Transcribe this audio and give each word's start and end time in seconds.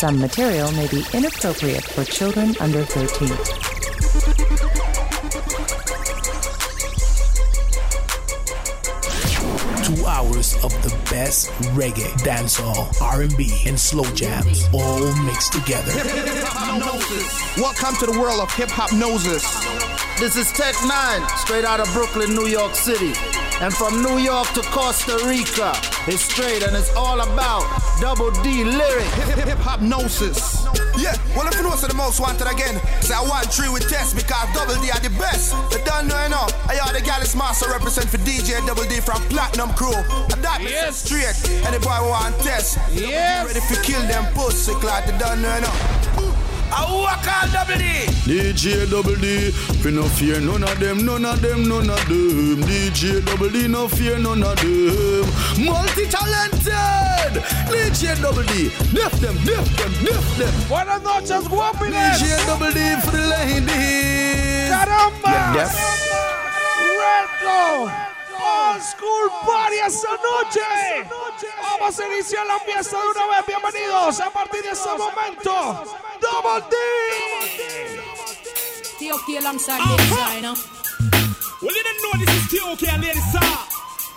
Some 0.00 0.18
material 0.18 0.72
may 0.72 0.88
be 0.88 1.04
inappropriate 1.12 1.84
for 1.84 2.04
children 2.04 2.54
under 2.58 2.82
13. 2.82 3.28
Two 9.84 10.06
hours 10.06 10.54
of 10.64 10.72
the 10.82 10.88
best 11.10 11.50
reggae, 11.76 12.10
dancehall, 12.24 12.98
R&B, 13.02 13.64
and 13.66 13.78
slow 13.78 14.04
jams, 14.14 14.66
all 14.72 15.14
mixed 15.24 15.52
together. 15.52 15.92
Welcome 17.58 17.94
to 17.96 18.06
the 18.06 18.16
world 18.18 18.40
of 18.40 18.50
hip 18.54 18.70
hop 18.70 18.94
noses. 18.94 19.44
This 20.18 20.34
is 20.34 20.50
Tech 20.52 20.74
Nine, 20.86 21.28
straight 21.36 21.66
out 21.66 21.78
of 21.78 21.92
Brooklyn, 21.92 22.34
New 22.34 22.46
York 22.46 22.74
City. 22.74 23.12
And 23.60 23.74
from 23.74 24.02
New 24.02 24.16
York 24.16 24.48
to 24.54 24.62
Costa 24.72 25.20
Rica, 25.28 25.76
it's 26.08 26.22
straight 26.22 26.62
and 26.62 26.74
it's 26.74 26.88
all 26.96 27.20
about 27.20 27.60
Double 28.00 28.30
D 28.42 28.64
lyric. 28.64 29.04
Hip 29.44 29.58
hop 29.58 29.82
noses. 29.82 30.64
Yeah, 30.96 31.12
well, 31.36 31.46
if 31.46 31.54
you 31.56 31.62
know, 31.62 31.76
so 31.76 31.86
the 31.86 31.92
most 31.92 32.20
wanted 32.20 32.48
again. 32.48 32.80
Say 33.04 33.12
I 33.12 33.20
want 33.20 33.52
three 33.52 33.68
with 33.68 33.86
test 33.90 34.16
because 34.16 34.48
Double 34.56 34.80
D 34.80 34.90
are 34.90 35.00
the 35.00 35.12
best. 35.20 35.52
They 35.70 35.84
don't 35.84 36.08
know 36.08 36.16
enough. 36.24 36.48
I 36.70 36.80
are 36.80 36.92
the 36.92 37.04
Gallus 37.04 37.36
Master 37.36 37.68
represent 37.68 38.08
for 38.08 38.16
DJ 38.24 38.64
Double 38.66 38.84
D 38.84 38.96
from 39.00 39.20
Platinum 39.28 39.76
Crew. 39.76 39.92
And 40.32 40.40
that 40.40 40.64
yes. 40.64 41.04
straight. 41.04 41.36
Any 41.68 41.78
boy 41.84 42.00
who 42.00 42.08
want 42.08 42.40
test. 42.40 42.78
Yes. 42.92 43.44
Ready 43.44 43.60
to 43.60 43.82
kill 43.82 44.00
them 44.08 44.24
pussy 44.32 44.72
clot. 44.80 45.04
They 45.04 45.18
don't 45.18 45.42
know 45.42 45.54
enough. 45.54 45.99
I 46.72 46.86
walk 46.90 47.26
on 47.26 47.50
double 47.52 47.78
D. 47.78 48.06
DJ 48.24 48.88
Double 48.90 49.16
D, 49.16 49.50
we 49.84 49.90
no 49.90 50.04
fear 50.04 50.40
none 50.40 50.62
of 50.62 50.78
them, 50.78 51.04
none 51.04 51.24
of 51.24 51.40
them, 51.42 51.68
none 51.68 51.90
of 51.90 52.08
them. 52.08 52.62
DJ 52.62 53.24
Double 53.24 53.48
D, 53.50 53.66
no 53.68 53.88
fear 53.88 54.18
none 54.18 54.42
of 54.42 54.56
them. 54.60 55.26
Multi-talented, 55.64 57.42
DJ 57.70 58.20
Double 58.22 58.42
D, 58.44 58.70
lift 58.92 59.20
them, 59.20 59.36
lift 59.44 59.76
them, 59.78 59.92
lift 60.04 60.38
them. 60.38 60.54
Buenas 60.68 61.02
noches, 61.02 61.48
guapiles. 61.48 62.18
DJ 62.20 62.46
Double 62.46 62.70
D 62.72 62.80
for 63.00 63.10
the 63.10 63.26
ladies. 63.26 64.70
Caramba. 64.70 65.54
Yes. 65.54 65.74
Retro. 67.00 68.09
Old 68.50 68.82
School 68.82 69.30
Party 69.46 69.78
esta 69.78 70.10
noche. 70.10 70.60
Vamos 71.62 71.98
a 71.98 72.06
iniciar 72.06 72.46
la 72.46 72.58
fiesta 72.60 72.96
de 72.96 73.08
una 73.08 73.26
vez. 73.26 73.46
Bienvenidos 73.46 74.20
a 74.20 74.30
partir 74.30 74.62
de 74.62 74.70
ese 74.70 74.88
momento. 74.88 75.84
Double 76.20 76.62
D. 76.70 76.76
T.O.K. 78.98 79.38
alongside. 79.38 79.80
Well, 81.62 81.74
you 81.74 81.82
didn't 81.82 82.02
know 82.02 82.12
this 82.18 82.34
is 82.36 82.48
T.O.K. 82.50 82.86
and 82.88 83.02
Lady 83.02 83.20
Star. 83.20 83.66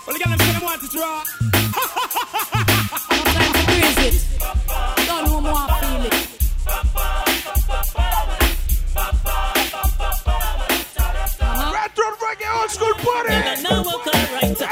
Well, 0.08 0.18
want 0.26 0.82
time 3.34 3.54
to 3.54 3.64
praise 3.66 4.00
it. 4.08 4.16
Don't 5.08 5.26
know 5.26 5.42
more 5.42 5.68
feel 5.80 6.06
it. 6.06 6.33
Reggae 12.74 12.86
Old 12.88 12.96
School 12.96 12.96
Party. 12.96 13.34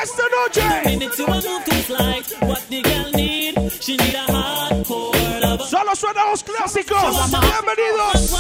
Esta 0.02 0.24
noche. 0.32 0.66
Minutes 0.86 1.20
you 1.20 1.26
want 1.28 1.46
move 1.46 1.66
to 1.66 1.76
slide. 1.84 2.26
What 2.48 2.62
the 2.70 2.82
girl 2.82 3.12
need? 3.14 3.72
She 3.82 3.98
need 3.98 4.16
a 4.16 4.26
hardcore 4.32 5.42
lover. 5.42 5.66
Solo 5.66 5.96
suenan 5.96 6.30
los 6.32 6.44
clásicos. 6.44 7.32
Bienvenidos. 7.32 8.32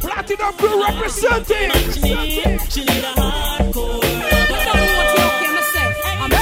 Platinum 0.00 0.54
Crew 0.56 0.82
representing. 0.82 1.70
She 1.92 2.00
need, 2.00 2.60
she 2.70 2.80
need 2.84 3.04
a 3.04 3.14
hardcore 3.14 4.00
Don't 4.00 4.66
know 4.66 4.86
what 4.96 5.06
T.O.K. 5.14 5.42
me 5.48 5.62
say. 5.72 5.88
I'm 6.20 6.30
so 6.30 6.36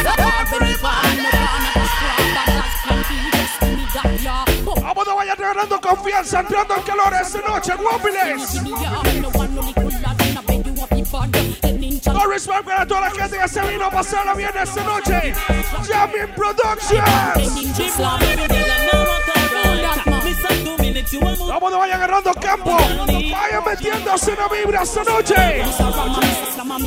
already 0.56 0.74
fine. 0.74 1.16
No 1.22 1.30
plan 1.30 1.62
at 1.62 1.74
the 1.74 1.84
scrap, 1.92 2.18
but 2.34 2.46
that's 2.48 2.76
plenty. 2.82 3.16
Just 3.30 3.54
give 3.60 3.74
me 3.76 3.84
that, 3.94 4.10
yeah. 4.22 4.44
Vamos 4.82 5.06
a 5.08 5.14
vaya 5.14 5.34
ganando 5.36 5.80
confianza, 5.80 6.40
entrando 6.40 6.74
en 6.74 6.82
calor 6.82 7.12
esta 7.14 7.40
noche, 7.40 7.72
guapiles. 7.76 8.62
Give 11.30 11.44
me 11.44 11.62
yeah. 11.62 11.62
No 11.62 11.62
one 11.62 11.62
no 11.62 11.62
liquid 11.62 11.62
lad 11.62 11.62
in 11.62 11.62
a 11.62 11.62
bed, 11.62 11.62
you 11.62 11.62
want 11.62 11.62
me 11.62 11.62
bad. 11.62 11.62
Let 11.62 11.78
me 11.78 11.88
in 11.88 12.14
No 12.14 12.26
respect 12.26 12.64
para 12.64 12.86
toda 12.86 13.00
la 13.00 13.10
gente 13.10 13.38
que 13.38 13.48
se 13.48 13.60
vino 13.62 13.84
a 13.84 13.90
pasarla 13.90 14.34
bien 14.34 14.50
esta 14.60 14.84
noche. 14.84 15.34
Jamming 15.88 16.34
Productions. 16.34 17.02
Vamos 21.46 21.72
a 21.72 21.76
vaya 21.76 21.94
agarrando 21.96 22.32
campo. 22.34 22.76
Vaya 23.06 23.60
metiéndose 23.60 24.32
en 24.32 24.38
la 24.38 24.48
vibra 24.48 24.82
esta 24.82 25.04
noche. 25.04 25.62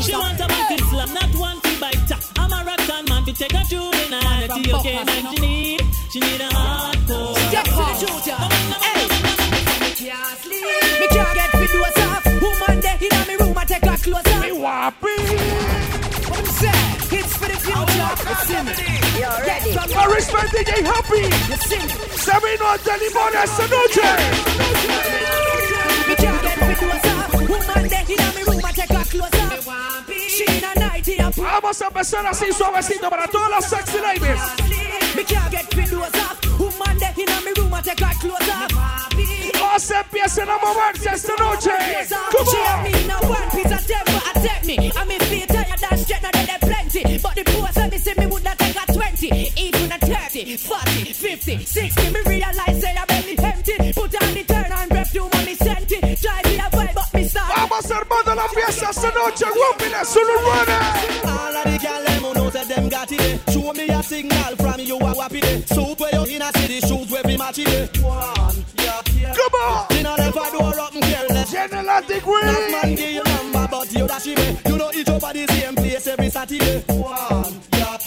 She 0.01 0.15
want 0.15 0.39
a 0.39 0.47
man 0.47 0.77
to 0.77 0.83
slam, 0.89 1.13
not 1.13 1.35
one 1.35 1.61
to 1.61 1.69
bite. 1.79 2.11
I'm 2.37 2.51
a 2.51 2.63
rock 2.63 2.89
and 2.89 3.09
man 3.09 3.23
to 3.25 3.33
take 3.33 3.53
a 3.53 3.63
juvenile. 3.63 4.47
T.O.K. 4.47 5.05
man 5.05 5.35
she 5.35 5.41
need, 5.41 5.81
she 6.11 6.19
need 6.19 6.41
a 6.41 6.49
hardcore. 6.49 7.37
Step 7.49 7.65
to 7.65 7.71
the 7.71 8.05
Georgia. 8.05 8.35
Hey. 8.81 9.05
Me 10.05 11.07
can't 11.07 11.33
get 11.33 11.34
videos 11.34 11.34
I 13.65 13.67
take 13.67 13.81
clothes 14.03 14.27
off. 14.27 14.41
Me 14.43 14.51
wappy. 14.51 15.17
What 16.29 16.37
I'm 16.37 16.45
saying? 16.45 17.25
For 17.25 17.49
the 17.49 17.57
future. 17.65 18.13
You 18.29 18.35
see 18.45 18.61
me? 18.61 18.73
You're 19.17 19.41
ready. 19.41 19.73
I 19.73 20.05
respect 20.05 20.53
DJ 20.53 20.85
Happy. 20.85 21.25
You 21.49 21.57
see 21.65 21.81
me? 21.81 21.89
Se 22.13 22.33
vino 22.45 22.65
ante 22.69 22.93
limón 23.01 23.33
esta 23.33 23.65
noche. 23.65 24.05
Me 26.07 26.13
can't 26.13 26.41
get 26.43 26.57
videos 26.61 27.05
off. 27.09 27.33
Woman 27.49 27.85
in 27.85 28.21
me 28.35 28.41
room, 28.45 28.61
I 28.63 28.71
take 28.71 28.93
her 28.93 29.03
clothes 29.03 29.33
off. 29.33 29.55
She 29.55 29.69
a 29.69 29.73
a 29.73 29.94
Vamos 31.37 31.81
a 31.81 31.87
empezar 31.87 32.25
así 32.25 32.51
suavecito 32.51 33.09
para 33.11 33.27
todas 33.27 33.49
las 33.49 33.69
sexy 33.69 33.99
ladies. 33.99 34.41
Me 35.15 35.23
can't 35.23 35.51
get 35.51 35.69
videos 35.75 36.13
off. 36.15 36.59
Woman 36.59 36.97
there 36.97 37.13
in 37.15 37.45
me 37.45 37.51
room, 37.57 37.73
I 37.73 37.81
take 37.81 37.99
her 37.99 38.13
clothes 38.19 38.49
off. 38.49 38.71
O 39.61 39.79
se 39.79 39.97
empiecen 39.97 40.49
a 40.49 40.57
moverse 40.57 41.09
esta 41.13 41.33
noche. 41.37 41.69
Come 42.31 42.47
on. 42.47 42.85
and 42.85 42.93
me 42.93 43.07
no 43.07 43.19
one 43.29 43.49
piece 43.51 43.71
of 43.71 43.85
temper 43.85 44.21
attack 44.33 44.65
me. 44.65 44.91
I 44.95 45.05
me 45.05 45.19
feel 45.19 45.45
tired 45.45 45.83
and 45.91 45.99
straight 45.99 46.23
now 46.23 46.31
they 46.31 46.57
plenty. 46.59 47.17
But 47.19 47.35
the 47.35 47.43
boys 47.43 47.75
when 47.75 47.89
me 47.91 47.97
see 47.99 48.13
me 48.17 48.25
would 48.25 48.43
not 48.43 48.57
take 48.57 48.75
a 48.75 48.91
20, 48.91 49.53
even 49.57 49.91
a 49.91 49.99
30, 49.99 50.57
40, 50.57 51.13
50, 51.13 51.65
60. 51.65 52.09
Me 52.09 52.21
realize 52.25 52.81
say 52.81 52.95
I 52.97 53.04
a 57.15 57.19
vibe 57.19 57.19
but 57.19 57.21
me 57.21 57.27
start. 57.27 57.55
Vamos 57.69 57.91
armando 57.91 58.35
la 58.35 58.47
fiesta 58.49 58.89
esta 58.89 59.11
noche, 59.11 59.45
guapiles, 59.55 60.07
solo 60.07 60.33
rueda. 60.41 60.79
All 61.23 61.55
of 61.57 61.63
the 61.63 61.77
girl 61.79 62.03
them 62.03 62.23
who 62.23 62.33
know 62.33 62.49
that 62.49 62.67
them 62.67 62.89
got 62.89 63.11
it. 63.11 63.21
eh. 63.21 63.51
Show 63.51 63.73
me 63.73 63.87
a 63.89 64.03
signal 64.03 64.55
from 64.57 64.79
you 64.81 64.97
a 64.97 65.13
wappy 65.13 65.41
day. 65.41 65.61
Soup 65.65 65.99
where 65.99 66.13
you 66.13 66.35
in 66.35 66.41
a 66.41 66.51
city, 66.57 66.79
shoes 66.81 67.09
where 67.11 67.23
we 67.25 67.37
match 67.37 67.59
it. 67.59 67.97
One, 68.01 68.65
yeah, 68.77 69.01
yeah. 69.19 69.33
Come 69.33 69.53
on. 69.61 69.85
You 69.97 70.03
know 70.03 70.15
left 70.17 70.37
a 70.37 70.57
door 70.57 70.79
up 70.79 70.93
and 70.93 71.03
careless. 71.03 71.51
General 71.51 72.01
degree. 72.01 72.41
Not 72.43 72.71
man 72.71 72.95
give 72.95 73.11
you 73.11 73.23
number, 73.23 73.67
but 73.71 73.93
you 73.93 74.07
dash 74.07 74.27
it. 74.27 74.39
eh. 74.39 74.55
You 74.69 74.77
know 74.77 74.91
each 74.93 75.07
at 75.09 75.21
the 75.21 75.47
same 75.49 75.75
place 75.75 76.07
every 76.07 76.29
Saturday. 76.29 76.83
One, 76.89 77.61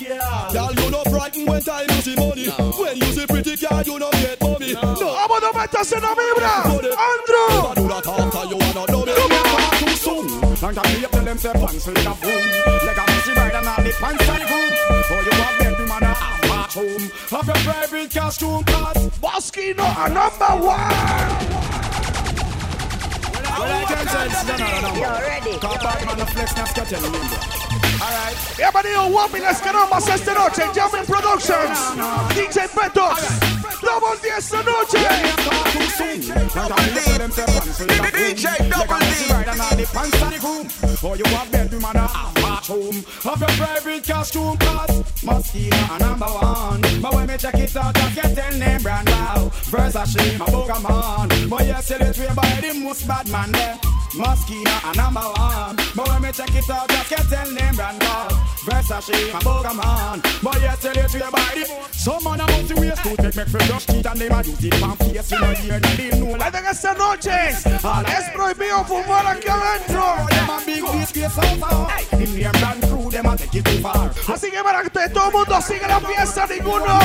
yeah, 0.08 0.16
yeah. 0.16 0.52
Girl, 0.52 0.72
you 0.72 0.90
no 0.90 1.02
frightened 1.04 1.48
when 1.48 1.62
time 1.62 1.86
you 1.88 2.00
see 2.02 2.16
money. 2.16 2.48
When 2.48 2.96
you 2.96 3.08
see 3.12 3.26
pretty 3.26 3.56
girl, 3.56 3.82
you 3.82 3.98
no 3.98 4.10
get 4.10 4.40
money. 4.40 4.72
No. 4.74 4.94
Vamos 4.94 5.42
a 5.42 5.50
meterse 5.52 5.96
en 5.96 6.02
la 6.02 6.14
vibra. 6.16 6.54
Andrew. 6.64 7.48
Never 7.52 7.74
do 7.76 7.88
that 7.88 8.06
after 8.06 8.44
you 8.48 8.58
are 8.58 8.74
not 8.74 8.88
done. 8.88 9.06
Come 9.06 9.32
on. 9.32 9.78
Too 9.78 9.96
soon. 9.96 10.48
Long 10.60 10.74
time 10.74 10.98
me 10.98 11.04
up 11.04 11.10
tell 11.12 11.24
them 11.24 11.38
say 11.38 11.52
pants 11.52 11.86
like 11.86 11.98
a 11.98 12.14
boom 12.20 12.42
Like 12.84 12.98
a 12.98 13.04
messy 13.06 13.32
ride 13.32 13.54
and 13.54 13.68
all 13.68 13.76
the 13.76 13.92
pants 14.00 14.28
on 14.28 14.38
the 14.38 14.46
groom 14.50 14.70
For 15.06 15.22
you 15.22 15.30
have 15.30 15.58
bedroom 15.60 15.90
and 15.92 16.02
a 16.02 16.06
half 16.08 16.42
bathroom 16.42 17.02
Have 17.30 17.46
your 17.46 17.56
private 17.62 18.10
costume 18.12 18.64
class 18.64 18.96
Moschino 19.22 19.86
a 19.86 20.08
number 20.08 20.66
one. 20.66 21.58
Well 23.54 23.70
I 23.70 23.84
can 23.86 24.08
say 24.08 24.26
it's 24.26 24.42
another 24.42 24.82
number 24.82 24.98
You're 24.98 25.10
ready 25.10 25.58
Call 25.58 25.74
bad 25.78 26.06
man 26.06 26.20
a 26.20 26.26
flex 26.26 26.56
na 26.56 26.64
sketch 26.64 26.92
in 26.92 27.67
Alright 28.00 28.36
Bienvenido, 28.56 29.08
guapiles, 29.10 29.58
carambas, 29.58 30.08
esta 30.08 30.34
noche. 30.34 30.62
Jamming 30.72 31.06
Productions. 31.06 31.78
DJ 32.34 32.68
Ventox. 32.68 33.22
Double 33.82 34.16
D 34.22 34.28
esta 34.36 34.62
noche. 34.62 34.98
DJ 38.12 38.68
Double 38.68 38.98
D 38.98 39.32
Ride 39.32 39.48
and 39.48 39.60
all 39.60 39.76
the 39.76 39.86
pants 39.92 40.22
on 40.22 40.30
the 40.30 40.96
For 41.00 41.16
you 41.16 41.24
have 41.26 41.50
bedroom 41.50 41.84
and 41.84 41.96
a 41.96 42.06
half 42.06 42.34
bathroom 42.34 43.04
Have 43.22 43.40
your 43.40 43.48
private 43.50 44.06
costume 44.06 44.56
class 44.58 44.90
Moschino 45.22 45.96
a 45.96 45.98
number 45.98 46.26
one 46.26 46.80
But 47.00 47.14
when 47.14 47.26
me 47.28 47.36
check 47.38 47.54
it 47.54 47.76
out 47.76 47.96
I 47.96 48.10
get 48.10 48.34
tell 48.34 48.58
name 48.58 48.82
brand 48.82 49.08
wow 49.08 49.50
Versace 49.70 50.38
my 50.38 50.46
Pokemon 50.46 51.48
But 51.48 51.66
yes 51.66 51.90
you 51.90 51.96
it 51.96 52.18
way 52.18 52.34
by 52.34 52.60
the 52.60 52.80
most 52.80 53.06
bad 53.06 53.28
man 53.30 53.52
there 53.52 53.78
Moschino 54.14 54.90
a 54.90 54.96
number 54.96 55.20
one 55.20 55.76
But 55.94 56.08
when 56.08 56.17
me 56.28 56.32
check 56.32 56.54
it 56.54 56.70
out 56.70 56.90
I 56.90 57.04
get 57.08 57.28
tell 57.28 57.50
name 57.50 57.74
brand 57.74 58.02
wow 58.02 58.28
Versace 58.68 59.32
my 59.32 59.40
Pokemon. 59.40 60.42
But 60.42 60.60
yes 60.60 60.82
tell 60.82 60.94
you 60.94 61.02
way 61.02 61.30
by 61.32 61.52
the 61.56 61.64
Some 61.92 62.24
man 62.24 62.40
a 62.40 62.46
must 62.46 62.74
waste 62.74 63.02
to 63.02 63.16
take 63.16 63.36
me 63.36 63.44
for 63.44 63.58
brush 63.66 63.86
teeth 63.86 64.06
And 64.06 64.20
them 64.20 64.32
a 64.32 64.42
use 64.44 64.64
it 64.64 64.74
for 64.74 64.94
face. 64.96 65.30
You 65.30 65.38
know 65.38 65.52
hear 65.54 65.80
that 65.80 65.96
they 65.96 66.20
know 66.20 66.36
like 66.36 66.54
esta 66.54 66.94
noche 66.94 67.28
es 67.28 68.28
prohibido 68.34 68.84
fumar 68.84 69.26
aquí 69.26 69.48
adentro. 69.48 70.26
them 70.28 70.50
a 70.50 70.62
big 70.66 70.84
disgrace 70.92 71.38
out 71.38 72.12
In 72.12 72.34
name 72.36 72.52
brand 72.60 72.82
crew 72.82 72.97
them 73.22 73.32
a 73.32 73.36
take 73.36 73.54
it 73.54 73.64
too 73.64 73.78
far. 73.82 74.10
Así 74.28 74.50
que 74.50 74.62
para 74.62 74.82
que 74.82 74.90
todo 75.10 75.26
el 75.26 75.32
mundo 75.32 75.60
siga 75.60 75.88
la 75.88 76.00
fiesta, 76.00 76.46
ninguno 76.46 76.98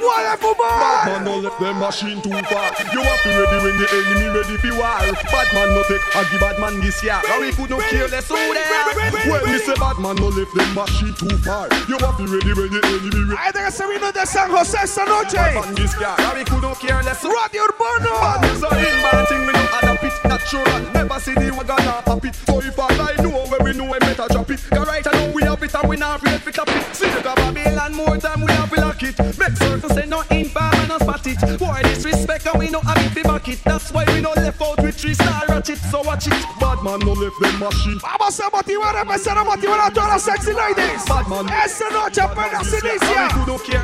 puede 0.00 0.36
fumar. 0.38 0.78
Bad 0.78 1.06
man 1.06 1.24
no 1.24 1.36
left 1.38 1.58
them 1.58 1.78
machine 1.78 2.20
too 2.22 2.30
far. 2.50 2.70
You 2.92 3.00
have 3.00 3.22
to 3.22 3.30
ready 3.30 3.58
when 3.64 3.76
the 3.78 3.86
enemy 3.90 4.26
ready 4.34 4.56
for 4.58 4.74
war. 4.76 4.98
Bad 5.30 5.48
man 5.54 5.68
no 5.74 5.82
take 5.86 6.02
a 6.14 6.22
give 6.30 6.40
bad 6.40 6.58
man 6.58 6.80
this 6.80 7.02
year. 7.02 7.20
Now 7.28 7.40
we 7.40 7.52
could 7.52 7.70
no 7.70 7.78
less 7.78 8.28
who 8.28 8.36
there. 8.36 9.30
Well, 9.30 9.46
me 9.46 9.58
say 9.58 9.74
bad 9.78 9.98
man 9.98 10.16
no 10.16 10.28
left 10.28 10.54
them 10.54 10.74
machine 10.74 11.14
too 11.14 11.36
far. 11.46 11.68
You 11.88 11.98
have 11.98 12.16
to 12.18 12.26
ready 12.26 12.52
when 12.52 12.70
the 12.70 12.80
enemy 12.82 13.10
ready. 13.30 13.36
Hay 13.36 13.52
que 13.52 13.70
se 13.70 13.86
vino 13.86 14.10
de 14.12 14.26
San 14.26 14.50
José 14.50 14.78
esta 14.82 15.04
noche. 15.04 15.36
Bad 15.36 15.54
man 15.54 15.74
this 15.74 15.94
year. 15.98 16.14
Now 16.18 16.34
we 16.34 16.44
could 16.44 16.62
no 16.62 16.74
care 16.74 17.02
less 17.02 17.22
who. 17.22 17.30
Radio 17.30 17.62
Urbano. 17.62 18.40
News 18.42 18.62
are 18.64 18.78
in 18.78 19.02
bad 19.02 19.28
thing. 19.28 19.46
Me 19.46 19.52
no 19.52 19.62
add 19.78 19.84
up 19.84 19.94
it. 19.94 19.95
Natural. 20.28 20.80
Never 20.92 21.20
see 21.20 21.34
the 21.34 21.54
wagon 21.56 21.86
it. 22.24 22.34
So 22.34 22.60
if 22.60 22.78
I 22.78 22.96
lie, 22.96 23.16
know 23.22 23.46
where 23.46 23.60
we 23.60 23.72
know 23.72 23.90
we 23.90 23.98
better 23.98 24.26
drop 24.30 24.50
it. 24.50 24.60
Cause 24.70 24.86
right 24.86 25.04
now 25.04 25.32
we 25.32 25.42
have 25.42 25.62
it 25.62 25.74
and 25.74 25.88
we 25.88 25.96
not 25.96 26.22
ready 26.22 26.42
to 26.44 26.52
top 26.52 26.68
it. 26.68 26.94
See 26.94 27.08
the 27.10 27.20
Babylon 27.22 27.94
more 27.94 28.16
time 28.18 28.40
we 28.40 28.52
have 28.52 28.70
to 28.70 28.80
lock 28.80 29.02
it. 29.02 29.18
Make 29.38 29.56
certain 29.56 29.90
say 29.90 30.06
no 30.06 30.22
infam 30.22 30.74
and 30.74 30.88
no 30.88 30.98
spot 30.98 31.26
it. 31.26 31.58
Boy 31.58 31.85
disrespect 31.96 32.46
and 32.46 32.58
we 32.58 32.70
no 32.70 32.80
have 32.80 32.98
it 32.98 33.14
be 33.14 33.22
back 33.22 33.48
it. 33.48 33.62
That's 33.64 33.90
why 33.92 34.04
we 34.06 34.20
no 34.20 34.30
left 34.32 34.60
out 34.60 34.82
with 34.82 34.96
three 34.96 35.14
star 35.14 35.42
ratchet. 35.48 35.78
So 35.78 36.02
watch 36.02 36.26
it. 36.26 36.44
Bad 36.60 36.82
man 36.82 37.00
no 37.00 37.12
left 37.12 37.40
them 37.40 37.58
machine. 37.58 37.98
Vamos 38.00 38.40
a 38.40 38.50
motivar, 38.50 38.96
a 38.96 39.00
empezar 39.00 39.38
a 39.38 39.44
motivar 39.44 39.88
a 39.88 39.90
todas 39.90 40.08
las 40.08 40.22
sexy 40.22 40.52
ladies. 40.52 41.04
Bad 41.06 41.28
man. 41.28 41.48
Esta 41.48 41.90
noche 41.90 42.20
apenas 42.20 42.72
inicia. 42.72 43.28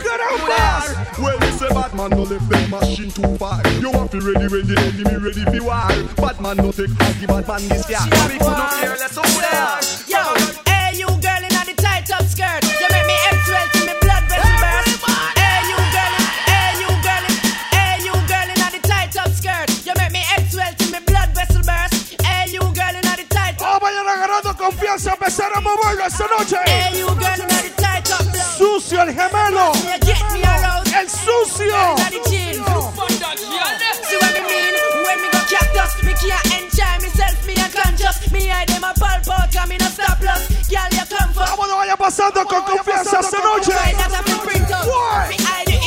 Carambas. 0.03 1.19
Well, 1.19 1.38
we 1.41 1.50
say 1.53 1.69
bad 1.69 1.94
man 1.94 2.11
no 2.11 2.23
left 2.23 2.49
them 2.49 2.70
machine 2.70 3.11
too 3.11 3.37
far. 3.37 3.61
You 3.81 3.93
have 3.93 4.11
to 4.11 4.20
ready 4.20 4.49
when 4.49 4.67
the 4.67 4.76
enemy 4.81 5.17
ready 5.17 5.44
for 5.44 5.64
war. 5.64 5.88
Bad 6.17 6.41
man 6.41 6.56
no 6.59 6.73
take 6.73 6.97
cocky, 6.99 7.26
bad 7.26 7.49
man 7.49 7.69
this 7.69 7.88
year. 7.88 8.00
We 8.29 8.38
could 8.38 8.47
not 8.47 8.70
care 8.81 8.97
less 8.97 9.17
who 9.17 9.23
there. 9.41 9.81
Yo, 10.09 10.23
hey 10.67 10.99
you 10.99 11.06
girl 11.06 11.43
in 11.43 11.55
the 11.67 11.75
tight 11.76 12.06
top 12.06 12.25
skirt, 12.25 12.62
you 12.81 12.88
make 12.91 13.06
me 13.06 13.17
X12 13.31 13.81
a 38.84 38.94
pulp 38.98 39.28
out, 39.28 39.50
'cause 39.50 39.68
me 39.68 39.76
no 39.78 39.86
stop 39.86 40.20
loss. 40.22 40.42
Girl, 40.68 40.88
you 40.90 41.04
come 41.08 41.32
for. 41.32 41.46
Vamos, 41.46 41.68
no 41.68 41.76
vaya 41.76 41.96
pasando 41.96 42.44
con 42.44 42.62
confianza 42.62 43.20
esta 43.20 43.38
noche. 43.40 43.72
Right, 43.72 43.96
that 43.96 44.12
a 44.12 44.22
fi 44.22 44.34
print 44.44 44.70
out. 44.70 44.86
Why? 44.86 45.28
Me 45.28 45.36
eye 45.36 45.64
the 45.64 45.82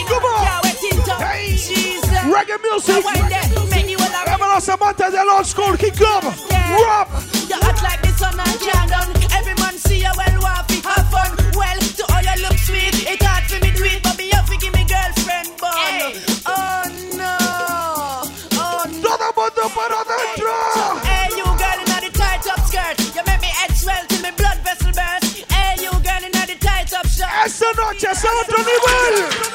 Hey, 20.36 21.30
you 21.38 21.46
girl 21.46 21.80
in 21.80 21.88
the 22.04 22.12
tight 22.12 22.42
top 22.44 22.60
skirt, 22.68 23.00
you 23.16 23.24
make 23.26 23.42
me 23.42 23.48
head 23.48 23.72
swell 23.72 24.04
till 24.08 24.22
me 24.22 24.32
blood 24.36 24.58
vessel 24.60 24.92
burst. 24.92 25.50
Hey, 25.52 25.82
you 25.82 25.92
girl 25.92 26.24
in 26.24 26.32
the 26.32 26.58
tight 26.60 26.90
shirt. 26.90 27.30
Esta 27.46 27.72
noche 27.78 28.04
a 28.04 28.12
otro 28.12 28.60
nivel. 28.60 29.55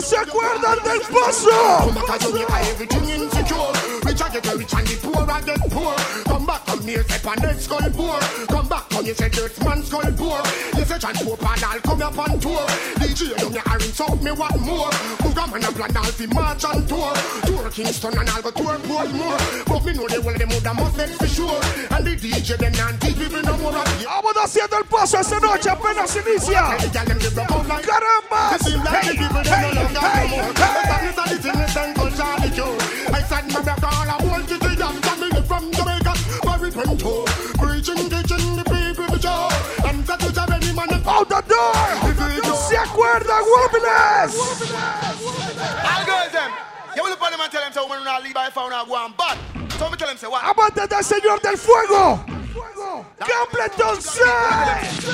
¿Cuántos 0.00 0.08
se 0.08 0.16
acuerdan 0.16 0.78
del 0.82 1.00
paso? 1.12 1.50
Come 8.48 8.68
back, 8.68 8.89
come 9.00 9.06
near, 9.06 9.08
step 9.08 9.08
on 9.08 9.08
that 9.08 9.08
skull 9.08 9.08
poor. 9.08 9.08
Come 9.08 9.08
back, 9.08 9.08
come 9.08 9.08
you 9.08 9.14
say 9.14 9.28
dirt 9.28 9.64
man 9.64 9.82
skull 9.82 10.12
poor. 10.12 10.40
You 10.76 10.84
say 10.84 10.98
transport 10.98 11.40
pan, 11.40 11.58
I'll 11.64 11.80
come 11.80 12.02
up 12.02 12.18
on 12.18 12.40
tour. 12.40 12.66
DJ, 13.00 13.32
you 13.40 13.50
me 13.50 13.60
orange 13.66 14.00
out, 14.00 14.22
me 14.22 14.32
want 14.32 14.60
more. 14.60 14.90
Booga 15.20 15.44
man 15.50 15.64
a 15.64 15.72
plan, 15.72 15.96
I'll 15.96 16.12
fi 16.12 16.26
march 16.26 16.64
on 16.64 16.86
tour. 16.86 17.12
Tour 17.46 17.70
Kingston 17.70 18.18
and 18.18 18.28
I'll 18.28 18.42
go 18.42 18.50
tour 18.50 18.78
Portmore. 18.78 19.64
But 19.66 19.84
me 19.84 19.92
know 19.92 20.08
they 20.08 20.18
will, 20.18 20.36
them 20.36 20.48
woulda 20.48 20.74
must 20.74 20.96
let 20.96 21.10
for 21.10 21.28
sure. 21.28 21.60
And 21.90 22.06
the 22.06 22.16
DJ, 22.16 22.56
them 22.58 22.72
not 22.72 23.00
teach 23.00 23.16
people 23.16 23.42
no 23.42 23.56
more. 23.58 23.72
Vamos 23.72 24.36
haciendo 24.36 24.76
el 24.76 24.84
paso 24.84 25.18
esta 25.18 25.40
noche, 25.40 25.70
apenas 25.70 26.16
inicia. 26.16 26.76
Carambas. 27.80 28.60
It 28.60 28.64
seem 28.64 28.84
like 28.84 29.06
the 29.06 29.12
people 29.16 29.42
they 29.42 29.60
no 29.60 29.80
longer 29.80 30.00
know 30.00 30.28
more. 30.28 30.52
The 30.52 30.66
sadness 30.84 31.18
of 31.18 31.24
the 31.24 31.36
sickness 31.42 31.76
and 31.76 31.94
culture 31.96 32.36
the 32.40 32.48
cure. 32.52 32.76
I 33.14 33.22
said 33.22 33.46
my 33.52 33.60
brother 33.62 33.86
all 33.86 34.10
I 34.10 34.16
want 34.26 34.48
to 34.48 34.58
the 34.58 34.74
young 34.76 35.00
Out 41.20 41.28
the 41.28 41.42
door. 41.52 42.56
¿Se 42.68 42.76
acuerdan, 42.78 43.42
Guapiles? 43.44 44.34
All 45.84 46.04
girls 46.06 46.32
them. 46.32 46.50
You 46.96 47.02
will 47.02 47.12
upon 47.12 47.32
them 47.32 47.40
and 47.42 47.52
tell 47.52 47.60
them 47.60 47.72
so 47.72 47.86
when 47.88 48.02
not 48.04 48.22
leave 48.22 48.34
by 48.34 48.48
phone 48.48 48.72
or 48.72 48.86
go 48.86 48.94
on 48.94 49.12
but 49.18 49.36
so 49.78 49.90
me 49.90 49.96
tell 49.96 50.08
them 50.08 50.16
say 50.16 50.28
what 50.28 50.42
Amantes 50.42 50.88
del 50.88 51.04
Señor 51.04 51.40
del 51.42 51.58
Fuego. 51.58 52.24
Capleton 53.18 54.00
says. 54.00 55.04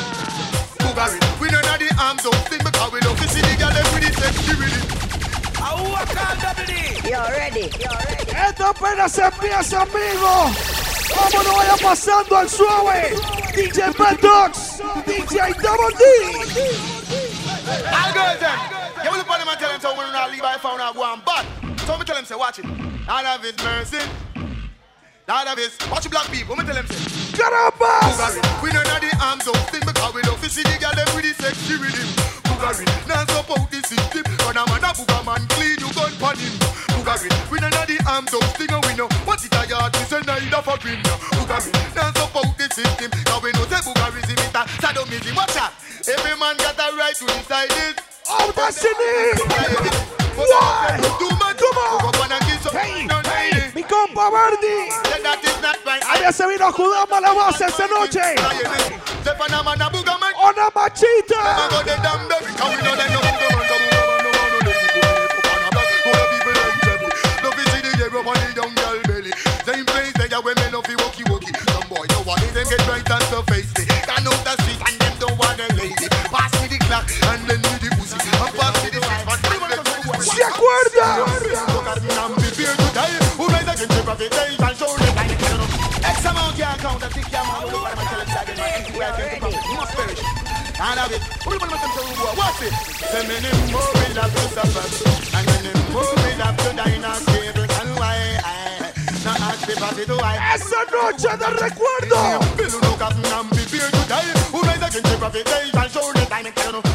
Bugari 0.78 1.40
We 1.40 1.48
don't 1.48 1.66
have 1.66 1.80
the 1.80 1.92
arms 2.00 2.24
up 2.24 2.34
thing 2.48 2.60
because 2.62 2.92
we 2.92 3.00
love 3.00 3.18
to 3.18 3.28
see 3.28 3.40
the 3.40 3.56
girl 3.58 3.70
them 3.70 3.94
with 3.94 4.06
the 4.06 4.20
sexy 4.20 4.54
with 4.54 4.72
it 4.72 4.96
Esto 8.48 8.66
apenas 8.66 9.18
empieza, 9.18 9.82
amigo. 9.82 10.50
Vámonos, 11.14 11.56
vaya 11.56 11.76
pasando 11.82 12.36
al 12.36 12.48
suave. 12.48 13.45
DJ 13.56 13.88
Ventox. 13.96 14.76
DJ 15.08 15.56
Double 15.62 15.88
D. 15.96 16.04
Them. 18.36 18.58
You 19.02 19.10
will 19.10 19.20
upon 19.20 19.38
them 19.40 19.48
and 19.48 19.58
tell 19.58 19.70
them 19.72 19.80
so 19.80 19.96
when 19.96 20.12
not 20.12 20.30
leave 20.30 20.42
by 20.42 20.56
phone 20.60 20.78
or 20.78 20.92
go 20.92 21.02
on 21.02 21.22
but 21.24 21.46
so 21.86 21.96
me 21.96 22.04
tell 22.04 22.16
them 22.16 22.26
say 22.26 22.34
watch 22.34 22.58
it 22.58 22.66
Lord 23.08 23.24
of 23.24 23.40
his 23.42 23.56
mercy 23.64 24.04
Lord 25.26 25.48
of 25.48 25.56
his 25.56 25.78
watch 25.90 26.08
black 26.10 26.30
people 26.30 26.54
me 26.54 26.64
tell 26.64 26.74
them 26.74 26.86
say 26.86 27.00
Carambas. 27.32 28.12
Bugari 28.12 28.62
We 28.62 28.70
don't 28.72 28.86
have 28.88 29.00
the 29.00 29.16
arms 29.24 29.48
up 29.48 29.56
thing 29.72 29.80
because 29.86 30.12
we 30.12 30.20
to 30.20 30.50
see 30.50 30.62
the 30.62 30.76
girl 30.78 30.92
them 30.92 31.08
with 31.16 31.24
the 31.24 31.32
sexy 31.42 31.80
rhythm 31.80 32.08
Bugari 32.44 32.84
Now 33.08 33.24
support 33.24 33.70
the 33.70 33.80
system 33.80 34.24
Run 34.44 34.56
a 34.56 34.68
man 34.68 34.84
a 34.84 34.92
booger 34.92 35.24
man 35.24 35.48
clean 35.56 35.80
you 35.80 35.92
gun 35.94 36.12
pon 36.20 36.36
him 36.36 36.75
Bugari 37.16 37.28
Boogarin, 37.28 37.50
we 37.50 37.58
know 37.60 37.70
the 37.70 37.96
arms 38.08 38.34
up, 38.34 38.44
sting 38.54 38.68
we 38.84 38.92
know. 38.96 39.08
What 39.24 39.44
it 39.44 39.54
a 39.54 39.66
yard, 39.68 39.92
we 39.96 40.04
say 40.04 40.20
neither 40.26 40.62
for 40.62 40.76
green. 40.78 41.00
Boogarin, 41.32 41.72
dance 41.94 42.18
up 42.20 42.36
out 42.36 42.58
the 42.58 42.68
system. 42.68 43.10
Now 43.24 43.40
we 43.40 43.52
know 43.52 43.64
say 43.64 43.80
Boogarism 43.80 44.36
is 44.36 44.52
a 44.52 44.62
sadomism. 44.84 45.36
Watch 45.36 45.56
out, 45.56 45.72
every 46.08 46.36
man 46.38 46.56
got 46.58 46.76
a 46.76 46.96
right 46.96 47.16
to 47.16 47.24
decide 47.24 47.72
it. 47.88 48.00
Oh, 48.28 48.52
destiny! 48.54 49.32
Why? 50.36 51.00
Too 51.18 51.32
much, 51.40 51.56
come 51.56 51.78
on. 51.78 52.12
Hey, 52.72 53.08
hey, 53.08 53.72
mi 53.74 53.82
compa 53.82 54.28
Verdi. 54.28 54.90
That 55.22 55.40
is 55.42 55.62
not 55.62 55.78
right. 55.86 56.02
Había 56.02 56.32
se 56.32 56.46
vino 56.46 56.66
a 56.66 56.72
judarme 56.72 57.16
base 68.26 68.42
esta 68.48 68.60
noche. 68.60 68.66
Una. 68.66 69.30
Same 69.64 69.84
place 69.84 70.12
they 70.14 70.34
are 70.34 70.42
women 70.42 70.74
of 70.74 70.86
you 70.88 70.96
walkie 70.98 71.24
walkie. 71.30 71.52
Some 71.66 71.86
boy 71.88 72.06
no 72.10 72.22
one 72.22 72.40
them 72.54 72.66
get 72.66 72.86
right 72.88 73.10
and 73.10 73.22
so 73.30 73.42
face 73.42 73.70
me. 73.78 73.84
Can 73.86 74.26
out 74.26 74.40
the 74.42 74.54
street 74.62 74.80
and 74.86 74.98
them 75.00 75.14
don't 75.18 75.38
want 75.38 75.60
a 75.60 75.66
lady. 75.74 76.08
Pass 76.30 76.52
me 76.60 76.66
the 76.68 76.78
clock 76.86 77.06
and 77.06 77.42
then 77.46 77.60
me 77.62 77.72
the 77.82 77.88
pussy. 77.94 78.18
And 78.18 78.52
pass 78.54 78.74
me 78.82 78.90
the 78.90 79.00
switch 79.02 79.26
and 79.26 79.42
then 79.46 79.60
me 79.62 79.66
the 79.70 79.76
¿Se 80.22 80.42
acuerda? 80.42 81.06
Who 83.36 83.48
made 83.50 83.66
the 83.66 83.74
country 83.74 84.02
profit? 84.02 84.30
They 84.30 84.56
can 84.56 84.74
show 84.74 84.90
the 84.96 85.06
line. 85.14 85.34
X 86.02 86.24
amount 86.24 86.56
can't 86.56 86.78
count. 86.80 87.02
I 87.02 87.08
think 87.08 87.30
man. 87.32 87.66
Look 87.70 87.86
at 87.86 87.96
my 87.96 88.04
television. 88.06 88.96
Where 88.96 89.12
I 89.12 89.16
came 89.16 89.40
to. 89.40 89.48
You 89.50 89.74
must 89.76 89.92
perish. 89.94 90.22
And 90.78 90.98
have 90.98 91.12
it. 91.12 91.22
Who 91.44 91.50
do 91.50 91.64
you 91.64 91.70
want 91.70 91.82
to 91.82 91.90
do? 91.94 92.02
What's 92.38 92.62
it? 92.62 92.74
Me 93.26 93.36
more 93.72 93.80
oh, 93.80 93.92
will 93.94 94.16
have 94.20 94.32
to 94.34 94.42
suffer. 94.54 94.84
And 95.36 95.46
me 95.64 95.70
more 95.92 96.04
oh, 96.04 96.14
will 96.16 96.40
have 96.44 96.56
to 96.56 96.76
die 96.76 96.94
in 96.96 97.04
a 97.04 97.25
Esa 99.68 100.84
noche 100.92 101.36
de 101.36 101.46
recuerdo. 101.58 102.38
Bill 102.56 102.80
no 102.82 102.96
captain 102.96 103.24
and 103.26 103.50
be 103.50 103.56
fear 103.66 103.90
to 103.90 104.08
die. 104.08 104.22
Who 104.52 104.62
made 104.62 104.78
the 104.78 104.86
country 104.86 105.18
profit? 105.18 105.44
They 105.44 105.70
can 105.74 105.90
show 105.90 106.12
the 106.12 106.24
time. 106.30 106.46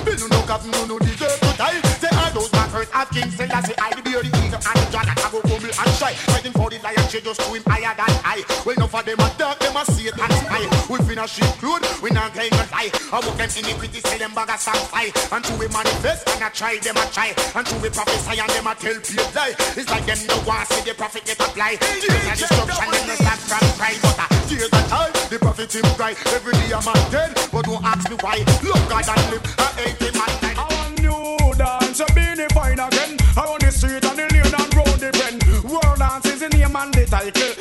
Bill 0.06 0.28
no 0.30 0.42
captain 0.48 0.72
no 0.88 0.98
deserve 0.98 1.40
to 1.42 1.58
die. 1.58 1.82
Say 2.00 2.08
all 2.16 2.32
those 2.32 2.50
backers 2.50 2.88
at 2.94 3.10
King 3.12 3.30
Selassie. 3.30 3.76
I 3.76 3.92
the 3.92 4.02
beer, 4.02 4.24
the 4.24 4.32
eater 4.40 4.56
and 4.56 4.78
the 4.80 4.88
dragon. 4.88 5.20
I 5.20 5.28
go 5.32 5.42
humble 5.44 5.68
and 5.68 5.92
shy. 6.00 6.14
Fighting 6.32 6.54
for 6.54 6.70
the 6.70 6.80
lion. 6.80 7.08
She 7.12 7.20
just 7.20 7.42
to 7.42 7.52
him 7.52 7.64
higher 7.68 7.92
than 7.92 8.16
I. 8.24 8.40
Well, 8.66 8.76
enough 8.78 8.96
of 8.96 9.04
them 9.04 9.20
a 9.20 9.28
dark. 9.38 9.60
Them 9.60 9.76
a 9.76 9.84
see 9.92 10.08
it 10.08 10.16
and 10.16 10.32
spy. 10.32 10.64
We 10.88 11.01
finna 11.22 11.28
sheep 11.28 11.60
clothes. 11.60 12.02
We 12.02 12.10
not 12.12 12.34
going 12.34 12.50
to 12.50 12.66
lie. 12.72 12.92
I 13.12 13.20
walk 13.20 13.38
them 13.38 13.50
iniquity. 13.58 14.00
Say 14.02 14.18
them 14.18 14.34
bag 14.34 14.50
a 14.50 14.58
fly. 14.58 15.12
And 15.32 15.44
to 15.46 15.54
we 15.58 15.68
manifest 15.70 16.28
and 16.30 16.44
I 16.44 16.50
try. 16.50 16.78
Them 16.80 16.98
a 16.98 17.06
try. 17.12 17.34
And 17.56 17.66
to 17.68 17.76
we 17.80 17.90
prophesy 17.90 18.40
and 18.40 18.50
them 18.50 18.68
a 18.68 18.76
tell 18.76 18.98
people 19.02 19.30
lie. 19.36 19.56
It's 19.78 19.90
like 19.90 20.06
them 20.06 20.20
no 20.28 20.38
want 20.46 20.68
see 20.70 20.82
the 20.90 20.94
prophet 20.96 21.26
get 21.26 21.40
apply. 21.40 21.78
Tears 21.78 22.26
and 22.26 22.38
destruction. 22.40 22.92
Them 22.92 23.08
no 23.08 23.16
stop 23.16 23.40
from 23.40 23.66
cry. 23.78 23.94
But 24.02 24.20
uh, 24.20 24.28
a 24.32 24.38
tears 24.48 24.74
and 24.74 24.88
time. 24.90 25.14
The 25.30 25.38
prophet 25.40 25.74
him 25.74 25.88
cry. 25.96 26.14
Every 26.34 26.54
day 26.54 26.72
a 26.74 26.80
man 26.82 27.02
dead. 27.12 27.32
But 27.52 27.66
don't 27.66 27.84
ask 27.84 28.10
me 28.10 28.18
why. 28.22 28.38
Love 28.66 28.86
God 28.90 29.08
and 29.10 29.26
live. 29.32 29.44
I 29.60 29.68
hate 29.78 30.02
him 30.02 30.18
and 30.18 30.36
die. 30.42 30.58
I 30.58 30.66
want 30.74 30.94
new 31.02 31.54
dance, 31.58 32.00
a 32.00 32.06
beanie 32.18 32.50
fine 32.54 32.80
again. 32.80 33.18
I 33.38 33.46
on 33.46 33.60
the 33.60 33.72
street 33.72 34.04
and 34.06 34.18
the 34.18 34.26
lane 34.34 34.56
and 34.58 34.72
road 34.74 34.98
the 35.00 35.10
bend. 35.14 35.42
World 35.70 36.00
dance 36.00 36.26
is 36.26 36.40
the 36.40 36.50
name 36.50 36.76
and 36.76 36.94
the 36.94 37.06
title. 37.06 37.61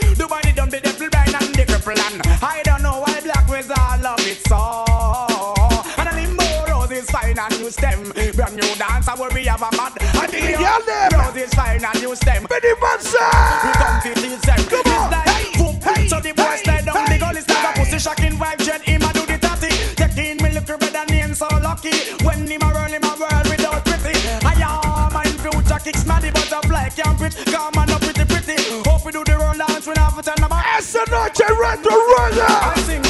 Fine 7.35 7.51
and 7.51 7.61
new 7.61 7.71
stem. 7.71 8.03
Brand 8.35 8.55
new 8.55 8.75
dance, 8.77 9.09
I 9.09 9.15
will 9.15 9.31
be 9.31 9.45
have 9.45 9.63
a 9.63 9.71
mad. 9.77 9.93
And 10.01 10.33
the 10.33 10.53
Y'all 10.59 10.83
them. 10.83 11.21
roses 11.21 11.55
fine 11.55 11.85
and 11.85 12.01
new 12.01 12.15
stem. 12.15 12.47
Benny 12.49 12.73
Mansa. 12.81 13.25
We 13.65 13.71
come 13.79 14.01
to 14.03 14.15
teach 14.15 14.41
them. 14.43 14.63
Come 14.67 14.93
on. 14.95 15.13
Hey, 15.13 16.03
hey, 16.03 16.09
so 16.09 16.21
the 16.21 16.33
boys 16.33 16.61
slide 16.63 16.85
down 16.85 17.05
the 17.07 17.19
gully, 17.19 17.41
start 17.41 17.77
a 17.77 17.79
pussy 17.79 17.99
shocking 17.99 18.37
vibe. 18.39 18.59
Jen 18.65 18.81
him 18.83 19.03
a 19.03 19.13
do 19.13 19.27
the 19.27 19.39
tatty. 19.39 19.71
Taking 19.95 20.43
me 20.43 20.51
little 20.53 20.79
better 20.79 21.05
name 21.13 21.35
so 21.35 21.47
lucky. 21.63 21.93
When 22.25 22.47
him 22.47 22.63
a 22.63 22.69
roll 22.73 22.91
him 22.91 23.05
a 23.05 23.13
world 23.19 23.47
without 23.49 23.85
pretty. 23.85 24.19
I 24.47 24.55
am 24.59 25.13
my 25.13 25.25
future 25.25 25.81
kicks 25.83 26.05
smaddy 26.05 26.33
butterfly 26.33 26.89
can't 26.91 27.19
breathe. 27.19 27.37
Come 27.47 27.79
on 27.79 27.91
up 27.91 28.01
pretty 28.01 28.25
pretty. 28.25 28.59
Hope 28.89 29.05
we 29.05 29.13
do 29.13 29.23
the 29.25 29.37
roll 29.37 29.55
dance 29.55 29.87
when 29.87 29.99
I 29.99 30.11
have 30.11 30.19
a 30.19 30.23
turn 30.23 30.43
about. 30.43 30.65
Esa 30.77 31.05
noche 31.11 31.47
retro 31.59 31.95
runner. 31.95 32.49
I 32.49 32.75
sing. 32.87 33.03
Who 33.03 33.03
sing 33.03 33.10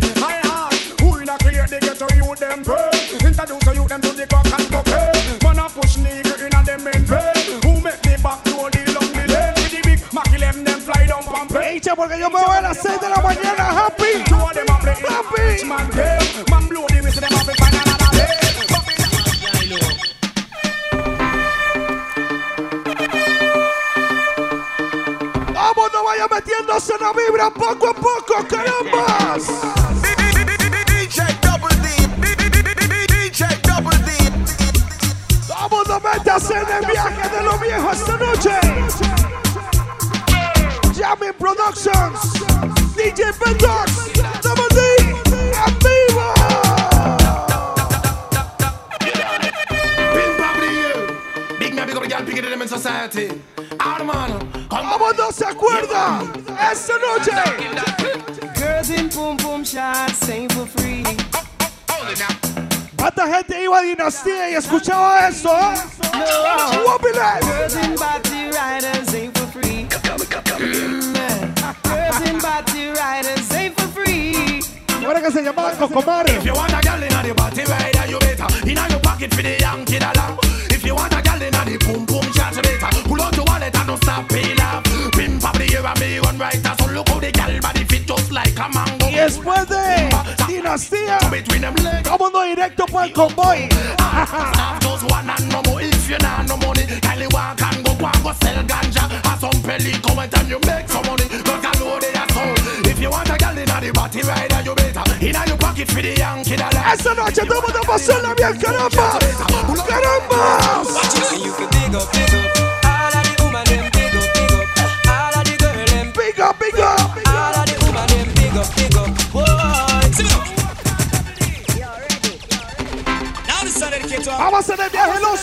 porque 12.01 12.17
yo 12.17 12.31
me 12.31 12.43
voy 12.43 12.57
a 12.57 12.61
las 12.61 12.77
6 12.81 12.99
de 12.99 13.09
la 13.09 13.17
mañana. 13.17 13.85
Happy. 13.85 14.23
Two 14.25 14.35
of 14.35 14.53
them 14.53 14.65
a 14.69 14.79
play 14.79 14.95
Happy. 15.07 15.65
Man 15.65 15.87
game, 15.91 16.45
man 16.49 16.67
blow 16.67 16.87
the 16.87 16.99
whistle 17.03 17.21
them 17.21 17.33
up 17.37 17.47
and 17.47 17.57
find 17.57 17.75
another 17.75 18.09
day. 18.17 18.41
Vamos, 25.53 25.91
no 25.93 26.03
vaya 26.03 26.27
metiéndose 26.27 26.93
en 26.95 27.01
la 27.01 27.13
vibra 27.13 27.51
poco 27.51 27.89
a 27.89 27.93
poco, 27.93 28.47
carambas. 28.49 29.45
DJ 30.87 31.21
Double 31.43 31.75
D. 31.83 31.87
DJ 33.13 33.45
Double 33.61 33.97
D. 33.99 34.09
Vamos, 35.47 35.87
no 35.87 35.99
metas 35.99 36.49
en 36.49 36.67
el 36.67 36.85
viaje 36.87 37.29
de 37.29 37.43
los 37.43 37.61
viejos 37.61 37.93
esta 37.95 38.17
noche. 38.17 39.30
Jamming 41.01 41.33
Productions, 41.33 42.19
DJ 42.93 43.33
Ventox, 43.33 44.13
Double 44.43 44.67
D, 44.69 44.79
en 45.57 45.73
vivo. 45.81 46.27
Big 50.13 50.37
Babri, 50.37 51.57
Big 51.57 51.73
man, 51.73 51.87
big 51.87 51.95
up 51.97 52.03
the 52.03 52.07
girl, 52.07 52.23
bigger 52.23 52.41
than 52.43 52.51
them 52.51 52.61
in 52.61 52.67
society. 52.67 53.31
All 53.79 53.97
the 53.97 54.03
man, 54.03 54.51
come 54.69 54.89
Vamos, 54.91 55.17
no 55.17 55.31
se 55.31 55.45
acuerda. 55.45 56.21
Esta 56.71 56.93
noche. 56.99 57.31
Girls 58.59 58.91
in 58.91 59.09
boom 59.09 59.37
boom 59.37 59.63
shots, 59.63 60.19
sing 60.23 60.47
for 60.49 60.67
free. 60.67 61.03
¿Cuánta 63.01 63.27
gente 63.33 63.63
iba 63.63 63.79
a 63.79 63.81
Dinastía 63.81 64.51
y 64.51 64.53
escuchaba 64.53 65.27
eso? 65.27 65.51
No. 65.51 66.85
Whoopie 66.85 67.11
Girls 67.41 67.75
in 67.75 67.95
body 67.95 68.51
riders 68.51 69.15
ain't 69.15 69.35
for 69.35 69.47
free. 69.47 69.87
Man. 71.11 71.55
Girls 71.81 72.29
in 72.29 72.37
body 72.37 72.91
riders 72.91 73.51
ain't 73.55 73.73
for 73.75 73.87
free. 73.87 74.59
¿Cómo 74.85 75.09
era 75.09 75.19
que 75.19 75.31
se 75.31 75.41
llamaba 75.41 75.71
Cocomar? 75.71 76.29
If 76.29 76.45
you 76.45 76.53
want 76.53 76.73
a 76.73 76.79
girl 76.79 77.01
inna 77.01 77.23
the 77.23 77.33
party 77.33 77.63
rider, 77.63 78.05
you 78.07 78.19
better 78.19 78.69
inna 78.69 78.87
your 78.87 78.99
pocket 78.99 79.33
for 79.33 79.41
the 79.41 79.57
young 79.59 79.83
kid 79.83 80.03
along. 80.03 80.37
If 80.69 80.85
you 80.85 80.93
want 80.93 81.11
a 81.11 81.23
girl 81.23 81.41
inna 81.41 81.65
the 81.65 81.79
boom 81.83 82.05
boom 82.05 82.31
shots, 82.33 82.57
you 82.57 82.61
better 82.61 83.01
pull 83.09 83.19
out 83.19 83.35
your 83.35 83.45
wallet 83.45 83.75
and 83.75 83.87
don't 83.87 83.97
stop 84.03 84.29
pay 84.29 84.53
laugh. 84.53 84.83
Pimp 85.13 85.43
up 85.43 85.57
the 85.57 85.73
air 85.73 85.83
and 85.83 85.99
me 85.99 86.19
run 86.19 86.37
right 86.37 86.61
so 86.77 86.85
look 86.93 87.09
how 87.09 87.19
the 87.19 87.31
girl 87.31 87.61
body 87.61 87.83
fit 87.83 88.05
just 88.05 88.31
like 88.31 88.53
a 88.59 88.69
mango. 88.69 89.07
Y 89.09 89.15
después 89.15 89.67
de 89.67 90.10
Dinastía, 90.71 91.19
legs. 91.83 92.09
vámonos 92.09 92.45
directo 92.45 92.85
para 92.85 93.05
el 93.05 93.11
convoy. 93.11 93.67
Have 93.99 94.79
just 94.79 95.03
one 95.11 95.29
and 95.29 95.51
no 95.51 95.61
more 95.63 95.81
if 95.81 96.09
you 96.09 96.17
not 96.19 96.41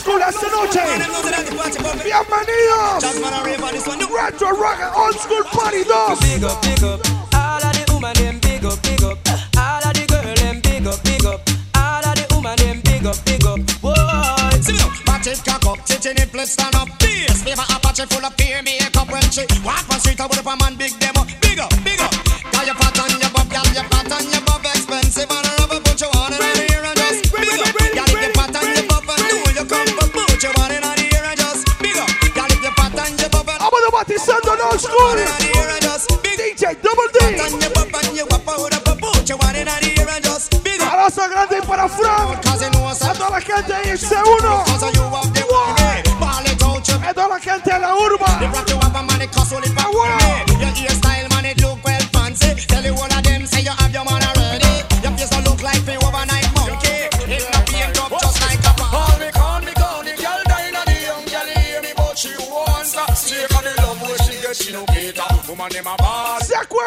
school 0.09 0.23
esta 0.23 0.49
noche. 0.49 0.81
Bienvenidos. 2.03 3.05
Retro 4.11 4.57
Ragga 4.57 4.93
Old 4.97 5.19
School 5.19 5.45
Party 5.53 5.85
2. 5.85 5.91
Big 6.21 6.45
up, 6.45 6.62
big 6.62 6.83
up. 6.83 7.00
All 7.35 7.62
of 7.62 7.73
the 7.73 7.93
woman 7.93 8.15
them 8.15 8.38
big 8.41 8.65
up, 8.65 8.83
big 8.83 9.03
up. 9.05 9.19
All 9.57 9.85
of 9.85 9.93
the 9.93 10.07
girl 10.09 10.35
them 10.35 10.61
big 10.61 10.87
up, 10.87 11.03
big 11.05 11.25
up. 11.25 11.41
All 11.77 12.05
of 12.05 12.15
the 12.17 12.27
woman 12.35 12.57
them 12.57 12.81
big 12.85 13.07
up, 13.07 13.17
big 13.25 13.45
up. 13.45 13.61
Whoa. 13.83 13.95
Cock 15.45 15.67
up, 15.67 15.85
titty 15.85 16.15
nipple 16.15 16.47
stand 16.47 16.75
up. 16.75 16.88
This 16.99 17.45
me 17.45 17.53
for 17.55 17.67
a 17.69 17.79
patch 17.81 18.00
full 18.09 18.25
of 18.25 18.35
peer 18.37 18.62
makeup 18.62 19.11
when 19.11 19.23
she 19.31 19.45
walk 19.62 19.85
on 19.91 20.00
street. 20.00 20.21
I 20.21 20.27
put 20.27 20.38
up 20.38 20.47
a 20.47 20.57
man 20.57 20.77
big 20.77 20.99
demo. 20.99 21.38
one. 34.99 35.19
DJ 36.25 36.76
Double 36.83 37.09
D. 37.12 37.19
A 40.81 40.97
nossa 40.97 41.28
grande 41.28 41.67
para 41.67 41.88
Fran. 41.88 42.38
A 43.00 43.12
dona 43.14 43.40
canta 43.40 43.76
aí, 43.76 43.95
isso 43.95 44.12
é 44.14 44.23
uno. 44.23 45.08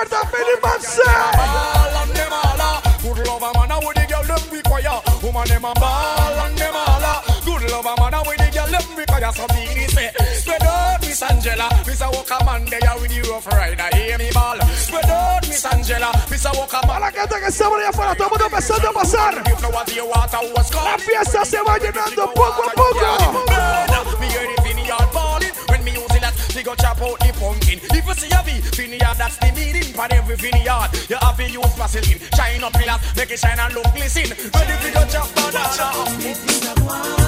Ball 0.02 0.10
¿Se 0.10 0.16
acuerdan 0.16 0.32
Benny 0.32 0.56
Manse? 0.62 1.02
Ball 1.38 2.02
and 2.02 2.16
them 2.16 2.34
all 2.34 2.62
a 2.62 2.82
Good 3.02 3.28
lover 3.28 3.52
man 3.54 3.72
a 3.72 3.80
with 3.80 3.96
the 3.96 4.06
girl 4.08 4.24
them 4.24 4.50
require? 4.52 5.02
Woman 5.22 5.48
them 5.48 5.66
a 5.66 5.74
ball 5.74 6.40
and 6.46 6.58
them 6.58 6.76
all 6.76 7.04
a 7.04 7.24
Good 7.46 7.72
lover 7.72 7.96
man 8.00 8.14
a 8.14 8.24
with 8.26 8.38
the 8.38 8.50
girl 8.52 8.68
them 8.68 8.98
require? 8.98 9.32
So 9.32 9.46
me 9.54 9.88
say 9.88 10.12
Spread 10.42 10.64
out 10.64 11.02
Miss 11.02 11.22
Angela. 11.22 11.70
Miss 11.86 12.02
a 12.02 12.10
walker 12.10 12.44
man 12.46 12.66
there 12.66 12.82
with 13.00 13.12
the 13.12 13.22
rough 13.30 13.48
rider. 13.48 13.96
Hear 13.96 14.18
me 14.18 14.32
ball. 14.34 14.60
Spread 14.76 15.06
out 15.06 15.48
Miss 15.48 15.66
Angela. 15.66 16.12
Miss 16.30 16.46
a 16.46 16.52
walker 16.52 16.82
man. 16.88 16.98
A 16.98 17.00
la 17.00 17.12
gente 17.12 17.40
que 17.40 17.48
estamos 17.48 17.78
allá 17.78 17.90
afuera, 17.90 18.16
todo 18.16 18.30
mundo 18.30 18.46
empezando 18.46 18.90
a 18.90 18.94
pasar. 18.94 19.36
La 20.84 20.98
fiesta 20.98 21.46
se 21.46 21.62
va 21.62 21.78
llenando 21.78 22.34
poco 22.34 22.64
a 22.64 22.72
poco. 22.74 23.46
Me 24.20 24.28
hear 24.28 24.48
the 24.56 24.62
vineyard 24.64 25.12
balling 25.14 25.54
when 25.70 25.84
me 25.84 25.92
using 25.92 26.22
that. 26.22 26.34
Me 26.56 26.64
go 26.64 26.76
chop 26.76 27.02
out 27.02 27.20
the 27.20 27.34
pumpkin. 27.34 27.61
You 28.12 28.18
see 28.18 28.36
a 28.36 28.44
V, 28.44 28.60
vineyard 28.76 29.16
that's 29.18 29.38
the 29.38 29.54
meaning 29.56 29.94
for 29.94 30.06
every 30.12 30.36
vineyard. 30.36 30.90
You 31.08 31.16
have 31.22 31.38
to 31.38 31.50
use 31.50 31.76
Vaseline, 31.76 32.20
shine 32.36 32.62
up 32.62 32.74
pillars, 32.74 33.00
make 33.16 33.32
it 33.32 33.40
shine 33.40 33.58
and 33.58 33.74
look 33.74 33.86
glisten. 33.96 34.36
When 34.52 34.70
if 34.70 34.86
you 34.86 34.92
go 34.92 35.06
chop 35.08 35.34
banana, 35.34 37.21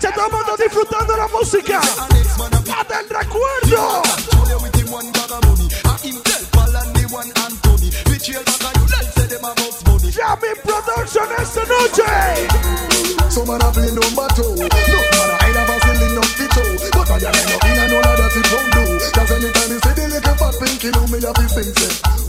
noche 0.00 0.14
todo 0.14 0.26
el 0.26 0.32
mundo 0.32 0.56
disfrutando 0.56 1.16
la 1.16 1.28
música. 1.28 1.80
La 2.66 2.84
del 2.84 3.08
recuerdo. 3.08 4.02
Jamming 10.12 10.60
Production 10.64 11.28
esta 11.38 11.62
noche. 11.64 12.48
Some 13.30 13.46
man 13.46 13.62
a 13.62 13.70
play 13.70 13.90
number 13.92 14.28
two. 14.34 14.42
No 14.42 14.68
man 14.68 15.30
a 15.30 15.36
hide 15.38 15.56
a 15.56 15.64
Vaseline 15.66 16.18
up 16.18 16.24
the 16.36 16.46
toe. 16.50 16.90
But 16.92 17.10
I 17.10 17.14
am 17.14 17.32
not 17.32 17.64
in 17.64 17.78
a 17.78 17.86
none 17.88 18.16
that 18.16 18.36
it 18.36 18.46
won't 18.52 18.72
do. 18.74 18.82
Cause 19.12 19.30
anytime 19.30 19.70
you 19.70 19.80
see 19.80 19.94
the 19.94 20.08
little 20.08 20.34
fat 20.34 20.54
pinky, 20.60 20.90
know 20.90 21.06
me 21.06 21.20
have 21.20 21.34
to 21.34 21.48
sing 21.48 22.19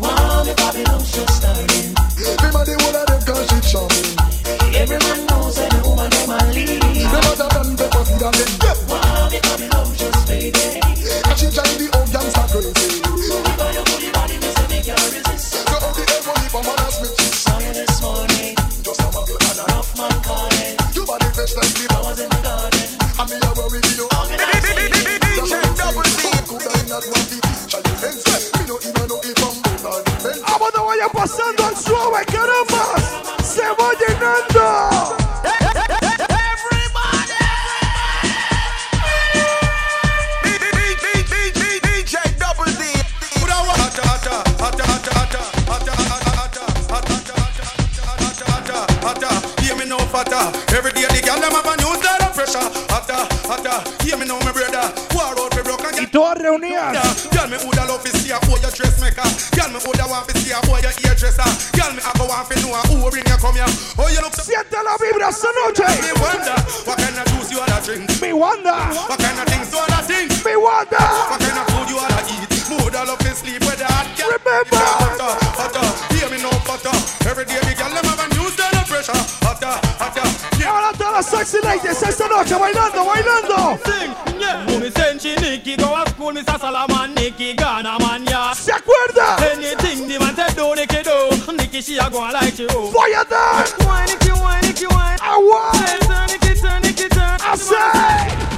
bailando, 82.62 83.06
bailando. 83.06 83.60
Sing, 83.86 84.12
yeah. 84.40 84.80
Me 84.80 84.90
Senchi, 84.90 85.36
Nicky, 85.42 85.76
go 85.78 86.04
to 86.04 86.10
school, 86.12 86.32
Mr. 86.32 86.60
Salaman, 86.60 87.14
Nicky, 87.16 87.54
Ghana 87.56 87.98
man, 88.00 88.26
yeah. 88.26 88.54
¿Se 88.54 88.72
acuerda? 88.72 89.38
Anything 89.52 90.08
the 90.08 90.20
man 90.20 90.36
said 90.36 90.56
do, 90.56 90.76
Nicky 90.76 91.02
do. 91.04 91.54
Nicky, 91.58 91.82
she 91.82 91.98
a 91.98 92.10
go 92.10 92.20
like 92.20 92.60
you. 92.60 92.70
Fire 92.70 93.26
that. 93.26 93.74
Why 93.80 94.06
Nicky, 94.06 94.32
why 94.32 94.62
Nicky, 94.62 94.86
why? 94.86 95.18
I 95.22 95.38
want. 95.38 96.02
Turn, 96.08 96.28
Nicky, 96.28 96.54
turn, 96.62 96.82
Nicky, 96.84 97.08
turn. 97.10 97.38
I 97.42 97.56
say. 97.56 98.52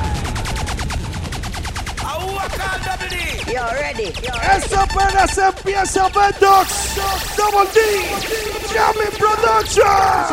You're 3.53 3.73
ready. 3.79 4.11
Esa 4.51 5.47
empieza 5.47 6.05
a 6.05 6.09
ver 6.09 6.33
Double 7.37 7.67
D. 7.71 7.79
Jamming 8.73 9.15
Productions. 9.19 10.27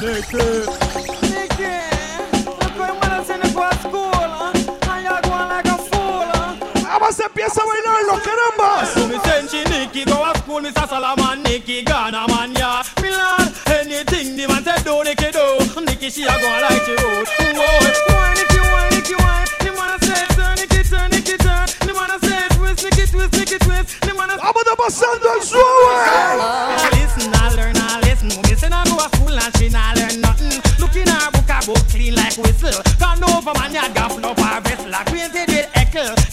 Make. 0.00 0.87
I 7.08 7.10
said, 7.10 7.32
a 7.32 7.56
away 7.56 7.80
now, 7.88 8.04
look 8.04 8.26
me 9.08 9.16
send 9.24 9.48
she 9.48 9.64
Nicky, 9.64 10.04
go 10.04 10.20
Ghana, 11.80 12.28
man, 12.28 12.52
yeah. 12.52 12.84
Milan, 13.00 13.48
anything 13.64 14.36
the 14.36 14.44
man 14.44 14.60
said, 14.60 14.84
do, 14.84 15.00
Nicky, 15.00 15.32
do. 15.32 15.56
Nicky, 15.88 16.12
she 16.12 16.28
a 16.28 16.36
go 16.36 16.52
like 16.60 16.84
you, 16.84 17.00
road. 17.00 17.24
Why, 18.12 18.36
Nicky, 18.36 18.60
why, 18.60 18.88
Nicky, 18.92 19.16
why? 19.16 19.40
The 19.56 19.72
man 19.72 19.88
a 19.88 19.96
say 20.04 20.20
turn, 20.36 20.52
Nicky, 20.60 20.84
turn, 20.84 21.08
Nicky, 21.08 21.36
turn. 21.40 21.64
The 21.80 21.92
man 21.96 22.12
a 22.12 22.20
say 22.20 22.44
twist, 22.60 22.84
Nicky, 22.84 23.04
twist, 23.08 23.32
Nicky, 23.40 23.56
twist. 23.56 23.88
The 24.04 24.12
man 24.12 24.28
said, 24.28 24.44
I'm 24.44 24.52
gonna 24.52 24.76
bust 24.76 25.00
on 25.00 25.16
the 25.16 25.32
show, 25.40 25.64
eh? 25.64 26.92
Listen, 26.92 27.32
I 27.32 27.56
learn, 27.56 27.76
I 27.88 28.04
listen. 28.04 28.28
Me 28.44 28.52
say, 28.52 28.68
I 28.68 28.84
go 28.84 29.00
to 29.00 29.08
school, 29.16 29.32
and 29.32 29.56
she 29.56 29.72
not 29.72 29.96
learn 29.96 30.20
nothing. 30.20 30.60
Look 30.76 30.92
in 30.92 31.08
her 31.08 31.32
book, 31.32 31.48
I 31.48 31.64
go 31.64 31.72
clean 31.88 32.20
like 32.20 32.36
whistle. 32.36 32.84
Turn 33.00 33.24
over, 33.24 33.56
man, 33.56 33.72
you 33.72 33.88
got 33.96 34.12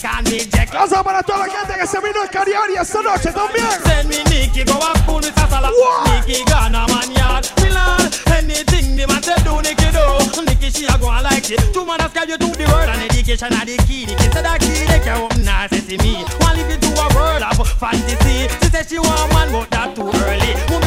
can't 0.05 0.27
Jekyll. 0.27 0.69
Gracias 0.71 1.03
para 1.03 1.23
toda 1.23 1.47
la 1.47 1.53
gente 1.53 1.73
que 1.79 1.87
se 1.87 1.99
vino 1.99 2.21
a 2.21 2.27
Cariari 2.27 2.75
esta 2.75 3.01
noche 3.01 3.31
también. 3.31 3.65
Send 3.83 4.09
me 4.09 4.23
Nikki 4.29 4.63
go 4.63 4.77
a 4.77 4.97
school 4.99 5.15
with 5.15 5.33
Sasala. 5.33 5.71
Nikki 6.05 6.43
Ghana 6.45 6.85
man 6.87 7.11
yard. 7.11 7.49
Milan, 7.61 8.11
anything 8.37 8.95
the 8.95 9.07
man 9.07 9.23
say 9.23 9.35
do, 9.43 9.61
Nikki 9.61 9.89
do. 9.89 10.45
Nikki 10.45 10.69
she 10.69 10.85
a 10.85 10.97
go 10.99 11.09
and 11.09 11.23
like 11.23 11.49
it. 11.49 11.73
Two 11.73 11.85
man 11.85 12.01
ask 12.01 12.15
you 12.15 12.37
to 12.37 12.45
the 12.45 12.65
word 12.69 12.89
and 12.89 13.01
education 13.01 13.53
are 13.53 13.65
the 13.65 13.77
key. 13.87 14.05
Nikki 14.05 14.29
said 14.29 14.45
that 14.45 14.59
key 14.61 14.85
they 14.85 14.99
can 14.99 15.21
open 15.21 15.43
now 15.43 15.65
say 15.67 15.97
me. 15.97 16.23
One 16.37 16.55
leave 16.55 16.69
it 16.69 16.81
to 16.85 16.91
a 16.93 17.07
world 17.17 17.41
of 17.41 17.67
fantasy. 17.79 18.45
She 18.61 18.69
said 18.69 18.85
she 18.87 18.99
want 18.99 19.33
man 19.33 19.51
but 19.51 19.69
that 19.71 19.95
too 19.95 20.05
early. 20.05 20.84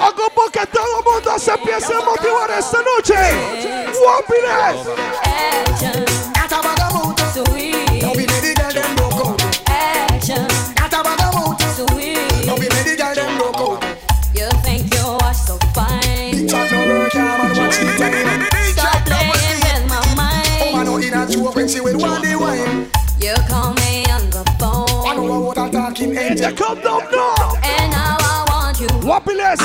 Hago 0.00 0.28
porque 0.34 0.66
todo 0.66 0.98
el 0.98 1.04
mundo 1.04 1.38
se 1.38 1.52
empiece 1.52 1.92
a 1.92 2.00
motivar 2.00 2.50
esta 2.50 2.78
noche. 2.78 3.14
Guapiles. 3.92 4.86
That 6.34 6.52
a 6.52 6.62
vagabond. 6.62 7.20
Sweet. 7.32 8.02
Now 8.02 8.12
we 8.14 8.26
let 8.26 8.42
the 8.42 8.54
girl 8.54 8.72
them 8.72 8.96
broke 8.96 9.20
out. 9.20 9.42
Action. 9.68 10.48
That 10.76 10.92
a 10.92 11.02
vagabond. 11.02 11.60
Sweet. 11.76 12.46
Now 12.46 12.56
we 12.56 12.68
let 12.68 12.84
the 12.84 12.96
girl 12.96 13.14
them 13.14 13.36
broke 13.38 13.60
out. 13.60 13.84
You 14.34 14.48
think 14.62 14.92
you 14.94 15.06
are 15.22 15.34
so 15.34 15.58
fine. 15.74 16.32
Bitch, 16.32 16.54
I 16.54 16.70
know 16.70 16.86
her 16.88 17.10
calm 17.10 17.40
and 17.46 17.58
watch 17.58 17.78
it 17.78 17.98
time. 17.98 18.48
Stop 18.72 19.04
playing 19.04 19.60
with 19.60 19.84
my 19.88 20.00
mind. 20.16 20.48
Oh, 20.62 20.76
I 20.76 20.84
know 20.84 20.96
in 20.96 21.12
a 21.12 21.26
joke 21.28 21.54
when 21.54 21.68
she 21.68 21.80
will 21.80 21.98
want 21.98 22.24
the 22.24 22.34
wine. 22.36 22.90
You 23.20 23.34
call 23.48 23.74
me 23.74 24.04
on 24.10 24.30
the 24.30 24.42
phone. 24.58 25.06
I 25.06 25.14
know 25.14 25.40
what 25.40 25.58
I'm 25.58 25.70
talking 25.70 26.16
angel. 26.16 26.52
Come 26.56 26.80
down 26.80 27.02
now. 27.12 27.54
And 27.61 27.61
now 27.61 27.61
I 27.61 27.61
want 29.02 29.26
you. 29.26 29.32
Guapiles. 29.32 29.60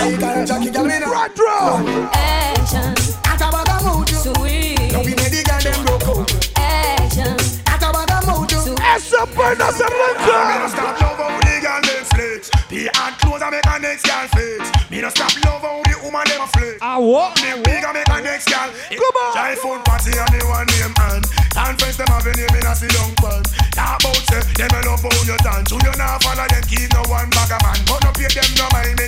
Right 1.07 1.35
draw. 1.35 1.79
Action. 2.13 2.93
That 3.23 3.41
a 3.41 3.47
vagabond. 3.51 4.09
Sweet. 4.09 4.91
Now 4.91 5.03
we 5.03 5.13
let 5.15 5.31
the 5.31 5.43
girl 5.45 5.61
them 5.61 5.85
broke 5.85 6.07
out. 6.07 6.31
Action. 6.57 7.37
That 7.65 7.83
a 7.83 7.89
vagabond. 7.93 8.51
Esa 8.77 9.25
perna 9.27 9.71
se 9.71 9.85
arranca. 9.85 10.69
Stop 10.69 11.01
love 11.01 11.17
how 11.17 11.39
the 11.39 11.55
girl 11.61 11.81
them 11.81 12.03
flex. 12.13 12.49
The 12.69 12.89
hard 12.95 13.13
clothes 13.19 13.41
I 13.41 13.49
make 13.49 13.65
a 13.65 13.79
next 13.79 14.05
girl 14.05 14.27
flex. 14.33 14.89
Me 14.89 15.01
no 15.01 15.09
stop 15.09 15.33
love 15.45 15.61
how 15.61 15.81
the 15.83 15.95
woman 16.03 16.25
them 16.27 16.47
flex. 16.49 16.77
Ah 16.81 16.99
what? 16.99 17.37
Me 17.41 17.53
wig 17.65 17.83
I 17.85 17.91
make 17.93 18.09
a 18.09 18.21
next 18.21 18.49
girl. 18.49 18.69
Come 18.89 19.17
on. 19.21 19.33
Try 19.33 19.55
phone 19.55 19.81
party 19.83 20.11
and 20.17 20.31
the 20.33 20.41
one 20.47 20.67
name 20.67 20.95
and 21.13 21.23
conference 21.53 21.97
them 21.97 22.07
have 22.07 22.25
a 22.25 22.33
name 22.33 22.55
in 22.57 22.65
a 22.65 22.73
sit 22.75 22.91
down 22.91 23.13
pan. 23.17 23.43
Talk 23.75 24.01
about 24.01 24.21
say 24.29 24.41
them 24.57 24.71
a 24.73 24.79
love 24.87 25.03
how 25.03 25.13
you 25.25 25.37
dance. 25.45 25.71
You 25.71 25.93
not 25.97 26.23
follow 26.23 26.47
them 26.47 26.63
keep 26.65 26.89
no 26.93 27.01
one 27.11 27.29
bag 27.31 27.53
a 27.53 27.57
man. 27.63 27.79
But 27.85 28.01
no 28.03 28.11
pay 28.15 28.29
them 28.31 28.49
no 28.57 28.65
mind 28.73 28.97
me 28.97 29.07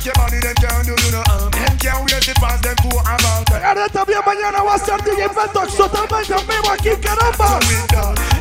Can't 0.00 0.16
knock 0.16 0.30
your 0.32 0.40
body 0.40 0.40
them 0.40 0.54
can't 0.56 0.86
do 0.86 0.94
you 0.96 1.12
no 1.12 1.22
harm. 1.26 1.50
Them 1.52 1.76
can't 1.78 2.00
wait 2.08 2.28
it 2.28 2.36
past 2.36 2.62
them 2.62 2.76
go 2.82 2.98
about. 3.00 3.50
Ahora 3.52 3.88
también 3.88 4.20
mañana 4.24 4.62
va 4.62 4.74
a 4.74 4.78
ser 4.78 5.02
DJ 5.04 5.28
Ventox 5.28 5.76
totalmente 5.76 6.32
en 6.32 6.46
vivo 6.48 6.70
aquí, 6.72 6.90
caramba. 7.02 7.60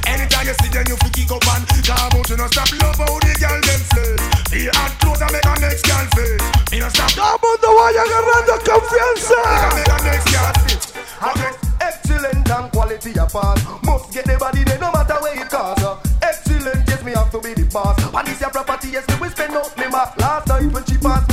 Anytime 0.07 0.47
you 0.47 0.53
see 0.61 0.69
them, 0.69 0.85
you 0.87 0.95
fi 0.95 1.09
kick 1.09 1.31
up 1.31 1.43
and 1.47 1.67
Talk 1.83 2.13
about 2.13 2.29
you 2.29 2.37
no 2.37 2.47
stop 2.47 2.71
love 2.81 2.95
how 2.97 3.19
the 3.19 3.33
girl 3.39 3.59
them 3.61 3.81
flex 3.91 4.21
The 4.49 4.69
hard 4.77 4.93
clothes 4.99 5.21
I 5.21 5.31
make 5.31 5.45
a 5.45 5.59
next 5.59 5.83
girl 5.85 6.05
face 6.15 6.71
Me 6.71 6.79
no 6.79 6.89
stop 6.89 7.11
Todo 7.11 7.33
el 7.33 7.39
mundo 7.41 7.67
vaya 7.75 8.01
agarrando 8.05 8.53
confianza. 8.63 9.39
make 9.75 9.89
a 9.89 9.97
next 10.03 10.27
girl 10.31 10.53
fit 10.63 11.69
Excellent 11.81 12.49
and 12.49 12.71
quality 12.71 13.11
apart. 13.19 13.59
Must 13.83 14.13
get 14.13 14.25
the 14.25 14.37
body 14.37 14.63
there 14.63 14.79
no 14.79 14.91
matter 14.91 15.15
where 15.21 15.39
it 15.39 15.49
costs. 15.49 15.85
Excellent, 16.21 16.87
yes, 16.87 17.03
me 17.03 17.11
have 17.13 17.31
to 17.31 17.39
be 17.39 17.53
the 17.53 17.65
boss. 17.71 17.97
And 18.13 18.27
this 18.27 18.41
your 18.41 18.49
property, 18.49 18.89
yes, 18.89 19.07
me 19.07 19.15
will 19.19 19.29
spend 19.29 19.53
out 19.55 19.77
me 19.77 19.87
mark. 19.87 20.17
Last 20.17 20.47
night 20.47 20.71
when 20.71 20.85
she 20.85 20.97
passed 20.97 21.28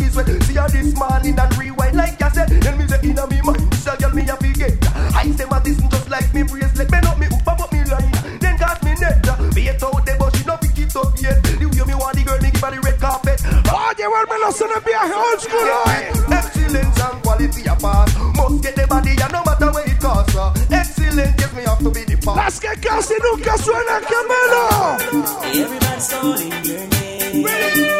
me, 0.00 0.06
me 0.06 0.12
bust 0.12 0.28
and 0.28 0.38
kiss 0.40 0.40
when 0.40 0.40
See 0.42 0.54
her 0.54 0.68
this 0.68 0.94
morning 0.96 1.38
and 1.38 1.58
rewind 1.58 1.96
like 1.96 2.22
I 2.22 2.28
said. 2.30 2.48
Then 2.48 2.78
me 2.78 2.86
say 2.88 3.00
inna 3.04 3.26
me 3.26 3.40
mind, 3.42 3.72
this 3.72 3.86
a 3.86 3.96
girl 3.96 4.10
me 4.14 4.22
a 4.28 4.36
forget. 4.36 4.72
I 5.14 5.30
say 5.32 5.44
my 5.50 5.58
this 5.60 5.76
just 5.76 6.10
like 6.10 6.32
me 6.34 6.42
bracelet. 6.42 6.90
Bend 6.90 7.06
up 7.06 7.18
me 7.18 7.26
hoop 7.26 7.46
up 7.46 7.60
up 7.60 7.72
me 7.72 7.84
line. 7.84 8.12
Then 8.40 8.58
cast 8.58 8.82
me 8.84 8.94
net. 9.00 9.20
Beat 9.54 9.82
out 9.82 10.04
the 10.06 10.16
but 10.18 10.36
she 10.36 10.44
no 10.44 10.56
pick 10.56 10.78
it 10.78 10.96
up 10.96 11.12
yet. 11.20 11.42
The 11.42 11.66
way 11.66 11.84
me 11.86 11.94
want 11.94 12.16
the 12.16 12.22
girl, 12.24 12.38
me 12.40 12.50
give 12.50 12.60
her 12.60 12.70
the 12.70 12.80
red 12.80 12.98
carpet. 13.00 13.40
Oh, 13.72 13.92
llevármelos 13.96 14.60
en 14.60 14.70
el 14.74 14.80
viaje 14.80 15.14
old 15.14 15.40
school 15.40 15.68
hoy. 15.84 16.00
Excellence 16.32 17.00
and 17.00 17.22
quality 17.22 17.62
apart. 17.68 18.10
Must 18.36 18.62
get 18.62 18.74
the 18.76 18.86
body 18.86 19.10
and 19.20 19.32
no 19.32 19.42
matter 19.44 19.70
where 19.72 19.86
it 19.88 20.00
costs. 20.00 20.36
uh. 20.36 20.52
Excellent, 20.70 21.38
yes, 21.38 21.52
me 21.54 21.62
have 21.62 21.78
to 21.78 21.90
be 21.90 22.04
the 22.04 22.16
boss. 22.24 22.36
Las 22.36 22.60
que 22.60 22.72
casi 22.80 23.14
nunca 23.22 23.56
suenan, 23.58 24.02
Camelo. 24.08 24.98
Everybody's 25.44 26.08
calling 26.08 26.64
your 26.64 26.86
name. 26.88 27.99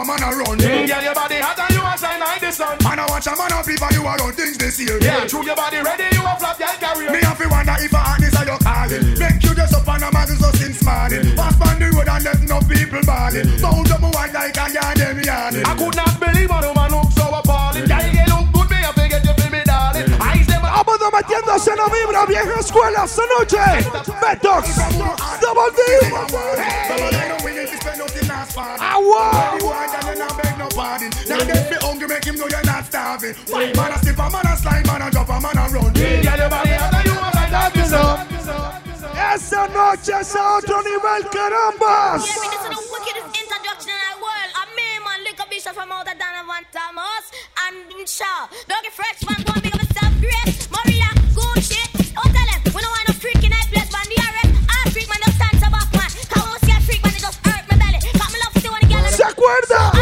a 0.00 0.02
a 0.02 0.06
man 0.06 0.22
a 0.22 0.30
run. 0.36 0.58
Girl, 0.58 1.02
your 1.04 1.14
body 1.14 1.38
hot 1.40 1.58
and 1.60 1.74
you 1.76 1.84
a 1.84 1.92
shine 1.98 2.20
like 2.20 2.40
the 2.40 2.50
sun. 2.50 2.76
Man 2.82 2.98
a 2.98 3.04
watch 3.08 3.26
a 3.26 3.36
man 3.36 3.52
a 3.52 3.60
peep 3.60 3.82
and 3.82 3.94
you 3.94 4.02
a 4.02 4.12
run 4.16 4.32
things 4.32 4.56
this 4.56 4.80
year. 4.80 4.98
Yeah, 5.00 5.26
true, 5.26 5.44
your 5.44 5.56
body 5.56 5.78
ready, 5.78 6.08
you 6.16 6.24
a 6.24 6.32
flop, 6.40 6.58
girl, 6.58 6.76
carry 6.80 7.06
on. 7.08 7.12
Me 7.12 7.20
have 7.20 7.38
to 7.38 7.48
wonder 7.48 7.76
if 7.78 7.92
a 7.92 8.00
hotness 8.00 8.36
are 8.36 8.46
your 8.46 8.58
calling. 8.58 9.18
Make 9.18 9.42
you 9.44 9.54
just 9.54 9.74
up 9.74 9.88
on 9.88 10.02
a 10.02 10.10
man 10.12 10.28
so 10.28 10.50
since 10.56 10.82
morning 10.84 11.36
Pass 11.36 11.60
on 11.60 11.78
the 11.78 11.90
road 11.92 12.08
and 12.08 12.24
there's 12.24 12.42
no 12.48 12.60
people 12.60 13.02
balling 13.04 13.48
Bound 13.60 13.90
up 13.90 14.00
one 14.00 14.32
like 14.32 14.56
a 14.56 14.66
yard 14.72 14.96
them 14.96 15.20
yarding 15.20 15.64
I 15.64 15.74
could 15.76 15.96
not 15.96 16.14
believe 16.20 16.48
what 16.48 16.64
a 16.64 16.68
woman 16.68 16.90
look 16.90 17.12
so 17.12 17.26
appalling. 17.28 17.86
Girl, 17.86 18.29
Vámonos 20.90 21.12
metiéndose 21.12 21.70
en 21.70 21.76
la 21.76 21.84
vibra, 21.86 22.26
vieja 22.26 22.58
escuela, 22.58 23.04
esta 23.04 23.22
noche. 23.38 23.58
Ventox. 24.20 24.76
Double 25.40 25.70
D. 25.76 25.80
Me 35.94 36.22
you 37.04 37.12
a 37.12 37.30
like 37.34 37.50
that, 37.50 37.72
you 37.74 37.88
know. 37.88 38.30
Esta 39.34 39.68
noche 39.68 40.12
es 40.20 40.34
a 40.34 40.56
otro 40.56 40.82
nivel, 40.82 41.28
carambas. 41.30 42.24
Of 45.78 46.04
Dana 46.18 46.42
Van 46.48 46.64
Thomas 46.72 47.30
and 47.62 48.08
Shaw. 48.08 48.48
Doggy 48.66 48.90
fresh 48.90 49.22
and 49.22 49.62
big 49.62 49.74
myself, 49.76 50.12
great. 50.18 50.66
Maria, 50.74 51.06
good 51.34 51.62
shit. 51.62 51.90
Don't 52.12 52.26
tell 52.26 52.46
them, 52.50 52.60
we 52.74 52.82
don't 52.82 52.90
want 52.90 53.06
no 53.06 53.14
freaking 53.14 53.50
night 53.50 53.70
place, 53.70 53.92
man. 53.92 54.02
The 54.10 54.18
arrest, 54.18 54.66
all 54.66 54.90
freak 54.90 55.08
back, 55.70 55.94
man. 55.94 56.10
See 56.10 56.72
a 56.74 56.80
freak 56.80 57.04
man, 57.04 57.14
it 57.14 57.20
just 57.20 57.38
hurt 57.46 57.62
my 57.70 57.76
belly. 57.78 58.00
Got 58.18 58.32
love 58.42 58.54
to 58.54 58.68
girl 58.90 59.92
¿Se? 59.94 59.99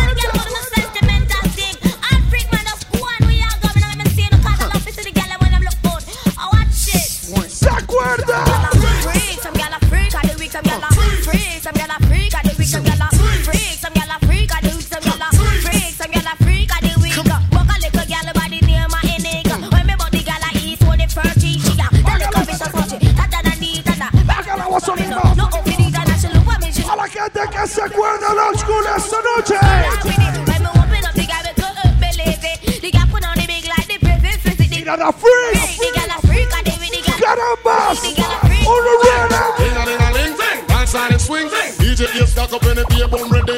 The 36.08 36.28
weak, 36.28 36.48
the 36.48 37.00
gyal. 37.04 37.20
Carambas. 37.20 38.00
The 38.00 38.10
gyal 38.16 38.32
a 38.32 38.46
freak. 38.46 38.64
Uno 38.64 38.92
rueda. 39.04 39.40
Ding-a-ling-a-ling, 39.58 40.34
dance 40.66 40.94
and 40.94 41.20
swing. 41.20 41.48
DJ 41.78 42.14
you 42.14 42.26
stuck 42.26 42.52
up 42.52 42.64
in 42.64 42.76
the 42.76 42.84
beer 42.88 43.08
redeem. 43.30 43.57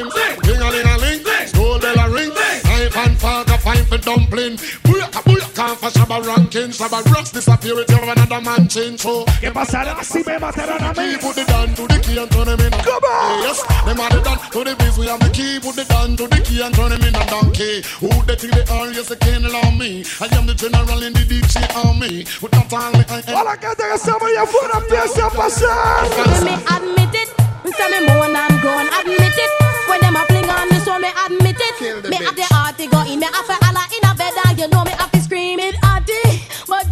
Ranking. 6.51 6.71
Shabba 6.71 7.03
Ranks 7.13 7.31
disappear 7.31 7.75
with 7.75 7.89
you 7.89 7.97
another 7.97 8.41
man 8.41 8.67
change. 8.67 9.01
So, 9.01 9.25
¿Qué 9.39 9.51
pasará 9.51 10.03
si 10.03 10.19
me 10.23 10.37
matarán 10.37 10.83
a 10.83 10.93
mí? 10.93 11.11
key 11.11 11.17
put 11.17 11.35
the 11.35 11.45
down 11.45 11.73
to 11.75 11.87
the 11.87 11.99
key 12.01 12.17
and 12.17 12.31
turn 12.31 12.47
him 12.47 12.59
in. 12.59 12.71
Come 12.71 13.03
on. 13.03 13.43
Yes, 13.43 13.63
them 13.85 13.99
are 13.99 14.09
the 14.09 14.21
down 14.21 14.37
to 14.51 14.63
the 14.63 14.75
biz. 14.75 14.97
We 14.97 15.07
have 15.07 15.19
the 15.19 15.29
key, 15.29 15.59
put 15.59 15.75
the 15.75 15.85
down 15.85 16.17
to 16.17 16.27
the 16.27 16.41
key 16.41 16.61
and 16.61 16.75
turn 16.75 16.91
him 16.91 17.01
in 17.03 17.15
a 17.15 17.25
donkey. 17.27 17.83
Who 18.03 18.09
they 18.27 18.35
think 18.35 18.53
they 18.53 18.65
are? 18.67 18.91
Yes, 18.91 19.07
they 19.07 19.15
can't 19.15 19.45
allow 19.45 19.71
me. 19.71 20.03
I 20.19 20.27
am 20.35 20.45
the 20.45 20.55
general 20.55 21.01
in 21.03 21.13
the 21.13 21.23
deep 21.23 21.45
sea 21.45 21.63
army. 21.75 22.25
With 22.41 22.51
that 22.51 22.71
all 22.73 22.95
I 22.95 23.23
A 23.31 23.43
la 23.43 23.55
gente 23.55 23.83
que 23.83 23.95
estamos 23.95 24.23
allá 24.27 24.43
afuera 24.43 24.79
empieza 24.79 25.27
a 25.27 25.29
pasar. 25.29 26.03
Let 26.19 26.43
me 26.43 26.55
admit 26.67 27.15
it. 27.15 27.29
Me 27.63 27.71
say 27.71 27.87
me 27.91 27.99
moan 28.07 28.35
and 28.35 28.59
groan, 28.59 28.87
admit 28.91 29.37
it. 29.39 29.51
When 29.87 29.99
them 30.01 30.15
a 30.15 30.23
fling 30.27 30.49
on 30.49 30.67
this 30.69 30.85
one, 30.87 31.01
me 31.01 31.09
admit 31.15 31.59
it. 31.59 32.09
Me 32.09 32.17
have 32.17 32.35
the 32.35 32.43
heart 32.51 32.77
to 32.77 32.87
go 32.87 33.01
in, 33.07 33.19
me 33.19 33.27
have 33.27 33.47
to 33.47 33.55
holla 33.63 33.87
in 33.95 34.03
a 34.03 34.15
bed 34.15 34.33
and 34.47 34.59
you 34.59 34.67
know 34.67 34.83
me 34.83 34.91
have 34.91 35.11
to 35.11 35.19
scream 35.21 35.59
it, 35.59 35.75
Addy. 35.83 35.90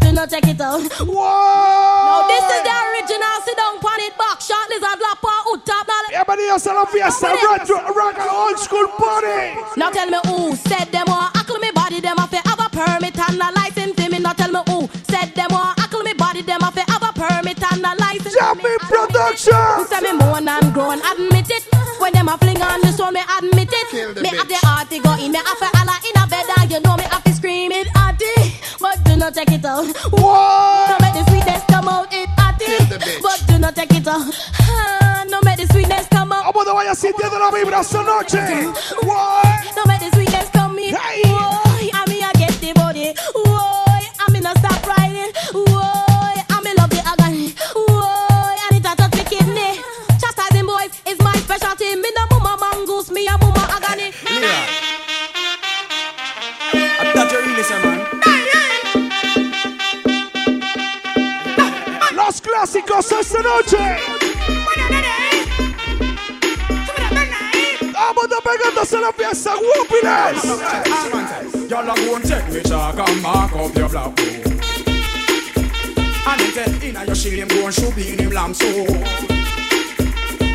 But 0.09 0.15
do 0.15 0.21
not 0.21 0.29
check 0.31 0.47
it 0.49 0.61
out. 0.61 0.81
Whoa! 1.05 1.21
Now 1.21 2.25
this 2.25 2.41
is 2.41 2.61
the 2.65 2.73
original, 2.73 3.35
sit 3.45 3.53
down, 3.53 3.77
pan 3.77 4.01
it 4.01 4.17
back, 4.17 4.41
shot 4.41 4.65
lizard, 4.69 4.97
lap, 4.97 5.21
hood 5.21 5.61
top, 5.61 5.85
Bienvenidos 6.09 6.65
a 6.65 6.73
la 6.73 6.85
fiesta 6.85 7.29
Retro 7.29 7.77
Rock 7.93 8.17
and 8.17 8.29
Old 8.29 8.57
School 8.57 8.87
Party. 8.97 9.53
Now 9.77 9.91
tell 9.91 10.09
me 10.09 10.17
who 10.25 10.55
said 10.55 10.89
them 10.89 11.05
want 11.05 11.37
ackle 11.37 11.59
me 11.59 11.69
body, 11.75 12.01
them 12.01 12.17
have 12.17 12.31
to 12.31 12.41
have 12.41 12.57
a 12.57 12.69
permit 12.73 13.19
and 13.21 13.37
a 13.37 13.53
license 13.53 13.93
for 13.93 14.09
me. 14.09 14.17
Now 14.17 14.33
tell 14.33 14.49
me 14.49 14.61
who 14.65 14.89
said 15.05 15.29
them 15.35 15.53
want 15.53 15.77
ackle 15.77 16.01
me 16.01 16.13
body, 16.17 16.41
them 16.41 16.61
have 16.61 16.73
to 16.73 16.81
have 16.89 17.05
a 17.05 17.13
permit 17.13 17.61
and 17.61 17.85
a 17.85 17.93
license 18.01 18.33
for 18.33 18.55
me. 18.55 18.73
Production. 18.89 19.53
Who 19.77 19.85
say 19.85 20.01
me 20.01 20.13
moan 20.17 20.49
and 20.49 20.73
groan, 20.73 21.05
admit 21.05 21.53
it. 21.53 21.69
When 22.01 22.13
them 22.13 22.29
a 22.29 22.37
fling 22.39 22.61
on 22.65 22.81
the 22.81 22.91
soul, 22.97 23.11
me 23.11 23.21
admit 23.37 23.69
it. 23.69 23.93
Me 23.93 24.25
bitch. 24.25 24.37
have 24.41 24.49
the 24.49 24.57
heart 24.65 24.89
to 24.89 24.97
go 24.97 25.13
in, 25.21 25.31
me 25.31 25.37
have 25.37 25.59
to 25.61 25.69
holla 25.77 26.01
in 26.01 26.17
a 26.17 26.25
bed, 26.25 26.49
and 26.57 26.71
you 26.71 26.79
know 26.81 26.97
me 26.97 27.05
not 29.29 29.45
take 29.45 29.51
it 29.59 29.65
out. 29.65 29.85
What? 30.11 30.89
No 30.89 30.97
make 31.01 31.13
the 31.13 31.23
sweetness 31.29 31.63
come 31.69 31.87
out, 31.87 32.07
it 32.11 32.29
hearty. 32.37 33.21
But 33.21 33.43
do 33.47 33.59
not 33.59 33.75
take 33.75 33.93
it 33.93 34.07
out. 34.07 34.25
Ah, 34.59 35.23
No 35.29 35.39
make 35.43 35.57
the 35.57 35.67
sweetness 35.71 36.07
come 36.09 36.31
out. 36.31 36.45
Vamos, 36.45 36.65
no 36.65 36.73
vayas 36.75 36.97
sintiendo 36.97 37.37
la 37.37 37.51
vibra 37.51 37.81
esta 37.81 38.01
noche. 38.01 38.37
No 39.75 39.83
make 39.85 39.99
the 39.99 40.09
clásicos 62.59 63.11
esta 63.11 63.41
noche. 63.41 63.77
Vamos 67.93 68.25
a 68.25 68.41
pegándose 68.41 68.97
a 68.97 69.01
la 69.01 69.13
fiesta, 69.13 69.53
Guapiles. 69.55 70.43
Y'all 71.69 71.89
a 71.89 71.95
go 71.95 72.15
and 72.15 72.25
take 72.25 72.49
me 72.51 72.61
chalk 72.61 72.99
and 72.99 73.21
mark 73.21 73.53
up 73.55 73.75
your 73.75 73.89
black 73.89 74.15
book. 74.15 74.45
And 76.25 76.39
then 76.41 76.51
tell 76.53 76.83
inna 76.83 77.05
your 77.05 77.15
shield 77.15 77.35
him 77.35 77.47
go 77.47 77.65
and 77.65 77.73
shoot 77.73 77.97
in 77.97 78.19
him 78.19 78.31
lamb 78.31 78.53
so. 78.53 79.38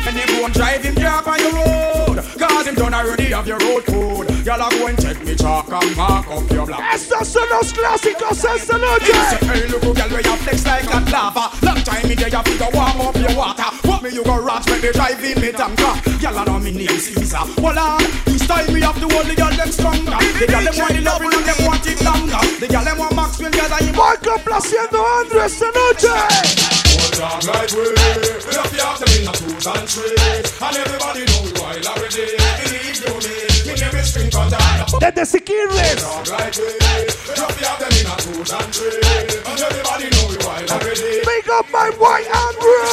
And 0.07 0.29
go 0.29 0.45
and 0.45 0.53
drive 0.53 0.83
him 0.83 0.95
car 0.95 1.23
on 1.27 1.39
your 1.39 1.53
road. 1.53 2.17
Cause 2.37 2.67
him 2.67 2.75
done 2.75 2.93
already 2.93 3.33
have 3.33 3.47
your 3.47 3.57
road 3.57 3.85
code. 3.85 4.29
Y'all 4.45 4.61
a 4.61 4.69
go 4.69 4.85
and 4.85 4.97
take 4.99 5.25
me 5.25 5.33
chalk 5.33 5.67
and 5.71 5.95
mark 5.97 6.27
up 6.27 6.49
your 6.51 6.67
black 6.67 6.93
Estos 6.93 7.27
son 7.27 7.47
los 7.49 7.73
clásicos 7.73 8.43
esta 8.45 8.77
noche. 8.77 9.11
Hey, 9.41 9.67
look, 9.67 9.81
girl, 9.81 10.09
where 10.09 10.21
you 10.21 10.35
flex 10.37 10.63
like 10.63 10.85
a 10.93 10.99
lava. 11.09 11.49
Long 11.65 11.81
time 11.83 12.07
me 12.07 12.13
there, 12.13 12.29
you 12.29 12.41
figure 12.43 12.69
warm 12.73 13.01
up 13.01 13.15
your 13.15 13.35
water. 13.35 13.63
What 13.81 14.03
me 14.03 14.11
you 14.11 14.23
go 14.23 14.37
rot 14.37 14.69
when 14.69 14.81
me 14.81 14.91
drive 14.91 15.23
in 15.23 15.41
me 15.41 15.51
tanker? 15.51 15.95
Y'all 16.21 16.45
know 16.45 16.59
me 16.59 16.71
name 16.71 16.99
Caesar. 16.99 17.41
Well, 17.57 17.79
on, 17.79 18.03
this 18.25 18.45
time 18.47 18.71
me 18.71 18.81
have 18.81 18.99
to 19.01 19.09
hold 19.09 19.25
the 19.25 19.35
girl 19.35 19.49
them 19.49 19.71
stronger. 19.71 20.21
The 20.37 20.45
girl 20.45 20.63
them 20.63 20.75
want 20.77 20.93
the 20.93 21.01
loving 21.01 21.33
and 21.33 21.45
them 21.45 21.65
want 21.65 21.87
it 21.87 21.99
longer. 22.05 22.41
The 22.59 22.67
girl 22.67 22.83
them 22.83 22.97
want 22.99 23.15
Maxwell, 23.15 23.49
girl, 23.49 23.73
I 23.73 23.79
am. 23.81 23.95
Voy 23.95 24.15
complaciendo 24.21 25.01
a 25.01 25.21
Andrew 25.21 25.41
esta 25.41 25.65
noche. 25.73 26.84
On 27.15 27.21
like 27.47 27.71
we, 27.71 27.79
we 27.79 28.55
have 28.59 28.67
to 28.67 28.83
have 28.83 28.99
them 28.99 29.07
in 29.15 29.23
a 29.23 29.31
twos 29.31 29.65
and 29.67 29.87
threes. 29.87 30.51
And 30.59 30.75
everybody 30.75 31.23
know 31.23 31.47
we 31.47 31.51
wild 31.55 31.85
already. 31.87 32.35
Believe 32.59 32.91
you 32.91 33.15
me, 33.23 33.35
me 33.63 33.73
name 33.79 33.95
is 33.95 34.09
String 34.11 34.29
Cutter. 34.29 34.59
Desde 34.99 35.23
Siquirres. 35.23 36.03
Hold 36.03 36.27
on 36.27 36.35
like 36.35 36.55
we, 36.59 36.75
we 36.75 37.39
have 37.39 37.55
to 37.55 37.63
have 37.63 37.79
them 37.79 37.95
in 37.95 38.07
and 38.11 38.67
threes. 38.75 39.31
And 39.47 39.59
everybody 39.63 40.11
know 40.11 40.27
we 40.27 40.35
wild 40.43 40.69
already. 40.75 41.23
Big 41.23 41.47
up 41.55 41.65
my 41.71 41.89
boy 41.95 42.19
Andrew. 42.27 42.83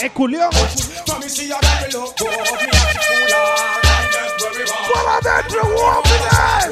Eh, 0.00 0.08
culión. 0.08 0.48
Para 4.94 5.16
adentro, 5.18 5.60
Guapiles. 5.68 6.32
And 6.32 6.71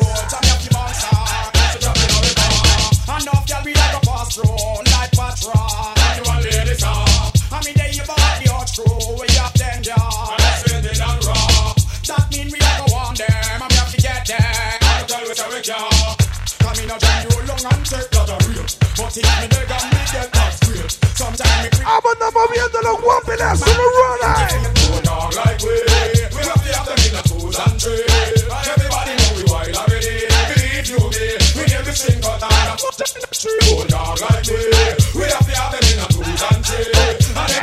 And 22.32 22.70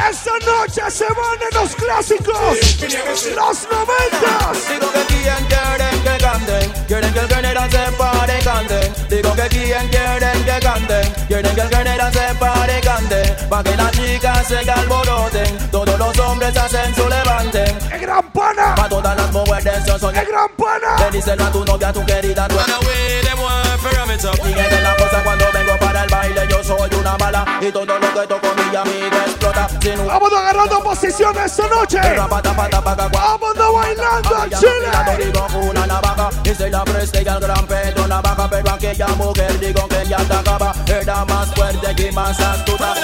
Esta 0.10 0.32
noche 0.46 0.82
se 0.90 1.06
van 1.06 1.42
en 1.42 1.58
los 1.60 1.76
clásicos. 1.76 2.36
Los 3.36 3.68
noventas. 3.70 4.70
Digo 4.70 4.92
que 4.92 5.06
quien 5.08 5.46
quieren 5.48 6.04
que 6.04 6.24
canten, 6.24 6.72
quieren 6.88 7.14
que 7.14 7.20
el 7.20 7.28
general 7.28 7.72
se 7.72 7.92
pare 7.98 8.40
y 8.40 8.44
cante. 8.44 8.92
Digo 9.10 9.36
que 9.36 9.48
quien 9.50 9.88
quieren 9.90 10.44
que 10.46 10.60
canten, 10.62 11.14
quieren 11.28 11.56
que 11.56 11.62
el 11.62 11.70
general 11.70 11.87
cante. 13.48 13.50
Pa' 13.50 13.64
que 13.64 13.78
las 13.78 13.92
chicas 13.92 14.48
se 14.48 14.72
alboroten, 14.72 15.70
todos 15.72 15.98
los 15.98 16.20
hombres 16.20 16.56
hacen 16.58 16.96
su 16.96 17.08
levanten. 17.08 17.78
¡El 17.92 18.02
gran 18.02 18.32
pana! 18.32 18.76
Pa' 18.76 18.90
todas 18.90 19.16
las 19.16 19.32
mujeres 19.32 19.86
yo 19.86 20.00
soy 20.00 20.16
¡El 20.16 20.26
gran 20.26 20.50
pana! 20.58 20.96
Le 21.00 21.12
díselo 21.18 21.46
a 21.46 21.52
tu 21.52 21.66
novia, 21.66 21.90
a 21.90 21.94
tu 21.94 22.06
querida, 22.06 22.48
tu 22.48 22.56
Dije 24.18 24.64
de 24.64 24.82
la 24.82 24.96
cosa 24.96 25.24
cuando 25.24 25.46
vengo 25.54 25.78
para 25.80 26.04
el 26.04 26.10
baile, 26.10 26.48
yo 26.50 26.64
soy 26.64 26.90
una 27.00 27.16
bala. 27.18 27.46
Y 27.62 27.72
todo 27.72 27.86
lo 27.86 28.14
que 28.14 28.28
toco 28.28 28.48
mi 28.56 28.76
amiga 28.76 29.26
explota. 29.26 29.70
Sin 29.80 30.00
un 30.00 30.08
Vamos 30.08 30.34
agarrando 30.34 30.84
posiciones 30.84 31.46
esta 31.46 31.68
noche. 31.68 32.00
Vamos 32.18 32.42
bailando 33.74 34.36
a 34.36 34.50
Chile. 34.50 35.26
digo 35.26 35.48
una 35.70 35.86
navaja 35.86 36.30
y 36.44 36.50
se 36.56 36.70
la 36.70 36.84
preste 36.84 37.22
y 37.22 37.28
al 37.28 37.40
gran 37.40 37.66
Pedro 37.68 38.08
navaja 38.08 38.50
pero 38.50 38.72
aquella 38.72 39.08
mujer 39.10 39.60
digo 39.60 39.88
que 39.88 40.06
ya 40.08 40.18
te 40.18 40.34
acaba 40.34 40.74
era 40.88 41.26
más 41.26 41.54
fuerte 41.54 42.08
y 42.08 42.12
más 42.12 42.40
astuta 42.40 42.96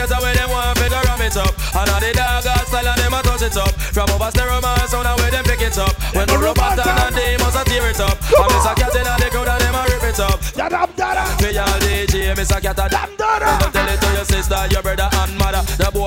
I 0.00 0.08
miss 0.08 0.12
a 0.12 0.16
cat 0.16 0.22
away, 0.22 0.32
them 0.32 0.50
want 0.50 0.78
to 0.78 0.88
ram 0.88 1.20
it 1.20 1.36
up. 1.36 1.52
And 1.76 1.90
all 1.90 2.00
the 2.00 2.12
dog 2.16 2.66
style 2.66 2.88
and 2.88 3.00
them 3.00 3.12
a 3.12 3.20
touch 3.20 3.42
it 3.42 3.56
up. 3.56 3.74
From 3.92 4.08
over 4.08 4.30
stereo 4.32 4.60
man 4.60 4.88
sound 4.88 5.06
and 5.06 5.20
where 5.20 5.30
them 5.30 5.44
pick 5.44 5.60
it 5.60 5.76
up. 5.76 5.92
When 6.16 6.26
the 6.26 6.38
robot 6.40 6.80
and 6.80 7.14
they 7.14 7.36
must 7.36 7.60
a 7.60 7.64
tear 7.68 7.84
it 7.84 8.00
up. 8.00 8.16
I 8.16 8.48
miss 8.48 8.64
a 8.64 8.72
cat 8.80 8.96
in 8.96 9.04
the 9.04 9.28
crowd 9.28 9.48
and 9.48 9.60
them 9.60 9.76
a 9.76 9.82
rip 9.84 10.04
it 10.08 10.20
up. 10.20 10.40
Me 11.40 11.56
all 11.58 11.76
DJ, 11.84 12.32
miss 12.36 12.50
a 12.50 12.60
cat 12.60 12.80
a 12.80 12.88
dam 12.88 13.12
dada. 13.16 13.60
Go 13.60 13.68
tell 13.70 13.88
it 13.92 14.00
to 14.00 14.08
your 14.16 14.24
sister, 14.24 14.60
your 14.72 14.82
brother 14.82 15.08
and 15.12 15.36
mother. 15.36 15.60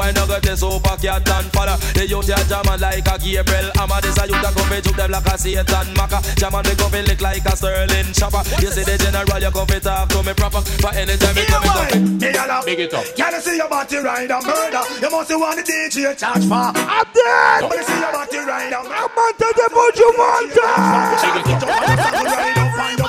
The 0.03 0.11
boy 0.11 0.19
no 0.19 0.27
got 0.27 0.43
the 0.43 0.55
super 0.59 0.97
cat 0.99 1.29
and 1.31 1.47
father. 1.55 1.79
The 1.95 2.03
youth 2.03 2.27
ya 2.27 2.35
jamming 2.51 2.79
like 2.83 3.07
a 3.07 3.15
Gabriel 3.15 3.71
Amma. 3.79 4.03
This 4.03 4.19
a 4.19 4.27
youth 4.27 4.43
a 4.43 4.51
come 4.51 4.67
fi 4.67 4.81
juke 4.83 4.99
them 4.99 5.11
like 5.11 5.27
a 5.31 5.37
Satan 5.39 5.87
Maka. 5.95 6.19
Jamming 6.35 6.63
me 6.67 6.75
come 6.75 6.91
fi 6.91 7.01
lick 7.07 7.21
like 7.23 7.45
a 7.47 7.55
Sterling 7.55 8.11
Chopper. 8.11 8.43
You 8.59 8.67
see 8.67 8.83
the 8.83 8.99
general, 8.99 9.39
you 9.39 9.51
come 9.51 9.67
fi 9.67 9.79
talk 9.79 10.11
to 10.11 10.19
me 10.19 10.33
proper. 10.35 10.59
But 10.83 10.99
anytime 10.99 11.35
me 11.39 11.47
come, 11.47 11.63
me 11.63 12.35
come 12.35 12.51
fi 12.51 12.67
Big 12.67 12.83
it 12.83 12.93
up. 12.93 13.07
Can 13.15 13.31
you 13.31 13.39
see 13.39 13.55
your 13.55 13.69
body 13.71 13.97
ride 14.03 14.27
a 14.27 14.43
murder? 14.43 14.83
You 14.99 15.07
must 15.07 15.31
want 15.31 15.55
the 15.55 15.63
DJ 15.63 16.11
charge 16.19 16.43
for. 16.51 16.75
I'm 16.75 17.07
dead. 17.15 17.63
Come 17.63 17.71
and 17.71 17.87
see 17.87 17.95
your 17.95 18.11
body 18.11 18.39
ride 18.43 18.75
a 18.75 18.83
murder. 18.83 19.07
Amante 19.07 19.47
de 19.55 19.65
Buju 19.71 20.07
Banton. 20.19 21.23
They 21.63 22.51
never 22.59 22.75
run 22.75 22.99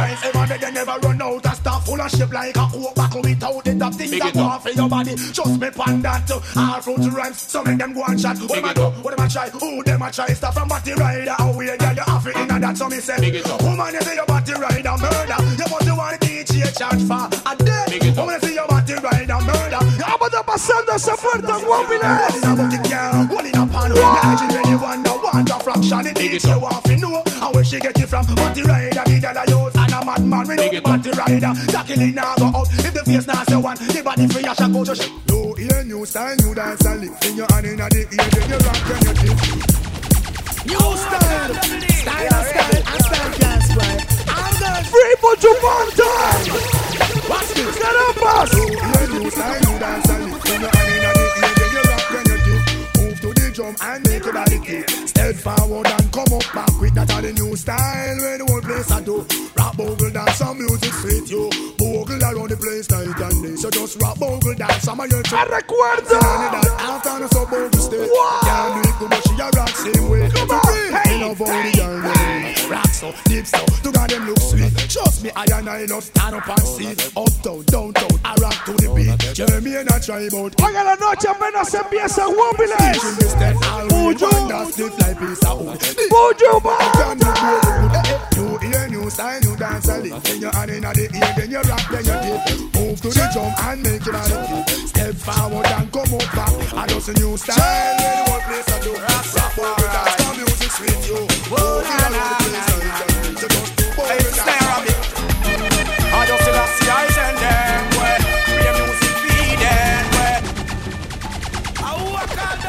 out 0.00 0.07
of 2.08 2.16
stuff 2.16 2.30
full 2.30 2.30
of 2.30 2.30
shit 2.30 2.30
like 2.30 2.56
a 2.56 2.68
coke 2.70 2.94
buckle 2.94 3.22
without 3.22 3.64
the 3.64 3.74
top 3.78 3.94
thing 3.94 4.18
that 4.18 4.34
go 4.34 4.40
off 4.40 4.62
for 4.62 4.70
your 4.70 4.88
body. 4.88 5.14
Just 5.14 5.60
me 5.60 5.70
pan 5.70 6.02
that 6.02 6.26
to 6.26 6.42
all 6.56 6.80
fruit 6.80 7.12
rhymes. 7.12 7.40
Some 7.40 7.66
of 7.66 7.78
them 7.78 7.92
go 7.94 8.04
and 8.04 8.20
shot. 8.20 8.38
What 8.38 8.54
them 8.54 8.64
a 8.64 8.74
do? 8.74 8.82
What 9.02 9.16
them 9.16 9.26
a 9.26 9.28
try? 9.28 9.50
Who 9.50 9.82
them 9.82 10.02
a 10.02 10.10
try? 10.10 10.26
Stuff 10.28 10.54
from 10.54 10.68
body 10.68 10.92
rider. 10.94 11.34
How 11.38 11.56
we 11.56 11.66
get 11.66 11.96
you 11.96 12.02
off 12.06 12.26
it 12.26 12.36
in 12.36 12.48
that? 12.48 12.76
So 12.76 12.88
me 12.88 13.00
say, 13.00 13.16
woman, 13.62 13.94
you 13.94 14.00
say 14.00 14.14
your 14.14 14.26
body 14.26 14.52
rider 14.52 14.96
murder. 14.98 15.38
You 15.58 15.66
must 15.68 15.88
want 15.88 16.20
the 16.20 16.26
DJ 16.26 16.76
charge 16.76 17.02
for 17.04 17.26
a 17.28 17.52
day. 17.56 18.12
Woman, 18.16 18.34
you 18.34 18.48
say 18.48 18.54
your 18.54 18.66
body 18.66 18.94
rider 18.94 19.40
murder. 19.44 19.82
Vamos 19.98 20.42
pasando 20.46 20.92
esa 20.94 21.16
puerta, 21.16 21.58
Guapiles. 21.58 22.38
Holding 23.28 23.56
up 23.56 23.74
on 23.74 23.92
Imagine 23.92 24.48
when 24.54 24.70
you 24.70 24.78
wonder 24.78 25.18
want 25.32 25.50
a 25.50 25.58
fraction 25.60 26.06
It 26.06 26.18
needs 26.18 26.44
you 26.44 26.52
off 26.52 26.86
you 26.88 26.96
know 26.96 27.22
And 27.26 27.54
where 27.54 27.64
she 27.64 27.78
get 27.78 27.98
it 27.98 28.06
from 28.06 28.26
Body 28.34 28.62
rider 28.62 29.02
The 29.04 29.20
girl 29.20 29.36
a 29.36 29.44
use 29.46 29.48
And 29.48 29.48
a 29.48 29.57
madman 30.08 30.48
We 30.48 30.56
know 30.56 30.80
body 30.80 31.10
rider. 31.10 31.52
Tackling 31.68 32.14
now 32.14 32.34
go 32.36 32.46
out. 32.46 32.68
If 32.72 32.94
the 32.94 33.02
face 33.04 33.26
now 33.26 33.44
say 33.44 33.56
one 33.56 33.76
The 33.76 34.02
body 34.02 34.26
free 34.28 34.44
a 34.44 34.54
shot 34.54 34.72
go 34.72 34.84
to 34.84 34.94
shit. 34.94 35.12
New 35.28 35.54
ear, 35.58 35.84
new 35.84 36.06
style, 36.06 36.36
new 36.36 36.54
dance 36.54 36.86
and 36.86 37.00
lick. 37.00 37.12
In 37.24 37.36
your 37.36 37.46
hand 37.52 37.66
in 37.66 37.76
the 37.76 38.00
ear, 38.16 38.28
then 38.32 38.48
you 38.48 38.58
rock, 38.64 38.80
then 38.88 39.00
you 39.04 39.14
dip. 39.20 39.38
New 40.68 40.78
oh, 40.80 40.96
style. 41.04 41.52
Style 42.02 42.34
and 42.36 42.46
style 42.48 42.82
And 42.92 43.02
style 43.04 43.32
can't 43.38 43.62
spoil 43.68 43.98
I'm 44.32 44.54
the 44.62 44.72
Free 44.90 45.14
Buju 45.22 45.52
Banton. 45.62 46.40
Watch 47.28 47.50
this. 47.56 47.76
Get 47.78 47.96
up, 48.04 48.16
new 49.12 49.30
style, 49.30 49.60
new 49.60 49.78
dance 49.78 50.10
and 50.10 50.32
lick. 50.32 50.44
When 50.44 50.60
you're 50.60 50.76
hand 50.76 50.87
The 53.58 53.64
drum 53.64 53.76
and 53.82 54.08
make 54.08 54.22
your 54.22 54.32
body 54.32 54.60
kick. 54.60 54.88
Step 54.88 55.34
forward 55.34 55.86
and 55.88 56.12
come 56.12 56.30
up 56.30 56.46
back 56.54 56.80
with 56.80 56.94
that 56.94 57.10
are 57.10 57.22
the 57.22 57.32
new 57.32 57.56
style 57.56 58.16
where 58.18 58.38
the 58.38 58.46
whole 58.46 58.60
place 58.62 58.90
I 58.92 59.00
do. 59.02 59.26
Rap 59.58 59.76
bogle 59.76 60.10
dance, 60.10 60.36
some 60.38 60.58
music 60.58 60.92
sweet 61.02 61.28
you. 61.28 61.50
Bogle 61.74 62.22
around 62.22 62.50
the 62.50 62.56
place 62.56 62.88
night 62.88 63.18
and 63.18 63.42
day. 63.42 63.56
So 63.56 63.68
just 63.70 64.00
rap 64.00 64.16
bogle 64.18 64.54
dance, 64.54 64.84
some 64.84 65.00
of 65.00 65.10
your 65.10 65.22
I 65.26 65.42
recuerdo. 65.50 66.22
After 66.22 67.18
no 67.18 67.26
so 67.26 67.46
bogle 67.46 67.82
stay. 67.82 68.06
Can't 68.46 68.78
do 68.78 68.90
it 68.90 69.10
but 69.10 69.22
she 69.26 69.34
a 69.34 69.50
rock 69.50 69.74
same 69.74 70.08
way. 70.08 70.30
Come 70.30 70.50
on, 70.50 70.62
hey. 70.94 71.16
In 71.18 71.22
a 71.26 71.34
body 71.34 71.72
girl, 71.74 72.57
rock 72.68 72.88
so 72.88 73.12
deep 73.24 73.46
so. 73.46 73.64
To 73.82 73.90
God 73.92 74.10
them 74.10 74.26
look 74.26 74.38
sweet. 74.40 74.76
Trust 74.88 75.24
me, 75.24 75.30
I 75.34 75.44
and 75.54 75.68
I 75.68 75.84
love 75.86 76.04
stand 76.04 76.34
up 76.36 76.48
and 76.48 76.60
see. 76.60 76.92
Uptown, 77.16 77.64
downtown, 77.66 78.20
I 78.24 78.34
rock 78.40 78.64
to 78.66 78.72
the 78.74 78.88
beat. 78.94 79.34
Jeremy 79.34 79.76
and 79.76 79.90
I 79.90 79.98
try 79.98 80.20
about. 80.28 80.56
Oiga 80.56 80.84
la 80.84 80.94
noche 80.96 81.28
apenas 81.28 81.74
empieza 81.74 82.26
Guapiles. 82.26 82.98
Buju. 83.88 84.30
Buju, 86.10 86.60
You 88.36 88.58
hear 88.58 88.88
new 88.88 89.10
style, 89.10 89.40
new 89.40 89.56
dance 89.56 89.88
a 89.88 89.98
lick. 89.98 90.22
Then 90.22 90.40
you 90.40 90.50
hand 90.50 90.70
in 90.70 90.82
the 90.82 91.10
ear, 91.14 91.34
then 91.36 91.50
you 91.50 91.60
rock, 91.60 91.84
then 91.90 92.04
you 92.04 92.16
dip. 92.22 92.74
Move 92.74 93.00
to 93.02 93.08
the 93.08 93.28
drum 93.32 93.52
and 93.58 93.82
make 93.82 94.06
it 94.06 94.14
kick. 94.28 94.88
Step 94.88 95.14
forward 95.14 95.66
and 95.66 95.90
come 95.92 96.14
up 96.14 96.32
back. 96.34 96.52
I 96.74 96.86
just 96.86 97.08
a 97.08 97.12
new 97.14 97.36
style, 97.36 98.24
whole 98.26 98.40
place 98.46 98.68
I 98.68 98.80
do. 98.82 98.92
Rap 98.94 99.58
over 99.58 99.88
dance, 99.92 100.07
come 100.07 100.07
music 100.68 100.88
sweet 100.88 101.08
you. 101.08 101.18
Oh, 101.50 101.80
na 101.82 101.96
na 102.14 102.24
na 102.54 102.62
Hey, 104.08 104.20
snare 104.20 104.70
of. 104.76 104.84
I 106.12 106.26
just 106.26 106.44
see 106.44 106.52
that 106.52 106.68
see 106.76 106.90
eyes 106.96 107.18
and 107.24 107.38
them 107.42 107.84
way. 107.98 108.16
Play 108.48 108.72
music 108.78 109.14
feed 109.22 109.58
them 109.64 110.04
way. 110.16 110.36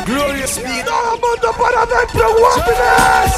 Glorious 0.05 0.51
speed. 0.55 0.85
Todo 0.85 1.11
mundo 1.21 1.49
para 1.59 1.81
adentro, 1.83 2.27
Guapiles. 2.39 3.35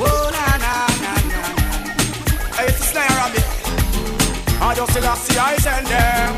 Oh, 0.00 0.30
na, 0.36 0.46
na, 0.64 0.74
na, 1.04 1.12
na. 1.32 1.40
It's 2.64 2.78
the 2.78 2.84
snare 2.92 3.20
of 3.26 3.32
it. 3.40 3.48
I 4.60 4.74
just 4.74 4.92
see 4.92 5.00
that 5.00 5.18
eyes 5.46 5.66
and 5.66 5.86
them. 5.86 6.30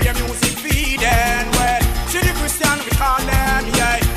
Play 0.00 0.12
music 0.20 0.54
feed 0.62 1.00
them 1.00 1.46
way. 1.58 1.78
See 2.08 2.20
the 2.20 2.32
Christian 2.38 2.78
we 2.84 2.90
call 2.96 3.18
them, 3.18 3.64
yeah. 3.76 4.09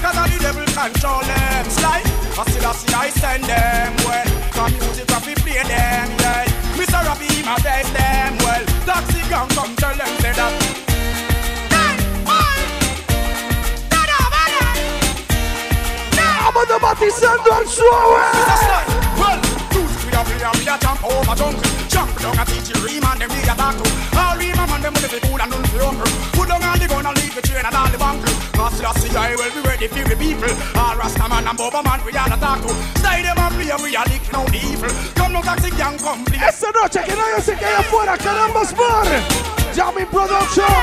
Cause 0.44 0.56
devil 0.56 0.66
control 0.76 1.22
them. 1.24 1.70
Slide. 1.70 2.04
I 2.36 2.44
see 2.52 2.60
that 2.60 2.76
see 2.76 2.94
eyes 2.94 3.24
and 3.24 3.44
them 3.48 3.96
way. 4.04 4.28
Come 4.52 4.76
music 4.76 5.08
that 5.08 5.24
we 5.24 5.36
play 5.40 5.64
them, 5.64 6.08
yeah. 6.20 6.44
Mr. 6.76 7.00
Robbie, 7.00 7.44
my 7.48 7.56
best 7.64 7.88
them 7.96 8.36
well. 8.44 8.64
Taxi 8.84 9.24
gang 9.32 9.48
come 9.56 9.72
tell 9.80 9.96
them 9.96 10.12
say 10.20 10.36
that. 10.36 10.52
Vamos 16.44 16.82
batizando 16.82 17.50
al 17.54 17.66
suave. 17.66 18.20
Well, 19.16 19.40
music 19.72 20.04
we 20.04 20.12
a 20.12 20.22
play 20.28 20.44
and 20.44 20.56
we 20.60 20.68
a 20.68 20.76
jump 20.76 21.04
over 21.08 21.36
jungle. 21.40 21.72
Jump 21.88 22.12
down 22.20 22.36
and 22.36 22.48
teach 22.52 22.68
you 22.68 22.80
rhyme 22.84 23.08
and 23.16 23.20
them 23.22 23.30
we 23.32 23.40
a 23.48 23.56
talk 23.56 23.80
to. 23.80 23.86
All 24.20 24.36
rhyme 24.36 24.60
and 24.60 24.70
man 24.70 24.82
them 24.84 24.94
will 24.94 25.08
be 25.08 25.20
cool 25.24 25.40
and 25.40 25.52
none 25.52 25.66
for 25.72 25.80
hunger. 25.80 26.10
Put 26.36 26.48
down 26.52 26.64
all 26.64 26.78
the 26.78 26.88
gun 26.92 27.06
and 27.06 27.16
leave 27.16 27.32
the 27.32 27.42
train 27.42 27.64
and 27.64 27.76
all 27.76 27.88
the 27.88 27.98
bunker. 27.98 28.33
Cause 28.64 28.80
the 28.80 28.94
see 28.96 29.12
I 29.12 29.36
will 29.36 29.52
be 29.52 29.60
ready 29.68 29.88
for 29.92 30.08
the 30.08 30.16
people. 30.16 30.48
All 30.80 30.96
Rasta 30.96 31.28
man 31.28 31.44
and 31.44 31.60
Boba 31.60 31.84
man 31.84 32.00
we 32.08 32.16
a 32.16 32.24
the 32.32 32.40
talk 32.40 32.64
to. 32.64 32.72
Stay 32.96 33.20
them 33.20 33.36
and 33.36 33.52
play 33.60 33.68
we 33.84 33.92
a 33.92 34.00
licking 34.08 34.32
out 34.32 34.48
the 34.48 34.60
evil. 34.72 34.88
Come 35.20 35.36
no 35.36 35.42
taxi 35.44 35.68
gang 35.76 36.00
come 36.00 36.24
please. 36.24 36.40
Esta 36.40 36.72
noche 36.72 37.04
que 37.04 37.12
nadie 37.12 37.44
se 37.44 37.60
quede 37.60 37.76
afuera, 37.76 38.16
caramba, 38.16 38.64
Spar. 38.64 39.04
Jamming 39.76 40.08
Production. 40.08 40.80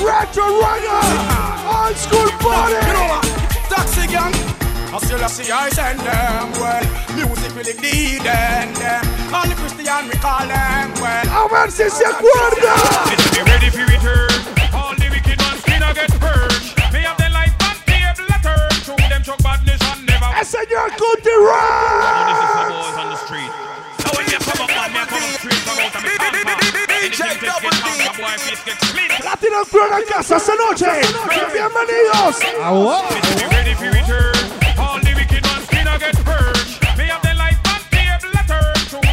Retro 0.00 0.48
Ragga. 0.64 0.96
Old 1.76 1.96
School 2.00 2.30
Party. 2.40 2.72
You 2.72 2.96
know 2.96 3.06
what? 3.12 3.24
Taxi 3.68 4.08
gang. 4.08 4.32
I 4.88 4.96
still 5.04 5.20
I 5.20 5.28
see 5.28 5.52
I 5.52 5.68
send 5.76 6.00
them 6.00 6.56
well. 6.56 6.84
Music 7.20 7.52
will 7.52 7.68
lead 7.84 8.24
them. 8.24 8.72
them. 8.80 9.04
All 9.28 9.44
the 9.44 9.52
Christian 9.60 10.08
we 10.08 10.16
call 10.24 10.48
them 10.48 10.88
well. 11.04 11.26
A 11.28 11.44
ver 11.52 11.68
si 11.68 11.84
se 11.84 12.08
acuerda. 12.08 12.72
Be 13.28 13.44
ready 13.44 13.68
for 13.68 13.84
return. 13.92 14.32
All 14.72 14.96
the 14.96 15.12
wicked 15.12 15.36
ones 15.44 15.60
finna 15.68 15.92
get 15.92 16.08
purged. 16.16 16.33
And 20.34 20.40
never. 20.40 20.40
El 20.40 20.46
señor 20.46 20.90
Cutie 20.96 21.30
Now 22.00 22.26
this 22.26 22.38
is 22.38 22.50
boys 22.68 22.96
on 22.98 23.08
the 23.10 23.16
street. 23.16 23.52
Come 24.02 24.18
en 29.98 30.04
casa 30.06 30.36
noche. 30.56 30.92
Bienvenidos. 31.52 32.40
Ready 33.50 33.74
for. 33.74 33.90
All 34.78 34.98
the 35.00 35.14
wicked 35.14 35.46
ones 35.46 35.66
get 35.68 35.86
have 35.86 36.02
the. 36.24 36.78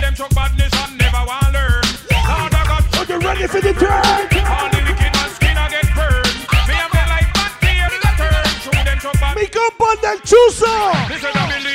Them 0.02 0.16
badness 0.36 0.74
and 0.74 0.98
never 0.98 1.26
want 1.26 1.54
learn. 1.54 1.82
I 2.12 3.06
you 3.10 3.20
ready 3.20 3.48
for 3.48 3.62
the 3.62 3.74
turn? 3.74 4.81
Del 10.00 10.22
Chuzo. 10.24 11.71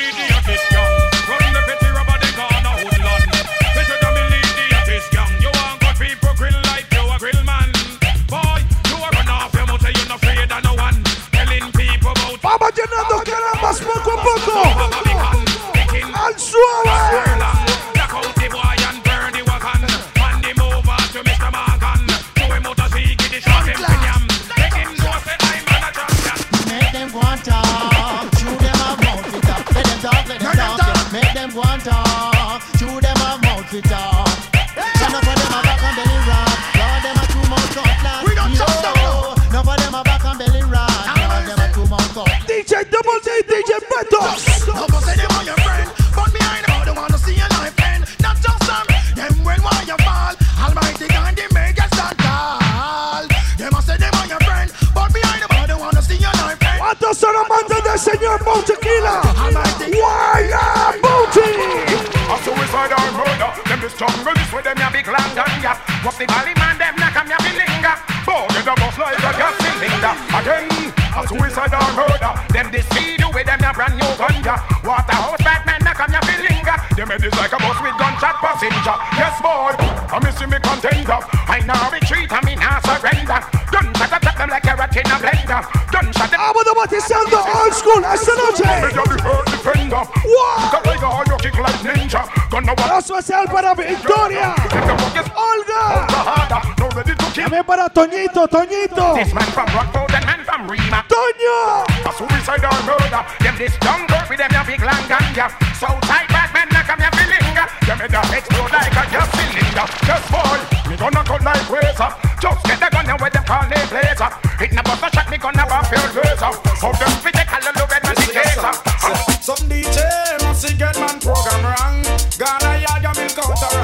Jungle, 63.97 64.33
this 64.37 64.53
way 64.53 64.61
them 64.61 64.77
ya 64.77 64.89
big 64.93 65.09
and 65.09 65.63
ya. 65.63 65.73
What's 66.05 66.21
the 66.21 66.25
valley 66.29 66.53
man, 66.61 66.77
them 66.77 66.95
na 67.01 67.09
come 67.09 67.29
ya 67.33 67.37
be 67.41 67.51
linger. 67.57 67.95
Get 68.53 68.67
a 68.69 68.73
bus 68.77 68.97
like 68.97 69.17
a 69.17 69.31
gas 69.33 69.55
cylinder. 69.57 70.13
Again, 70.37 70.93
a 71.17 71.21
suicidal 71.25 71.89
murder. 71.97 72.33
Them 72.53 72.69
this 72.69 72.85
feed 72.93 73.19
you 73.19 73.29
with 73.33 73.49
them 73.49 73.59
ya 73.59 73.73
brand 73.73 73.97
new 73.97 74.11
gun 74.21 74.37
ya. 74.45 74.61
Waterhouse 74.85 75.41
Batman 75.41 75.81
na 75.81 75.93
come 75.97 76.13
ya 76.13 76.21
be 76.21 76.35
linger. 76.45 76.77
Them 76.93 77.09
head 77.09 77.25
is 77.25 77.33
like 77.41 77.53
a 77.53 77.57
bus 77.57 77.77
with 77.81 77.97
gunshot 77.97 78.37
passenger. 78.37 78.95
Yes, 79.17 79.35
boy, 79.41 79.73
I 79.81 80.17
miss 80.21 80.37
me 80.45 80.61
contender. 80.61 81.19
I 81.49 81.65
now 81.65 81.89
retreat, 81.89 82.29
I 82.29 82.39
mean 82.45 82.61
I 82.61 82.77
surrender. 82.85 83.41
Gunshot 83.73 84.13
attack 84.13 84.37
them 84.37 84.49
like 84.53 84.67
a 84.69 84.73
rat 84.77 84.93
in 84.93 85.09
a 85.09 85.17
blender. 85.17 85.61
Gunshot 85.89 86.29
them. 86.29 86.39
Vamos 86.53 86.69
batizando 86.77 87.41
Old 87.41 87.73
School 87.73 88.05
esta 88.05 88.33
noche. 88.37 88.69
Defender. 89.49 90.05
Wow. 90.21 90.77
Especial 92.99 93.47
para 93.51 93.73
Victoria. 93.73 94.55
Olga. 95.35 96.07
También 97.35 97.63
para 97.63 97.89
Toñito, 97.89 98.47
Toñito. 98.47 99.13
This 99.13 99.33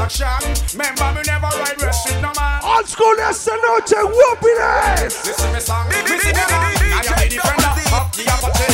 action. 0.03 0.27
Remember, 0.77 1.13
me 1.15 1.21
never 1.25 1.47
ride 1.47 1.81
rest 1.81 2.05
with 2.07 2.21
no 2.21 2.31
man. 2.35 2.61
Old 2.63 2.87
school 2.87 3.15
esta 3.19 3.51
noche, 3.51 3.95
whooping 4.03 4.59
ass. 4.59 5.25
Listen 5.25 5.53
me 5.53 5.59
song, 5.59 5.87
listen 5.89 6.17
me 6.17 6.19
song. 6.19 6.59
I 6.59 7.03
am 7.07 7.19
the 7.19 7.29
defender 7.29 7.95
of 7.95 8.11
the 8.11 8.29
opportunity. 8.29 8.72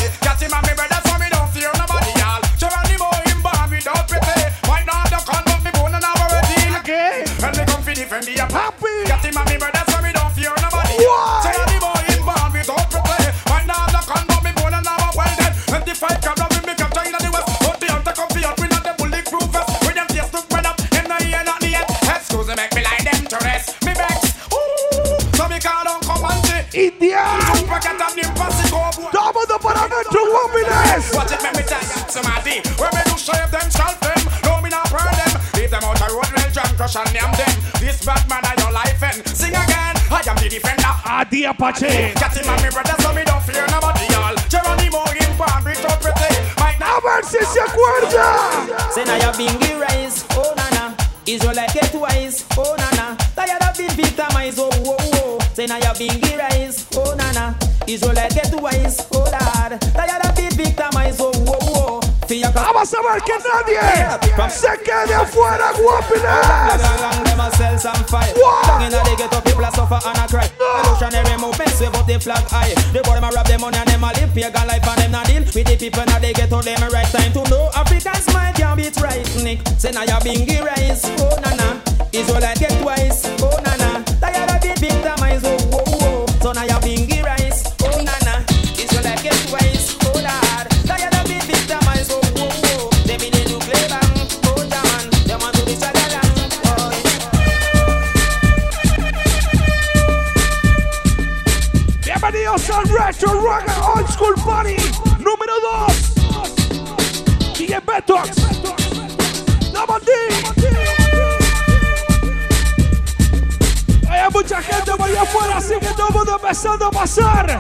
somebody. 32.20 32.60
When 32.76 32.92
me 32.92 33.02
do 33.08 33.16
shave 33.18 33.52
them, 33.52 33.68
solve 33.72 34.00
them. 34.00 34.20
No, 34.44 34.62
me 34.62 34.70
not 34.70 34.90
burn 34.92 35.08
them. 35.08 35.34
Leave 35.56 35.72
them 35.72 35.84
out 35.84 35.98
the 36.00 36.08
road, 36.12 36.28
well 36.36 36.52
jam, 36.52 36.70
crush 36.76 36.96
and 36.96 37.12
name 37.14 37.32
them. 37.40 37.54
This 37.80 38.04
bad 38.06 38.24
man 38.28 38.44
are 38.44 38.58
your 38.60 38.72
life 38.72 39.02
and 39.04 39.24
sing 39.28 39.56
again. 39.56 39.96
I 40.12 40.22
am 40.28 40.36
the 40.38 40.50
defender. 40.50 40.94
Adi 41.06 41.46
Apache. 41.46 42.14
Catch 42.20 42.38
him 42.38 42.50
and 42.50 42.62
me 42.64 42.70
brother, 42.70 42.96
so 43.02 43.14
me 43.14 43.24
don't 43.24 43.44
fear 43.44 43.66
nobody 43.72 44.08
all. 44.16 44.36
Geronimo 44.52 45.04
in 45.16 45.32
palm, 45.40 45.64
bridge 45.64 45.84
up 45.86 46.04
with 46.04 46.16
Mike 46.60 46.80
now. 46.80 46.98
Avance 47.00 47.40
se 47.40 47.60
acuerda. 47.64 48.92
Say 48.92 49.06
now 49.06 49.18
you're 49.24 49.38
being 49.38 49.80
rise, 49.80 50.26
oh 50.36 50.54
nana. 50.56 50.96
Israelite 51.26 51.74
get 51.74 51.94
wise, 51.94 52.46
oh 52.58 52.76
nana. 52.76 53.16
Tired 53.36 53.62
of 53.64 53.78
being 53.78 53.96
victimized, 53.96 54.60
oh 54.60 54.70
oh 54.86 54.98
oh. 55.00 55.40
Say 55.54 55.68
now 55.68 55.78
you're 55.78 55.96
being 55.96 56.22
rise, 56.38 56.88
oh 56.96 57.14
nana. 57.16 57.56
Israelite 57.88 58.34
get 58.34 58.54
wise. 58.62 59.08
No 62.56 62.74
vas 62.74 62.94
a 62.94 63.02
ver 63.02 63.22
que 63.24 63.34
nadie 63.48 64.50
se 64.50 64.68
quede 64.84 65.14
afuera, 65.16 65.72
guapiles. 65.74 66.80
Revolutionary 70.32 71.38
movements, 71.38 71.80
wave 71.80 71.96
out 71.96 72.08
the 72.08 72.20
flag 72.20 72.44
high. 72.48 72.74
The 72.94 73.02
boy 73.04 73.16
them 73.16 73.30
rob 73.30 73.48
them 73.48 73.62
money 73.62 73.78
and 73.78 73.88
them 73.88 74.04
a 74.04 74.12
live 74.14 74.34
pagan 74.34 74.68
life 74.68 74.88
and 74.88 75.02
them 75.02 75.12
not 75.12 75.26
deal 75.28 75.44
with 75.44 75.66
the 75.66 75.76
people 75.78 76.04
now 76.06 76.20
they 76.20 76.34
get 76.34 76.50
to 76.50 76.62
them 76.62 76.90
right 76.92 77.08
time 77.08 77.32
to 77.34 77.50
know 77.50 77.70
Africans 77.76 78.28
might 78.34 78.56
can 78.56 78.78
beat 78.78 78.98
right, 78.98 79.26
Nick. 79.44 79.60
Say 79.78 79.92
now 79.92 80.04
you 80.04 80.20
bingy 80.22 80.62
rice, 80.62 81.06
oh 81.20 81.40
na 81.42 81.56
na, 81.56 81.80
Israelite 82.12 82.60
get 82.60 82.82
twice, 82.82 83.26
oh 83.42 83.60
na. 83.64 83.69
Retro 102.88 103.34
Rock 103.42 103.66
Old 103.96 104.08
School 104.10 104.36
Party 104.46 104.78
número 105.20 105.60
2 105.88 107.58
DJ 107.58 107.80
Betox 107.82 108.36
Double 109.74 110.00
D 110.06 110.12
Hay 114.10 114.32
mucha 114.32 114.62
gente 114.62 114.92
por 114.92 115.08
allá 115.08 115.22
afuera 115.22 115.58
así 115.58 115.74
que 115.80 115.88
todo 115.94 116.10
mundo 116.12 116.36
empezando 116.36 116.86
a 116.86 116.92
pasar. 116.92 117.60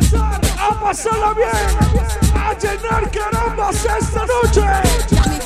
A 0.59 0.80
pasarla 0.80 1.34
bien 1.34 1.49
a 2.36 2.53
llenar 2.53 3.11
carambas 3.11 3.86
esta 3.86 4.26
noche. 4.26 5.38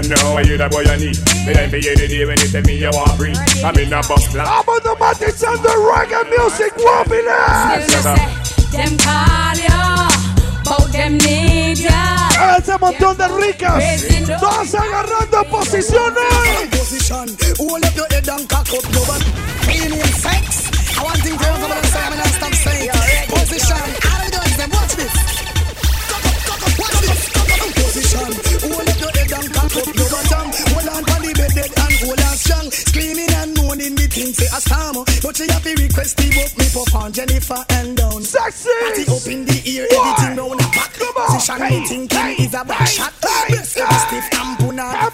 Don't 0.00 0.10
know 0.10 0.38
you 0.40 0.56
the 0.58 0.68
boy 0.68 0.82
you 0.82 0.96
need. 0.98 1.18
Me 1.46 1.52
then 1.54 1.70
for 1.70 1.76
you 1.76 1.94
the 1.94 2.08
day 2.08 2.24
when 2.24 2.38
you 2.38 2.48
tell 2.48 2.62
me 2.62 2.74
you 2.78 2.90
want 2.90 3.16
breathe. 3.16 3.38
I'm 3.62 3.76
in 3.78 3.92
a 3.92 4.02
bus 4.02 4.26
class. 4.28 4.48
Vamos 4.48 4.82
automatizando 4.82 5.70
reggae 5.86 6.24
music, 6.30 6.74
guapiles. 6.74 7.43
On 37.04 37.12
Jennifer 37.12 37.62
and 37.68 37.96
down. 37.96 38.22
Sexy. 38.22 38.70
Party 38.80 39.02
up 39.12 39.26
in 39.28 39.44
the 39.44 39.60
ear, 39.68 39.84
everything 39.92 40.36
round 40.40 40.60
a 40.60 40.68
back. 40.72 40.92
Position 41.14 41.60
me 41.62 41.86
thinking 41.86 42.28
is 42.40 42.54
a 42.54 42.64
back 42.64 42.88
shot. 42.88 43.12
Breast 43.20 43.76
get 43.76 43.92
stiff 43.92 44.28
and 44.40 44.56
punani. 44.58 45.12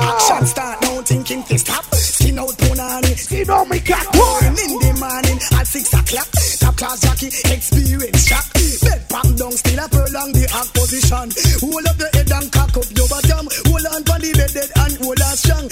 Action 0.00 0.46
start 0.46 0.80
now 0.82 1.02
thinking 1.02 1.42
to 1.42 1.58
stop. 1.58 1.84
Skin 1.94 2.38
out 2.38 2.54
punani. 2.62 3.18
Skin 3.18 3.50
out 3.50 3.68
me 3.68 3.80
cock. 3.80 4.06
In 4.46 4.54
the 4.54 4.92
morning 5.02 5.38
at 5.58 5.66
six 5.66 5.92
o'clock. 5.92 6.30
Top 6.62 6.76
class 6.76 7.02
jockey 7.02 7.28
experience 7.52 8.24
shock. 8.24 8.46
Bed 8.54 9.02
back 9.10 9.28
down 9.34 9.52
still 9.52 9.80
a 9.82 9.88
prolong 9.90 10.32
the 10.32 10.46
act 10.54 10.70
position. 10.72 11.28
Hold 11.60 11.86
up 11.86 11.96
the 11.98 12.08
head 12.14 12.30
and 12.30 12.48
cock 12.54 12.76
up 12.78 12.88
your 12.94 13.08
bottom. 13.10 13.44
Hold 13.68 13.86
on 13.90 14.00
for 14.06 14.18
the 14.22 14.30
bed 14.38 14.52
dead 14.54 14.70
and 14.86 14.94
hold 15.02 15.20
on 15.20 15.34
strong. 15.34 15.66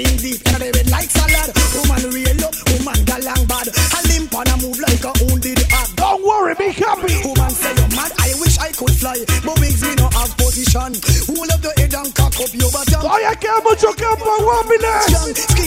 Sink 0.00 0.08
it 0.08 0.12
in 0.12 0.16
deep 0.16 0.40
and 0.48 0.62
I 0.62 0.70
red 0.70 0.90
like 0.90 1.10
salad. 1.10 1.50
Woman 1.76 2.10
real 2.10 2.44
up, 2.44 2.54
woman 2.72 3.00
galang 3.04 3.44
bad. 3.48 3.68
I 3.68 4.00
limp 4.08 4.32
and 4.32 4.48
I 4.48 4.56
move 4.60 4.80
like 4.80 5.04
a 5.04 5.12
wounded 5.24 5.60
hog. 5.70 5.96
Don't 5.96 6.24
worry, 6.24 6.54
be 6.54 6.72
happy. 6.72 7.20
Woman 7.24 7.50
say 7.50 7.74
you're 7.76 7.92
mad, 7.92 8.12
I 8.18 8.32
wish 8.40 8.58
I 8.58 8.72
could 8.72 8.96
fly. 8.96 9.18
But 9.44 9.60
wings 9.60 9.82
me 9.82 9.94
no 9.96 10.08
have 10.16 10.32
position. 10.36 10.96
Hold 11.28 11.50
up 11.52 11.60
the 11.60 11.72
head 11.76 11.94
and 11.94 12.14
cock 12.14 12.32
up 12.40 12.52
your 12.56 12.70
bottom. 12.72 13.00
Todavía 13.00 13.36
queda 13.36 13.60
mucho 13.60 13.92
campo, 13.92 14.32
guapiles. 14.40 15.04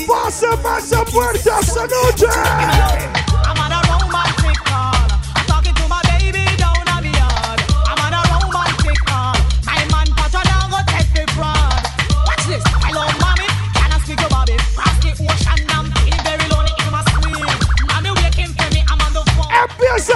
Pase, 0.07 0.49
pase 0.63 0.97
fuerte 1.11 1.49
esta 1.49 1.87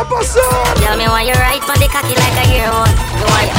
100%. 0.08 0.80
Tell 0.80 0.96
me 0.98 1.06
why 1.06 1.24
you 1.24 1.34
right 1.34 1.62
on 1.62 1.80
the 1.80 1.88
cocky 1.88 2.16
like 2.16 2.38
a 2.40 2.46
year 2.50 2.72
old. 2.72 2.88
You 3.20 3.26
want? 3.28 3.52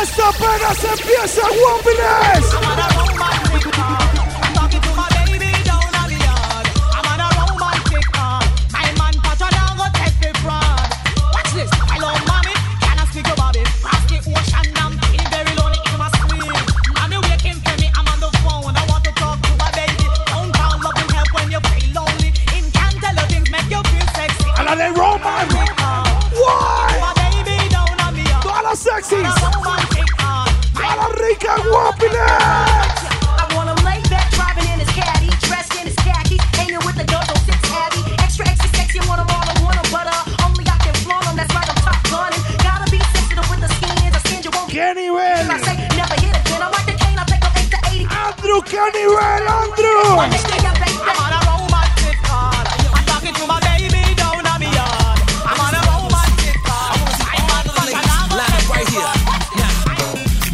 Esta 0.00 0.32
pena 0.32 0.74
se 0.74 0.88
empieza 0.88 1.46
a. 1.46 1.48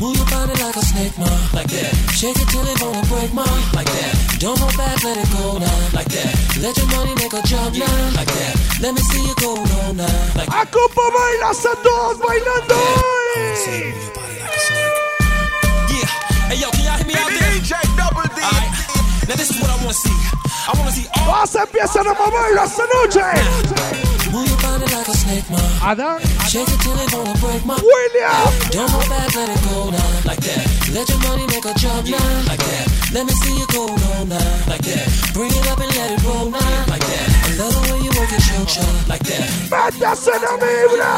move 0.05 0.17
your 0.17 0.27
body 0.29 0.55
like 0.63 0.77
a 0.77 0.85
snake, 0.85 1.17
ma, 1.19 1.31
like 1.53 1.69
that. 1.69 1.93
Shake 2.13 2.37
it 2.37 2.49
till 2.49 2.67
it 2.67 2.81
wanna 2.83 3.03
break, 3.09 3.33
ma, 3.33 3.47
like 3.75 3.89
that. 3.89 4.15
Don't 4.39 4.59
hold 4.59 4.77
back, 4.77 5.03
let 5.05 5.17
it 5.17 5.31
go 5.33 5.59
now, 5.59 5.81
like 5.97 6.11
that. 6.17 6.33
Let 6.61 6.77
your 6.77 6.89
money 6.97 7.15
make 7.17 7.33
a 7.33 7.43
jump 7.49 7.77
now, 7.77 7.99
like 8.17 8.29
that. 8.29 8.55
Let 8.81 8.93
me 8.95 9.01
see 9.01 9.23
you 9.25 9.35
go 9.41 9.55
now, 9.93 10.37
like 10.37 10.49
A 10.49 10.63
copa 10.75 11.05
bailas 11.15 11.65
a 11.65 11.75
todos 11.85 12.19
bailando 12.21 12.81
eh. 13.37 14.24
Now 19.29 19.37
this 19.37 19.51
is 19.51 19.61
what 19.61 19.71
I 19.71 19.77
wanna 19.77 19.95
see. 19.95 20.11
I 20.69 20.73
wanna 20.77 20.93
see 20.93 21.07
all. 21.17 21.45
Empiezan 21.57 22.07
a 22.07 22.15
mover 22.15 22.59
esta 22.59 22.85
noche. 22.93 24.24
Move 24.35 24.49
your 24.51 24.59
body 24.67 24.83
like 24.91 25.07
a 25.07 25.15
snake, 25.15 25.49
ma. 25.49 25.63
Adán. 25.91 26.19
Shake 26.51 26.67
it 26.67 26.81
till 26.83 26.99
it 26.99 27.13
wanna 27.15 27.39
break, 27.39 27.65
ma. 27.65 27.79
William. 27.79 28.51
Don't 28.75 28.91
hold 28.91 29.09
back, 29.09 29.31
let 29.37 29.49
it 29.49 29.63
go 29.63 29.91
now, 29.95 30.11
like 30.27 30.43
that. 30.43 30.67
Let 30.91 31.09
your 31.09 31.21
money 31.23 31.47
make 31.47 31.65
a 31.65 31.75
jump 31.79 32.09
now, 32.11 32.19
like 32.51 32.59
that. 32.59 32.87
Let 33.15 33.27
me 33.27 33.33
see 33.33 33.55
you 33.55 33.67
go 33.71 33.87
now, 33.87 34.35
now, 34.35 34.51
like 34.67 34.83
that. 34.91 35.07
Bring 35.35 35.55
it 35.55 35.67
up 35.71 35.79
and 35.79 35.93
let 35.95 36.11
it 36.11 36.21
roll 36.27 36.51
now, 36.51 36.91
like 36.91 37.07
that. 37.07 37.27
I 37.47 37.51
love 37.63 37.75
the 37.79 37.83
way 37.95 38.01
you 38.03 38.11
work 38.19 38.31
your 38.35 38.67
show, 38.67 38.91
like 39.07 39.23
that. 39.23 39.47
Métase 39.71 40.35
la 40.43 40.53
vibra. 40.59 41.11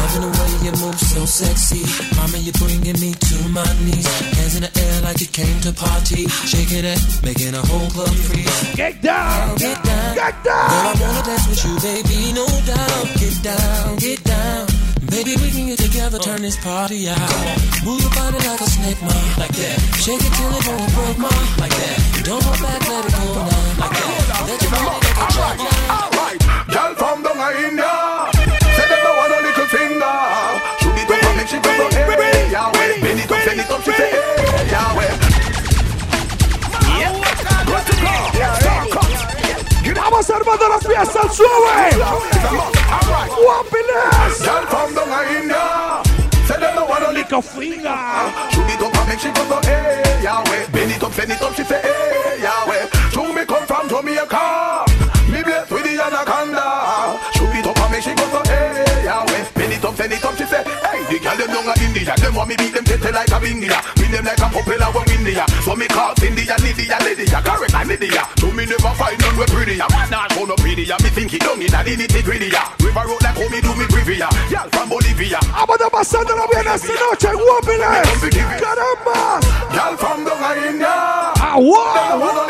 Loving 0.00 0.24
the 0.24 0.30
way 0.32 0.52
you 0.64 0.72
move 0.80 0.96
so 0.96 1.26
sexy. 1.28 1.84
Mama, 2.16 2.38
you're 2.40 2.56
bringing 2.56 2.96
me 3.04 3.12
to 3.12 3.36
my 3.52 3.68
knees. 3.84 4.08
Hands 4.32 4.56
in 4.56 4.62
the 4.64 4.72
air 4.80 5.02
like 5.02 5.20
you 5.20 5.28
came 5.28 5.60
to 5.60 5.72
party. 5.76 6.24
Shaking 6.48 6.88
it, 6.88 7.00
making 7.22 7.52
a 7.52 7.60
whole 7.68 7.90
club 7.92 8.16
freeze. 8.24 8.48
Get 8.74 9.02
down. 9.02 9.56
Get 9.60 9.76
down. 9.84 10.14
Get 10.16 10.34
down. 10.44 10.68
Girl, 10.72 10.88
I 10.88 10.94
wanna 11.00 11.22
dance 11.28 11.46
with 11.48 11.64
you, 11.64 11.74
baby, 11.84 12.32
no 12.32 12.45
doubt. 12.66 13.06
Get 13.18 13.36
down, 13.42 13.96
get 13.96 14.24
down. 14.24 14.66
Baby, 15.10 15.36
we 15.36 15.50
can 15.50 15.66
get 15.66 15.78
together 15.78 16.18
turn 16.18 16.42
this 16.42 16.56
party 16.62 17.08
out. 17.08 17.30
Move 17.84 18.00
your 18.00 18.10
body 18.10 18.38
like 18.46 18.60
a 18.60 18.68
snake, 18.68 19.00
ma, 19.02 19.14
like 19.38 19.54
that. 19.54 19.78
Shake 20.02 20.20
it 20.20 20.32
till 20.34 20.52
it 20.52 20.66
won't 20.66 20.92
break, 20.94 21.18
ma, 21.18 21.32
like 21.62 21.70
that. 21.70 21.98
Don't 22.24 22.42
hold 22.42 22.60
back, 22.60 22.80
let 22.88 23.04
it 23.06 23.12
go 23.12 23.24
now, 23.34 23.80
like 23.80 23.94
that. 23.96 24.16
Let 24.48 24.62
your 24.62 24.70
body 24.72 24.98
make 25.06 25.18
a 25.18 25.26
drop 25.32 25.56
down. 25.56 25.88
Alright, 25.96 26.40
girl 26.74 26.92
from 26.94 27.22
down 27.22 27.56
in 27.56 27.70
India. 27.70 28.15
Vamos 40.16 40.30
armando 40.30 40.66
la 40.66 40.78
fiesta 40.78 41.20
al 41.20 41.30
suave. 41.30 41.90
Guapiles. 43.36 44.38
Girl 44.40 44.66
from 44.66 44.94
down 44.94 45.12
in 45.28 45.42
India. 45.42 46.00
Say 46.46 46.58
them 46.58 46.74
no 46.74 46.86
want 46.86 47.04
a 47.04 47.12
little 47.12 47.42
finger. 47.42 47.98
Shoot 48.48 48.70
it 48.70 48.80
up 48.80 48.96
and 48.96 49.08
make 49.08 49.18
she 49.18 49.28
go 49.28 49.44
so 49.44 49.60
hey, 49.68 50.22
Yahweh. 50.22 50.68
Bend 50.72 50.92
it 50.92 51.02
up, 51.02 51.12
send 51.12 51.32
it 51.32 51.42
up, 51.42 51.54
she 51.54 51.64
say 51.64 51.82
hey, 51.82 52.40
Yahweh. 52.40 52.88
To 53.12 53.30
me 53.34 53.44
come 53.44 53.66
from 53.66 53.90
Jamaica. 53.90 54.86
Me 55.28 55.42
blessed 55.42 55.70
with 55.70 55.84
the 55.84 56.02
anaconda. 56.02 57.20
Shoot 57.34 57.54
it 57.54 57.66
up 57.66 57.78
and 57.78 57.92
make 57.92 58.02
she 58.02 58.14
go 58.14 58.24
so 58.32 58.42
hey, 58.48 58.85
The 61.10 61.18
girl 61.18 61.36
them 61.36 61.50
down 61.50 61.70
in 61.80 61.96
India. 61.96 62.14
Them 62.16 62.34
want 62.34 62.48
me 62.48 62.56
beat 62.56 62.74
them 62.74 62.84
tete 62.84 63.10
like 63.10 63.30
a 63.30 63.38
India. 63.42 63.78
Win 63.98 64.10
them 64.12 64.24
like 64.24 64.38
a 64.38 64.48
popular 64.48 64.90
one 64.94 65.10
India. 65.10 65.44
So 65.66 65.74
me 65.74 65.86
call 65.88 66.14
India, 66.22 66.56
Lydia, 66.62 66.98
Lydia, 67.02 67.40
correct 67.42 67.74
and 67.74 67.88
Lydia. 67.88 68.22
To 68.42 68.46
me 68.52 68.64
never 68.66 68.94
find 68.94 69.18
none 69.18 69.36
way 69.38 69.46
prettier. 69.50 69.86
Not 70.10 70.30
gonna 70.34 70.54
prettier. 70.60 70.96
Me 71.02 71.10
think 71.10 71.34
it 71.34 71.42
down 71.42 71.58
in 71.62 71.74
a 71.74 71.80
nitty 71.82 72.22
gritty. 72.22 72.50
River 72.84 73.04
road 73.10 73.22
like 73.22 73.34
how 73.34 73.48
me 73.50 73.58
do 73.60 73.72
me 73.74 73.86
privia. 73.90 74.28
Girl 74.50 74.68
from 74.70 74.88
Bolivia. 74.88 75.40
I'm 75.50 75.66
on 75.66 75.78
the 75.78 75.86
Vamos 75.96 76.08
pasándolo 76.08 76.46
bien 76.48 76.66
esta 76.66 76.92
noche, 76.92 77.32
guapiles. 77.32 78.08
Caramba. 78.60 79.40
Girl 79.72 79.96
from 79.96 80.24
down 80.24 80.58
in 80.58 80.64
India. 80.74 80.88
Ah, 80.88 81.56
wow. 81.56 82.45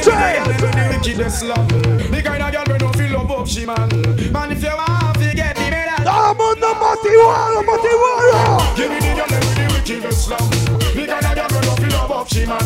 Clase 0.00 0.50
esta 0.50 0.66
noche. 0.66 0.96
Wickedness 0.96 1.42
love. 1.42 1.68
The 1.68 2.22
kind 2.22 2.42
of 2.42 2.52
girl 2.52 2.64
we 2.72 2.78
don't 2.78 2.96
feel 2.96 3.12
love 3.12 3.48
she 3.48 3.66
man. 3.66 3.88
Man 4.32 4.52
if 4.52 4.62
you 4.62 4.70
want 4.70 5.18
to 5.18 5.34
get 5.34 5.54
the 5.56 5.70
medal. 5.70 6.34
Mundo 6.34 6.74
motivado, 6.74 7.62
motivado. 7.62 8.74
Give 8.76 8.90
me 8.90 8.98
the 9.00 9.14
girl 9.14 9.28
with 9.28 9.54
the 9.54 9.64
wickedest 9.74 10.30
love. 10.30 10.50
The 10.94 11.06
kind 11.06 11.26
of 11.26 11.34
girl 11.34 11.48
we 11.50 11.66
don't 11.66 11.78
feel 11.80 12.08
love 12.08 12.28
she 12.28 12.46
man. 12.46 12.64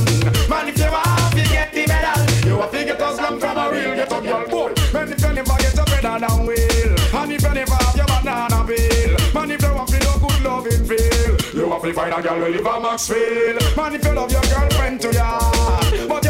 Man 0.49 0.69
if 0.69 0.79
you 0.79 0.91
want 0.91 1.33
to 1.33 1.43
get 1.49 1.73
the 1.73 1.87
medal. 1.87 2.21
You 2.47 2.57
have 2.61 2.71
to 2.71 2.85
get 2.85 3.01
a 3.01 3.15
slam 3.15 3.41
from 3.41 3.59
a 3.59 3.71
real 3.71 3.95
get 3.95 4.13
up 4.13 4.23
girl 4.23 4.47
boy. 4.49 4.73
Man 4.93 5.13
if 5.13 5.21
you 5.21 5.33
never 5.33 5.57
get 5.59 5.77
better 5.77 6.19
than 6.19 6.47
wheel. 6.47 6.93
And 7.15 7.33
if 7.33 7.43
you 7.43 7.55
never 7.55 7.75
have 7.75 7.97
your 7.97 8.07
banana 8.07 8.65
peel. 8.65 9.17
Man 9.35 9.51
if 9.51 9.63
you 9.63 9.75
want 9.75 9.89
to 9.89 9.99
no 9.99 10.19
good 10.19 10.41
loving 10.45 10.85
feel. 10.87 11.37
You 11.55 11.71
have 11.71 11.83
to 11.83 11.93
find 11.93 12.15
a 12.15 12.23
girl 12.23 12.39
who 12.39 12.53
live 12.53 12.67
a 12.67 12.81
Maxfield. 12.81 13.77
Man 13.77 13.95
if 13.95 14.05
you 14.05 14.13
love 14.13 14.31
your 14.31 14.43
girlfriend 14.43 15.01
to 15.03 15.13
ya. 15.13 15.39
But 16.09 16.28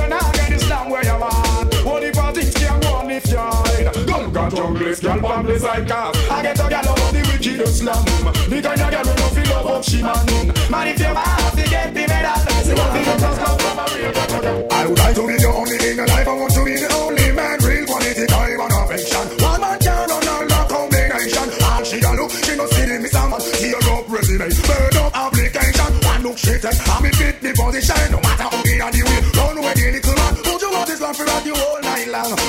junglist, 4.59 5.03
girl, 5.03 5.21
from 5.21 5.47
the 5.47 5.59
side 5.59 5.87
cast. 5.87 6.31
I 6.31 6.43
get 6.43 6.59
a 6.59 6.69
girl 6.69 6.89
out 6.91 6.99
of 6.99 7.13
the 7.15 7.23
wicked 7.31 7.69
slum. 7.69 8.05
The 8.51 8.59
kind 8.59 8.81
of 8.83 8.91
girl 8.91 9.07
who 9.07 9.15
don't 9.15 9.33
feel 9.35 9.49
love 9.55 9.67
up 9.71 9.85
she 9.85 10.03
man. 10.03 10.27
Man 10.71 10.87
if 10.89 10.99
you 10.99 11.13
want 11.15 11.55
to 11.55 11.65
get 11.71 11.95
the 11.95 12.05
medal. 12.11 12.39
Want 12.79 12.93
to 12.95 13.01
get 13.07 13.23
a 13.23 13.31
slam 13.39 13.57
from 13.63 13.79
a 13.79 13.85
real 13.95 14.13
girl. 14.13 14.69
I 14.71 14.87
would 14.87 14.99
like 14.99 15.15
to 15.15 15.23
be 15.29 15.37
the 15.39 15.51
only 15.55 15.79
in 15.79 15.99
life. 16.03 16.29
I 16.29 16.35
want 16.35 16.53
to 16.55 16.63
be 16.67 16.75
the 16.75 16.89
only 16.99 17.27
man, 17.39 17.57
real 17.63 17.87
quality 17.87 18.27
time 18.27 18.61
and 18.61 18.75
affection. 18.83 19.27
One 19.39 19.61
man 19.63 19.79
can 19.79 20.11
on 20.11 20.27
all 20.27 20.45
the 20.51 20.61
combination. 20.67 21.49
All 21.63 21.83
she 21.87 21.99
a 22.03 22.11
look, 22.19 22.31
she 22.43 22.53
no 22.59 22.67
see 22.67 22.87
the 22.91 22.97
miss 22.99 23.15
a 23.15 23.23
man. 23.31 23.41
Tear 23.63 23.79
up 23.95 24.05
resume, 24.11 24.49
burn 24.67 24.97
up 24.99 25.13
application. 25.15 25.93
One 26.03 26.23
look 26.27 26.39
she 26.39 26.55
take, 26.59 26.83
I'm 26.91 27.07
in 27.07 27.15
fit 27.15 27.37
the 27.41 27.51
position. 27.55 28.11
No 28.11 28.19
matter 28.27 28.51
how 28.51 28.63
in 28.67 28.79
the 28.83 29.03
way, 29.07 29.21
run 29.39 29.55
away 29.55 29.75
the 29.79 29.87
little 29.95 30.17
man. 30.19 30.35
Would 30.51 30.63
you 30.63 30.71
want 30.75 30.87
this 30.91 31.01
man 31.01 31.15
for 31.15 31.27
you 31.47 31.55
all 31.55 31.81
night 31.83 32.09
long? 32.11 32.48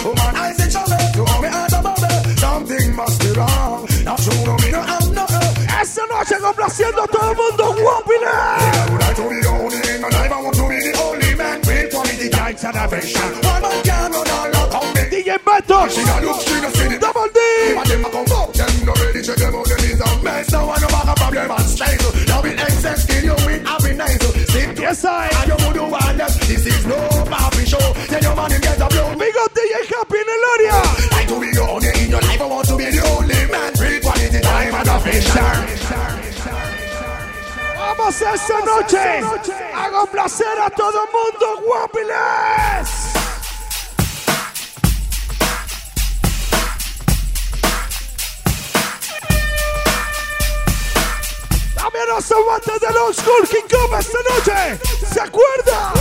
Wrong. 3.39 3.87
Not 4.03 4.19
true, 4.19 4.45
no 4.45 4.53
me 4.57 4.71
no 4.71 4.81
have 4.83 5.09
no. 5.11 5.25
Esta 5.81 6.03
noche 6.07 6.35
complaciendo 6.39 7.03
a 7.03 7.07
todo 7.07 7.31
el 7.31 7.37
mundo. 7.37 7.69
I 7.69 8.91
would 8.91 9.01
life. 10.13 10.31
I 10.31 10.41
want 10.41 10.55
to 10.55 10.67
be 10.67 10.79
the 10.79 10.93
only 10.99 11.35
man, 11.35 11.61
real 11.63 11.89
quality 11.89 12.29
time 12.29 12.55
and 12.55 12.77
affection. 12.77 13.29
One 13.47 13.61
man 13.61 13.83
can 13.83 14.13
on 14.13 14.27
all 14.27 14.49
the 14.51 14.63
combination. 14.71 15.09
DJ 15.11 15.37
Beto. 15.39 15.79
She 15.89 16.01
a 16.03 16.15
look, 16.25 16.41
she 16.41 16.55
no 16.61 16.69
see 16.69 16.97
Double 16.99 17.27
D. 17.31 17.39
If 17.39 17.87
them 17.87 18.05
a 18.05 18.09
come 18.09 18.31
out, 18.35 18.53
them 18.53 18.73
no 18.85 18.93
ready 18.99 19.21
check 19.23 19.37
them 19.37 19.55
out, 19.55 19.65
them 19.65 19.79
is 19.79 20.01
a 20.01 20.09
mess. 20.23 20.51
No 20.51 20.67
one 20.67 20.81
no 20.81 20.87
back 20.87 21.07
a 21.07 21.15
problem 21.15 21.51
and 21.51 21.69
style. 21.69 22.11
Now 22.27 22.41
with 22.41 22.59
excess 22.59 23.03
skill, 23.03 23.23
you 23.23 23.35
win 23.45 23.65
happy 23.65 23.93
nice. 23.95 24.19
To 24.19 24.81
Yes, 24.81 25.05
I. 25.05 25.58
Vamos 38.21 38.41
esta 38.41 38.59
noche 38.65 39.21
a 39.73 39.89
complacer 39.91 40.59
a 40.59 40.69
todo 40.69 41.03
el 41.03 41.09
mundo, 41.11 41.63
guapiles. 41.65 42.89
También 51.75 52.07
los 52.09 52.31
amantes 52.31 52.79
del 52.81 52.97
old 52.97 53.15
school 53.15 53.47
King 53.47 53.67
Kong 53.69 53.99
esta 53.99 54.17
noche. 54.29 54.79
¿Se 55.13 55.21
acuerda? 55.21 55.93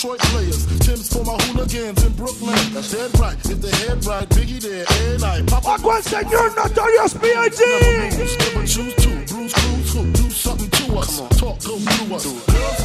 Detroit 0.00 0.20
players. 0.32 0.64
Tim's 0.78 1.12
for 1.12 1.22
my 1.24 1.36
hooligans 1.44 2.02
in 2.02 2.12
Brooklyn. 2.14 2.56
That's 2.72 2.90
dead 2.90 3.20
right. 3.20 3.36
If 3.44 3.60
they 3.60 3.70
head 3.84 4.02
right, 4.06 4.26
Biggie 4.30 4.58
there, 4.58 4.86
and 5.12 5.22
I. 5.22 5.42
Papa 5.42 5.76
Juan 5.82 6.00
Señor 6.00 6.56
notorious, 6.56 7.12
B.I.G. 7.12 8.66
Choose 8.66 8.94
to, 8.94 9.34
Bruce 9.34 9.52
Cruz 9.52 9.92
who 9.92 10.10
do 10.12 10.30
something 10.30 10.70
to 10.70 10.96
us. 10.96 11.18
Talk, 11.38 11.62
go 11.64 11.76
through 11.76 12.16
us 12.16 12.79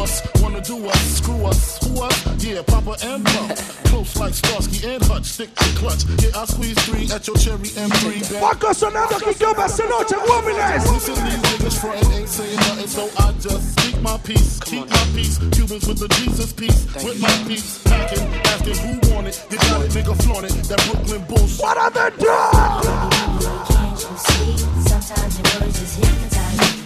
us, 0.00 0.22
wanna 0.40 0.60
do 0.60 0.86
us, 0.88 1.16
screw 1.16 1.44
us, 1.44 1.78
who 1.84 2.02
us? 2.02 2.44
Yeah, 2.44 2.62
Papa 2.62 2.96
and 3.04 3.24
Pump. 3.24 3.56
Close 3.90 4.16
like 4.16 4.34
Starsky 4.34 4.86
and 4.88 5.02
Hutch, 5.04 5.24
stick 5.24 5.54
to 5.54 5.64
clutch. 5.76 6.04
Yeah, 6.22 6.40
I 6.40 6.44
squeeze 6.46 6.78
three 6.84 7.10
at 7.12 7.26
your 7.26 7.36
cherry 7.36 7.68
M3. 7.76 8.30
Band. 8.30 8.40
Paco 8.40 8.72
sonando 8.72 9.16
aquí 9.16 9.34
yo 9.40 9.50
esta 9.52 9.84
noche, 9.88 10.16
guapiles. 10.26 10.84
Listen, 10.92 11.14
these 11.24 11.42
niggas 11.48 11.78
frontin' 11.80 12.12
ain't 12.12 12.28
saying 12.28 12.56
nothing, 12.56 12.86
so 12.86 13.10
I 13.18 13.32
just 13.40 13.78
speak 13.78 14.00
my 14.00 14.16
peace, 14.18 14.60
keep 14.60 14.88
my 14.88 15.04
peace. 15.14 15.38
Cubans 15.52 15.86
with 15.86 15.98
the 15.98 16.08
Jesus 16.08 16.52
peace, 16.52 16.86
with 17.04 17.20
my 17.20 17.44
peace. 17.46 17.82
Packing, 17.84 18.26
asking 18.52 18.78
who 18.78 19.14
want 19.14 19.26
it, 19.28 19.44
you 19.50 19.58
got 19.58 19.82
it, 19.84 19.90
nigga 19.90 20.14
flaunt 20.22 20.44
it. 20.46 20.52
That 20.68 20.80
Brooklyn 20.86 21.24
bullshit. 21.28 21.60
What 21.60 21.76
are 21.76 21.90
they 21.90 22.10
doing? 22.16 23.20
Sometimes 24.86 25.38
your 25.38 25.60
words 25.60 25.80
just 25.80 25.96
hypnotize 25.98 26.79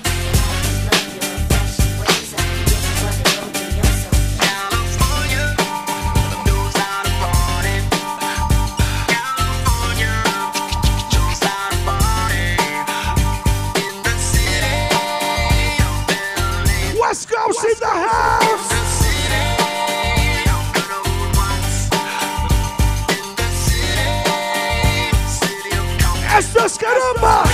Esto 26.65 26.67
es 26.67 26.79
caramba. 26.79 27.45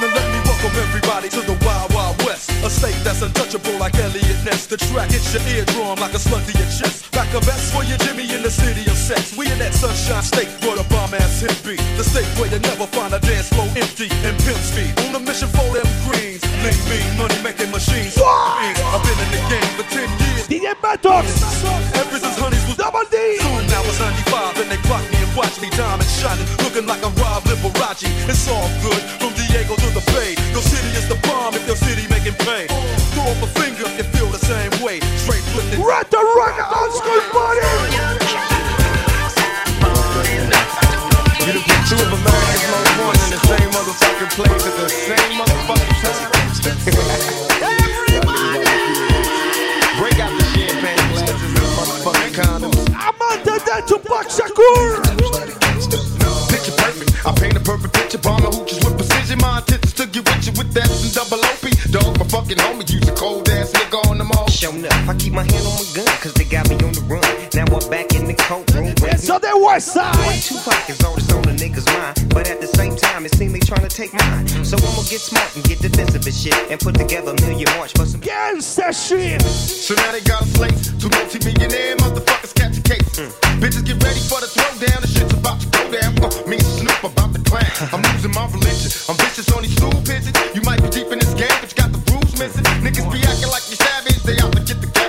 Now 0.00 0.08
let 0.12 0.28
me 0.28 0.38
welcome 0.44 0.72
everybody 0.84 1.28
to 1.30 1.40
the 1.40 1.56
Wild 1.64 1.94
Wild 1.94 2.22
West. 2.24 2.50
A 2.62 2.68
state 2.68 2.96
that's 3.04 3.22
untouchable 3.22 3.78
like 3.78 3.94
Eliot 3.94 4.44
Ness. 4.44 4.66
The 4.66 4.76
track 4.76 5.10
hits 5.10 5.32
your 5.32 5.42
eardrum 5.48 5.98
like 5.98 6.12
a 6.12 6.18
slug 6.18 6.44
to 6.44 6.52
your 6.52 6.68
chest. 6.68 7.10
Back 7.12 7.32
a 7.32 7.40
vest 7.40 7.72
for 7.72 7.84
your 7.84 7.96
Jimmy 8.04 8.28
in 8.34 8.42
the 8.42 8.50
city 8.50 8.84
of 8.90 8.98
sex. 8.98 9.34
We 9.34 9.50
in 9.50 9.58
that 9.60 9.72
sunshine 9.72 10.22
state 10.22 10.48
where 10.60 10.76
the 10.76 10.84
bomb 10.92 11.14
ass 11.14 11.40
hit 11.40 11.56
be. 11.64 11.76
The 11.96 12.04
state 12.04 12.28
where 12.36 12.52
you 12.52 12.58
never 12.58 12.86
find 12.88 13.14
a 13.14 13.20
dance 13.20 13.48
floor 13.48 13.68
empty 13.76 14.12
and 14.28 14.36
pimp 14.44 14.60
speed. 14.60 14.92
On 15.08 15.16
a 15.16 15.20
mission 15.20 15.48
for 15.48 15.72
them 15.72 15.88
greens. 16.04 16.44
Lean 16.60 16.76
mean, 16.92 17.16
money 17.16 17.40
making 17.40 17.70
machines. 17.70 18.20
I've 18.20 19.00
been 19.00 19.16
in 19.24 19.30
the 19.32 19.42
game 19.48 19.72
for 19.80 19.88
10 19.88 20.04
years. 20.04 20.44
DJ 20.52 20.76
Ventox. 20.84 21.24
Ever 21.96 22.21
watch 25.36 25.60
me 25.60 25.68
diamond 25.70 26.08
shining. 26.08 26.46
Looking 26.64 26.86
like 26.86 27.04
I'm 27.04 27.14
Rob 27.16 27.42
Liberace. 27.44 28.08
It's 28.28 28.48
all 28.48 28.68
good 28.82 29.02
from 29.20 29.32
Diego 29.34 29.74
to 29.76 29.88
the 29.92 30.04
Bay. 30.12 30.36
Your 30.52 30.62
city 30.62 30.88
is 30.96 31.08
the 31.08 31.16
bomb 31.26 31.54
if 31.54 31.66
your 31.66 31.76
city 31.76 32.06
making 32.08 32.36
pain. 32.44 32.68
Throw 33.16 33.24
up 33.24 33.40
a 33.42 33.48
finger 33.58 33.84
if 33.86 33.96
you 33.98 34.04
feel 34.12 34.28
the 34.28 34.42
same 34.44 34.72
way. 34.84 35.00
Straight 35.24 35.44
flipping. 35.52 35.82
Rat 35.84 36.10
the 36.10 36.20
rock 36.36 36.56
old 36.72 36.92
school 36.92 37.20
party. 37.32 37.60
You 41.42 41.52
done 41.52 41.64
put 41.66 41.80
two 41.90 41.98
of 41.98 42.12
America's 42.12 42.64
most 42.70 42.92
wanted 43.02 43.22
in 43.26 43.30
the 43.34 43.42
same 43.50 43.68
motherfucking 43.72 44.32
place 44.36 44.64
at 44.66 44.74
the 44.78 44.88
same 44.88 45.32
motherfucking 45.40 45.96
time. 46.02 46.30
Break 49.98 50.18
out 50.20 50.32
the 50.38 50.44
champagne 50.54 51.02
glasses 51.10 51.42
and 51.42 51.72
motherfucking 51.78 52.32
condoms. 52.36 52.86
Amanda 52.94 53.58
de 53.64 53.76
Tupac 53.86 54.26
Shakur. 54.28 55.11
Perfect 58.18 58.22
picture. 58.22 58.28
Bomber 58.28 58.56
hooches 58.56 58.84
with 58.84 58.96
precision. 58.96 59.38
My 59.40 59.58
intentions 59.58 59.92
to 59.94 60.06
get 60.06 60.24
with 60.28 60.46
you 60.46 60.52
with 60.58 60.72
that 60.74 60.90
and 60.90 61.14
double 61.14 61.44
OP. 61.44 61.64
Dog, 61.90 62.18
my 62.18 62.26
fucking 62.26 62.58
homie. 62.58 62.90
Use 62.90 63.08
a 63.08 63.12
cold 63.12 63.48
ass 63.48 63.72
nigga 63.72 64.10
on 64.10 64.18
them 64.18 64.30
all. 64.32 64.48
Showing 64.48 64.84
up, 64.84 65.08
I 65.08 65.14
keep 65.16 65.32
my 65.32 65.42
hand 65.42 65.66
on 65.66 65.74
my 65.74 65.86
gun, 65.94 66.16
cause 66.20 66.34
they 66.34 66.44
got 66.44 66.68
me 66.68 66.76
on 66.76 66.92
the 66.92 67.00
run. 67.02 67.22
Now 67.54 67.64
I'm 67.74 67.90
back. 67.90 68.11
So 69.22 69.38
they 69.38 69.54
west 69.54 69.94
side. 69.94 70.42
Tupac 70.42 70.90
is 70.90 70.98
always 71.04 71.30
on 71.30 71.46
a 71.46 71.54
nigga's 71.54 71.86
mind, 71.94 72.18
but 72.34 72.50
at 72.50 72.60
the 72.60 72.66
same 72.66 72.96
time, 72.96 73.24
it 73.24 73.32
seems 73.36 73.52
they 73.52 73.62
trying 73.62 73.86
to 73.86 73.94
take 73.94 74.12
mine. 74.12 74.48
So 74.66 74.74
I'ma 74.74 75.06
get 75.06 75.22
smart 75.22 75.46
and 75.54 75.62
get 75.62 75.78
defensive 75.78 76.26
and 76.26 76.34
shit, 76.34 76.58
and 76.66 76.80
put 76.80 76.98
together 76.98 77.30
a 77.30 77.40
million 77.46 77.70
march 77.78 77.94
for 77.94 78.04
some 78.04 78.20
gangsta 78.20 78.90
shit. 78.90 79.40
So 79.40 79.94
now 79.94 80.10
they 80.10 80.26
got 80.26 80.42
a 80.42 80.46
slate. 80.58 80.74
Two 80.98 81.06
multi-millionaire 81.14 82.02
motherfuckers 82.02 82.50
catch 82.50 82.74
a 82.74 82.82
case. 82.82 83.30
Bitches 83.62 83.86
get 83.86 84.02
ready 84.02 84.18
for 84.26 84.42
the 84.42 84.50
throwdown. 84.50 84.98
The 84.98 85.06
shit's 85.06 85.34
about 85.38 85.62
to 85.62 85.70
go 85.70 85.86
down. 85.86 86.18
Uh, 86.18 86.26
me 86.50 86.58
and 86.58 86.66
Snoop 86.82 86.98
about 87.06 87.30
to 87.30 87.40
clan. 87.46 87.70
I'm 87.94 88.02
losing 88.10 88.34
my 88.34 88.50
religion. 88.50 88.90
I'm 89.06 89.14
vicious 89.22 89.46
on 89.54 89.62
these 89.62 89.78
stool 89.78 89.94
pigeons. 90.02 90.34
You 90.50 90.66
might 90.66 90.82
be 90.82 90.90
deep 90.90 91.14
in 91.14 91.22
this 91.22 91.30
game, 91.38 91.54
but 91.62 91.70
you 91.70 91.78
got 91.78 91.94
the 91.94 92.02
rules 92.10 92.34
missing. 92.42 92.66
Niggas 92.82 93.06
be 93.06 93.22
acting 93.22 93.54
like 93.54 93.62
you 93.70 93.78
savage. 93.78 94.18
They 94.26 94.34
out 94.42 94.50
to 94.50 94.66
get 94.66 94.82
the 94.82 94.90
cabbage. 94.90 95.01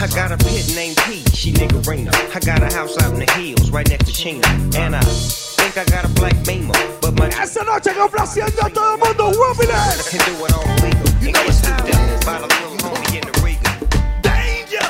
I 0.00 0.06
got 0.14 0.30
a 0.30 0.36
pit 0.36 0.72
named 0.76 0.96
P, 0.98 1.24
she 1.34 1.52
niggerina. 1.52 2.14
I 2.34 2.38
got 2.40 2.62
a 2.62 2.72
house 2.72 2.96
out 3.02 3.12
in 3.14 3.18
the 3.18 3.32
hills, 3.32 3.70
right 3.70 3.88
next 3.88 4.06
to 4.06 4.12
Chino. 4.12 4.46
And 4.76 4.94
I 4.94 5.00
think 5.02 5.76
I 5.76 5.84
got 5.84 6.04
a 6.04 6.08
black 6.08 6.36
beamer, 6.46 6.72
but 7.00 7.14
my 7.18 7.26
Esta 7.30 7.64
noche 7.64 7.92
complaciendo 7.92 8.64
a 8.64 8.70
todo 8.70 8.92
el 8.92 8.98
mundo, 8.98 9.32
Guapiles. 9.32 10.08
can 10.08 10.20
do 10.24 10.44
it 10.44 10.52
all 10.52 10.64
legal. 10.84 11.08
You 11.20 11.32
know 11.32 11.42
it's 11.46 11.66
how 11.66 11.76
down 11.78 12.20
by 12.24 12.38
the 12.38 12.46
little 12.46 12.76
homie 12.78 13.16
in 13.18 13.26
the 13.26 13.34
Regal. 13.42 13.74
Danger. 14.22 14.86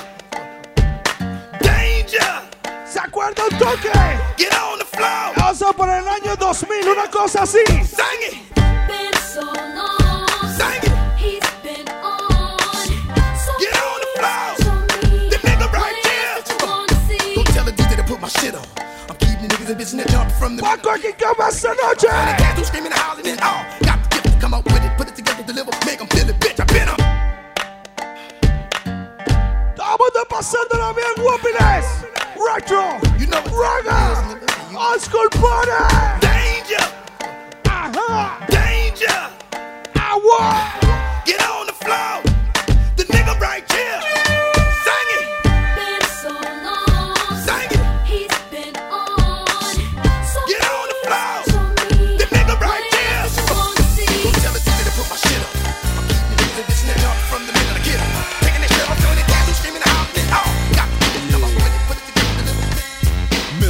Danger. 1.63 2.43
¿Se 2.87 2.99
acuerda 3.01 3.45
un 3.51 3.59
toque? 3.59 3.91
Get 4.37 4.53
on 4.53 4.79
the 4.79 4.85
floor. 4.85 5.33
Vamos 5.37 5.63
a 5.63 5.73
por 5.73 5.89
el 5.89 6.07
año 6.07 6.37
2000, 6.37 6.87
una 6.87 7.11
cosa 7.11 7.45
así. 7.45 7.65
Sing 7.67 8.21
it. 8.29 8.55
Been 8.87 9.15
so 9.15 9.41
long. 9.41 10.29
Sing 10.59 10.83
it. 10.83 10.88
Put 18.19 18.35
my 18.35 18.43
shit 18.43 18.55
on. 18.55 18.67
I'm 19.09 19.17
keeping 19.17 19.47
niggas 19.47 19.71
and 19.71 19.79
bitches 19.79 19.97
that 19.97 20.09
jump 20.09 20.31
from 20.33 20.57
the 20.57 20.63
Paco 20.63 20.91
aquí 20.91 21.15
como 21.15 21.47
esta 21.47 21.69
noche. 21.69 22.11
Cats 22.37 22.59
who 22.59 22.65
screaming 22.65 22.91
and 22.91 23.01
hollering 23.01 23.29
and 23.29 23.41
all. 23.41 23.63
Got 23.87 24.03
the 24.03 24.09
gift 24.11 24.35
to 24.35 24.41
come 24.41 24.55
up 24.55 24.65
with 24.65 24.83
it, 24.83 24.91
put 24.99 25.07
it 25.07 25.15
together, 25.15 25.45
deliver, 25.45 25.71
make 25.87 26.01
'em 26.01 26.09
feel 26.09 26.29
it, 26.29 26.35
bitch. 26.41 26.59
I 26.59 26.65
been 26.67 26.89
up. 26.89 26.99
Estamos 29.71 30.11
de 30.15 30.25
pasándolo 30.29 30.95
bien, 30.95 31.15
Guapiles. 31.23 31.87
Retro. 32.35 32.99
You 33.19 33.27
know 33.29 33.43
Ragga. 33.55 34.35
Old 34.75 35.01
school 35.01 35.29
party. 35.39 35.79
Danger. 36.19 36.87
Ajá. 37.71 38.45
Danger. 38.51 39.31
Agua. 39.95 40.75
Get 40.81 40.88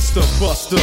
Mr. 0.08 0.24
Buster, 0.40 0.80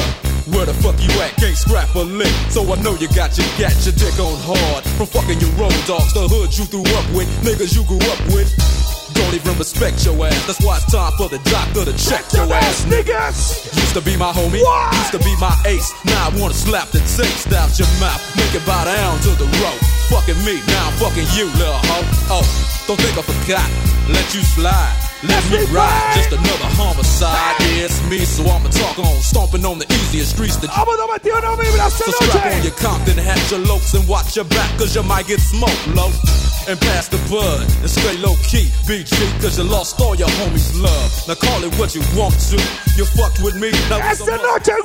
where 0.54 0.68
the 0.70 0.74
fuck 0.86 0.94
you 1.02 1.10
at? 1.18 1.34
Can't 1.42 1.58
scrap 1.58 1.90
a 1.96 2.06
lick, 2.06 2.30
so 2.54 2.62
I 2.70 2.78
know 2.86 2.94
you 2.94 3.10
got 3.18 3.34
your 3.34 3.50
got 3.58 3.74
your 3.82 3.98
dick 3.98 4.14
on 4.22 4.38
hard. 4.46 4.86
From 5.02 5.10
fucking 5.10 5.42
your 5.42 5.50
road 5.58 5.74
dogs, 5.90 6.14
the 6.14 6.30
hood 6.30 6.54
you 6.54 6.66
threw 6.70 6.86
up 6.94 7.08
with, 7.18 7.26
niggas 7.42 7.74
you 7.74 7.82
grew 7.90 7.98
up 8.14 8.22
with. 8.30 8.54
Don't 9.18 9.34
even 9.34 9.58
respect 9.58 10.06
your 10.06 10.14
ass. 10.22 10.38
That's 10.46 10.62
why 10.62 10.78
it's 10.78 10.86
time 10.94 11.10
for 11.18 11.26
the 11.26 11.42
doctor 11.50 11.90
to 11.90 11.94
check 11.98 12.22
your 12.38 12.46
ass. 12.54 12.86
Niggas. 12.86 13.66
Used 13.74 13.98
to 13.98 14.02
be 14.06 14.14
my 14.14 14.30
homie, 14.30 14.62
what? 14.62 14.94
used 14.94 15.18
to 15.18 15.22
be 15.26 15.34
my 15.42 15.58
ace. 15.66 15.90
Now 16.06 16.30
I 16.30 16.38
wanna 16.38 16.54
slap 16.54 16.94
the 16.94 17.02
taste 17.18 17.50
out 17.50 17.74
your 17.82 17.90
mouth, 17.98 18.22
make 18.38 18.54
it 18.54 18.62
bow 18.62 18.86
down 18.86 19.18
to 19.26 19.34
the 19.42 19.50
road. 19.58 19.82
Fucking 20.14 20.38
me, 20.46 20.62
now 20.70 20.86
I'm 20.86 20.94
fucking 21.02 21.26
you, 21.34 21.50
little 21.58 21.82
hoe. 21.82 22.46
Oh, 22.46 22.75
don't 22.88 23.02
think 23.02 23.18
I 23.18 23.24
forgot. 23.26 23.70
Let 24.14 24.28
you 24.34 24.42
slide. 24.46 24.94
Let 25.26 25.42
me 25.50 25.66
ride, 25.74 26.14
just 26.14 26.30
another 26.30 26.70
homicide. 26.78 27.58
Yeah, 27.60 27.90
it's 27.90 27.98
me, 28.10 28.22
so 28.22 28.46
I'ma 28.46 28.70
talk 28.70 29.00
on. 29.00 29.18
Stomping 29.22 29.66
on 29.66 29.80
the 29.80 29.90
easiest 29.90 30.38
streets 30.38 30.58
that 30.62 30.70
Vamos 30.70 31.02
a 31.02 31.06
meter 31.10 31.34
una 31.34 31.58
vibra 31.58 31.90
esta 31.90 32.06
So 32.06 32.26
strap 32.30 32.46
on 32.46 32.62
your 32.62 32.78
Compton 32.78 33.18
hat, 33.18 33.42
your 33.50 33.66
lopes, 33.66 33.94
and 33.96 34.08
watch 34.08 34.36
your 34.36 34.46
back, 34.46 34.70
cause 34.78 34.94
you 34.94 35.02
might 35.02 35.26
get 35.26 35.42
smoked, 35.42 35.88
low. 35.98 36.14
And 36.70 36.80
pass 36.80 37.10
the 37.10 37.18
bud, 37.30 37.66
and 37.82 37.90
stay 37.90 38.18
low 38.22 38.38
key, 38.46 38.70
BG, 38.86 39.18
cause 39.42 39.58
you 39.58 39.66
lost 39.66 40.00
all 40.00 40.16
your 40.16 40.30
homies' 40.46 40.78
love. 40.78 41.10
Now 41.28 41.36
call 41.36 41.64
it 41.66 41.74
what 41.82 41.96
you 41.96 42.02
want 42.14 42.38
to. 42.54 42.58
You 42.98 43.06
fucked 43.18 43.42
with 43.42 43.56
me, 43.58 43.74
now 43.90 43.98
we 43.98 44.14
Esta 44.14 44.38
noche. 44.38 44.78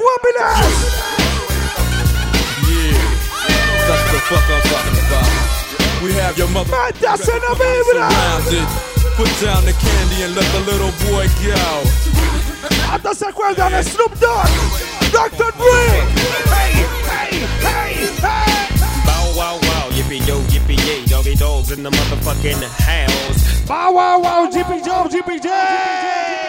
Yeah, 2.64 2.96
that's 3.84 4.04
the 4.08 4.20
fuck 4.24 4.44
I'm 4.48 4.62
talking 4.64 4.96
about. 5.04 5.59
We 6.02 6.12
have 6.14 6.38
your 6.38 6.48
mother 6.48 6.70
Metas 6.70 7.28
en 7.28 7.40
la 7.40 7.54
vibra. 7.54 8.08
surrounded. 8.10 8.68
Put 9.16 9.28
down 9.44 9.64
the 9.66 9.72
candy 9.72 10.22
and 10.24 10.34
let 10.34 10.46
the 10.52 10.60
little 10.60 10.92
boy 11.10 11.28
go. 11.44 11.84
Hasta 12.88 13.14
se 13.14 13.26
acuerdan 13.26 13.72
de 13.72 13.82
Snoop 13.82 14.18
Dogg. 14.18 14.48
Dr. 15.12 15.52
Dre. 15.58 15.82
Hey, 16.48 16.72
hey, 17.06 17.46
hey, 17.60 18.08
hey. 18.22 18.70
Bow 19.04 19.36
wow 19.36 19.58
wow, 19.62 19.90
yippee 19.90 20.26
yo, 20.26 20.40
yippee 20.48 20.78
yay, 20.86 21.04
doggy 21.04 21.34
dogs 21.34 21.70
in 21.70 21.82
the 21.82 21.90
motherfucking 21.90 22.62
house. 22.78 23.60
Bow 23.66 23.92
wow 23.92 24.20
wow, 24.20 24.48
GP 24.50 24.82
Joe, 24.84 25.06
GP 25.08 25.42
J. 25.42 26.39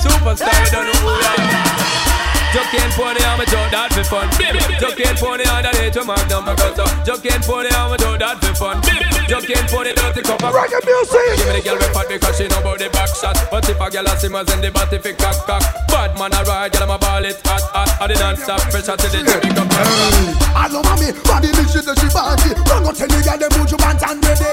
Superstar, 0.00 0.64
you 0.64 0.70
don't 0.70 0.86
know 0.86 0.92
who 0.92 1.06
we 1.06 1.24
are. 1.24 1.69
Jockey 2.50 2.82
and 2.82 2.92
pony 2.98 3.22
on 3.30 3.38
my 3.38 3.46
toe, 3.46 3.62
that 3.70 3.94
for 3.94 4.02
fun. 4.10 4.26
Jockey 4.82 5.06
and 5.06 5.14
pony 5.22 5.46
on 5.46 5.62
the 5.62 5.70
day 5.70 5.86
to 5.94 6.02
my 6.02 6.18
number 6.26 6.50
got 6.58 6.82
up. 6.82 6.90
Jockey 7.06 7.30
and 7.30 7.44
pony 7.46 7.70
on 7.78 7.94
my 7.94 7.96
toe, 7.96 8.18
that 8.18 8.42
for 8.42 8.54
fun. 8.58 8.82
Jockey 9.30 9.54
and 9.54 9.70
pony 9.70 9.94
dirty 9.94 10.26
cup 10.26 10.42
of 10.42 10.50
Reggae 10.50 10.82
music. 10.82 11.38
Give 11.38 11.46
me 11.46 11.52
the 11.54 11.62
girl 11.62 11.78
with 11.78 11.94
fat 11.94 12.10
because 12.10 12.34
she 12.34 12.50
know 12.50 12.58
about 12.58 12.82
the 12.82 12.90
back 12.90 13.14
shot. 13.14 13.38
But 13.54 13.70
if 13.70 13.78
a 13.78 13.86
girl 13.86 14.02
a 14.02 14.18
simmers 14.18 14.50
in 14.50 14.58
the 14.58 14.74
body 14.74 14.98
fi 14.98 15.14
cock 15.14 15.38
cock. 15.46 15.62
Bad 15.86 16.18
man 16.18 16.34
a 16.34 16.42
ride, 16.42 16.74
girl 16.74 16.90
a 16.90 16.98
ball 16.98 17.22
it 17.22 17.38
hot 17.46 17.62
hot. 17.70 17.86
I 18.02 18.10
the 18.10 18.18
non-stop 18.18 18.66
pressure 18.74 18.98
to 18.98 19.06
the 19.06 19.22
jump 19.54 19.70
up. 19.70 20.50
I 20.50 20.66
know 20.74 20.82
mommy, 20.82 21.14
body 21.22 21.54
mix 21.54 21.70
she 21.70 21.86
she 21.86 22.08
body. 22.10 22.50
Run 22.66 22.82
go 22.82 22.90
tell 22.90 23.06
me 23.06 23.22
girl 23.22 23.38
them 23.38 23.50
put 23.54 23.70
you 23.70 23.78
pants 23.78 24.02
and 24.02 24.18
ready. 24.26 24.50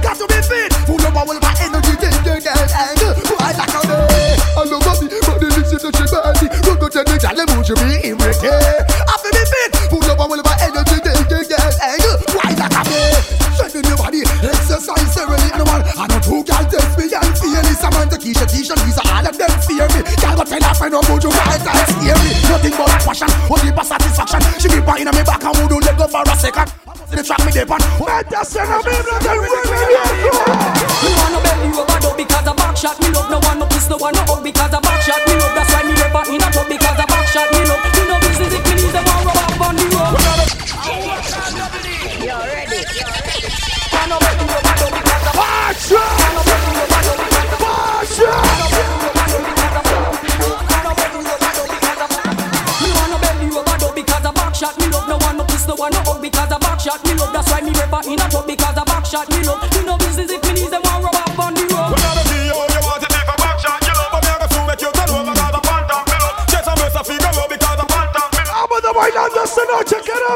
Got 0.00 0.16
to 0.16 0.24
be 0.32 0.40
fit, 0.40 0.72
full 0.88 0.96
of 0.96 1.12
power, 1.12 1.36
my 1.36 1.52
energy, 1.60 1.92
take 2.00 2.16
the 2.24 2.40
girl 2.40 2.56
and 2.56 3.20
why 3.36 3.52
like 3.52 3.76
a 3.76 3.80
day. 3.84 4.32
I 4.56 4.64
know 4.64 4.80
mommy, 4.80 5.12
body 5.28 5.53
she 5.78 5.90
body. 5.90 6.46
Run 6.66 6.76
go 6.78 6.88
tell 6.88 7.04
me 7.08 7.16
girl 7.18 7.34
them 7.34 7.48
put 7.50 7.68
you 7.68 7.76
be 7.76 8.12
ready. 8.14 8.48
I 8.48 9.14
feel 9.18 9.32
me 9.34 9.44
fit, 9.48 9.70
full 9.90 10.04
of 10.04 10.16
power, 10.18 10.38
my 10.38 10.54
energy, 10.62 10.98
take 11.02 11.26
the 11.26 11.38
girl 11.46 11.72
and 11.82 12.02
why 12.34 12.50
like 12.54 12.74
a 12.74 12.82
day. 12.86 13.14
Send 13.54 13.74
in 13.74 13.84
your 13.86 13.98
body, 13.98 14.22
exercise 14.22 15.10
serenity 15.14 15.58
no 15.58 15.64
one. 15.66 15.82
I 15.94 16.06
know 16.10 16.20
two 16.22 16.42
girls 16.42 16.66
test 16.70 16.98
me 16.98 17.10
and 17.10 17.34
feel 17.38 17.58
it. 17.58 17.78
Samantha, 17.78 18.16
Keisha, 18.18 18.46
Tisha, 18.46 18.74
Lisa, 18.86 19.02
all 19.10 19.26
of 19.26 19.34
them 19.36 19.52
fear 19.66 19.86
me. 19.94 20.00
Girl 20.18 20.36
go 20.38 20.44
tell 20.44 20.62
her 20.62 20.74
friend 20.74 20.92
no 20.94 21.00
put 21.02 21.22
you 21.22 21.30
right 21.30 21.62
and 21.62 21.86
scare 21.90 22.18
me. 22.22 22.30
Nothing 22.50 22.74
but 22.78 22.90
passion, 23.02 23.30
only 23.50 23.70
for 23.74 23.84
satisfaction. 23.84 24.40
She 24.58 24.68
keep 24.68 24.84
her 24.84 24.96
in 24.98 25.10
me 25.10 25.22
back 25.22 25.42
and 25.42 25.54
would 25.58 25.84
let 25.84 25.96
go 25.98 26.06
for 26.06 26.22
a 26.22 26.34
second. 26.36 26.68
See 27.10 27.16
the 27.16 27.22
track 27.22 27.42
me 27.46 27.50
dip 27.52 27.70
on. 27.70 27.80
Better 27.98 28.44
send 28.44 28.70
a 28.70 28.78
baby, 28.82 29.10
let 29.22 29.22
them 29.22 30.93
No 33.34 33.40
one 33.40 33.58
no 33.58 33.66
kiss, 33.66 33.90
no 33.90 33.96
one 33.96 34.14
no 34.14 34.22
hug 34.30 34.44
because 34.44 34.70
a 34.70 34.78
back 34.78 35.02
shot 35.02 35.18
me 35.26 35.34
love 35.34 35.50
That's 35.58 35.66
why 35.74 35.82
me 35.82 35.90
never 35.98 36.22
in 36.30 36.38
a 36.38 36.46
tub 36.54 36.70
because 36.70 37.02
a 37.02 37.06
back 37.10 37.26
shot 37.26 37.50
me 37.50 37.66
love. 37.66 37.82
Me 37.82 38.06
no 38.06 38.14
business 38.22 38.54
if 38.54 38.62
me 38.62 38.78
need 38.78 38.94
them 38.94 39.02
one 39.10 39.26
rub 39.26 39.42
up 39.42 39.58
on 39.58 39.74
the 39.74 39.82
road. 39.90 40.22
You're 42.22 42.46
ready. 42.46 42.86
Wanna 43.90 44.22
bend 44.22 44.38
you 44.38 44.54
over 44.54 44.70
though 44.78 44.94
because 44.94 45.26
a 45.26 45.34
back 45.34 45.74
shot 45.82 46.14
Wanna 46.14 46.46
bend 46.46 46.62
you 46.62 46.78
over 46.78 47.02
though 47.02 47.18
because 47.18 47.50
a 47.50 47.58
back 47.58 48.06
shot 48.06 48.38
Me 52.78 52.86
wanna 52.94 53.18
bend 53.18 53.42
you 53.42 53.58
over 53.58 53.90
because 53.98 54.22
a 54.22 54.30
back 54.30 54.54
shot 54.54 54.78
me 54.78 54.86
love. 54.94 55.10
No 55.10 55.18
one 55.18 55.42
no 55.42 55.44
kiss, 55.50 55.66
no 55.66 55.74
one 55.74 55.90
no 55.90 56.06
hug 56.06 56.22
because 56.22 56.54
a 56.54 56.58
back 56.62 56.78
shot 56.78 57.02
me 57.02 57.18
love. 57.18 57.34
That's 57.34 57.50
why 57.50 57.66
me 57.66 57.74
never 57.74 57.98
in 58.06 58.22
a 58.22 58.30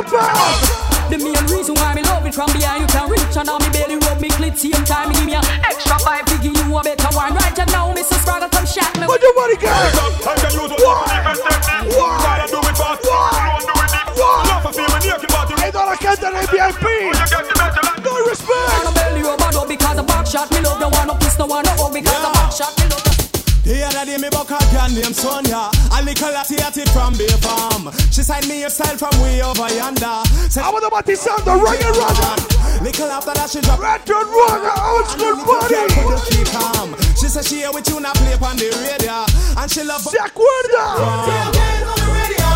noche, 0.03 0.68
The 23.99 24.03
other 24.03 24.14
day 24.14 24.22
me 24.22 24.30
buck 24.30 24.46
a 24.46 24.62
girl 24.70 24.86
named 24.94 25.16
Sonia. 25.16 25.74
A 25.90 25.99
little 26.07 26.30
latty 26.30 26.86
from 26.94 27.18
Bay 27.18 27.26
Farm 27.42 27.90
She 28.14 28.22
signed 28.22 28.46
me 28.46 28.62
a 28.62 28.70
style 28.70 28.94
from 28.94 29.11
way 29.20 29.42
over 29.42 29.66
yonder. 29.74 30.22
Said, 30.46 30.62
I 30.62 30.70
want 30.70 30.86
to 30.86 30.90
batizando, 30.94 31.59
reggae 31.59 31.90
roger 31.99 32.78
Little 32.78 33.11
after 33.11 33.34
that 33.34 33.51
she 33.51 33.61
dropped 33.61 33.82
Red 33.82 34.05
Dirt 34.07 34.30
Roger, 34.30 34.70
old 34.86 35.07
school 35.11 35.42
body. 35.42 35.82
Couldn't 35.99 36.22
keep 36.30 36.46
calm. 36.46 36.94
She 37.18 37.26
said 37.26 37.44
she 37.44 37.66
here 37.66 37.72
with 37.74 37.90
you 37.90 37.99
now 37.99 38.14
play 38.14 38.38
on 38.38 38.55
the 38.55 38.70
radio. 38.86 39.26
And 39.59 39.66
she 39.68 39.82
love 39.82 40.07
¿Se 40.07 40.14
acuerda? 40.22 40.94
So 40.94 42.47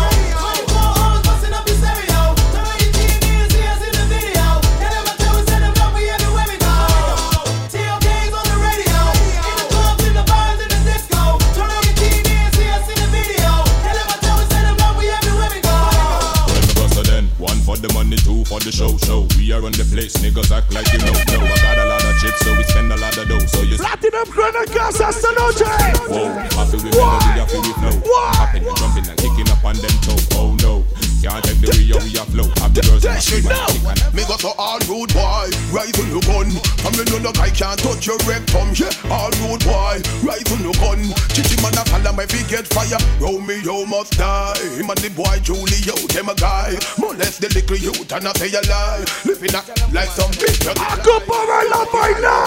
for 18.53 18.61
the 18.61 18.71
show, 18.71 18.93
show. 19.01 19.25
We 19.37 19.49
are 19.51 19.65
on 19.65 19.73
the 19.73 19.85
place, 19.89 20.13
niggas 20.21 20.53
act 20.53 20.69
like 20.73 20.85
you 20.93 21.01
know, 21.01 21.13
no. 21.33 21.41
I 21.41 21.57
got 21.65 21.77
a 21.81 21.85
lot 21.89 22.05
of 22.05 22.13
chips, 22.21 22.37
so 22.45 22.53
we 22.53 22.63
spend 22.69 22.93
a 22.93 22.97
lot 22.97 23.17
of 23.17 23.25
dough. 23.25 23.41
So 23.49 23.65
you 23.65 23.77
Platinum 23.81 24.29
Chronicles 24.29 25.01
esta 25.01 25.31
noche. 25.33 25.65
Whoa, 26.05 26.29
feel 26.69 26.85
with 26.85 26.93
melody, 26.93 27.41
feel 27.49 27.61
with. 27.65 28.05
Hopping 28.37 28.67
and 28.69 28.77
jumping 28.77 29.09
and 29.09 29.17
kicking 29.17 29.49
up 29.49 29.63
on 29.65 29.73
them 29.81 29.95
toe. 30.05 30.21
Oh 30.37 30.53
no, 30.61 30.85
can't 31.23 31.39
take 31.39 31.59
the 31.63 31.71
way 31.71 31.87
we 32.03 32.19
are 32.19 32.27
flow. 32.27 32.47
Have 32.59 32.75
the 32.75 32.83
girls 32.83 33.07
in 33.07 33.15
my 33.15 33.23
feet, 33.23 33.47
man. 33.47 33.55
kick 33.71 33.87
and 33.87 34.11
Me 34.11 34.27
got 34.27 34.43
a 34.43 34.51
all 34.59 34.81
road 34.91 35.07
boy, 35.15 35.47
right 35.71 35.95
on 35.95 36.07
your 36.11 36.23
gun. 36.27 36.51
And 36.83 36.93
me 36.99 37.03
know 37.07 37.19
no 37.23 37.31
guy 37.31 37.47
can't 37.55 37.79
touch 37.79 38.03
your 38.03 38.19
rectum. 38.27 38.75
Yeah, 38.75 38.91
all 39.07 39.31
road 39.39 39.63
boy, 39.63 40.03
right 40.27 40.43
on 40.51 40.59
your 40.59 40.75
gun. 40.83 40.99
Chichi 41.31 41.55
man 41.63 41.79
a 41.79 41.83
follow 41.87 42.11
me 42.11 42.27
fi 42.27 42.43
get 42.51 42.67
fire. 42.67 42.99
Romeo 43.23 43.87
must 43.87 44.19
die. 44.19 44.59
Him 44.75 44.91
and 44.91 44.99
the 44.99 45.09
boy 45.15 45.39
Julio, 45.47 45.95
them 46.11 46.27
a 46.27 46.35
guy. 46.35 46.75
Molest 46.99 47.39
the 47.39 47.47
little 47.55 47.79
youth 47.79 48.11
and 48.11 48.27
I 48.27 48.33
say 48.35 48.51
a 48.51 48.61
lie. 48.67 49.07
Living 49.23 49.55
a 49.55 49.61
like 49.95 50.11
some 50.11 50.31
bitch. 50.35 50.67
Acapara 50.75 51.63
la 51.71 51.87
vaina. 51.87 52.35
Look 52.35 52.42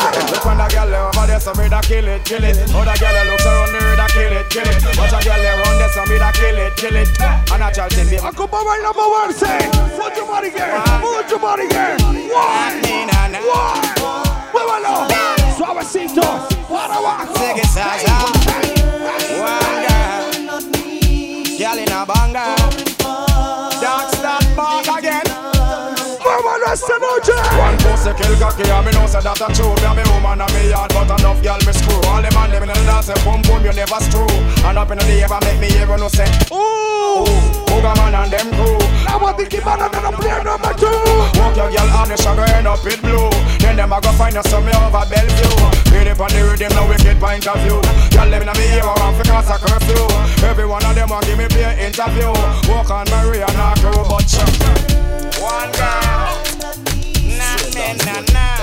when 0.47 0.59
the 0.59 0.67
girl 0.71 0.95
over 0.95 1.27
there, 1.27 1.41
so 1.41 1.53
me 1.55 1.69
da 1.69 1.81
kill 1.83 2.07
it, 2.07 2.25
kill 2.25 2.45
it. 2.45 2.57
Other 2.71 2.95
girl 3.03 3.19
looks 3.27 3.45
around 3.45 3.73
there, 3.75 3.97
da 3.99 4.07
kill 4.07 4.33
it, 4.33 4.47
kill 4.49 4.63
it. 4.63 4.79
Watch 4.97 5.13
a 5.13 5.21
girl 5.27 5.43
around 5.43 5.79
there, 5.83 5.91
so 5.91 6.07
me 6.07 6.19
da 6.19 6.31
kill 6.31 6.57
it, 6.57 6.77
kill 6.77 6.95
it. 6.95 7.11
And 7.51 7.63
a 7.63 7.69
child 7.75 7.93
thing, 7.93 8.07
baby. 8.07 8.23
Acapara 8.23 8.63
baila 8.63 8.95
moverse. 8.95 9.51
Mucho 9.99 10.25
body 10.25 10.51
girl, 10.55 10.79
mucho 11.03 11.39
body 11.43 11.67
girl. 11.69 11.99
One, 12.31 12.79
one. 13.43 13.83
Muévalo. 14.55 15.11
Suavecito. 15.59 16.23
Para 16.71 16.95
abajo. 16.95 17.35
Take 17.35 17.59
it, 17.59 18.76
One 27.55 27.79
pussy 27.79 28.11
kill 28.19 28.35
cocky, 28.43 28.67
and 28.67 28.83
me 28.83 28.91
know 28.93 29.07
say 29.07 29.23
that 29.23 29.39
a 29.39 29.47
true. 29.55 29.71
Me 29.79 29.87
a 29.87 29.91
me 29.95 30.03
woman 30.11 30.43
and 30.43 30.53
me 30.53 30.75
yard, 30.75 30.91
but 30.91 31.07
enough 31.07 31.39
girl 31.39 31.61
me 31.63 31.73
screw. 31.73 32.01
All 32.11 32.19
the 32.19 32.31
man 32.35 32.51
them 32.51 32.67
in 32.67 32.71
the 32.75 32.77
dance, 32.83 33.07
say 33.07 33.19
boom 33.23 33.41
boom, 33.47 33.63
you 33.63 33.73
never 33.73 34.01
screw. 34.03 34.27
And 34.67 34.79
up 34.79 34.91
in 34.91 34.99
the 34.99 35.07
ever 35.23 35.39
make 35.47 35.61
me 35.63 35.69
hear 35.71 35.87
no 35.87 36.09
say. 36.11 36.27
Ooh, 36.51 37.25
Booga 37.71 37.95
man 37.97 38.15
and 38.19 38.31
them 38.33 38.49
crew. 38.57 38.79
Now 39.07 39.23
what 39.23 39.39
the 39.39 39.47
man 39.63 39.81
and 39.87 39.93
the 39.95 40.19
player 40.19 40.43
number 40.43 40.73
two. 40.75 40.91
Walk 41.39 41.55
your 41.55 41.71
girl 41.71 41.91
on 41.97 42.09
the 42.11 42.17
sugar 42.19 42.47
end 42.57 42.67
up 42.67 42.83
with 42.83 43.01
blue. 43.01 43.31
Then 43.63 43.77
them 43.77 43.93
a 43.93 44.01
go 44.01 44.11
find 44.19 44.37
us 44.37 44.49
some 44.51 44.67
over 44.67 45.05
Bellevue. 45.07 45.57
Read 45.95 46.11
it 46.11 46.21
on 46.21 46.31
the 46.35 46.43
rhythm, 46.43 46.73
no 46.75 46.89
wicked 46.89 47.19
point 47.23 47.47
of 47.47 47.59
view. 47.63 47.79
Girl 48.11 48.29
them 48.29 48.43
in 48.43 48.51
me 48.59 48.67
ear, 48.75 48.85
around 48.85 49.15
for 49.17 49.25
cause 49.25 49.51
a 49.51 49.57
curfew. 49.57 50.03
Every 50.45 50.67
one 50.67 50.85
of 50.85 50.95
them 50.95 51.09
want 51.09 51.27
give 51.27 51.39
me 51.39 51.47
play 51.49 51.87
interview. 51.87 52.33
Walk 52.69 52.91
on 52.91 53.07
Maria 53.11 53.47
and 53.47 53.61
a 53.61 53.75
crew, 53.81 54.03
but. 54.09 54.29
One 55.41 55.73
girl. 55.73 56.46
Nah, 58.05 58.13
man, 58.13 58.25
nah, 58.33 58.57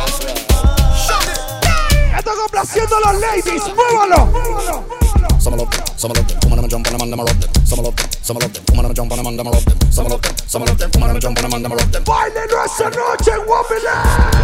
nah. 1.64 2.18
Esto 2.18 2.32
complaciendo 2.40 2.96
a 2.98 3.12
los 3.12 3.22
ladies. 3.22 3.64
Muévalo. 3.74 5.03
Some 5.44 5.60
love 5.60 5.70
them, 5.70 5.84
some 6.00 6.12
love 6.16 6.24
them. 6.24 6.40
Come 6.40 6.54
on 6.54 6.60
and 6.64 6.70
jump 6.72 6.88
on 6.88 6.94
them 6.96 7.02
and 7.04 7.12
them 7.12 7.20
rob 7.20 7.36
them. 7.36 7.52
Some 7.68 7.84
love 7.84 7.96
them, 7.96 8.08
some 8.24 8.38
love 8.40 8.54
them. 8.54 8.64
Come 8.64 8.80
on 8.80 8.86
and 8.88 8.96
jump 8.96 9.12
on 9.12 9.18
them 9.20 9.28
and 9.28 9.40
them 9.40 9.48
rob 9.52 9.64
them. 9.68 9.92
Some 9.92 10.08
love 10.08 10.22
them, 10.24 10.36
some 10.48 10.64
love 10.64 10.78
them. 10.80 10.90
Come 10.92 11.04
on 11.04 11.10
and 11.12 11.20
jump 11.20 11.36
on 11.36 11.44
them 11.44 11.54
and 11.54 11.64
them 11.68 11.74
rob 11.76 11.92
them. 11.92 12.04
Bailelo 12.08 12.58
esta 12.64 12.88
noche, 12.88 13.36
guapila. 13.44 13.96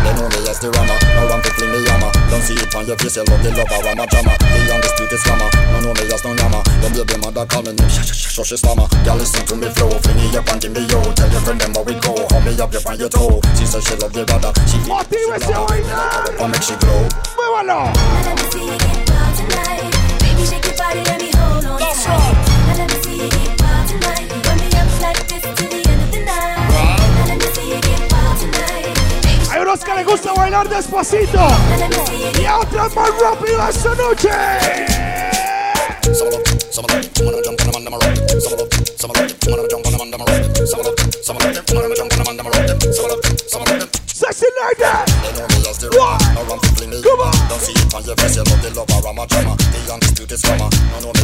They 0.04 0.12
know 0.20 0.28
me 0.28 0.40
as 0.44 0.60
the 0.60 0.68
rammer, 0.76 1.00
no 1.16 1.22
run 1.32 1.40
to 1.40 1.50
clean 1.56 1.72
me 1.72 1.80
yama. 1.88 2.12
Don't 2.28 2.44
see 2.44 2.60
it 2.60 2.76
on 2.76 2.84
your 2.84 3.00
face, 3.00 3.16
you 3.16 3.24
love 3.32 3.40
the 3.40 3.50
lover, 3.56 3.80
I'm 3.80 3.96
a 3.96 4.06
jammer. 4.12 4.36
The 4.36 4.60
on 4.76 4.80
the 4.84 4.90
street 4.92 5.14
is 5.16 5.24
slammer, 5.24 5.50
no 5.72 5.78
know 5.88 5.94
me 5.96 6.04
as 6.12 6.20
no 6.28 6.36
yama. 6.36 6.60
Your 6.84 6.92
baby 7.08 7.16
mother 7.24 7.46
call 7.48 7.64
me 7.64 7.72
name, 7.72 7.88
shh 7.88 8.04
shh 8.04 8.36
shh 8.36 8.44
shh 8.44 8.60
stammer. 8.60 8.88
Girl 9.08 9.16
listen 9.16 9.48
to 9.48 9.56
me 9.56 9.72
flow, 9.72 9.96
fling 10.04 10.20
me 10.20 10.36
up 10.36 10.52
and 10.52 10.60
give 10.60 10.76
me 10.76 10.84
yo. 10.84 11.00
Tell 11.16 11.32
your 11.32 11.40
friend 11.48 11.64
them 11.64 11.80
how 11.80 11.88
we 11.88 11.96
go, 12.04 12.12
hold 12.28 12.44
me 12.44 12.52
up, 12.60 12.76
you 12.76 12.84
find 12.84 13.00
your 13.00 13.08
toe. 13.08 13.40
She 13.56 13.64
said 13.64 13.88
she 13.88 13.96
love 14.04 14.12
the 14.12 14.28
brother, 14.28 14.52
she 14.68 14.76
feel 14.84 15.00
Motívese 15.00 15.48
a 15.48 15.64
bailar. 15.64 16.28
I 16.44 16.48
make 16.52 16.60
she 16.60 16.76
glow. 16.76 17.08
Muévalo. 17.40 17.88
Baby, 17.88 18.04
shake 18.12 18.28
your 18.28 18.36
body, 18.36 18.36
let 18.36 18.36
me 18.36 18.36
hold 18.36 18.36
on 18.36 18.36
tight. 18.36 18.36
Now 18.36 18.36
let 18.36 18.36
me 18.36 18.46
see 18.52 18.68
you 18.68 18.76
get 18.76 19.08
wild 19.08 19.36
tonight. 19.40 19.99
Hay 29.52 29.62
unos 29.62 29.80
que 29.80 29.96
les 29.96 30.06
gusta 30.06 30.34
bailar 30.34 30.70
despacito 30.70 31.48
y 32.40 32.46
a 32.46 32.60
otros 32.60 32.96
más 32.96 33.10
rápido 33.22 33.70
esta 33.70 33.96
noche. 33.96 34.30
Sexy 44.08 44.46
like. 44.62 45.49
The 45.80 45.88
rock. 45.96 46.20
No 46.36 46.44
me. 46.44 47.00
Come 47.00 47.24
on. 47.24 47.32
Don't 47.48 47.64
see 47.64 47.72
it 47.72 47.88
on 47.96 48.04
your 48.04 48.16
face. 48.20 48.36
You 48.36 48.44
love 48.44 48.60
the 48.60 48.68
love 48.76 48.92
or 48.92 49.00
I'm 49.00 49.16
a 49.16 49.24
drama. 49.32 49.56
The 49.56 49.80
undisputed. 49.88 50.44
No 50.44 50.68
no 51.00 51.16
me 51.16 51.24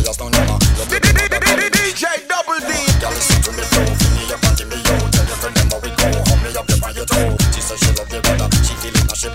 DJ 1.76 2.24
Double 2.24 2.64
D. 2.64 2.72
Girl 3.04 3.12
listen 3.12 3.44
to 3.44 3.52
me 3.52 3.68
flow. 3.68 3.84
Me 4.16 4.32
up 4.32 4.40
and 4.48 4.56
give 4.56 4.72
me 4.72 4.80
yo. 4.80 4.96
Tell 5.12 5.28
your 5.28 5.38
friend 5.44 5.60
we 5.84 5.92
go. 5.92 6.08
Hold 6.08 6.40
me 6.40 6.50
up, 6.56 6.64
you 6.72 6.80
on 6.80 6.96
your 6.96 7.04
toe. 7.04 7.36
She 7.52 7.60
says 7.60 7.84
she 7.84 7.92
love 8.00 8.08
the 8.08 8.24
brother. 8.24 8.48
She 8.64 8.74
feel 8.80 8.96
it 8.96 9.04
now 9.04 9.20
she 9.20 9.28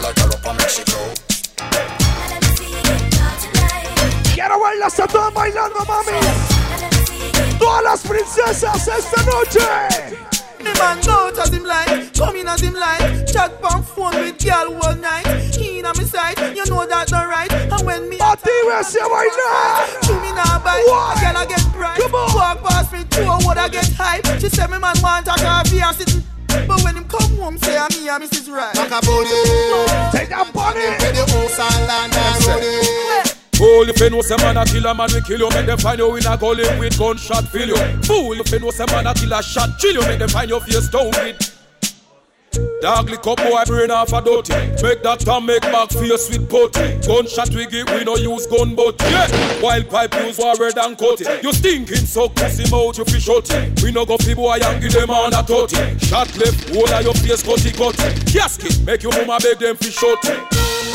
like 0.00 0.16
her 0.16 0.32
up 0.32 0.46
and 0.48 0.56
make 0.56 0.72
she 0.72 0.84
grow. 0.88 1.12
Quiero 4.32 4.56
bailar, 4.60 4.88
está 4.88 5.06
todas 5.06 5.34
bailando, 5.34 5.84
mami. 5.84 6.16
Todas 7.58 7.84
las 7.84 8.00
princesas 8.00 8.88
esta 8.88 9.22
noche. 9.28 10.33
Me 10.64 10.72
man 10.78 10.98
go 11.04 11.12
out 11.12 11.38
as 11.38 11.52
him 11.52 11.64
like, 11.64 12.14
come 12.14 12.36
in 12.36 12.48
as 12.48 12.60
him 12.60 12.74
like, 12.74 13.26
chat 13.26 13.52
on 13.62 13.82
phone 13.82 14.16
with 14.16 14.42
girl 14.42 14.72
all 14.82 14.96
night. 14.96 15.26
He 15.54 15.78
in 15.78 15.86
on 15.86 15.96
me 15.98 16.04
side, 16.04 16.38
you 16.56 16.64
know 16.66 16.86
that 16.86 17.10
not 17.10 17.28
right. 17.28 17.52
And 17.52 17.86
when 17.86 18.08
me 18.08 18.18
Active 18.18 18.50
se 18.86 19.00
baila. 19.00 19.84
to 20.08 20.12
me 20.24 20.32
now 20.32 20.58
buy, 20.64 20.80
a 20.80 21.20
girl 21.20 21.36
I 21.36 21.46
get 21.46 21.64
bright. 21.72 22.00
Walk 22.10 22.64
past 22.64 22.92
me, 22.92 23.04
two 23.10 23.28
would 23.46 23.58
I 23.58 23.68
get 23.68 23.92
hype. 23.92 24.24
She 24.40 24.48
say 24.48 24.66
me 24.66 24.78
man 24.78 24.96
want 25.02 25.28
a 25.28 25.36
coffee 25.36 25.80
and 25.80 25.96
sitting. 25.96 26.22
But 26.66 26.82
when 26.82 26.96
him 26.96 27.04
come 27.04 27.36
home, 27.36 27.58
say 27.58 27.76
I'm 27.76 27.88
me 27.92 28.08
and 28.08 28.24
Mrs. 28.24 28.50
Right. 28.50 28.74
Talk 28.74 28.88
about 28.88 29.02
it. 29.04 30.12
Take 30.12 30.30
that 30.30 30.50
body. 30.54 30.80
Where 30.80 31.12
the 31.12 31.26
house 31.30 31.58
and 31.58 31.86
land 31.86 32.14
and 32.14 32.46
road 32.46 32.62
it. 32.62 33.33
Fool 33.56 33.88
if 33.88 34.00
you 34.00 34.10
know 34.10 34.20
some 34.22 34.40
man 34.40 34.56
a 34.56 34.64
kill 34.64 34.86
a 34.86 34.94
man 34.94 35.08
we 35.14 35.20
kill 35.20 35.38
you. 35.38 35.48
Make 35.50 35.66
them 35.66 35.78
find 35.78 35.98
you 35.98 36.16
in 36.16 36.26
a 36.26 36.36
gully 36.36 36.64
with 36.78 36.98
gunshot 36.98 37.44
fill 37.48 37.68
you. 37.68 37.76
Fool 38.02 38.40
if 38.40 38.50
you 38.50 38.58
know 38.58 38.70
some 38.70 38.90
man 38.90 39.06
a 39.06 39.14
kill 39.14 39.32
a 39.32 39.42
shot 39.42 39.78
chill 39.78 39.94
you. 39.94 40.00
Make 40.02 40.18
them 40.18 40.28
find 40.28 40.50
your 40.50 40.60
face 40.60 40.88
down 40.88 41.06
with 41.10 41.53
Dog 42.80 43.10
lick 43.10 43.26
up 43.26 43.38
boy 43.38 43.64
brain 43.66 43.90
off 43.90 44.12
a 44.12 44.20
dirty. 44.20 44.54
Make 44.82 45.02
that 45.02 45.20
time 45.20 45.46
make 45.46 45.62
back 45.62 45.90
face 45.90 46.28
with 46.28 46.48
potty. 46.48 47.00
Gunshot 47.00 47.50
we 47.54 47.66
give 47.66 47.88
we 47.90 48.04
no 48.04 48.16
use 48.16 48.46
gun 48.46 48.74
but 48.74 49.00
yeah. 49.08 49.26
Wild 49.62 49.88
pipe 49.88 50.14
use 50.20 50.38
war 50.38 50.54
red 50.60 50.76
and 50.78 50.96
cutty. 50.98 51.24
You 51.42 51.52
stinking 51.52 52.06
so 52.06 52.28
pussy 52.28 52.68
mouth 52.70 52.98
you 52.98 53.04
fish 53.04 53.26
shotty 53.26 53.82
We 53.82 53.90
no 53.90 54.04
go 54.04 54.16
fi 54.18 54.34
boy 54.34 54.58
and 54.60 54.82
give 54.82 54.92
them 54.92 55.10
on 55.10 55.32
a 55.32 55.42
totty. 55.42 55.98
Shot 55.98 56.28
left 56.36 56.68
whole 56.70 56.92
of 56.92 57.04
your 57.04 57.14
face 57.14 57.42
cutty 57.42 57.72
cutty. 57.72 58.08
Casket 58.30 58.84
make 58.84 59.02
your 59.02 59.12
mama 59.12 59.38
beg 59.40 59.58
them 59.58 59.76
fish 59.76 59.96
shotty 59.96 60.36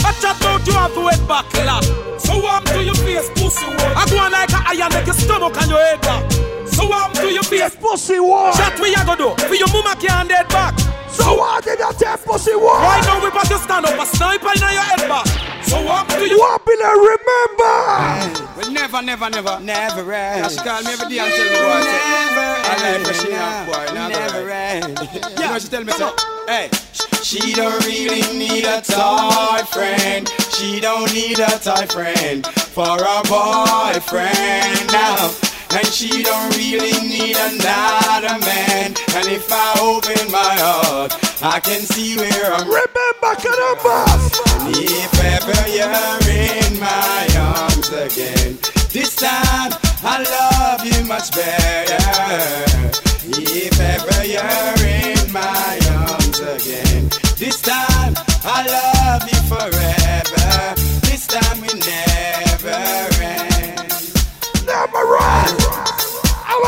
I 0.06 0.14
chat 0.22 0.42
out 0.46 0.66
you 0.66 0.74
have 0.74 0.94
to 0.94 1.02
wet 1.02 1.28
back 1.28 1.52
lap 1.66 1.84
So 2.20 2.38
warm 2.40 2.64
to 2.66 2.84
your 2.84 2.96
face 3.02 3.30
pussy 3.34 3.66
one. 3.66 3.98
I 3.98 4.06
go 4.10 4.18
on 4.20 4.32
like 4.32 4.54
a 4.54 4.62
iron 4.78 4.94
make 4.94 5.06
your 5.06 5.16
stomach 5.16 5.58
and 5.58 5.70
your 5.70 5.82
head 5.82 6.02
back. 6.02 6.32
So 6.70 6.88
warm 6.88 7.12
to 7.14 7.34
your 7.34 7.44
face 7.44 7.76
pussy 7.76 8.20
one. 8.20 8.54
Chat 8.54 8.80
we 8.80 8.94
a 8.94 9.04
go 9.04 9.16
do. 9.16 9.30
For 9.48 9.56
your 9.56 9.68
mama 9.74 9.96
can't 10.00 10.30
dead 10.30 10.48
back 10.50 10.99
So 11.20 11.36
what 11.36 11.64
did 11.64 11.80
that 11.80 12.00
tell 12.00 12.18
pussy 12.18 12.56
one? 12.56 12.80
Right 12.80 13.04
now 13.04 13.20
we 13.22 13.28
about 13.28 13.46
to 13.52 13.60
stand 13.60 13.86
up 13.86 14.00
a 14.00 14.06
sniper 14.08 14.56
in 14.56 14.62
your 14.64 14.72
head 14.72 15.04
back 15.12 15.28
So 15.68 15.84
warm 15.84 16.08
to 16.08 16.24
you 16.24 16.40
What 16.40 16.66
will 16.66 16.80
I 16.80 16.96
remember? 16.96 18.50
Well, 18.56 18.72
never, 18.72 19.02
never, 19.02 19.30
never, 19.30 19.60
never 19.60 20.14
end. 20.14 20.52
She 20.52 20.58
call 20.58 20.82
me 20.84 20.92
every 20.92 21.10
day 21.10 21.20
and 21.20 21.32
tell 21.32 21.46
me 21.46 21.60
what 21.68 22.50
I 22.70 22.76
like 22.82 23.04
fresh 23.06 23.26
enough, 23.26 23.68
boy. 23.68 23.94
Never 23.94 24.50
end. 24.50 25.00
You 25.38 25.46
know 25.46 25.60
she 25.60 25.68
tell 25.68 25.84
me 25.84 25.92
so. 25.94 26.16
Hey. 26.48 26.70
She 27.24 27.54
don't 27.54 27.84
really 27.86 28.22
need 28.38 28.66
a 28.66 28.82
toy 28.82 29.64
friend. 29.72 30.28
She 30.56 30.80
don't 30.80 31.14
need 31.14 31.40
a 31.40 31.52
toy 31.60 31.86
friend 31.88 32.46
for 32.48 32.98
a 32.98 33.22
boyfriend 33.28 34.92
now. 34.92 35.49
And 35.72 35.86
she 35.88 36.24
don't 36.24 36.50
really 36.58 36.94
need 37.08 37.38
another 37.38 38.40
man. 38.40 38.96
And 39.14 39.28
if 39.30 39.48
I 39.52 39.78
open 39.80 40.32
my 40.32 40.56
heart, 40.58 41.14
I 41.44 41.60
can 41.60 41.82
see 41.82 42.18
where 42.18 42.54
I'm. 42.54 42.66
Remember, 42.68 43.34
Columbus. 43.38 44.24
And 44.66 44.76
if 44.76 45.14
ever 45.24 45.62
you're 45.70 46.26
in 46.26 46.80
my 46.80 47.28
arms 47.38 47.90
again, 47.90 48.58
this 48.92 49.16
time 49.16 49.72
I 50.02 50.26
love 50.26 50.86
you 50.86 51.06
much 51.06 51.32
better. 51.32 52.00
If 53.32 53.80
ever 53.80 54.26
you're 54.26 54.88
in 54.90 55.32
my 55.32 55.80
arms 56.10 56.40
again, 56.40 57.10
this 57.38 57.62
time 57.62 58.16
I 58.44 58.66
love 58.66 59.24
you 59.32 59.40
forever. 59.48 59.79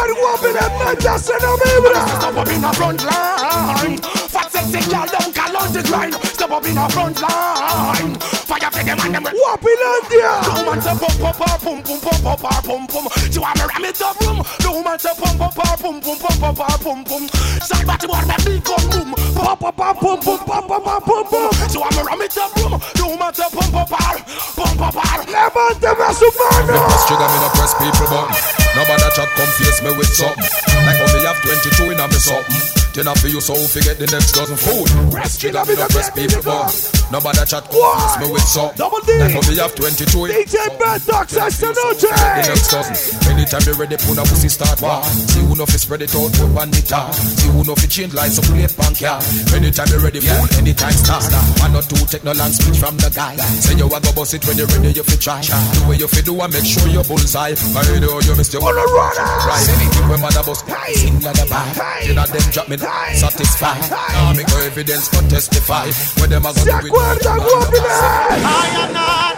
Bad 0.02 0.18
woman, 0.18 0.58
I'm 0.58 0.80
not 0.80 1.00
just 1.00 1.30
a 1.30 1.36
obey. 1.36 1.78
I'm 1.94 2.48
in 2.50 2.62
the 2.62 2.74
front 2.74 3.04
line. 3.04 3.98
Fat 4.34 4.52
sexy 4.52 4.90
girl, 4.90 5.06
don't 5.06 5.36
call 5.62 5.68
out 5.68 5.74
the 5.74 5.84
grind. 5.84 6.14
Step 6.14 6.52
up 6.52 6.66
in 6.66 6.76
the 6.76 6.88
front 6.90 7.22
line. 7.22 8.16
Fire 8.20 8.72
for 8.72 8.84
them 8.84 9.00
and 9.02 9.14
them. 9.16 9.24
Whoop 9.24 9.66
in 9.66 9.82
India. 10.02 10.32
The 10.42 10.52
woman 10.58 10.82
say 10.82 10.96
pump 10.98 11.18
pump 11.22 11.38
pump 11.38 11.62
pump 11.62 11.86
pump 11.86 12.02
pump 12.02 12.22
pump 12.22 12.42
pump 12.42 12.66
pump 12.66 12.90
pump. 12.90 13.08
She 13.32 13.40
want 13.40 13.56
me 13.58 13.66
ram 13.70 13.86
it 13.86 14.02
up 14.02 14.20
room. 14.22 14.40
The 14.62 14.70
woman 14.72 14.98
say 15.00 15.14
pump 15.18 15.38
pump 15.38 15.56
pump 15.56 15.80
pump 15.82 16.04
pump 16.04 16.20
pump 16.22 16.40
pump 16.40 16.58
pump 16.58 16.82
pump 16.82 17.08
pump. 17.08 17.26
Side 17.62 17.86
body 17.86 18.08
boy 18.08 18.24
my 18.26 18.38
big 18.42 18.64
gun 18.64 18.84
boom. 18.90 19.10
Pump 19.38 19.60
pump 19.60 19.78
pump 19.78 20.00
pump 20.00 20.22
pump 20.22 20.42
pump 20.46 20.68
pump 20.68 20.84
pump 20.84 21.06
pump 21.06 21.30
pump. 21.30 21.54
She 21.70 21.78
want 21.78 21.94
me 21.96 22.02
ram 22.02 22.22
it 22.22 22.38
up 22.38 22.52
room. 22.58 22.74
The 22.98 23.04
woman 23.06 23.32
say 23.34 23.50
pump 23.52 23.72
pump 23.72 23.90
pump 23.90 24.20
pump 24.58 24.76
pump 24.78 24.96
pump. 24.98 25.22
Levanteme 25.30 26.06
a 26.06 26.14
su 26.14 26.28
mano. 26.38 26.74
Press 26.90 27.06
trigger, 27.08 27.30
me 27.30 27.38
no 27.40 27.50
press 27.54 27.74
people 27.78 28.08
button. 28.10 28.36
Nobody 28.76 29.08
chat 29.16 29.30
come 29.36 29.52
face 29.60 29.80
me 29.84 29.92
with 29.98 30.12
something. 30.12 30.50
Like 30.86 30.98
how 30.98 31.10
me 31.14 31.20
have 31.26 31.40
22 31.44 31.92
in 31.92 32.00
a 32.00 32.08
me 32.08 32.20
something. 32.20 32.81
Then 32.94 33.08
I 33.08 33.14
feel 33.16 33.32
you 33.32 33.42
so 33.42 33.56
forget 33.56 33.96
the 33.96 34.08
next 34.12 34.36
dozen 34.36 34.60
food. 34.60 34.84
Press 35.16 35.40
trigger, 35.40 35.64
me 35.64 35.80
no 35.80 35.88
press 35.88 36.12
people 36.12 36.44
button. 36.44 36.76
Nobody 37.08 37.44
chat 37.48 37.64
come 37.72 38.20
me 38.20 38.28
with 38.36 38.44
something. 38.44 38.76
Double 38.76 39.00
D. 39.08 39.16
How 39.16 39.40
me 39.48 39.56
have 39.64 39.72
22 39.76 40.12
DJ 40.28 40.56
Bad 40.76 41.00
Dogs 41.08 41.36
esta 41.40 41.72
the 41.72 42.44
next 42.52 42.68
dozen. 42.68 42.96
Anytime 43.32 43.64
you 43.64 43.76
ready, 43.80 43.96
put 43.96 44.20
a 44.20 44.24
pussy 44.28 44.52
start 44.52 44.76
war. 44.84 45.04
See 45.32 45.40
who 45.40 45.56
know 45.56 45.64
fi 45.64 45.80
spread 45.80 46.04
it 46.04 46.12
out, 46.12 46.36
put 46.36 46.52
one 46.52 46.72
it. 46.76 46.92
See 46.92 47.48
who 47.48 47.64
know 47.64 47.80
fi 47.80 47.88
change 47.88 48.12
lights 48.12 48.40
up, 48.40 48.46
play 48.52 48.68
bank 48.68 49.00
yeah. 49.00 49.24
Anytime 49.56 49.88
you 49.88 50.00
ready, 50.04 50.20
fool, 50.20 50.44
anytime 50.60 50.92
start. 50.92 51.24
One 51.64 51.76
or 51.80 51.84
two 51.88 52.04
take 52.12 52.28
no 52.28 52.36
long 52.36 52.52
speech 52.52 52.76
from 52.76 53.00
the 53.00 53.08
guy. 53.16 53.40
Say 53.64 53.80
you 53.80 53.88
a 53.88 53.98
go 54.04 54.12
bust 54.12 54.36
it 54.36 54.44
when 54.44 54.60
you 54.60 54.68
ready, 54.68 54.92
you 54.92 55.04
fi 55.08 55.16
try. 55.16 55.40
The 55.40 55.80
way 55.88 55.96
you 55.96 56.12
fi 56.12 56.20
do, 56.28 56.36
I 56.36 56.48
make 56.52 56.68
sure 56.68 56.92
you 56.92 57.04
bullseye. 57.08 57.56
I 57.56 57.82
know 58.04 58.20
you 58.20 58.36
missed 58.36 58.52
your 58.52 58.68
run 58.68 58.76
Right, 58.76 59.68
anything 59.80 60.08
when 60.12 60.20
mother 60.20 60.44
bust, 60.44 60.68
sing 61.00 61.24
like 61.24 61.40
a 61.40 61.48
bad. 61.48 62.04
You 62.04 62.20
know 62.20 62.28
them 62.28 62.46
drop 62.52 62.68
me 62.68 62.81
satisfied. 63.16 63.90
Now 63.90 64.34
me 64.34 64.44
go 64.44 64.60
evidence 64.62 65.08
for 65.08 65.22
testify. 65.30 65.92
When 66.20 66.30
them 66.30 66.46
a 66.46 66.54
go 66.54 66.64
do 66.64 66.70
it. 66.70 66.94
I 66.94 68.68
am 68.84 68.94
not 68.94 69.38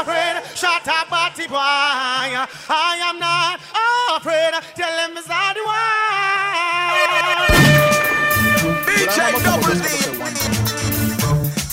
afraid. 0.00 0.42
Shut 0.56 0.86
up, 0.88 1.08
body 1.10 1.46
boy. 1.48 1.56
I 1.58 2.98
am 3.08 3.18
not 3.18 3.60
afraid. 4.16 4.52
Tell 4.74 4.96
them 4.96 5.16
it's 5.16 5.28
not 5.28 5.54
the 5.54 5.64
one. 5.64 5.76
DJ 8.86 9.18
Double 9.44 9.74
D. 10.40 10.45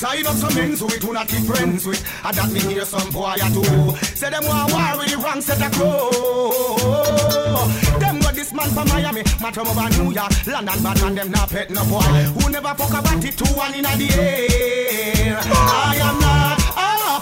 Sign 0.03 0.27
up 0.27 0.35
some 0.35 0.53
men 0.55 0.75
who 0.75 0.85
we 0.87 0.99
do 0.99 1.13
not 1.13 1.29
be 1.29 1.39
friends 1.47 1.87
with. 1.87 2.03
And 2.25 2.35
that 2.35 2.51
me 2.51 2.59
hear 2.59 2.83
some 2.83 3.09
boy 3.11 3.39
a 3.39 3.49
do. 3.55 3.63
Say 4.19 4.31
them 4.31 4.43
want 4.43 4.73
war 4.73 4.99
with 4.99 5.07
the 5.07 5.17
wrong 5.17 5.39
set 5.39 5.63
of 5.63 5.71
crow. 5.71 6.11
Them 8.03 8.19
got 8.19 8.35
this 8.35 8.51
man 8.51 8.69
from 8.71 8.89
Miami, 8.89 9.23
man 9.39 9.53
from 9.53 9.65
over 9.65 9.87
New 10.03 10.11
York, 10.11 10.45
London, 10.45 10.83
but 10.83 11.01
and 11.03 11.17
them 11.17 11.31
not 11.31 11.49
pet 11.49 11.69
no 11.71 11.85
boy. 11.85 12.03
Who 12.35 12.49
never 12.51 12.75
fuck 12.75 12.99
about 12.99 13.23
it, 13.23 13.37
two 13.37 13.47
one 13.55 13.73
in 13.75 13.83
the 13.83 14.09
air. 14.19 15.39
I 15.39 15.95
am 15.95 16.19
not 16.19 16.59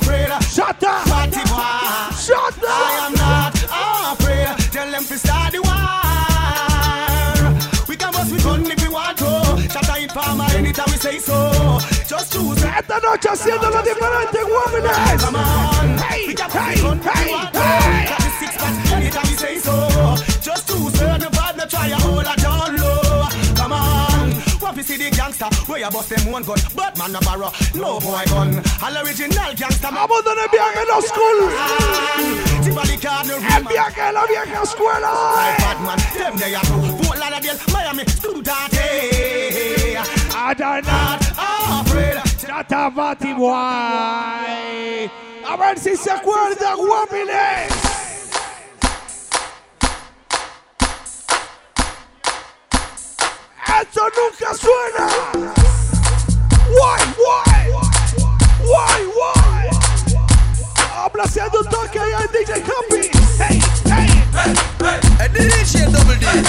afraid. 0.01 0.33
Shut 0.49 0.81
up. 0.81 1.05
Party 1.05 1.43
boy. 1.53 2.17
Shut 2.17 2.57
up. 2.57 2.65
I 2.65 2.97
am 3.05 3.13
not 3.13 3.53
afraid. 4.17 4.57
Tell 4.73 4.89
them 4.89 5.03
to 5.05 5.17
start 5.19 5.53
the 5.53 5.61
up, 9.75 10.11
farmer 10.11 10.45
anytime 10.55 10.85
we 10.87 10.97
say 10.97 11.19
so. 11.19 11.51
Just 12.07 12.33
choose. 12.33 12.63
Esta 12.63 12.99
noche 12.99 13.29
haciéndolo 13.29 13.81
diferente, 13.81 14.39
jóvenes. 14.39 15.23
Come 15.23 15.35
on. 15.35 15.97
Hey, 15.97 16.27
we 16.27 16.33
hey, 16.33 16.35
bust 16.35 16.55
we 16.67 16.81
gun 16.81 16.99
if 16.99 17.05
hey, 17.05 17.25
we 17.25 17.31
want 17.33 17.53
to. 17.53 17.59
hey. 17.59 18.05
Got 18.09 18.19
the 18.19 18.31
six 18.39 18.57
pack 18.57 18.91
anytime 18.91 19.27
we 19.29 19.35
say 19.37 19.57
so. 19.59 19.89
Just 20.41 20.67
choose 20.67 20.93
turn 20.99 21.19
the 21.19 21.27
vibe, 21.27 21.57
no 21.57 21.65
try 21.65 21.87
a 21.87 21.95
hold 21.95 22.25
a 22.25 22.35
down 22.41 22.75
low. 22.77 22.90
Want 24.61 24.77
to 24.77 24.83
see 24.83 24.97
the 24.97 25.09
gangster 25.09 25.49
where 25.65 25.79
you 25.79 25.89
bust 25.89 26.09
them 26.09 26.31
one 26.31 26.43
gun, 26.43 26.57
but 26.75 26.95
man 26.97 27.11
no 27.11 27.19
borrow 27.21 27.49
no 27.73 27.99
boy 27.99 28.23
gun. 28.29 28.61
All 28.83 28.97
original 29.01 29.53
gangster. 29.57 29.89
Vamos 29.91 30.23
donde 30.23 30.47
viaje 30.51 30.85
los 30.87 31.05
school. 31.05 31.49
Tivoli 32.63 32.97
card 32.97 33.27
no 33.27 33.39
viaje 33.39 34.11
la 34.13 34.25
vieja 34.27 34.61
escuela. 34.61 35.09
Batman, 35.57 35.99
them 36.13 36.37
they 36.37 36.53
are 36.53 36.63
too. 36.63 37.03
Fort 37.03 37.17
Lauderdale, 37.19 37.57
Miami, 37.73 38.05
student. 38.05 38.73
I 40.33 40.53
don't 40.53 40.85
know. 40.85 41.17
Not 41.35 41.87
afraid. 41.87 42.17
está 42.61 42.89
Batty 42.89 43.33
Boy. 43.33 45.09
A 45.43 45.57
ver 45.57 45.79
si 45.79 45.95
se 45.97 46.11
acuerda, 46.11 46.75
guapiles. 46.75 47.90
eso 53.81 54.01
nunca 54.15 54.53
suena. 54.53 55.05
Guay, 56.69 57.03
guay, 57.17 57.63
guay, 58.65 59.05
guay. 59.05 59.69
Habla 60.95 61.23
haciendo 61.23 61.59
un 61.59 61.69
toque 61.69 61.99
allá 61.99 62.19
en 62.19 62.31
DJ 62.31 62.61
Campy. 62.61 63.09
Hey, 63.39 63.59
hey, 63.85 64.09
hey, 64.33 64.53
hey. 64.79 64.99
El 65.19 65.33
DJ 65.33 65.85
Double 65.91 66.15
D. 66.15 66.25
Hey, 66.25 66.43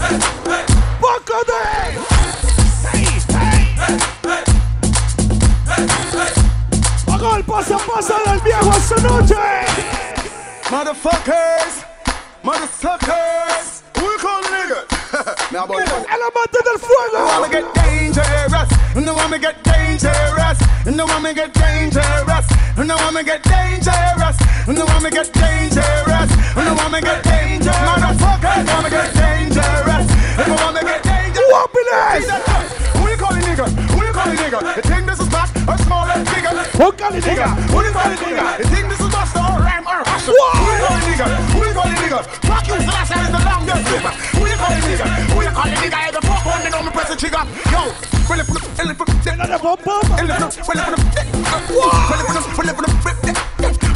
hey, 0.00 0.18
hey. 0.46 0.64
Poco 1.00 1.38
de. 1.44 1.52
Hey, 2.92 3.06
hey, 3.28 3.74
hey, 3.76 3.98
hey. 4.24 4.44
Hago 7.12 7.36
el 7.36 7.44
paso 7.44 7.76
a 7.76 7.78
paso 7.78 8.14
del 8.26 8.40
viejo 8.40 8.72
esta 8.72 8.96
noche. 9.02 9.36
Motherfuckers, 10.70 11.84
motherfuckers. 12.42 13.77
Now, 15.52 15.66
boy, 15.66 15.80
El 15.80 16.22
amante 16.22 16.58
del 16.64 16.78
fuego. 16.78 17.18
No 17.18 17.24
want 17.26 17.42
me 17.42 17.48
get 17.50 17.74
dangerous. 17.74 18.68
No 18.94 19.14
want 19.14 19.30
me 19.30 19.38
get 19.38 19.62
dangerous. 19.62 20.58
No 20.86 21.06
want 21.06 21.22
me 21.24 21.34
get 21.34 21.52
dangerous. 21.52 22.46
No 22.76 22.96
want 22.96 23.14
me 23.14 23.24
get 23.24 23.42
dangerous. 23.42 24.36
No 24.66 24.84
want 24.84 25.02
me 25.02 25.10
get 25.10 25.32
dangerous. 25.32 26.30
No 26.56 26.74
want 26.74 26.92
me 26.92 27.00
get 27.00 27.22
dangerous. 27.24 27.76
Motherfuckers, 27.88 28.66
want 28.68 28.84
me 28.84 28.90
get 28.90 29.14
dangerous. 29.14 30.06
No 30.46 30.54
want 30.54 30.74
me 30.76 30.82
get 30.82 31.02
dangerous. 31.02 31.50
Whoopiness. 31.52 32.24
Who 32.98 33.08
you 33.10 33.16
calling 33.16 33.42
nigga? 33.42 33.66
Who 33.90 34.04
you 34.04 34.12
calling 34.12 34.36
nigga? 34.36 34.76
You 34.76 34.82
think 34.82 35.06
this 35.06 35.20
is 35.20 35.28
back 35.28 35.50
or 35.66 35.78
small 35.78 36.04
and 36.06 36.24
bigger? 36.26 36.54
Who 36.78 36.92
calling 36.92 37.22
nigga? 37.22 37.48
Who 37.72 37.82
you 37.82 37.92
calling 37.92 38.18
nigga? 38.18 38.58
You 38.58 38.64
think 38.70 38.88
this 38.88 39.00
is 39.00 39.10
Buster 39.10 39.40
or 39.40 39.58
Rhyme 39.66 39.86
or 39.86 40.02
Hustle? 40.06 40.34
Who 40.34 40.66
you 40.70 40.78
calling 40.86 41.06
nigga? 41.10 41.26
Who 41.52 41.66
you 41.66 41.74
calling 41.74 41.97
figures. 42.08 42.26
Fuck 42.48 42.66
you, 42.68 42.80
slash 42.80 43.10
It's 43.10 43.20
is 43.20 43.28
the 43.28 43.42
longest 43.44 43.84
figure. 43.88 44.14
Who 44.32 44.44
you 44.48 44.56
call 44.56 44.72
a 44.72 44.80
nigga? 44.80 45.06
Who 45.28 45.42
you 45.44 45.52
call 45.52 45.68
a 45.68 45.76
nigga? 45.76 45.98
Every 46.08 46.22
fuck 46.24 46.46
on 46.48 46.64
the 46.64 46.70
number 46.70 46.90
press 46.90 47.08
the 47.08 47.16
trigger. 47.16 47.44
Yo, 47.68 47.92
well, 48.28 48.40
it 48.40 48.48
we're, 48.48 48.64
well, 48.64 48.88
if 48.88 48.96
we're, 48.96 49.08
well, 49.08 49.28
if 49.28 49.62
we're, 49.62 49.68
well, 49.68 49.84
it 50.08 50.24
we're, 50.24 50.38
well, 50.38 50.48
if 50.48 50.68
we're, 50.68 50.76
well, 50.76 50.88
if 51.88 52.76
we're, 52.76 52.80
well, 52.80 52.88
it 52.88 53.04
we're, 53.04 53.07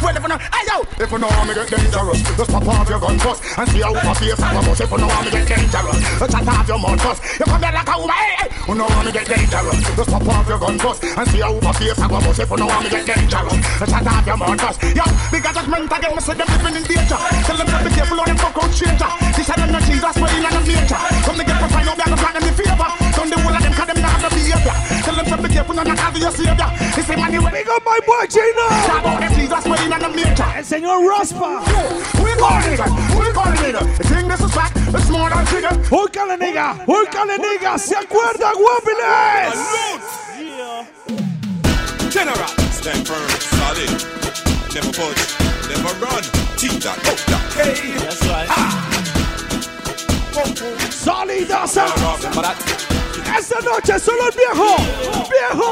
well, 0.03 0.15
if 0.15 0.23
hey 0.51 0.63
yo, 0.67 0.77
if 0.99 1.11
you 1.11 1.17
know 1.17 1.31
how 1.31 1.43
me 1.47 1.53
get 1.55 1.67
dangerous, 1.71 2.19
just 2.35 2.51
pop 2.51 2.67
off 2.67 2.89
your 2.89 2.99
gun 2.99 3.17
first 3.19 3.41
and 3.57 3.69
see 3.69 3.81
how 3.81 3.93
my 3.93 4.13
face 4.13 4.39
my 4.39 4.61
bust. 4.61 4.81
If 4.81 4.91
you 4.91 4.97
know 4.97 5.07
how 5.07 5.23
me 5.23 5.31
get 5.31 5.47
dangerous, 5.47 5.97
just 6.19 6.31
chat 6.31 6.47
off 6.47 6.67
your 6.67 6.79
mouth 6.79 7.01
first. 7.01 7.21
You 7.39 7.45
come 7.47 7.63
here 7.63 7.71
like 7.71 7.87
a 7.87 7.95
woman, 7.97 8.15
hey, 8.19 8.35
hey. 8.43 8.49
You 8.67 8.75
know 8.75 8.87
how 8.87 9.03
me 9.03 9.11
get 9.11 9.27
dangerous, 9.27 9.79
just 9.95 10.09
pop 10.11 10.27
off 10.27 10.47
your 10.47 10.59
gun 10.59 10.75
first 10.77 11.03
and 11.03 11.27
see 11.31 11.39
how 11.39 11.55
my 11.63 11.71
face 11.71 11.97
my 11.97 12.07
bust. 12.07 12.39
If 12.39 12.49
you 12.51 12.57
know 12.57 12.67
how 12.67 12.81
me 12.83 12.89
get 12.91 13.05
dangerous, 13.07 13.57
just 13.79 13.91
chat 13.91 14.07
off 14.07 14.27
your 14.27 14.37
mouth 14.37 14.59
first. 14.59 14.79
Yo, 14.83 15.05
big 15.31 15.43
judgment 15.43 15.87
again, 15.87 16.11
me 16.13 16.21
say 16.21 16.35
them 16.35 16.47
living 16.51 16.75
in 16.75 16.83
danger. 16.83 17.19
Tell 17.47 17.57
them 17.57 17.67
to 17.71 17.77
be 17.79 17.89
careful 17.95 18.19
of 18.19 18.25
them 18.27 18.37
fuck 18.37 18.57
out 18.59 18.71
stranger. 18.75 19.11
This 19.33 19.47
is 19.47 19.55
not 19.55 19.83
Jesus, 19.87 20.15
but 20.19 20.29
in 20.35 20.43
another 20.43 20.63
nature. 20.67 21.01
Come 21.23 21.37
to 21.39 21.43
get 21.47 21.57
to 21.63 21.67
find 21.71 21.87
out 21.87 21.97
me 21.97 22.03
and 22.03 22.13
the 22.13 22.17
plan 22.19 22.33
them 22.35 22.43
the 22.43 22.51
favor. 22.51 22.89
Don't 23.15 23.29
the 23.31 23.37
whole 23.39 23.55
of 23.55 23.61
them 23.63 23.73
'cause 23.73 23.87
them 23.87 24.01
not 24.03 24.11
have 24.11 24.21
the 24.23 24.29
behavior. 24.35 24.75
Tell 25.03 25.15
them 25.15 25.25
to 25.31 25.35
be 25.37 25.49
careful 25.53 25.75
not 25.75 25.87
have 25.87 26.17
your 26.17 26.31
savior. 26.31 26.69
This 26.95 27.09
is 27.09 27.17
money. 27.17 27.39
Big 27.53 27.69
up 27.69 27.83
my 27.85 27.99
boy 28.05 28.25
out 29.05 29.19
them 29.21 29.33
Jesus, 29.33 29.63
but 29.63 29.79
in 29.81 29.92
El 29.93 30.65
señor 30.65 31.05
Rospa. 31.05 31.61
We 32.17 32.31
nigga. 32.33 32.85
We 33.15 33.25
nigga. 33.61 33.81
The 33.97 34.03
thing. 34.03 34.25
It's 34.95 35.09
more 35.09 35.29
than. 35.29 35.45
Who? 35.87 36.07
Who 36.87 37.05
¿Se 37.77 37.95
acuerdan, 37.95 38.53
guapiles? 38.55 39.55
General. 42.09 42.49
Stand 42.71 43.07
firm, 43.07 43.29
solid. 43.59 43.89
Never 44.73 44.91
budge, 44.97 45.23
never 45.69 45.93
run. 46.03 46.23
T-dot, 46.57 46.97
O-dot, 47.07 47.43
K. 47.51 47.57
That's 47.99 48.21
right. 48.27 48.47
Ah. 48.49 48.71
Solid, 50.89 51.47
that's. 51.47 53.02
Esta 53.37 53.59
noche 53.61 53.99
solo 53.99 54.27
el 54.27 54.31
viejo. 54.31 54.77
Viejo. 55.29 55.69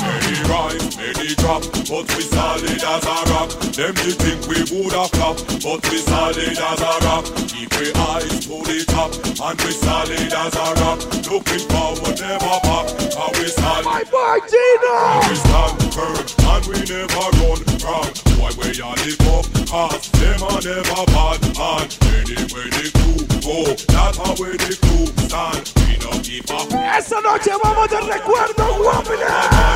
Many 0.00 0.34
rise, 0.48 0.96
many 0.96 1.34
drop, 1.36 1.62
but 1.88 2.08
we 2.16 2.22
solid 2.24 2.82
as 2.82 3.04
a 3.04 3.16
rock. 3.30 3.50
Them 3.76 3.94
you 4.04 4.12
think 4.12 4.40
we 4.48 4.64
woulda 4.72 5.08
flop, 5.12 5.36
but 5.62 5.90
we 5.90 5.98
solid 5.98 6.38
as 6.38 6.80
a 6.80 6.92
rock. 7.04 7.24
Keep 7.48 7.70
we 7.78 7.92
eyes 7.92 8.46
to 8.46 8.62
the 8.64 8.84
top, 8.88 9.12
and 9.12 9.60
we 9.60 9.70
solid 9.72 10.32
as 10.32 10.54
a 10.56 10.66
rock. 10.80 11.00
Looking 11.28 11.68
forward, 11.68 12.16
never 12.18 12.56
back, 12.64 12.88
and 12.90 13.32
we 13.36 13.46
solid. 13.48 13.84
My 13.84 14.04
boy 14.08 14.40
Gino. 14.48 14.96
We 15.28 15.36
stand 15.36 15.78
firm, 15.92 16.24
and 16.48 16.64
we 16.66 16.78
never 16.88 17.28
run 17.44 17.60
from. 17.76 18.08
Why 18.40 18.50
we 18.56 18.72
are 18.80 18.96
the 18.96 19.12
top, 19.20 19.44
cause 19.68 20.10
them 20.16 20.42
are 20.48 20.62
never 20.64 21.04
bad. 21.12 21.44
And 21.60 21.92
anyway 22.08 22.68
the 22.72 22.90
crew 22.96 23.20
go, 23.44 23.74
that's 23.92 24.16
how 24.16 24.32
we 24.40 24.56
the 24.56 24.76
crew 24.80 25.11
Esta 27.02 27.20
noche 27.20 27.50
vamos 27.60 27.88
de 27.90 28.00
recuerdo, 28.00 28.76
guapiles. 28.76 29.26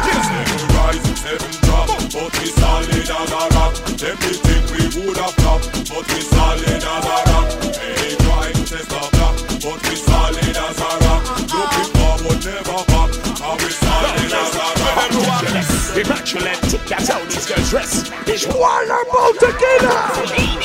Seven 0.05 0.69
rise, 0.77 1.03
seven 1.19 1.51
drop, 1.63 1.89
but 2.13 2.31
we 2.39 2.47
solid 2.55 3.11
as 3.11 3.11
a 3.11 3.49
rock. 3.59 3.75
Them 3.99 4.17
they 4.21 4.35
think 4.47 4.65
we 4.71 4.83
woulda 4.95 5.27
flop, 5.35 5.61
but 5.91 6.07
we 6.07 6.21
solid 6.21 6.63
as 6.63 6.87
a 6.87 7.19
rock. 7.27 7.51
Hey, 7.83 8.15
try 8.23 8.53
to 8.53 8.79
the 8.79 9.03
block, 9.11 9.35
but 9.59 9.79
we 9.91 9.97
solid 10.07 10.57
as 10.57 10.79
a 10.79 10.91
rock. 11.03 11.23
Looking 11.51 11.91
forward, 11.99 12.39
never 12.47 12.83
back, 12.95 13.11
we 13.59 13.71
solid 13.75 14.33
as 14.33 14.55
a 14.55 14.67
rock. 14.79 15.97
Immaculate, 15.97 16.63
that's 16.87 17.09
how 17.09 17.25
these 17.25 17.47
girls 17.47 17.71
dress. 17.71 18.09
It's 18.29 18.47
one 18.47 18.87
about 18.87 19.35
tequila. 19.41 20.56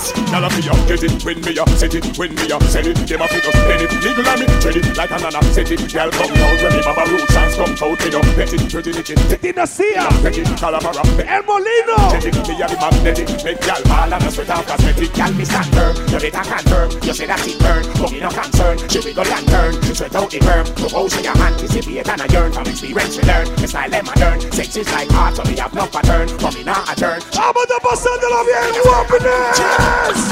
Remember. 0.00 0.30
Y'all 0.30 0.48
have 0.48 0.56
me 0.56 0.68
up, 0.70 0.80
get 0.88 1.02
it, 1.02 1.24
when 1.24 1.40
me 1.42 1.58
up, 1.58 1.68
set 1.70 1.94
it, 1.94 2.16
when 2.16 2.34
me 2.34 2.50
up, 2.52 2.62
set 2.64 2.86
it. 2.86 2.96
Them 2.96 3.20
a 3.20 3.28
fit 3.28 3.44
us, 3.44 3.54
pen 3.66 3.80
it, 3.82 3.92
legal 4.00 4.28
on 4.28 4.38
me, 4.40 4.46
tread 4.60 4.76
it, 4.76 4.96
like 4.96 5.10
an 5.10 5.24
anna, 5.24 5.42
set 5.52 5.70
it. 5.70 5.80
Y'all 5.92 6.10
come 6.10 6.30
out, 6.30 6.62
when 6.62 6.72
me 6.72 6.80
mama 6.80 7.04
roots 7.10 7.36
and 7.36 7.52
come 7.54 7.90
out, 7.90 7.98
me 8.00 8.08
up, 8.14 8.24
bet 8.36 8.52
it, 8.52 8.62
pretty 8.70 8.92
little. 8.92 9.16
Dinastía. 9.42 10.08
Bet 10.22 10.38
it, 10.38 10.48
calamara, 10.56 11.02
El 11.26 11.42
Molino. 11.44 11.98
Check 12.14 12.30
it, 12.30 12.36
me 12.48 12.62
a 12.62 12.66
the 12.68 12.76
magnetic, 12.80 13.28
make 13.44 13.60
y'all 13.66 13.82
ball 13.84 14.12
and 14.14 14.24
a 14.24 14.30
sweat 14.30 14.50
off 14.50 14.66
cosmetic. 14.66 15.16
Y'all 15.16 15.32
me 15.34 15.44
stand 15.44 15.68
firm, 15.74 15.96
you 16.08 16.18
better 16.18 16.44
confirm, 16.46 16.90
you 17.02 17.14
say 17.14 17.26
that 17.26 17.46
it 17.46 17.58
burn, 17.60 17.82
but 18.00 18.10
me 18.12 18.20
no 18.20 18.30
concern. 18.30 18.78
She 18.88 19.00
we 19.00 19.12
go 19.12 19.22
lantern, 19.22 19.74
sweat 19.94 20.14
out 20.14 20.30
the 20.30 20.88
hold 20.88 21.12
in 21.14 21.24
your 21.24 21.36
hand, 21.36 21.58
dissipate 21.58 22.08
and 22.08 22.22
a 22.22 22.26
yearn, 22.32 22.52
from 22.52 22.66
experience 22.66 23.16
we 23.18 23.24
learn. 23.24 23.46
Me 23.60 23.66
style 23.66 23.90
them 23.90 24.04
modern, 24.06 24.40
sex 24.52 24.76
is 24.76 24.90
like 24.92 25.12
art, 25.12 25.36
so 25.36 25.44
me 25.44 25.56
have 25.58 25.74
no 25.74 25.86
pattern, 25.86 26.28
but 26.40 26.54
me 26.54 26.62
not 26.64 26.88
a 26.88 26.94
turn. 26.96 27.20
Vamos 27.34 27.66
a 27.68 27.78
pasándolo 27.82 28.44
bien, 28.46 29.89
guapiles. 29.90 30.22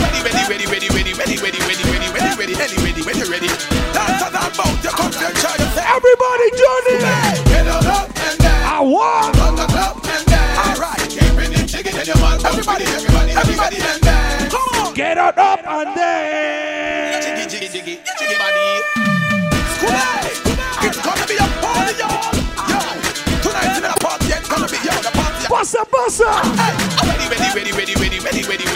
Ready, 0.00 0.20
ready, 0.24 0.88
ready, 0.88 0.88
ready, 0.88 1.12
ready, 1.12 1.36
ready, 1.38 1.60
ready, 1.60 1.60
ready, 1.60 2.08
ready, 2.12 2.34
ready, 2.36 2.54
ready, 2.54 2.54
ready, 2.54 2.80
ready, 2.82 3.02
ready, 3.02 3.24
ready. 3.30 3.48
Dance 3.92 4.22
on 4.22 4.32
that 4.32 4.52
boat, 4.56 4.76
you 4.82 4.90
come 4.90 5.12
to 5.12 5.20
enjoy 5.28 5.56
yourself. 5.60 5.86
Everybody, 5.96 6.46
Johnny. 6.56 6.96
Get 7.48 7.68
on 7.68 7.86
up 7.86 8.08
and 8.08 8.38
down. 8.40 8.62
I 8.64 8.80
want. 8.80 9.36
On 9.40 9.56
the 9.56 9.66
club 9.68 10.00
and 10.04 10.26
down. 10.26 10.58
All 10.62 10.76
right, 10.80 11.00
keeping 11.08 11.52
it 11.52 11.66
jiggy 11.68 11.92
and 11.92 12.06
you 12.08 12.16
want 12.20 12.44
everybody, 12.44 12.84
everybody, 12.84 13.32
everybody 13.32 13.76
and 13.80 14.00
down. 14.00 14.50
Come 14.50 14.72
on. 14.80 14.94
Get 14.94 15.18
on 15.18 15.32
up 15.36 15.60
and 15.60 15.96
then. 15.96 17.22
Jiggy, 17.22 17.44
jiggy, 17.48 17.68
jiggy, 17.68 17.94
jiggy 18.00 18.36
body. 18.40 18.66
Scooby, 19.76 20.88
it's 20.88 21.00
gonna 21.00 21.26
be 21.28 21.36
a 21.36 21.46
party, 21.60 21.94
y'all. 22.00 22.32
Yo, 22.68 22.80
tonight 23.44 23.76
in 23.76 23.82
the 23.84 23.92
party, 24.00 24.26
it's 24.32 24.48
gonna 24.48 24.68
be 24.68 24.78
yo, 24.84 24.94
the 25.00 25.12
party. 25.12 25.46
Pasa. 25.48 25.84
Ready, 27.06 27.26
ready, 27.28 27.48
ready, 27.54 27.72
ready, 27.72 27.94
ready, 27.94 28.18
ready, 28.20 28.42
ready, 28.42 28.64
ready, 28.66 28.71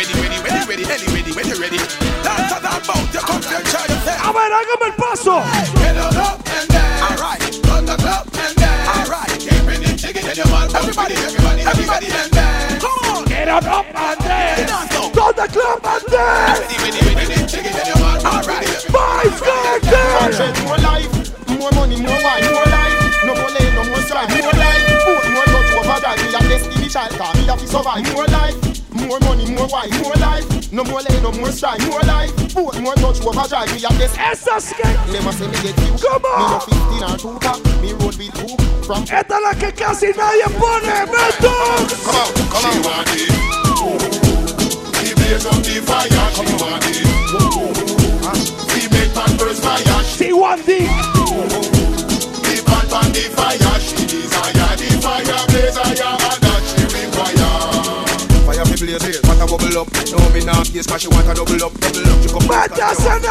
ready, 0.89 1.07
ready, 1.13 1.33
ready, 1.33 1.55
ready. 1.59 1.79
Dance 2.23 2.53
on 2.53 2.63
that 2.63 2.83
boat, 2.87 3.07
you 3.13 3.21
come 3.21 3.41
to 3.43 3.55
enjoy 3.59 3.85
yourself. 3.87 4.27
A 4.27 4.31
ver, 4.33 4.51
hágame 4.55 4.87
el 4.87 4.95
paso. 4.95 5.37
Get 5.79 5.97
on 5.99 6.17
up 6.17 6.39
and 6.47 6.69
down. 6.71 7.03
All 7.03 7.17
right, 7.19 7.43
on 7.71 7.85
the 7.87 7.97
club 7.97 8.25
and 8.39 8.57
down. 8.57 8.87
All 8.95 9.07
right, 9.11 9.33
keeping 9.39 9.83
it 9.83 9.97
jiggy 9.99 10.21
and 10.23 10.37
you 10.37 10.47
want 10.51 10.75
everybody, 10.75 11.15
everybody, 11.15 11.63
everybody 11.63 12.07
and 12.11 12.31
down. 12.31 12.81
Come 12.81 13.01
on, 13.11 13.25
Get 13.27 13.49
on 13.49 13.65
up 13.67 13.87
and 13.95 14.21
then. 14.21 14.67
To 15.17 15.33
the 15.35 15.49
club 15.49 15.81
and 15.83 16.05
then. 16.13 16.61
ready, 16.61 16.77
ready, 16.83 17.01
ready, 17.03 17.27
ready, 17.35 17.47
jiggy 17.51 17.71
and 17.73 17.89
you 17.89 17.99
want 17.99 18.25
all 18.25 18.43
right. 18.47 18.69
Five 18.87 19.35
seconds. 19.35 20.61
More 20.63 20.79
life, 20.79 21.11
more 21.59 21.73
money, 21.73 21.97
more 21.99 22.21
wine, 22.23 22.45
more 22.53 22.69
life. 22.71 22.95
No 23.27 23.35
more 23.35 23.51
lane, 23.51 23.75
no 23.75 23.83
more 23.91 24.03
strife, 24.07 24.31
more 24.31 24.53
life. 24.55 24.83
Both 25.03 25.27
more 25.35 25.47
touch 25.51 25.71
overdrive. 25.75 26.19
Me 26.23 26.29
a 26.31 26.41
destiny 26.47 26.89
child, 26.89 27.11
cause 27.19 27.35
me 27.37 27.45
have 27.47 27.59
to 27.59 27.67
survive. 27.67 28.05
More 28.15 28.27
life, 28.27 28.57
more 28.95 29.21
money, 29.21 29.51
more 29.51 29.67
wine, 29.67 29.91
more 30.03 30.15
life. 30.15 30.56
No 30.73 30.83
more 30.83 31.01
lane, 31.01 31.23
no 31.23 31.31
more 31.33 31.53
strife, 31.53 31.79
more 31.89 32.01
life. 32.01 32.35
Both 32.53 32.81
more 32.81 32.95
touch 32.95 33.21
overdrive. 33.23 33.71
Me 33.71 33.79
a 33.85 33.89
destiny. 33.99 34.25
Esa 34.27 34.61
skate. 34.61 34.99
Never 35.13 35.33
say 35.33 35.47
me 35.47 35.53
get 35.63 35.79
you. 35.79 35.95
Come 36.03 36.23
Me 36.23 36.29
no 36.29 36.59
on. 36.59 36.61
15 36.61 37.03
or 37.07 37.17
two 37.17 37.39
pack. 37.39 37.61
Me 37.81 37.93
road 37.93 38.17
with 38.19 38.35
hoop 38.35 38.61
from. 38.85 39.03
Esta 39.05 39.37
es 39.37 39.43
la 39.43 39.55
que 39.55 39.73
casi 39.73 40.09
nadie 40.13 40.49
pone. 40.59 41.07
¡Meto! 41.07 41.55
Come 42.03 42.19
on, 42.19 42.31
come 42.51 42.73
She 42.73 42.81
want 42.83 43.15
it. 43.15 43.31
We 44.99 45.15
blaze 45.15 45.47
up 45.47 45.63
the 45.63 45.79
fire. 45.87 46.31
She 46.35 46.51
want 46.59 46.87
it. 46.91 47.07
We 48.75 48.83
make 48.91 49.15
man 49.15 49.33
burst 49.39 49.63
fire. 49.63 50.03
T1D. 50.19 50.71
We 52.43 52.55
the 53.13 53.25
fire. 53.37 53.79
She 53.79 54.03
desire 54.07 54.75
the 54.77 54.89
fire 55.01 55.47
blaze 55.47 55.77
higher 55.77 56.11
and 56.11 56.41
that 56.43 56.63
she 56.67 56.83
require. 56.91 57.55
Fire 58.47 58.65
fi 58.65 58.77
blaze 58.85 59.26
here, 59.37 59.47
what 59.47 59.47
a 59.53 59.57
bubble 59.57 59.79
up. 59.81 59.89
No 60.11 60.19
me 60.31 60.41
nah 60.45 60.63
face 60.65 60.87
'cause 60.87 61.01
she 61.03 61.09
want 61.09 61.29
a 61.29 61.35
double 61.35 61.65
up, 61.65 61.73
double 61.81 62.09
up. 62.11 62.23
She 62.23 62.29
come 62.29 62.47
back. 62.49 62.71
Consuming. 62.75 63.23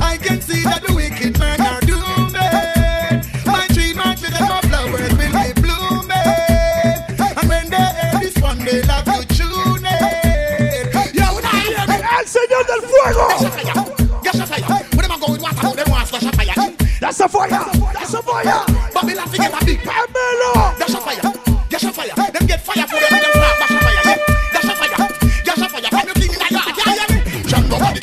I 0.00 0.16
can 0.20 0.40
see 0.40 0.62
that 0.64 0.82
the 0.86 0.92
wicked 0.94 1.38
men 1.38 1.60
are 1.60 1.80
dooming. 1.80 3.22
My 3.46 3.66
tree, 3.68 3.92
my 3.94 4.14
tree, 4.14 4.30
my 4.30 4.60
flowers 4.62 5.00
will 5.00 5.16
be 5.16 5.26
blooming. 5.60 7.04
And 7.38 7.48
when 7.48 7.68
they 7.70 7.76
hear 7.76 8.20
this 8.20 8.36
one, 8.42 8.58
they 8.64 8.82
love 8.82 9.04
to 9.04 9.24
tune 9.34 9.84
it. 9.84 11.14
Yo, 11.14 11.24
when 11.34 11.44
I 11.44 11.46
hear 11.60 11.86
me, 11.86 11.94
El 12.16 12.24
Señor 12.26 12.64
del 12.66 12.82
Fuego. 12.90 13.28
Gas 14.22 14.38
a 14.40 14.46
fire. 14.46 14.80
When 14.94 15.08
them 15.08 15.20
go 15.20 15.26
with 15.32 15.42
water, 15.42 15.74
them 15.76 15.90
want 15.90 16.06
splash 16.08 16.24
a 16.24 16.32
fire. 16.32 16.54
That's 17.00 17.20
a 17.20 17.28
fire. 17.28 17.64
That's 17.92 18.14
a 18.14 18.22
fire. 18.22 18.64
Babylon 18.94 19.28
fi 19.28 19.36
get 19.38 19.52
a 19.52 19.64
big 19.64 19.80
Pamela. 19.82 20.74
Dash 20.78 20.92
fire. 20.92 21.20
Gas 21.20 21.34
a 21.34 21.40
fire. 21.40 21.53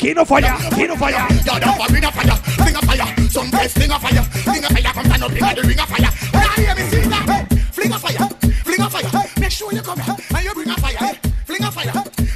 Body. 0.02 0.08
Kino 0.14 0.24
fire. 0.24 0.56
Kino 0.74 0.96
fire. 0.96 1.12
Yard 1.46 1.62
a 1.62 1.72
fire, 1.78 1.88
ring 1.92 2.04
a 2.04 2.10
fire. 2.10 2.66
Ring 2.66 2.74
a 2.74 2.80
fire. 2.82 3.30
Some 3.30 3.50
place 3.50 3.72
fling 3.72 3.90
a 3.90 3.98
fire. 4.00 4.22
Fling 4.42 4.64
a 4.64 4.68
fire. 4.68 4.92
Come 4.92 5.04
stand 5.06 5.22
up 5.22 5.30
in 5.30 5.38
the 5.38 5.62
ring 5.62 5.78
a 5.78 5.86
fire. 5.86 6.10
When 6.32 6.42
I 6.42 6.54
hear 6.58 6.74
me 6.74 6.82
sing 6.90 7.08
that, 7.10 7.46
fling 7.72 7.92
a 7.92 7.98
fire. 7.98 8.28
Fling 8.64 8.80
a 8.80 8.90
fire. 8.90 9.24
Make 9.38 9.50
sure 9.52 9.72
you 9.72 9.82
come 9.82 10.00
here 10.00 10.16
and 10.34 10.44
you 10.44 10.54
bring 10.54 10.70
a 10.70 10.76
fire. 10.76 10.96
eh. 11.00 11.14
Fling 11.46 11.62
a 11.62 11.70
fire. 11.70 11.92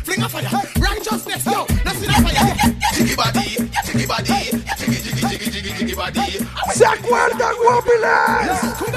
Fling 0.07 0.23
a 0.23 0.29
fire. 0.29 0.63
Righteousness, 0.79 1.45
yo. 1.47 1.67
Let's 1.85 1.99
see 1.99 2.07
that 2.07 2.23
fire. 2.23 2.73
Jiggy 2.95 3.17
body. 3.17 3.71
Jiggy 3.85 4.07
body. 4.07 4.63
Jiggy, 4.79 4.99
jiggy, 5.03 5.27
jiggy, 5.27 5.51
jiggy, 5.51 5.73
jiggy 5.79 5.95
body. 5.95 6.47
¿Se 6.73 6.87
acuerdan, 6.87 7.55
guapiles? 7.63 8.96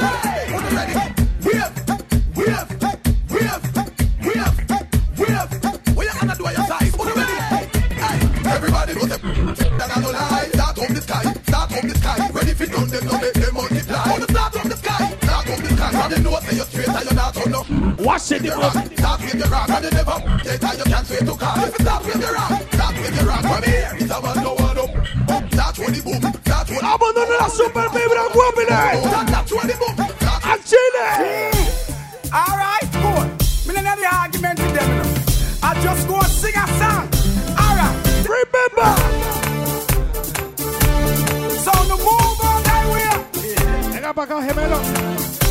Them 16.09 16.25
say 16.41 16.55
you 16.55 16.63
straight 16.63 16.89
and 16.89 17.05
you 17.07 17.15
not 17.15 17.33
turn 17.35 17.53
up. 17.53 17.69
It, 17.69 18.41
the 18.41 18.49
with 19.21 19.37
the 19.37 19.47
rock 19.51 19.69
and 19.69 19.85
you 19.85 19.91
never 19.91 20.17
get 20.41 20.57
you 20.57 20.83
can't 20.89 21.05
to 21.05 21.13
If 21.13 21.21
you 21.21 21.85
with 22.05 22.17
the 22.17 22.29
rock, 22.33 22.49
with 22.97 23.13
the 23.13 23.25
rock. 23.25 23.41
Come 23.43 23.63
here, 23.63 23.91
it's 23.93 24.05
about 24.05 24.35
no 24.37 24.53
one 24.55 24.77
up. 24.79 24.89
The 25.29 26.01
boom. 26.01 26.21
Super 27.49 27.87
vibra 27.93 28.25
guapine. 28.33 28.79
The 29.67 29.75
boom. 29.77 29.95
Hmm. 30.99 31.53
All 32.33 32.57
right, 32.57 32.89
cool. 32.93 33.23
Me 33.67 33.79
no 33.79 33.95
the 33.95 34.09
argument 34.11 34.59
with 34.59 34.73
them. 34.73 34.89
I 35.61 35.79
just 35.83 36.07
go 36.07 36.15
and 36.15 36.25
sing 36.25 36.55
a 36.55 36.67
song. 36.79 37.05
All 37.53 37.75
right. 37.77 37.95
Remember. 38.25 38.91
So 41.53 41.71
the 41.85 41.97
move 41.97 42.41
on 42.41 42.63
that 42.63 42.85
way. 42.91 43.91
Venga 43.91 44.13
para 44.13 44.23
acá, 44.23 44.41
gemelo. 44.41 45.18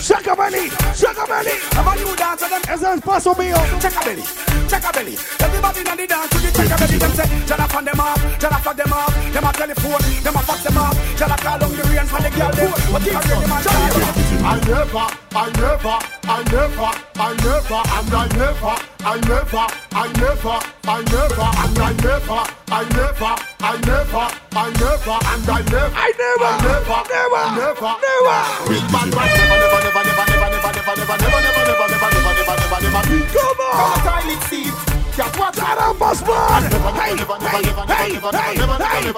Shaka 0.00 0.34
belly. 0.34 0.70
Shaka 0.94 1.26
belly. 1.26 1.52
Have 1.76 1.86
a 1.86 1.94
new 1.96 2.16
dance 2.16 2.42
of 2.42 2.50
them. 2.50 2.62
Ese 2.68 2.82
es 2.82 2.82
el 2.84 3.00
paso 3.00 3.34
mío. 3.34 3.56
Chaka 3.80 4.00
belly, 4.04 4.22
chaka 4.68 4.92
belly. 4.92 5.16
Everybody 5.40 5.80
in 5.80 5.96
the 5.96 6.06
dance 6.06 6.30
to 6.30 6.38
the 6.38 6.50
chaka 6.52 6.76
belly. 6.78 6.98
Them 6.98 7.12
say, 7.12 7.28
Jada 7.44 7.68
fan 7.68 7.84
them 7.84 8.00
off, 8.00 8.18
Jada 8.38 8.60
fuck 8.60 8.76
them 8.76 8.92
off. 8.92 9.32
Them 9.32 9.44
a 9.44 9.52
telephone, 9.52 10.22
them 10.22 10.36
a 10.36 10.42
fax 10.42 10.62
them 10.62 10.78
off. 10.78 10.96
Jada 11.16 11.36
call 11.36 11.64
on 11.64 11.76
the 11.76 11.82
rain 11.84 12.06
for 12.06 12.20
the 12.22 12.30
girl 12.30 12.50
them. 12.50 12.70
What 12.92 13.04
you 13.04 13.20
say, 13.22 13.46
man? 13.46 14.17
I 14.48 14.56
never, 14.64 15.04
I 15.36 15.52
never, 15.60 15.96
I 16.24 16.40
never, 16.48 16.88
I 17.20 17.36
never, 17.44 17.80
and 17.84 18.14
I 18.16 18.24
never, 18.32 18.74
I 19.04 19.20
never, 19.28 19.64
I 19.92 20.08
never, 20.16 20.56
I 20.88 21.04
never, 21.04 21.48
and 21.52 21.76
I 21.76 21.92
never, 22.00 22.40
I 22.72 22.88
never, 22.96 23.36
I 23.60 23.76
never, 23.84 24.24
I 24.56 24.72
never, 24.72 25.16
and 25.20 25.44
I 25.44 25.60
never, 25.68 25.92
I 25.92 26.12
never, 26.16 26.48
never, 26.64 26.96
never, 27.12 27.44
never, 27.60 27.92
never. 28.00 28.40
Big 28.72 28.84
bad 28.88 29.12
man, 29.12 29.28
never, 29.36 29.60
never, 29.60 29.84
never, 29.84 30.00
never, 30.00 30.24
never, 30.24 30.48
never, 30.48 30.72
never, 30.72 30.96
never, 30.96 31.12
never, 31.12 31.20
never, 31.20 31.44
never, 31.44 31.68
never, 31.68 31.92
never, 31.92 32.16
never, 32.16 32.56
never, 32.56 32.80
never, 32.88 33.04
be. 33.04 33.20
Come 33.28 33.60
on. 33.68 34.00
Toilet 34.00 34.42
seat. 34.48 34.87
Carambas, 35.18 36.22
man! 36.22 36.62
Hey, 36.94 37.10
hey, 37.10 37.74
hey, 37.88 38.14
hey, 38.14 38.22
hey, 38.22 39.10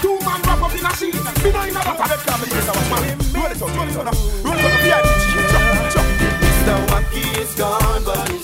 Two 0.00 0.18
man 0.20 0.40
wrap 0.42 0.62
up 0.62 0.72
in 0.72 0.86
a 0.86 0.94
sheet. 0.94 1.14
Me 1.42 1.50
know 1.50 1.62
in 1.62 1.74
a 1.74 1.82
butter, 1.82 2.06
let 2.08 2.20
come 2.20 2.40
was 2.40 2.50
married. 2.90 3.18
Roll 3.34 3.50
it 3.50 3.60
up, 3.60 3.68
roll 3.74 3.88
it 3.88 3.96
up, 3.96 4.14
roll 4.44 4.54
it 4.54 4.64
up. 4.64 4.84
Yeah, 4.86 5.02
Mr. 6.40 6.76
Wacky 6.86 7.24
is 7.40 7.54
gone, 7.56 8.04
but 8.04 8.39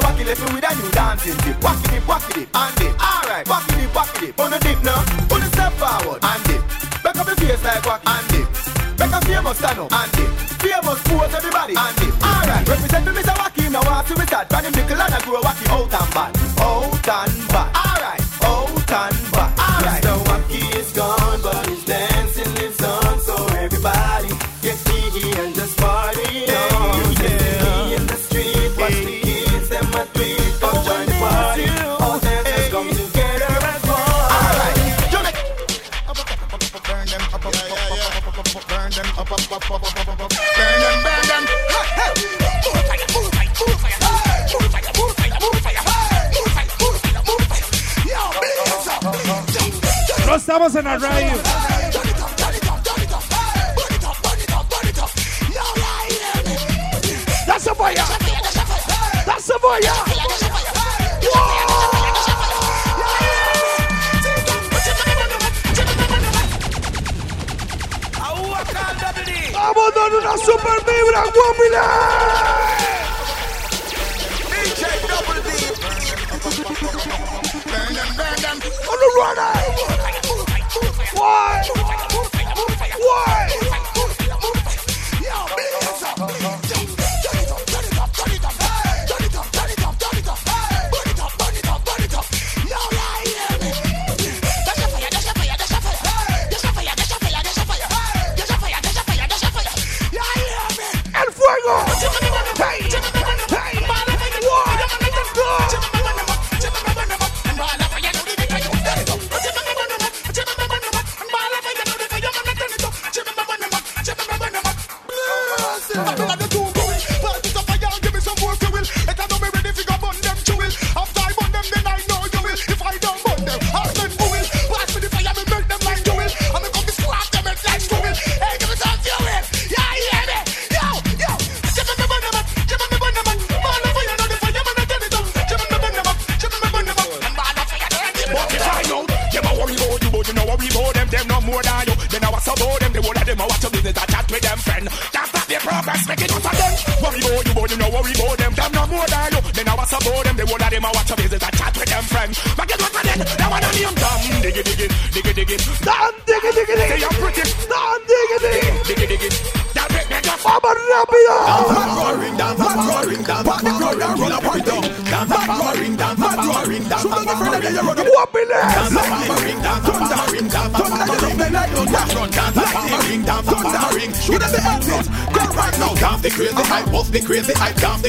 get 0.00 0.08
Wacky 0.08 0.26
left 0.26 0.40
me 0.40 0.54
with 0.54 0.70
a 0.70 0.74
new 0.76 0.90
dancing 0.90 1.36
dip. 1.44 1.56
Wacky 1.60 1.90
dip, 1.90 2.02
wacky 2.04 2.32
dip, 2.34 2.48
and 2.54 2.76
dip. 2.76 2.94
Alright, 3.00 3.46
wacky 3.46 3.72
dip, 3.80 3.90
wacky 3.90 4.20
dip. 4.20 4.40
On 4.40 4.50
the 4.50 4.58
dip 4.58 4.82
now, 4.82 5.00
on 5.32 5.40
the 5.40 5.48
step 5.52 5.72
forward, 5.74 6.20
and 6.22 6.42
dip. 6.44 6.62
Back 7.02 7.16
up 7.16 7.26
your 7.26 7.36
face 7.36 7.64
like 7.64 7.82
wacky, 7.82 8.06
and 8.06 8.26
dip. 8.28 8.96
Back 8.96 9.12
up 9.12 9.24
famous 9.24 9.58
stand 9.58 9.78
up, 9.78 9.92
and 9.92 10.12
dip. 10.12 10.30
Famous 10.60 11.00
pose 11.04 11.34
everybody, 11.34 11.74
and 11.76 11.96
dip. 11.96 12.14
Alright, 12.22 12.68
represent 12.68 13.06
me 13.06 13.12
Mr. 13.12 13.34
Wacky 13.36 13.70
now. 13.70 13.82
Want 13.84 14.06
to 14.06 14.14
we 14.14 14.26
start? 14.26 14.48
Brand 14.48 14.66
him 14.66 14.72
nickel 14.72 15.00
and 15.00 15.14
I 15.14 15.20
grow 15.20 15.40
wacky 15.40 15.66
out 15.70 15.92
and 15.92 16.10
bad, 16.14 16.32
out 16.60 17.08
and 17.08 17.48
bad. 17.48 17.68
Alright, 17.76 18.22
out 18.42 18.68
and 18.68 18.86
bad. 18.86 19.25
Estamos 50.66 50.84
en 50.84 51.00
la 51.00 51.08
radio. 51.08 51.32
That's 57.46 57.64
the 57.64 57.74
boy, 57.74 57.94
That's 59.24 59.46
the 59.46 59.58
fire. 59.60 59.92
¡Vamos 69.52 69.86
a 69.86 69.98
dar 69.98 70.14
una 70.14 70.36
super 70.36 70.84
vibra, 70.84 71.24
Guapila! 71.32 72.55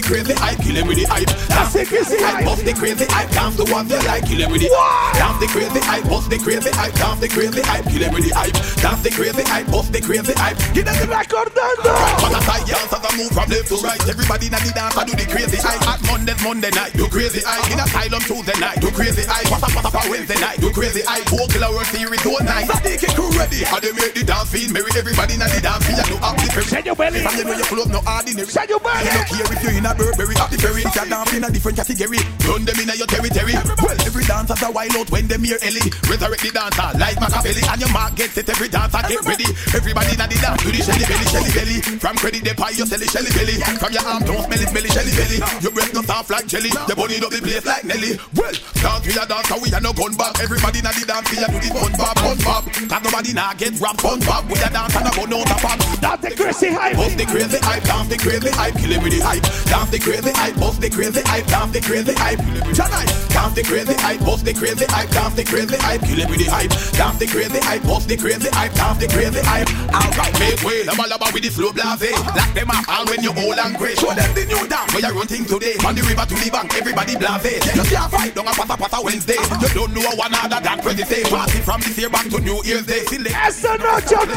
The 0.02 0.08
crazy 0.08 0.34
hype, 0.34 0.60
kill 0.62 0.76
him 0.76 0.88
with 0.88 0.98
the 0.98 1.06
hype. 1.10 1.26
Dance 1.50 1.74
the 1.74 1.86
crazy 1.86 2.18
hype, 2.22 2.46
bust 2.46 2.66
the 2.66 2.74
crazy 2.74 3.06
hype, 3.10 3.30
dance 3.32 3.56
the 3.58 3.66
one 3.66 3.90
you 3.90 3.98
like, 4.06 4.26
kill 4.26 4.38
him 4.38 4.52
with 4.52 4.62
the 4.62 4.70
hype. 4.70 5.18
Dance 5.18 5.40
the 5.42 5.48
crazy 5.50 5.82
hype, 5.82 6.04
bust 6.06 6.30
the 6.30 6.38
crazy 6.38 6.70
hype, 6.70 6.94
dance 6.94 7.20
the 7.20 7.28
crazy 7.28 7.62
hype, 7.62 7.86
kill 7.90 8.04
him 8.06 8.14
with 8.14 8.26
the 8.30 8.34
hype. 8.36 8.54
Dance 8.78 9.02
the 9.02 9.10
crazy 9.10 9.42
hype, 9.42 9.66
bust 9.74 9.90
the 9.92 10.02
crazy 10.02 10.34
hype. 10.38 10.58
Them 10.78 10.86
the 10.86 11.06
recordando. 11.10 11.92
But 12.22 12.38
as 12.38 12.46
I 12.46 12.62
I 12.62 12.87
move 13.18 13.34
from 13.34 13.50
left 13.50 13.68
to 13.74 13.78
right, 13.82 14.00
everybody 14.06 14.46
in 14.46 14.54
the 14.54 14.72
dance, 14.78 14.94
I 14.94 15.04
do 15.04 15.18
the 15.18 15.26
crazy 15.26 15.58
hype. 15.58 15.82
At 15.90 16.00
Monday, 16.06 16.38
Monday 16.46 16.70
night, 16.78 16.94
do 16.94 17.10
crazy 17.10 17.42
hype. 17.42 17.66
In 17.74 17.82
asylum 17.82 18.22
Tuesday 18.22 18.58
night, 18.62 18.78
do 18.78 18.94
crazy 18.94 19.26
hype. 19.26 19.50
What's 19.50 19.66
up, 19.66 19.74
what's 19.74 19.90
up, 19.90 20.06
Wednesday 20.06 20.38
night, 20.38 20.62
do 20.62 20.70
crazy 20.70 21.02
hype. 21.02 21.26
Four 21.26 21.50
killer 21.50 21.74
work 21.74 21.90
theory, 21.90 22.22
two 22.22 22.38
night. 22.46 22.70
Sadiq 22.70 23.02
and 23.10 23.14
crew 23.18 23.34
ready. 23.34 23.66
How 23.66 23.82
they 23.82 23.92
make 23.98 24.14
the 24.14 24.22
dance 24.22 24.54
feel 24.54 24.70
merry. 24.70 24.94
Everybody 24.94 25.34
in 25.34 25.42
the 25.42 25.60
dance 25.60 25.84
feel 25.90 25.98
no 25.98 26.18
up 26.22 26.38
the 26.38 26.48
ferry. 26.54 26.70
Send 26.70 26.86
your 26.86 26.96
belly. 26.96 27.20
From 27.26 27.34
you 27.36 27.46
know 27.50 27.58
your 27.58 27.66
club, 27.66 27.90
no 27.90 28.00
ordinary. 28.06 28.54
Send 28.54 28.70
your 28.70 28.80
belly. 28.80 29.02
You 29.02 29.12
don't 29.18 29.28
care 29.34 29.50
if 29.50 29.60
you're 29.66 29.74
in 29.74 29.90
a 29.90 29.92
Burberry, 29.98 30.36
up 30.38 30.50
the 30.54 30.58
ferry. 30.62 30.86
If 30.86 30.94
you 30.94 31.06
dance 31.10 31.34
in 31.34 31.44
a 31.44 31.50
different 31.50 31.78
category, 31.82 32.22
run 32.46 32.62
them 32.70 32.78
in 32.78 32.90
your 32.94 33.10
territory. 33.10 33.58
Well, 33.82 33.98
every 34.06 34.26
dance 34.30 34.54
has 34.54 34.62
a 34.62 34.70
wild 34.70 34.94
out 34.94 35.10
when 35.10 35.26
them 35.26 35.42
hear 35.42 35.58
Ellie. 35.66 35.90
Resurrect 36.06 36.46
the 36.46 36.54
dancer 36.54 36.90
like 37.02 37.18
Machiavelli. 37.18 37.66
And 37.66 37.82
your 37.82 37.90
mark 37.90 38.14
gets 38.14 38.38
it, 38.38 38.46
every 38.46 38.70
dancer 38.70 39.02
get 39.10 39.26
ready. 39.26 39.50
Everybody 39.74 40.14
in 40.14 40.22
the 40.22 40.38
dance 40.38 40.62
do 40.62 40.70
the 40.70 40.82
shelly 40.86 41.06
belly, 41.10 41.26
shelly 41.26 41.52
belly. 41.58 41.78
From 41.98 42.16
credit, 42.22 42.46
they 42.46 42.54
pie, 42.54 42.78
you 42.78 42.86
sell 42.86 43.02
it, 43.08 43.12
shelly 43.12 43.32
belly. 43.32 43.56
From 43.80 43.92
your 43.92 44.06
arm, 44.06 44.24
don't 44.24 44.44
smell 44.44 44.62
it, 44.62 44.70
smelly, 44.70 44.90
shelly 44.90 45.14
belly. 45.16 45.40
Your 45.64 45.72
breath 45.72 45.94
no 45.94 46.02
soft 46.04 46.30
like 46.30 46.48
jelly. 46.48 46.72
Your 46.88 46.96
body 46.96 47.16
up 47.24 47.32
the 47.32 47.40
place 47.40 47.66
like 47.66 47.86
Nelly. 47.86 48.20
Well, 48.36 48.52
dance 48.84 49.06
we 49.08 49.16
a 49.16 49.24
dance, 49.24 49.52
we 49.62 49.72
a 49.72 49.80
no 49.80 49.94
gun 49.94 50.14
back. 50.16 50.40
Everybody 50.44 50.80
in 50.80 50.86
the 50.86 51.06
dance, 51.08 51.28
we 51.32 51.38
a 51.40 51.48
do 51.48 51.58
the 51.60 51.70
fun 51.72 51.94
bop, 51.96 52.16
fun 52.20 52.38
bop. 52.44 52.64
Cause 52.68 53.04
nobody 53.04 53.32
now 53.34 53.54
get 53.56 53.80
rap, 53.80 53.98
fun 54.02 54.20
bop. 54.28 54.44
We 54.52 54.60
a 54.60 54.70
dance 54.70 54.96
and 54.96 55.08
a 55.08 55.12
gun 55.16 55.34
out 55.34 55.52
a 55.52 55.56
pop. 55.56 55.80
Dance 56.04 56.22
the 56.22 56.32
crazy 56.36 56.70
hype. 56.72 56.98
Bust 56.98 57.18
the 57.18 57.26
crazy 57.26 57.60
hype, 57.62 57.84
dance 57.84 58.10
the 58.10 58.18
crazy 58.18 58.52
hype, 58.52 58.76
kill 58.76 58.92
him 58.92 59.02
with 59.04 59.14
the 59.16 59.22
hype. 59.24 59.44
Dance 59.72 59.90
the 59.92 60.00
crazy 60.00 60.32
hype, 60.36 60.56
bust 60.60 60.82
the 60.82 60.90
crazy 60.90 61.22
hype, 61.24 61.48
dance 61.48 61.72
the 61.72 61.82
crazy 61.82 62.14
hype. 62.14 62.42
Tonight, 62.76 63.10
dance 63.32 63.54
the 63.56 63.64
crazy 63.64 63.96
hype, 63.96 64.20
bust 64.22 64.44
the 64.46 64.54
crazy 64.54 64.86
hype, 64.90 65.10
dance 65.12 65.36
the 65.36 65.44
crazy 65.44 65.78
hype, 65.78 66.02
kill 66.02 66.20
him 66.20 66.30
with 66.30 66.42
the 66.42 66.50
hype. 66.50 66.72
Dance 66.98 67.18
the 67.20 67.28
crazy 67.28 67.60
hype, 67.62 67.84
bust 67.84 68.08
the 68.08 68.18
crazy 68.18 68.50
hype, 68.52 68.74
dance 68.74 69.00
the 69.00 69.08
crazy 69.08 69.42
hype. 69.44 69.70
Alright, 69.94 70.34
make 70.40 70.60
way, 70.64 70.84
laba 70.84 71.08
laba 71.08 71.32
with 71.34 71.44
the 71.44 71.52
slow 71.52 71.72
blase. 71.72 72.12
Lock 72.36 72.52
them 72.54 72.72
up 72.72 72.97
all 72.98 73.06
when 73.06 73.22
you're 73.22 73.38
old 73.38 73.58
and. 73.58 73.78
Show 73.78 74.14
them 74.14 74.34
the 74.34 74.46
new 74.46 74.68
dance 74.68 74.94
where 74.94 75.06
you 75.06 75.14
run 75.14 75.28
today. 75.28 75.78
On 75.86 75.94
the 75.94 76.02
river 76.02 76.26
to 76.26 76.36
the 76.36 76.50
bank, 76.52 76.74
everybody 76.74 77.16
blase. 77.16 77.62
You 77.76 77.84
can't 77.86 78.12
fight 78.12 78.34
down 78.34 78.48
a 78.48 78.52
pata 78.52 78.76
pata 78.76 79.00
Wednesday. 79.04 79.38
You 79.62 79.70
don't 79.74 79.94
know 79.94 80.10
one 80.18 80.34
other 80.34 80.60
than 80.60 80.82
crazy 80.82 81.04
say. 81.04 81.24
Party 81.30 81.60
from 81.62 81.82
this 81.82 81.98
year 81.98 82.10
back 82.10 82.28
to 82.30 82.40
New 82.42 82.62
Year's 82.64 82.86
Day. 82.86 83.06
Select. 83.06 83.36
Esa 83.36 83.78
noche, 83.78 84.10
Johnny 84.10 84.34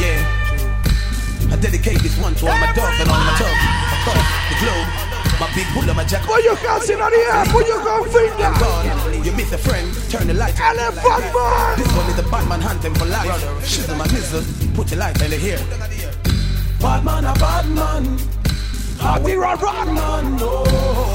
Yeah. 0.00 1.52
I 1.52 1.56
dedicate 1.60 2.00
this 2.00 2.16
one 2.18 2.34
to 2.34 2.46
all 2.48 2.58
my 2.58 2.72
dogs 2.72 3.00
and 3.00 3.10
all 3.10 3.20
my 3.20 3.34
thugs. 3.36 3.64
Across 4.00 4.28
the 4.48 4.56
globe. 4.64 5.03
My 5.40 5.50
big 5.54 5.66
bull 5.74 5.82
and 5.82 5.96
my 5.96 6.04
jack. 6.04 6.22
Put 6.22 6.44
your 6.44 6.54
hands 6.56 6.88
in 6.88 6.98
the 6.98 7.04
air. 7.04 7.44
Put 7.46 7.66
your 7.66 7.82
gun 7.82 8.04
finger. 8.08 9.24
You 9.24 9.32
miss 9.32 9.52
a 9.52 9.58
friend, 9.58 9.92
turn 10.10 10.26
the 10.28 10.34
lights. 10.34 10.60
Elephant 10.60 11.04
man. 11.34 11.78
This 11.78 11.88
one 11.96 12.06
is 12.10 12.16
the 12.16 12.22
Batman 12.30 12.60
hunting 12.60 12.94
for 12.94 13.06
life. 13.06 13.28
Shizzle 13.64 13.96
my 13.98 14.06
nizzle, 14.06 14.42
put 14.74 14.90
your 14.90 15.00
light 15.00 15.20
in 15.22 15.30
the 15.30 15.36
here. 15.36 15.58
Bad 16.80 17.04
man, 17.04 17.24
a 17.24 17.32
bad 17.34 17.66
man. 17.70 18.18
Party 18.98 19.34
run, 19.34 19.58
Bad 19.58 19.86
run. 19.88 19.94
man, 19.94 20.36
no. 20.36 20.62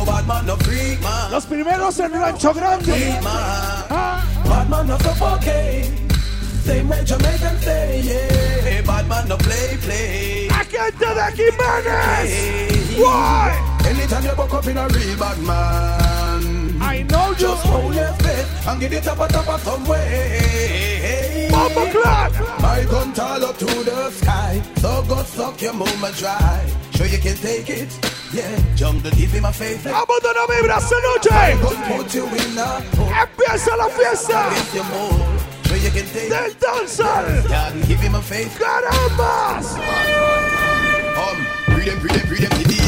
Bad 0.06 0.28
man, 0.28 0.46
no 0.46 0.56
freak 0.58 1.02
man. 1.02 1.32
Los 1.32 1.46
primeros 1.46 2.00
en 2.00 2.12
Rancho 2.12 2.54
Grande. 2.54 2.84
Freak 2.86 3.24
man. 3.24 3.86
Ah. 3.90 4.26
Bad 4.44 4.70
man, 4.70 4.88
no 4.88 4.98
suffocate. 4.98 5.90
Same 6.66 6.88
way 6.90 7.04
Jamaican 7.06 7.58
say, 7.62 8.02
yeah. 8.02 8.82
Bad 8.82 9.08
man, 9.08 9.28
no 9.30 9.38
play, 9.38 9.78
play. 9.82 10.48
La 10.50 10.64
gente 10.66 11.06
de 11.06 11.32
Jiménez. 11.36 12.79
Why? 13.00 13.80
Anytime 13.86 14.24
you 14.26 14.36
buck 14.36 14.54
up 14.54 14.68
in 14.68 14.78
a 14.78 14.88
real 14.88 15.18
bad 15.18 15.40
man, 15.40 16.82
I 16.82 17.04
know 17.10 17.30
you. 17.30 17.36
just 17.36 17.66
hold 17.66 17.96
your 17.96 18.14
faith 18.24 18.68
and 18.68 18.80
get 18.80 18.94
it 18.94 19.08
up 19.08 19.20
a 19.20 19.28
top 19.28 19.48
of 19.48 19.62
some 19.62 19.86
way. 19.86 21.48
Bomba 21.52 21.92
clock. 21.92 22.34
My 22.62 22.84
gun 22.92 23.14
tall 23.14 23.44
up 23.46 23.58
to 23.58 23.66
the 23.66 24.12
sky, 24.12 24.62
so 24.78 25.04
go 25.08 25.24
suck 25.24 25.62
your 25.62 25.74
mama 25.74 26.12
dry. 26.18 26.66
Sure 26.96 27.08
you 27.08 27.18
can 27.20 27.36
take 27.38 27.70
it, 27.70 27.90
yeah. 28.34 28.76
Jungle, 28.76 29.12
give 29.12 29.32
him 29.32 29.46
a 29.46 29.54
faith. 29.54 29.86
Abandona 29.86 30.44
mi 30.50 30.68
brazo 30.68 30.96
My 30.96 31.54
noche. 31.54 31.62
gun 31.64 31.98
put 31.98 32.14
you 32.14 32.26
in 32.28 32.58
a 32.58 32.82
Empieza 33.22 33.78
la 33.78 33.88
fiesta 33.90 34.48
Against 34.48 34.76
your 34.76 34.84
mold, 34.86 35.40
sure 35.66 35.78
you 35.78 35.90
can 35.92 36.06
take 36.14 36.30
del 36.30 36.46
it. 36.52 36.60
danzal. 36.60 37.50
Yeah, 37.50 37.72
give 37.88 38.00
him 38.02 38.16
a 38.16 38.22
faith. 38.22 38.60
Carambas. 38.60 39.78
Um, 41.18 41.38
breathe 41.74 41.88
them, 41.88 42.00
breathe 42.00 42.14
them, 42.18 42.28
breathe 42.28 42.50
them 42.50 42.79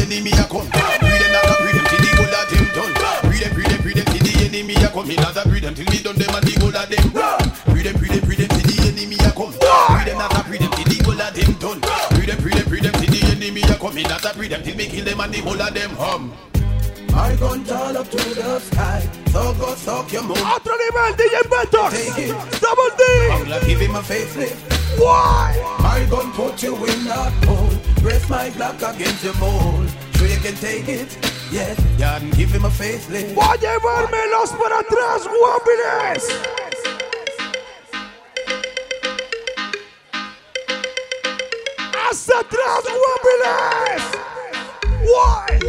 enemy 4.61 4.83
a 4.83 4.89
come. 4.89 5.07
Me 5.07 5.15
not 5.15 5.35
a 5.35 5.47
breathe 5.49 5.63
them 5.63 5.73
till 5.73 5.85
me 5.85 5.97
done 6.01 6.15
them 6.15 6.35
and 6.35 6.45
the 6.45 6.53
goal 6.59 6.75
of 6.75 6.85
them. 6.89 7.05
Breathe 7.73 7.85
them, 7.85 7.95
breathe 7.97 8.13
them, 8.13 8.25
breathe 8.25 8.39
them 8.39 8.49
till 8.49 8.67
the 8.69 8.77
enemy 8.87 9.17
a 9.25 9.31
come. 9.33 9.51
Breathe 9.51 10.07
them, 10.07 10.17
not 10.17 10.37
a 10.37 10.41
breathe 10.45 10.61
them 10.61 10.71
till 10.71 10.85
the 10.85 10.97
goal 11.01 11.21
of 11.21 11.33
them 11.33 11.51
done. 11.57 11.79
Breathe 12.13 12.29
them, 12.29 12.39
breathe 12.41 12.57
them, 12.61 12.67
breathe 12.69 12.85
them 12.85 12.93
till 13.01 13.09
the 13.09 13.21
enemy 13.33 13.61
a 13.65 13.75
come. 13.75 13.95
Me 13.95 14.03
not 14.03 14.25
a 14.25 14.29
breathe 14.37 14.51
them 14.51 14.61
till 14.63 14.75
me 14.77 14.85
kill 14.85 15.05
them 15.05 15.19
and 15.19 15.33
the 15.33 15.39
whole 15.41 15.61
of 15.61 15.73
them 15.73 15.91
hum. 15.97 16.33
My 17.09 17.35
gun 17.35 17.63
tall 17.65 17.97
up 17.97 18.07
to 18.07 18.17
the 18.17 18.59
sky, 18.59 19.01
so 19.33 19.53
go 19.55 19.75
suck 19.75 20.11
your 20.13 20.23
mama. 20.23 20.55
Otro 20.55 20.75
nivel, 20.77 21.11
DJ 21.17 21.37
Beto. 21.49 21.89
Take 21.91 22.29
it. 22.29 22.35
Double 22.61 22.91
D. 22.95 23.03
Angla, 23.35 23.59
give 23.67 23.79
him 23.81 23.95
a 23.95 24.01
facelift. 24.01 24.61
Why? 24.97 25.57
My 25.79 26.05
gun 26.09 26.31
put 26.31 26.63
you 26.63 26.75
in 26.85 27.03
that 27.05 27.33
hole. 27.43 27.75
Press 28.01 28.29
my 28.29 28.49
Glock 28.51 28.79
against 28.95 29.23
your 29.25 29.35
mold. 29.37 29.89
Sure 30.15 30.27
you 30.27 30.37
can 30.37 30.55
take 30.55 30.87
it. 30.87 31.40
Yes, 31.51 31.77
yeah, 31.99 32.15
and 32.15 32.33
give 32.37 32.49
him 32.49 32.63
a. 32.63 32.69
Voy 32.69 33.43
a 33.43 33.57
llevármelos 33.57 34.51
para 34.51 34.79
atrás, 34.79 35.27
guapiles. 35.27 36.39
Hasta 42.09 42.39
atrás, 42.39 42.83
guapiles. 43.03 44.03
Why? 45.03 45.59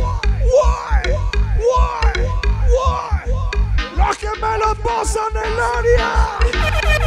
Why? 0.45 1.03
Why? 1.59 2.13
Why? 2.71 3.25
Los 3.97 4.17
que 4.19 4.31
me 4.41 4.59
los 4.59 4.79
pasan 4.79 5.37
el 5.37 5.61
área. 5.61 7.02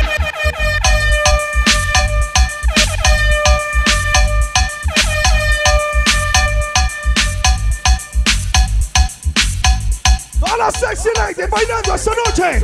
Todas 10.45 10.57
las 10.59 10.79
sexy 10.79 11.09
ladies 11.17 11.49
bailando 11.49 11.95
esta 11.95 12.11
noche. 12.11 12.61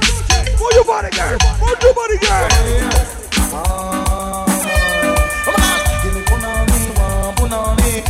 Move 0.60 0.76
your 0.76 0.86
body, 0.86 1.10
girl. 1.10 1.38
Move 1.60 1.78
your 1.82 1.94
body, 1.94 2.18
girl. 2.20 2.48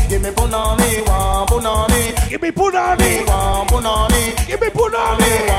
Give 0.09 0.21
me 0.21 0.29
punani, 0.31 1.07
one 1.07 1.47
punani. 1.47 2.29
Give 2.29 2.41
me 2.41 2.51
punani, 2.51 3.25
one 3.27 3.67
punani. 3.67 4.47
Give 4.47 4.59
me 4.59 4.69
punani. 4.69 5.50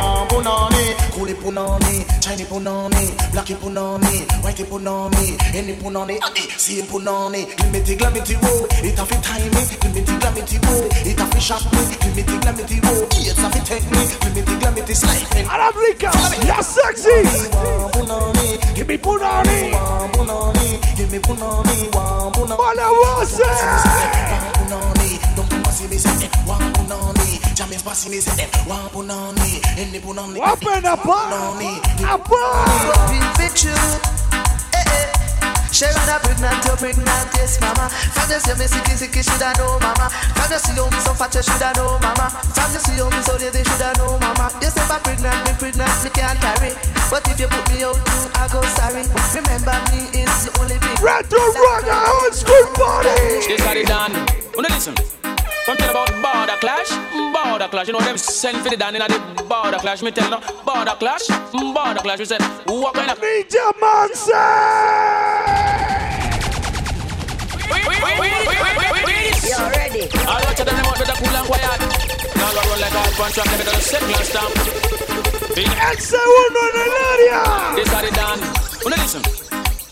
One 1.23 1.35
punani. 1.35 2.03
Give 2.21 2.39
me 2.39 2.43
punani. 2.43 2.43
One 2.43 2.43
punani. 2.43 2.43
Coolie 2.43 2.43
punani. 2.43 2.43
Chinese 2.43 2.47
punani, 2.49 3.03
blacky 3.31 3.55
punani, 3.55 4.27
whitey 4.43 4.65
punani, 4.65 5.55
any 5.55 5.75
punani, 5.75 6.19
adi, 6.23 6.43
see 6.59 6.83
punani. 6.83 7.47
Glimity 7.57 7.97
glamity 7.97 8.35
wo, 8.43 8.67
it 8.83 8.99
a 8.99 9.05
fi 9.07 9.17
oh. 9.17 9.23
time 9.23 9.51
me. 9.55 9.63
Glimity 9.79 10.15
glamity 10.19 10.59
wo, 10.63 10.89
it 10.91 11.21
a 11.21 11.27
fi 11.27 11.39
shock 11.39 11.65
me. 11.73 11.79
Glimity 12.03 12.41
glamity 12.43 12.77
it's 12.83 13.39
a 13.39 13.51
fi 13.51 13.61
take 13.65 13.87
me. 13.91 14.03
Glimity 14.19 14.55
glamity 14.61 14.95
slide 14.95 15.27
me. 15.35 15.43
Arabica, 15.47 16.11
you're 16.47 16.63
sexy. 16.63 17.23
Give 18.75 18.89
me 18.89 18.99
punani, 18.99 19.71
punani, 20.15 20.97
give 20.97 21.11
me 21.13 21.19
punani, 21.19 21.91
punani. 22.35 22.57
Hola, 22.59 22.87
voce. 22.99 23.47
Punani, 24.59 25.37
don't 25.37 25.49
come 25.51 25.63
and 25.65 25.75
see 25.75 25.87
me 25.89 25.99
say 25.99 26.29
one 26.47 26.73
punani. 27.53 27.57
Jamming 27.57 27.81
pass 27.81 28.09
me 28.09 28.21
say 28.21 28.47
one 28.67 28.89
punani, 28.91 29.61
any 29.79 30.01
punani. 30.01 30.39
Open 30.41 30.87
up, 30.87 31.07
up, 31.07 32.29
Fit 33.37 33.65
you. 33.65 33.71
Eh, 34.73 34.85
eh. 34.87 35.13
She 35.73 35.85
rather 35.85 36.19
pregnant, 36.21 36.65
you 36.65 36.77
pregnant, 36.77 37.29
yes, 37.37 37.61
mama. 37.61 37.89
From 37.89 38.31
you 38.31 38.41
see 38.41 38.55
me 38.59 38.67
sicky, 38.67 38.95
sicky, 38.97 39.23
shoulda 39.25 39.53
know, 39.59 39.79
mama. 39.81 40.09
From 40.37 40.53
you 40.53 40.59
see 40.59 40.73
how 40.77 40.89
me 40.91 40.99
so 41.01 41.15
fat, 41.15 41.35
you 41.35 41.43
shoulda 41.43 41.73
know, 41.77 41.99
mama. 42.01 42.29
From 42.53 42.73
you 42.73 42.81
see 42.81 42.97
how 43.01 43.09
me 43.09 43.21
so 43.23 43.37
lazy, 43.37 43.65
shoulda 43.65 43.93
know, 43.99 44.19
mama. 44.19 44.53
You 44.61 44.71
say 44.71 44.85
I'm 44.85 45.01
pregnant, 45.01 45.41
me 45.47 45.53
pregnant, 45.59 45.93
me 46.05 46.11
can't 46.11 46.39
carry. 46.41 46.73
But 47.11 47.29
if 47.29 47.41
you 47.41 47.49
put 47.49 47.65
me 47.73 47.85
out, 47.85 47.97
too, 47.97 48.25
I 48.37 48.49
go 48.53 48.61
sorry. 48.77 49.05
Remember 49.33 49.77
me 49.93 50.13
is 50.13 50.45
the 50.45 50.51
only 50.61 50.77
thing. 50.77 50.97
Retro 51.01 51.41
rock, 51.41 51.85
old 51.89 52.35
school 52.35 52.65
body. 52.77 53.45
This 53.49 53.61
got 53.61 53.77
it 53.77 53.87
done. 53.89 54.13
Wanna 54.55 54.69
listen? 54.69 54.95
Something 55.65 55.91
about 55.91 56.11
border 56.11 56.59
clash, 56.59 56.91
border 57.33 57.69
clash. 57.69 57.87
You 57.87 57.93
know 57.93 58.01
them 58.01 58.19
send 58.19 58.59
for 58.59 58.69
the 58.69 58.77
down 58.77 58.97
in 58.97 59.03
the 59.03 59.45
border 59.49 59.79
clash. 59.79 60.03
Me 60.03 60.11
tell 60.11 60.29
no 60.29 60.41
border 60.67 60.97
clash, 60.99 61.29
border 61.53 62.01
clash. 62.01 62.19
We 62.19 62.25
said 62.25 62.43
what 62.67 62.95
kind 62.95 63.11
of 63.11 63.19
Ninja 63.21 63.71
You 69.43 69.59
ready? 69.71 70.09
I'll 70.27 70.43
watch 70.43 70.59
them 70.59 70.75
out 70.75 70.99
with 70.99 71.09
a 71.09 71.15
cool 71.15 71.37
and 71.37 71.47
quiet. 71.47 71.81
Now 72.37 72.53
go 72.55 72.61
run 72.69 72.81
like 72.81 72.93
a 72.93 73.03
punch 73.15 73.39
up, 73.39 73.47
never 73.47 73.65
gonna 73.65 73.81
set 73.81 74.03
and 74.03 74.27
stamp. 74.27 74.83
El 75.57 75.99
segundo 76.01 76.61
en 76.73 76.81
el 76.81 76.93
área. 77.13 77.75
This 77.77 77.89
got 77.89 78.05
it 78.05 78.15
done. 78.15 78.41
Wanna 78.85 78.97
listen? 78.97 79.42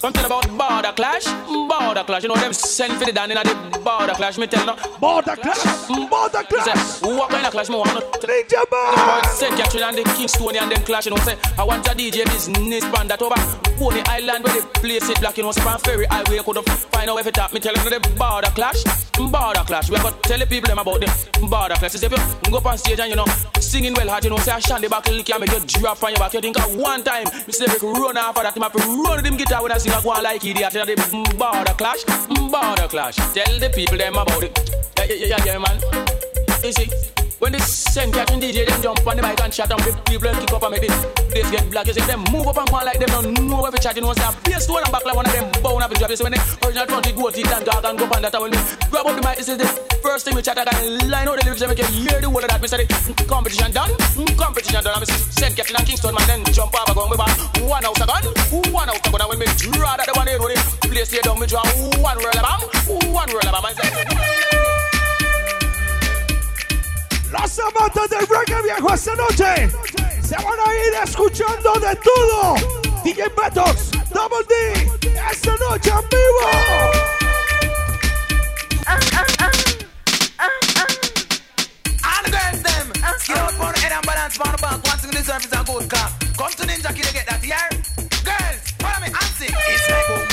Something 0.00 0.24
about 0.24 0.48
border 0.56 0.92
clash, 0.96 1.24
mm, 1.26 1.68
border 1.68 2.02
clash. 2.04 2.22
You 2.22 2.30
know 2.30 2.34
them 2.36 2.54
send 2.54 2.94
for 2.94 3.04
the 3.04 3.12
down 3.12 3.30
in 3.30 3.36
the 3.36 3.80
border 3.84 4.14
clash. 4.14 4.38
Me 4.38 4.46
tell 4.46 4.64
no 4.64 4.74
border 4.98 5.36
clash, 5.36 5.58
mm. 5.92 6.08
border 6.08 6.42
clash. 6.48 7.02
What 7.02 7.28
kind 7.28 7.44
of 7.44 7.52
clash 7.52 7.68
me 7.68 7.76
want? 7.76 7.90
Ninjaman. 8.24 9.26
Saint 9.26 9.54
Catherine 9.56 9.84
and 9.84 9.98
the 9.98 10.02
Kingstonian 10.16 10.62
and 10.62 10.72
them 10.72 10.82
clash. 10.84 11.04
You 11.04 11.10
know 11.10 11.18
say 11.18 11.36
I 11.58 11.64
want 11.64 11.86
a 11.86 11.90
DJ 11.90 12.24
business 12.24 12.82
band 12.86 13.10
that 13.10 13.20
over 13.20 13.36
Pony 13.76 14.00
Island 14.06 14.42
where 14.44 14.54
they 14.58 14.66
place 14.80 15.10
it 15.10 15.20
black. 15.20 15.36
You 15.36 15.42
know 15.42 15.52
say 15.52 15.68
on 15.68 15.78
Ferry 15.80 16.06
Highway 16.06 16.38
could 16.38 16.64
find 16.64 17.10
out 17.10 17.20
if 17.20 17.26
it 17.26 17.34
tap. 17.34 17.52
Me 17.52 17.60
tell 17.60 17.74
them 17.74 17.84
the 17.84 18.00
border 18.16 18.48
clash, 18.56 18.82
mm, 19.20 19.30
border 19.30 19.64
clash. 19.66 19.90
We 19.90 19.98
got 19.98 20.22
tell 20.22 20.38
the 20.38 20.46
people 20.46 20.68
them 20.68 20.78
about 20.78 21.02
them 21.02 21.12
border 21.50 21.74
clash. 21.74 21.94
If 21.96 22.10
you 22.10 22.50
go 22.50 22.56
up 22.56 22.64
on 22.64 22.78
stage 22.78 23.00
and 23.00 23.10
you 23.10 23.16
know 23.16 23.26
singing 23.70 23.94
well 23.94 24.08
hard, 24.08 24.24
you 24.24 24.30
know 24.30 24.36
say 24.38 24.50
I 24.50 24.58
shandy 24.58 24.88
back 24.88 25.06
lick 25.08 25.30
and 25.30 25.40
make 25.40 25.52
you 25.52 25.60
drop 25.60 26.02
on 26.02 26.10
your 26.10 26.18
back. 26.18 26.34
You 26.34 26.40
think 26.40 26.58
at 26.58 26.70
one 26.76 27.04
time 27.04 27.26
Mr. 27.46 27.68
Rick 27.68 27.82
run 27.82 28.16
off 28.16 28.36
of 28.36 28.42
that 28.42 28.56
him 28.56 28.62
have 28.62 28.72
to 28.72 28.78
run 28.78 29.22
them 29.22 29.36
guitar 29.36 29.62
when 29.62 29.70
I 29.70 29.78
sing 29.78 29.92
a 29.92 30.02
go 30.02 30.10
like 30.10 30.44
idiot. 30.44 30.72
Tell 30.72 30.84
the 30.84 30.94
mm, 30.94 31.38
border 31.38 31.74
clash, 31.74 32.04
mm, 32.04 32.50
border 32.50 32.88
clash. 32.88 33.16
Tell 33.16 33.58
the 33.58 33.70
people 33.72 33.96
them 33.96 34.14
about 34.14 34.42
it. 34.42 34.58
Yeah, 34.98 35.04
yeah, 35.04 35.26
yeah, 35.26 35.44
yeah, 35.44 35.58
man. 35.58 35.78
You 36.64 36.72
see, 36.72 37.19
when 37.40 37.52
this 37.52 37.66
same 37.66 38.12
cat 38.12 38.30
and 38.30 38.42
DJ 38.42 38.68
them 38.68 38.80
jump 38.82 39.06
on 39.06 39.16
the 39.16 39.22
mic 39.22 39.40
and 39.40 39.52
chat 39.52 39.70
and 39.72 39.80
the 39.80 39.92
people 40.04 40.28
them 40.28 40.38
kick 40.38 40.52
up 40.52 40.62
and 40.62 40.72
make 40.72 40.84
the 40.84 40.92
place 41.32 41.50
get 41.50 41.70
black. 41.70 41.86
You 41.88 41.94
see 41.94 42.04
them 42.04 42.20
move 42.30 42.46
up 42.46 42.56
and 42.60 42.68
go 42.68 42.76
on 42.76 42.84
like 42.84 43.00
them 43.00 43.08
don't 43.08 43.48
know 43.48 43.64
every 43.64 43.80
chat. 43.80 43.96
You 43.96 44.02
know, 44.02 44.12
say 44.12 44.28
a 44.28 44.32
bass 44.44 44.64
stone 44.64 44.84
and 44.84 44.92
back 44.92 45.04
like 45.04 45.16
one 45.16 45.26
of 45.26 45.32
them 45.32 45.48
bound 45.64 45.82
up 45.82 45.90
and 45.90 45.98
drop. 45.98 46.10
You 46.10 46.16
see 46.16 46.24
when 46.24 46.32
the 46.36 46.40
original 46.64 46.86
twenty 46.86 47.12
go 47.12 47.30
teeth 47.32 47.50
and 47.50 47.64
dog 47.64 47.84
and 47.84 47.98
go 47.98 48.04
on 48.04 48.22
that 48.22 48.36
when 48.36 48.52
grab 48.92 49.08
up 49.08 49.16
the 49.16 49.22
mic. 49.24 49.36
This 49.40 49.48
is 49.48 49.56
the 49.56 49.68
first 50.04 50.24
thing 50.28 50.36
we 50.36 50.42
chat. 50.42 50.60
I 50.60 50.64
can 50.68 51.08
line 51.08 51.28
out 51.28 51.40
the 51.40 51.44
lyrics 51.48 51.64
and 51.64 51.72
make 51.72 51.80
you 51.80 51.88
hear 51.88 52.20
the 52.20 52.28
word 52.28 52.44
of 52.44 52.50
that. 52.52 52.60
Me 52.60 52.68
say 52.68 52.84
the 52.84 53.24
competition 53.24 53.72
done, 53.72 53.90
competition 54.36 54.84
done. 54.84 55.00
I'm 55.00 55.04
send 55.08 55.56
Captain 55.56 55.76
and 55.76 55.86
Kingston 55.88 56.14
man 56.14 56.28
then 56.28 56.44
jump 56.52 56.76
over 56.76 56.92
go. 56.92 57.08
We 57.08 57.16
back 57.16 57.32
one 57.64 57.82
house 57.82 58.00
a 58.00 58.06
gun, 58.06 58.24
one 58.68 58.88
house 58.92 59.00
a 59.00 59.08
gun. 59.08 59.20
And 59.24 59.28
when 59.32 59.38
me 59.40 59.48
draw 59.56 59.96
that 59.96 60.04
the 60.04 60.12
one 60.12 60.28
here, 60.28 60.36
when 60.36 60.52
the 60.52 60.88
place 60.92 61.08
here 61.08 61.24
down, 61.24 61.40
me 61.40 61.48
draw 61.48 61.64
one 62.04 62.20
roll 62.20 62.36
of 62.36 62.44
bomb, 62.44 62.62
one 63.16 63.32
roll 63.32 63.48
of 63.48 63.52
bomb. 63.56 63.64
And 63.64 63.76
say. 63.80 64.59
Los 67.30 67.58
amantes 67.60 68.10
del 68.10 68.26
reggae 68.26 68.62
viejo 68.62 68.92
esta 68.92 69.14
noche 69.14 69.70
se 70.22 70.34
van 70.36 70.58
a 70.58 70.74
ir 70.74 70.94
escuchando 71.04 71.74
de 71.74 71.96
todo. 71.96 72.54
DJ 73.04 73.28
Ventox, 73.36 73.90
Double 74.10 74.44
D, 74.48 74.90
esta 75.30 75.54
noche 75.56 75.90
en 75.90 76.08
vivo. 76.08 77.10
Come 86.40 86.52
to 86.52 86.62
Ninja 86.66 86.94
Kid 86.94 87.12
get 87.12 87.26
that? 87.26 87.42
Girls, 88.24 88.72
follow 88.78 89.00
me 89.00 89.08
and 89.08 89.30
sing. 89.36 89.50
It's 89.50 89.90
like 89.90 90.04
oh, 90.08 90.29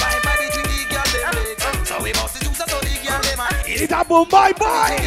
them 3.77 3.83
a. 3.83 3.83
Y 3.83 3.87
da 3.87 4.03
boom, 4.03 4.27
bye 4.29 4.53
bye. 4.53 4.97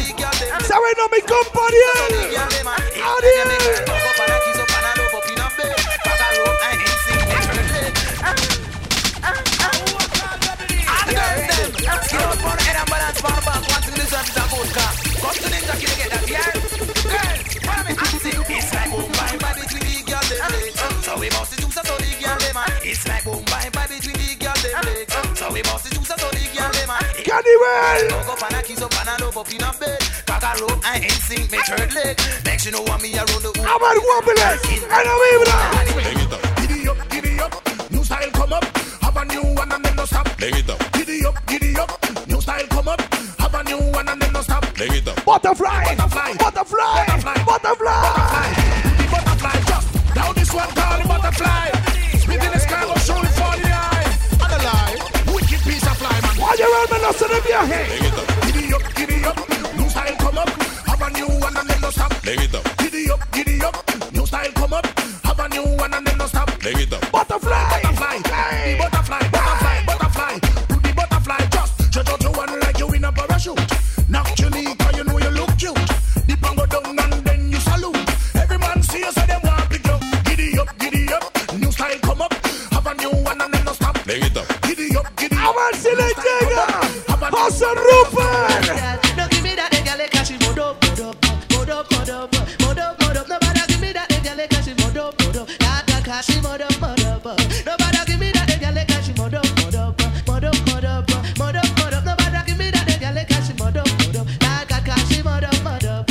¿Saben 0.65 0.93
no 0.97 1.09
mi 1.09 1.21
compañero? 1.21 2.31
Adiós. 16.21 16.61
So 21.03 21.17
we 21.19 21.29
must 21.29 21.57
do 21.57 21.69
so 21.71 21.81
so 21.83 21.97
the 21.97 22.05
girl. 22.21 22.37
It's 22.83 23.07
like 23.07 23.23
boom 23.25 23.43
bye 23.45 23.69
bye 23.73 23.87
between 23.87 24.15
the 24.15 24.35
girl 24.39 24.53
them 24.63 24.85
legs. 24.85 25.39
So 25.39 25.51
we 25.51 25.61
must 25.63 25.89
do 25.91 26.03
so 26.03 26.15
so 26.17 26.29
the 26.31 26.47
girl 26.55 26.71
them. 26.71 27.00
Cannibal. 27.31 28.11
Go 28.27 28.33
up 28.33 28.43
and 28.43 28.55
a 28.59 28.61
kiss 28.61 28.81
up 28.81 28.91
and 28.91 29.07
a 29.07 29.23
love 29.23 29.37
up 29.37 29.47
in 29.47 29.63
a 29.63 29.71
bed. 29.79 29.99
Cock 30.27 30.43
a 30.43 30.51
rope 30.59 30.83
and 30.83 31.03
in 31.03 31.15
sync 31.23 31.47
me 31.49 31.59
third 31.63 31.93
leg. 31.95 32.19
Make 32.43 32.59
sure 32.59 32.73
no 32.73 32.81
one 32.83 33.01
me 33.01 33.15
around 33.15 33.39
the 33.39 33.55
hoop. 33.55 33.63
I'm 33.63 33.79
at 33.87 33.97
Wobbler. 34.03 34.59
And 34.91 35.07
a 35.07 35.13
vibra. 35.15 35.81
Giddy 36.59 36.89
up, 36.89 37.09
giddy 37.09 37.39
up, 37.39 37.91
new 37.91 38.03
style 38.03 38.31
come 38.31 38.51
up. 38.51 38.65
Have 38.99 39.15
a 39.15 39.23
new 39.31 39.43
one 39.55 39.71
and 39.71 39.85
then 39.85 39.95
no 39.95 40.03
stop. 40.03 40.27
Bring 40.37 40.55
it 40.55 40.69
up, 40.69 40.91
Giddy 40.91 41.25
up, 41.25 41.47
giddy 41.47 41.79
up, 41.79 42.27
new 42.27 42.41
style 42.41 42.67
come 42.67 42.89
up. 42.89 42.99
Have 43.39 43.55
a 43.55 43.63
new 43.63 43.79
one 43.91 44.09
and 44.09 44.21
then 44.21 44.33
no 44.33 44.41
stop. 44.41 44.65
bring 44.75 44.91
it 44.91 45.07
up. 45.07 45.23
Butterfly. 45.23 45.95
Butterfly, 45.95 46.33
Butterfly. 46.35 47.05
butterfly, 47.07 47.43
Butterfly. 47.45 48.20
Fly 56.71 56.85
man. 56.89 57.01
Oye, 57.01 57.11
vámonos 57.11 57.21
en 57.21 57.35
el 57.35 57.41
viaje. 57.41 57.85
Giddy 58.45 58.73
up, 58.73 58.93
giddy 58.95 59.25
up, 59.25 59.37
new 59.75 59.89
style 59.89 60.15
come 60.17 60.37
up. 60.37 60.49
Have 60.87 61.01
a 61.01 61.09
new 61.11 61.27
one 61.39 61.57
and 61.57 61.69
then 61.69 61.81
no 61.81 61.91
stop. 61.91 62.21
Bring 62.23 62.41
it 62.41 62.55
up, 62.55 62.63
Giddy 62.77 63.11
up, 63.11 63.19
giddy 63.31 63.61
up, 63.63 63.75
new 64.13 64.25
style 64.25 64.51
come 64.53 64.73
up. 64.73 64.85
Have 65.23 65.39
a 65.39 65.49
new 65.49 65.77
one 65.77 65.93
and 65.93 66.07
then 66.07 66.17
no 66.17 66.27
stop. 66.27 66.49
bring 66.59 66.79
it 66.79 66.93
up. 66.93 67.11
Butterfly. 67.11 67.49
Butterfly, 67.49 68.17
the 68.17 68.27
butterfly, 68.27 68.77
butterfly, 68.77 69.19
butterfly. 69.19 69.40
Up, 85.61 85.73
giddy 85.73 85.73
A 85.73 85.73
up. 85.73 85.73
ver 85.73 85.75
si 85.77 85.89
le 85.95 86.07
llega. 86.23 86.65
José 87.31 87.65
Rupert. 87.75 89.17
No 89.17 89.27
give 89.29 89.43
me 89.43 89.55
that 89.55 89.71
girl 89.85 89.97
like 89.97 90.25
she 90.25 90.37
mod 90.39 90.59
up, 90.59 90.77
mod 90.85 91.01
up, 91.01 91.17
mod 91.51 91.69
up, 91.69 91.91
mod 91.91 92.09
up, 92.09 92.35
mod 92.61 92.79
up, 92.79 93.01
mod 93.01 93.17
up. 93.17 93.27
Nobody 93.29 93.61
give 93.67 93.81
me 93.81 93.93
that 93.93 94.09
girl 94.23 94.37
like 94.37 94.53
she 94.63 94.73
mod 94.75 94.97
up, 94.97 95.15
mod 95.21 95.37
up. 95.37 95.47
That 95.59 95.85
that 95.87 96.25
she 96.25 96.41
mod 96.41 96.61
up, 96.61 96.79
mod 96.81 97.01
up. 97.03 97.25
Nobody 97.65 97.99
give 98.07 98.19
me 98.19 98.31
that 98.33 98.59
girl 98.61 98.73
like 98.73 98.91
she 99.03 99.13
mod 99.13 99.33
up, 99.35 99.45
mod 99.57 99.75
up, 99.75 100.01
mod 100.27 100.45
up, 100.45 100.55
mod 100.67 100.85
up, 100.85 101.09
mod 101.39 101.55
up, 101.55 101.77
mod 101.77 101.93
up. 101.95 102.05
Nobody 102.05 102.39
give 102.47 102.57
me 102.59 102.71
that 102.71 102.99
girl 102.99 103.13
like 103.15 103.31
she 103.45 103.53
mod 103.53 103.77
up, 103.77 103.87
mod 103.99 104.17
up. 104.17 104.27
That 104.39 104.67
that 104.69 105.05
she 105.09 105.23
mod 105.23 105.43
up, 105.43 105.63
mod 105.63 105.85
up. 105.85 106.09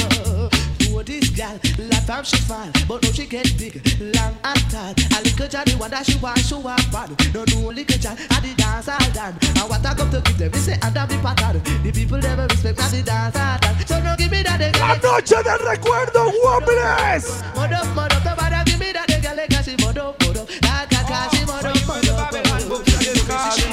Oh, 0.93 1.03
this 1.03 1.31
girl, 1.31 1.59
last 1.91 2.07
time 2.09 2.25
she 2.25 2.37
smile, 2.39 2.71
but 2.89 3.03
now 3.03 3.11
she 3.13 3.27
get 3.27 3.47
big, 3.59 3.81
bad. 4.81 4.97
A 5.13 5.23
little 5.23 5.49
Johnny 5.49 5.75
wonder 5.77 6.03
she 6.05 6.19
want 6.19 6.39
show 6.41 6.67
up 6.67 6.81
bad. 6.93 7.11
No 7.35 7.45
no 7.45 7.69
little 7.69 7.99
John, 7.99 8.17
I 8.31 8.41
the 8.41 8.55
dance 8.57 8.89
all 8.89 9.11
done. 9.13 9.37
And 9.43 9.69
what 9.69 9.83
come 9.83 10.11
to 10.11 10.21
give 10.21 10.39
them, 10.39 10.51
they 10.51 10.59
say 10.59 10.79
and 10.81 10.97
I'm 10.97 11.09
the 11.09 11.17
pattern. 11.23 11.63
The 11.83 11.93
people 11.93 12.19
never 12.19 12.47
respect 12.47 12.79
me, 12.79 13.01
the 13.01 13.03
dance 13.05 13.37
all 13.37 13.59
done. 13.59 13.87
So 13.87 14.01
no 14.01 14.17
give 14.17 14.31
me 14.31 14.43
that 14.43 14.59
they 14.59 14.73
La 14.81 14.97
noche 14.97 15.43
del 15.45 15.59
recuerdo, 15.59 16.33
Wobbles. 16.43 17.43
Modo, 17.55 17.85
modo, 17.95 18.17
tomada, 18.25 18.65
give 18.65 18.79
me 18.79 18.93
that 18.93 19.07
they 19.09 19.21
gale, 19.21 19.47
casi 19.49 19.77
modo, 19.85 20.15
modo. 20.25 20.47
La 20.63 20.87
caca, 20.89 21.29
she 21.31 21.45
modo, 21.45 21.73
modo, 21.87 22.13
modo. 22.49 22.83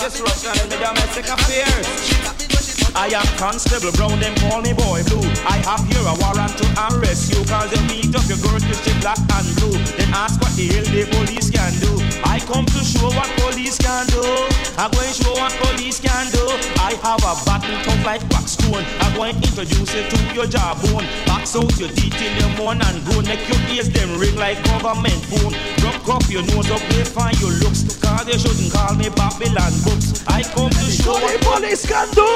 This 0.07 0.21
Russian 0.21 0.69
with 0.69 0.81
a 0.81 0.93
Mexican. 0.93 2.46
I 2.97 3.13
am 3.13 3.29
Constable 3.37 3.91
Brown, 3.93 4.19
them 4.19 4.33
call 4.41 4.59
me 4.65 4.73
Boy 4.73 5.05
Blue. 5.05 5.21
I 5.45 5.61
have 5.69 5.85
here 5.85 6.01
a 6.01 6.17
warrant 6.17 6.57
to 6.57 6.65
arrest 6.89 7.29
you, 7.29 7.45
cause 7.45 7.69
you 7.69 7.77
meet 7.85 8.09
up 8.17 8.25
your 8.25 8.41
girl 8.41 8.57
with 8.57 8.65
shit 8.73 8.97
black 9.05 9.21
and 9.21 9.45
blue. 9.61 9.77
Then 10.01 10.09
ask 10.17 10.41
what 10.41 10.49
the 10.57 10.65
hell 10.65 10.81
the 10.89 11.05
police 11.13 11.53
can 11.53 11.77
do. 11.77 11.93
I 12.25 12.41
come 12.49 12.65
to 12.65 12.81
show 12.81 13.05
what 13.13 13.29
police 13.37 13.77
can 13.77 14.09
do. 14.09 14.25
I'm 14.81 14.89
going 14.97 15.13
to 15.13 15.13
show 15.13 15.29
what 15.37 15.53
police 15.61 16.01
can 16.01 16.25
do. 16.33 16.41
I 16.81 16.97
have 17.05 17.21
a 17.21 17.37
battle 17.45 17.77
tough 17.85 18.01
like 18.01 18.25
wax 18.33 18.57
stone. 18.57 18.81
I'm 19.05 19.13
going 19.13 19.37
to 19.37 19.45
introduce 19.45 19.93
it 19.93 20.09
to 20.09 20.17
your 20.33 20.49
jawbone. 20.49 21.05
Box 21.47 21.55
out 21.55 21.79
your 21.79 21.89
teeth 21.95 22.13
till 22.13 22.33
your 22.39 22.57
moan 22.57 22.81
and 22.81 23.05
groan. 23.05 23.23
Make 23.23 23.47
your 23.47 23.59
ears 23.71 23.89
them 23.89 24.19
ring 24.19 24.35
like 24.35 24.61
government 24.65 25.15
phone. 25.31 25.53
Drop 25.77 26.09
off 26.09 26.29
your 26.29 26.43
nose 26.43 26.69
up, 26.71 26.81
they 26.89 27.03
find 27.05 27.39
your 27.39 27.51
looks. 27.63 27.97
Cause 28.01 28.25
they 28.25 28.37
shouldn't 28.37 28.73
call 28.73 28.95
me 28.95 29.07
Babylon 29.15 29.71
books. 29.85 30.27
I 30.27 30.43
come 30.43 30.69
to 30.69 30.87
show 30.91 31.13
what 31.13 31.39
police 31.41 31.87
can 31.87 32.09
do. 32.11 32.27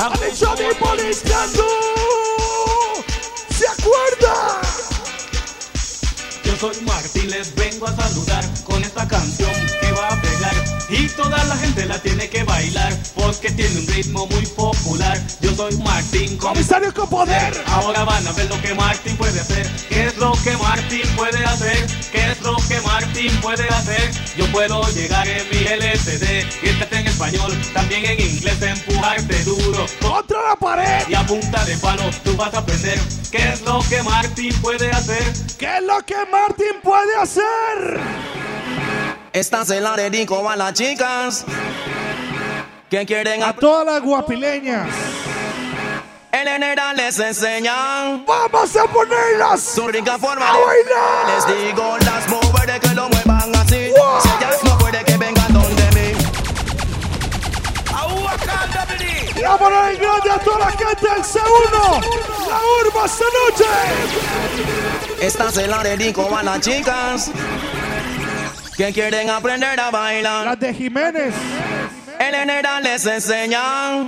Han 0.00 0.16
hecho 0.24 0.48
a 0.48 0.56
mi 0.56 0.72
policiando. 0.80 1.64
¿Se 3.50 3.66
acuerda? 3.68 4.62
Yo 6.44 6.56
soy 6.56 6.80
Martín, 6.86 7.30
les 7.30 7.54
vengo 7.54 7.86
a 7.86 7.92
saludar 7.94 8.44
con 8.64 8.82
esta 8.82 9.06
canción 9.06 9.52
que 9.80 9.92
va 9.92 10.08
a 10.08 10.22
pegar. 10.22 10.33
Y 10.96 11.08
toda 11.08 11.42
la 11.46 11.56
gente 11.56 11.86
la 11.86 11.98
tiene 11.98 12.28
que 12.28 12.44
bailar 12.44 12.96
porque 13.16 13.50
tiene 13.50 13.80
un 13.80 13.86
ritmo 13.88 14.28
muy 14.28 14.46
popular. 14.46 15.20
Yo 15.40 15.52
soy 15.56 15.76
Martín. 15.78 16.36
Comisario 16.36 16.94
con 16.94 17.08
poder. 17.08 17.52
Ahora 17.66 18.04
van 18.04 18.24
a 18.24 18.30
ver 18.32 18.48
lo 18.48 18.62
que 18.62 18.74
Martín 18.74 19.16
puede 19.16 19.40
hacer. 19.40 19.68
¿Qué 19.88 20.06
es 20.06 20.16
lo 20.18 20.32
que 20.44 20.56
Martín 20.56 21.02
puede 21.16 21.44
hacer? 21.44 21.84
¿Qué 22.12 22.30
es 22.30 22.40
lo 22.42 22.56
que 22.68 22.80
Martín 22.82 23.32
puede 23.42 23.64
hacer? 23.70 24.08
Yo 24.36 24.46
puedo 24.52 24.88
llegar 24.92 25.26
en 25.26 25.42
mi 25.50 25.66
LCD 25.66 26.46
y 26.62 26.68
este 26.68 26.96
en 26.96 27.08
español, 27.08 27.52
también 27.72 28.04
en 28.04 28.20
inglés, 28.20 28.62
empujarte 28.62 29.42
duro. 29.42 29.86
Contra 30.00 30.38
la 30.50 30.56
pared. 30.56 31.08
Y 31.08 31.14
a 31.14 31.26
punta 31.26 31.64
de 31.64 31.76
palo 31.78 32.04
tú 32.22 32.36
vas 32.36 32.54
a 32.54 32.58
aprender. 32.58 33.00
¿Qué 33.32 33.48
es 33.52 33.62
lo 33.62 33.80
que 33.88 34.00
Martín 34.04 34.54
puede 34.62 34.90
hacer? 34.92 35.24
¿Qué 35.58 35.78
es 35.78 35.82
lo 35.82 36.00
que 36.06 36.24
Martín 36.30 36.80
puede 36.84 37.16
hacer? 37.20 38.43
Esta 39.34 39.64
se 39.64 39.80
la 39.80 39.96
dedico 39.96 40.48
a 40.48 40.54
las 40.54 40.74
chicas 40.74 41.44
que 42.88 43.04
quieren 43.04 43.42
A 43.42 43.52
todas 43.52 43.84
las 43.84 44.00
guapileñas. 44.00 44.86
El 46.30 46.48
general 46.48 46.96
les 46.96 47.18
enseña. 47.18 48.22
Vamos 48.24 48.76
a 48.76 48.84
ponerlas. 48.84 49.60
Su 49.60 49.88
rica 49.88 50.18
forma 50.18 50.48
A 50.48 50.56
de 50.56 50.64
bailar. 50.64 51.26
Les 51.34 51.66
digo 51.66 51.98
las 51.98 52.28
mujeres 52.28 52.78
que 52.78 52.94
lo 52.94 53.08
muevan 53.08 53.56
así. 53.56 53.90
Si 54.22 54.28
ellas 54.38 54.62
no 54.62 54.78
puede 54.78 55.04
que 55.04 55.16
vengan 55.16 55.52
donde 55.52 55.82
mí. 55.96 56.12
Y 59.36 59.42
a 59.42 59.56
poner 59.56 59.90
el 59.90 59.98
grande 59.98 60.30
a 60.30 60.38
toda 60.38 60.58
la 60.60 60.70
gente 60.70 61.08
del 61.10 61.24
C1. 61.24 62.04
La 62.50 62.60
urba 62.86 63.04
esta 63.04 63.24
noche. 63.42 63.66
Esta 65.20 65.50
se 65.50 65.66
la 65.66 65.82
dedico 65.82 66.36
a 66.36 66.44
las 66.44 66.60
chicas 66.60 67.32
que 68.76 68.92
quieren 68.92 69.30
aprender 69.30 69.78
a 69.78 69.90
bailar. 69.90 70.46
Las 70.46 70.60
de 70.60 70.74
Jiménez. 70.74 71.34
El 72.18 72.34
general 72.34 72.82
les 72.82 73.06
enseña. 73.06 73.98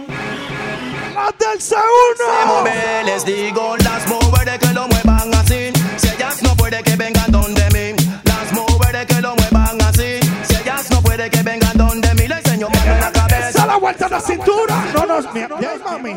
Las 1.14 1.38
del 1.38 1.60
Se 1.60 1.74
C1. 1.74 2.46
mueve, 2.46 3.04
les 3.04 3.24
digo 3.24 3.76
las 3.78 4.06
mujeres 4.08 4.58
que 4.58 4.74
lo 4.74 4.88
muevan 4.88 5.34
así. 5.34 5.72
Si 5.96 6.08
ellas 6.08 6.42
no 6.42 6.56
puede 6.56 6.82
que 6.82 6.96
vengan 6.96 7.30
donde 7.30 7.62
mí. 7.70 8.04
Las 8.24 8.52
mujeres 8.52 9.06
que 9.06 9.20
lo 9.20 9.34
muevan 9.36 9.80
así. 9.82 10.20
Si 10.48 10.54
ellas 10.56 10.90
no 10.90 11.00
puede 11.00 11.30
que 11.30 11.42
vengan 11.42 11.76
donde 11.76 12.14
mí. 12.14 12.26
Le 12.28 12.34
enseño 12.34 12.68
mano 12.68 12.92
en 12.92 13.00
la 13.00 13.12
cabeza. 13.12 13.48
Esa 13.48 13.66
la 13.66 13.76
vuelta 13.76 14.06
a 14.06 14.08
la 14.08 14.20
cintura. 14.20 14.84
No, 14.94 15.06
no, 15.06 15.32
mira, 15.32 15.48
ya, 15.60 15.74
mami. 15.84 16.16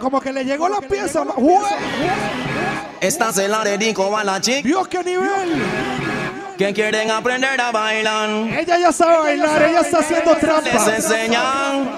Como 0.00 0.20
que 0.20 0.32
le 0.32 0.44
llegó 0.44 0.68
la 0.68 0.80
pieza. 0.80 1.24
se 3.32 3.48
la 3.48 3.64
dedico 3.64 4.16
a 4.16 4.24
la 4.24 4.40
chica 4.40 4.62
Dios, 4.62 4.88
qué 4.88 5.02
nivel. 5.04 5.62
Que 6.58 6.72
quieren 6.74 7.10
aprender 7.10 7.60
a 7.60 7.72
bailar. 7.72 8.28
Ella 8.28 8.78
ya 8.78 8.92
sabe 8.92 9.18
bailar, 9.18 9.62
ella 9.62 9.80
está 9.80 9.98
haciendo 9.98 10.32
Les 10.32 10.40
trampa. 10.40 10.96
enseñan 10.96 11.90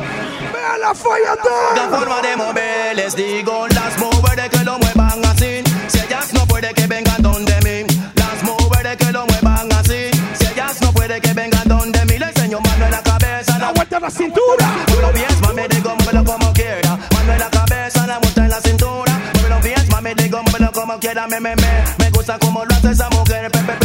Vea 0.53 0.79
la 0.79 0.89
la 0.89 0.95
folladora. 0.95 1.99
forma 1.99 2.23
de 2.23 2.37
mover. 2.37 2.97
Les 2.97 3.17
digo 3.17 3.67
las 3.69 3.99
mujeres 3.99 4.49
que 4.51 4.65
lo 4.65 4.79
muevan 4.79 5.25
así. 5.27 5.63
Si 5.89 5.99
ellas 6.01 6.33
no 6.33 6.47
puede 6.47 6.73
que 6.75 6.87
vengan 6.87 7.21
donde 7.23 7.55
mí. 7.63 7.87
Las 8.15 8.43
mujeres 8.43 8.97
que 8.97 9.13
lo 9.13 9.27
muevan 9.27 9.73
así. 9.73 10.11
Si 10.39 10.47
ellas 10.47 10.81
no 10.81 10.93
puede 10.93 11.21
que 11.21 11.33
vengan 11.33 11.67
donde 11.69 12.05
mí. 12.07 12.19
Le 12.19 12.27
enseño 12.27 12.61
mano 12.61 12.85
en 12.87 12.91
la 12.93 13.03
cabeza. 13.03 13.59
La 13.59 13.73
vuelta 13.73 13.97
a 13.97 14.01
la 14.01 14.11
cintura. 14.11 14.67
Muévelo 14.89 15.13
bien, 15.13 15.41
mami, 15.43 15.63
digo, 15.69 15.95
muévelo 15.97 16.25
como 16.25 16.53
quiera. 16.53 16.97
Mano 17.15 17.33
en 17.33 17.39
la 17.39 17.51
cabeza, 17.51 18.07
la 18.07 18.19
vuelta 18.19 18.45
en 18.45 18.51
la 18.51 18.61
cintura. 18.61 19.13
Muévelo 19.35 19.61
bien, 19.61 19.89
mami, 19.91 20.15
digo, 20.15 20.43
muévelo 20.43 20.73
como 20.73 20.99
quiera. 21.01 21.27
Me, 21.27 21.41
me, 21.41 21.57
me, 21.57 21.73
me 21.99 22.11
gusta 22.11 22.39
como 22.39 22.65
lo 22.65 22.75
hace 22.75 22.91
esa 22.93 23.09
mujer. 23.11 23.51
Pe, 23.51 23.59
pe, 23.61 23.84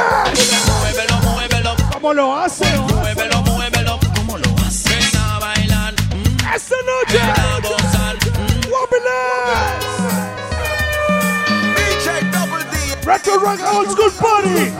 Guapiles. 0.00 0.66
Muévelo, 0.80 1.16
muévelo, 1.20 1.76
¿Cómo 1.92 2.14
lo 2.14 2.36
hace? 2.38 2.64
muévelo, 2.78 3.42
muévelo. 3.42 3.98
¿Cómo 4.16 4.38
lo 4.38 4.48
haces? 4.66 4.84
Ven 5.12 5.20
a 5.20 5.38
bailar, 5.38 5.94
mm, 5.94 6.54
Esta 6.54 6.76
noche. 6.86 7.18
ven 7.18 7.30
a 7.30 7.60
gozar. 7.60 8.16
mm. 8.16 8.62
Retro 13.04 13.38
Ragga 13.40 13.70
Old 13.72 13.90
School 13.90 14.10
Party. 14.12 14.70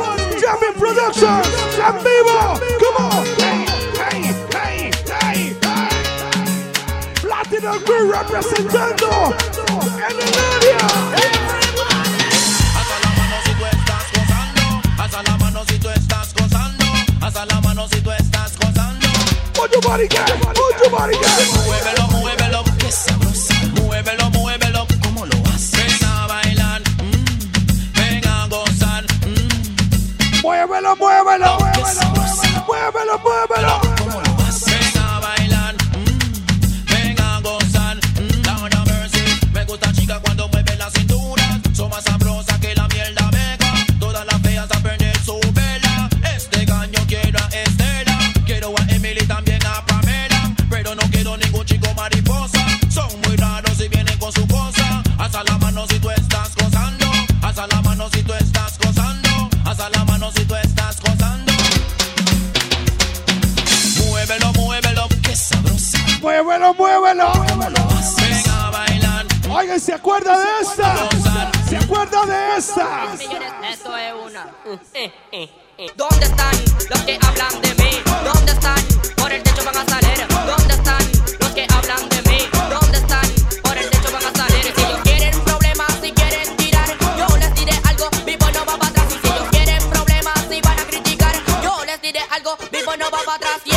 Jamming 0.40 0.74
Productions. 0.78 1.46
En 1.76 1.94
vivo. 2.04 2.58
Come 2.80 2.96
on. 2.98 3.24
Hey, 3.38 4.34
hey, 4.52 4.90
hey. 5.20 5.56
Platinum 7.20 7.78
Crew 7.84 8.10
representando 8.12 9.34
en 10.08 10.20
el 10.20 10.61
Mano 17.82 17.94
si 17.96 18.00
tú 18.00 18.12
estás 18.12 18.56
gozando. 18.58 19.06
Put 19.54 19.72
your 19.72 19.82
body 19.82 20.06
down. 20.06 20.38
Put 20.38 20.80
your 20.82 20.90
body 20.90 21.14
down. 21.14 21.66
Muévelo, 21.66 22.06
muévelo, 22.12 22.64
qué 22.78 22.92
sabrosa. 22.92 23.54
Muévelo, 23.74 24.30
muévelo, 24.30 24.86
¿cómo 25.02 25.26
lo 25.26 25.34
haces? 25.52 25.72
Ven 25.72 26.08
a 26.08 26.26
bailar, 26.28 26.80
mm, 27.02 27.92
ven 27.94 28.28
a 28.28 28.46
gozar. 28.46 29.04
mm. 29.26 30.42
Muévelo, 30.42 30.94
muévelo. 30.96 31.58
Muévelo, 32.68 33.18
muévelo. 33.18 33.80
Ven 33.80 34.31
Muévelo, 66.22 66.72
muévelo. 66.74 67.32
Venga 68.16 68.66
a 68.66 68.70
bailar. 68.70 69.26
Oigan, 69.50 69.80
¿se 69.80 69.92
acuerda 69.92 70.38
de 70.38 70.46
esta? 70.62 71.08
¿Se 71.68 71.76
acuerda 71.76 72.24
de 72.24 72.56
esta? 72.58 73.08
Esto 73.68 73.90
¿Dónde 75.96 76.26
están 76.26 76.54
los 76.90 77.00
que 77.00 77.18
hablan 77.20 77.60
de 77.60 77.74
mí? 77.74 77.90
¿Dónde 78.24 78.52
están? 78.52 78.78
Por 79.16 79.32
el 79.32 79.42
techo 79.42 79.64
van 79.64 79.76
a 79.78 79.84
salir. 79.84 80.26
¿Dónde 80.46 80.74
están 80.74 81.02
los 81.40 81.50
que 81.50 81.66
hablan 81.74 82.08
de 82.08 82.22
mí? 82.30 82.38
¿Dónde 82.70 82.98
están? 82.98 83.26
Por 83.64 83.76
el 83.76 83.90
techo 83.90 84.12
van 84.12 84.24
a 84.24 84.32
salir. 84.32 84.72
Si 84.76 84.80
ellos 84.80 85.00
quieren 85.02 85.40
problemas, 85.40 85.92
si 86.00 86.12
quieren 86.12 86.56
tirar, 86.56 86.88
yo 87.18 87.36
les 87.36 87.54
diré 87.56 87.72
algo, 87.88 88.08
vivo 88.24 88.46
no 88.54 88.64
va 88.64 88.76
para 88.76 88.90
atrás. 88.90 89.06
Si 89.20 89.28
ellos 89.28 89.48
quieren 89.50 89.90
problemas, 89.90 90.38
si 90.48 90.60
van 90.60 90.78
a 90.78 90.84
criticar, 90.84 91.34
yo 91.64 91.84
les 91.84 92.00
diré 92.00 92.20
algo, 92.30 92.56
vivo 92.70 92.96
no 92.96 93.10
va 93.10 93.18
para 93.24 93.36
atrás. 93.38 93.60
Y 93.64 93.72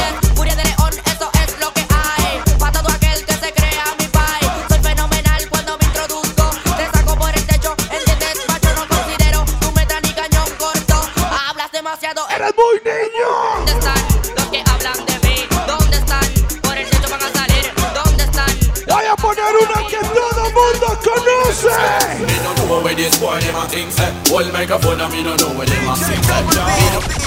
this 23.05 23.19
boy 23.19 23.39
them 23.39 23.55
a 23.55 23.67
think 23.67 23.91
say. 23.91 24.11
Hold 24.29 24.51
microphone 24.51 24.99
and 24.99 25.13
me 25.13 25.23
no 25.23 25.35
know 25.35 25.53
where 25.53 25.67
them 25.67 25.89
a 25.89 25.95
sing 25.95 26.21
say. 26.23 27.24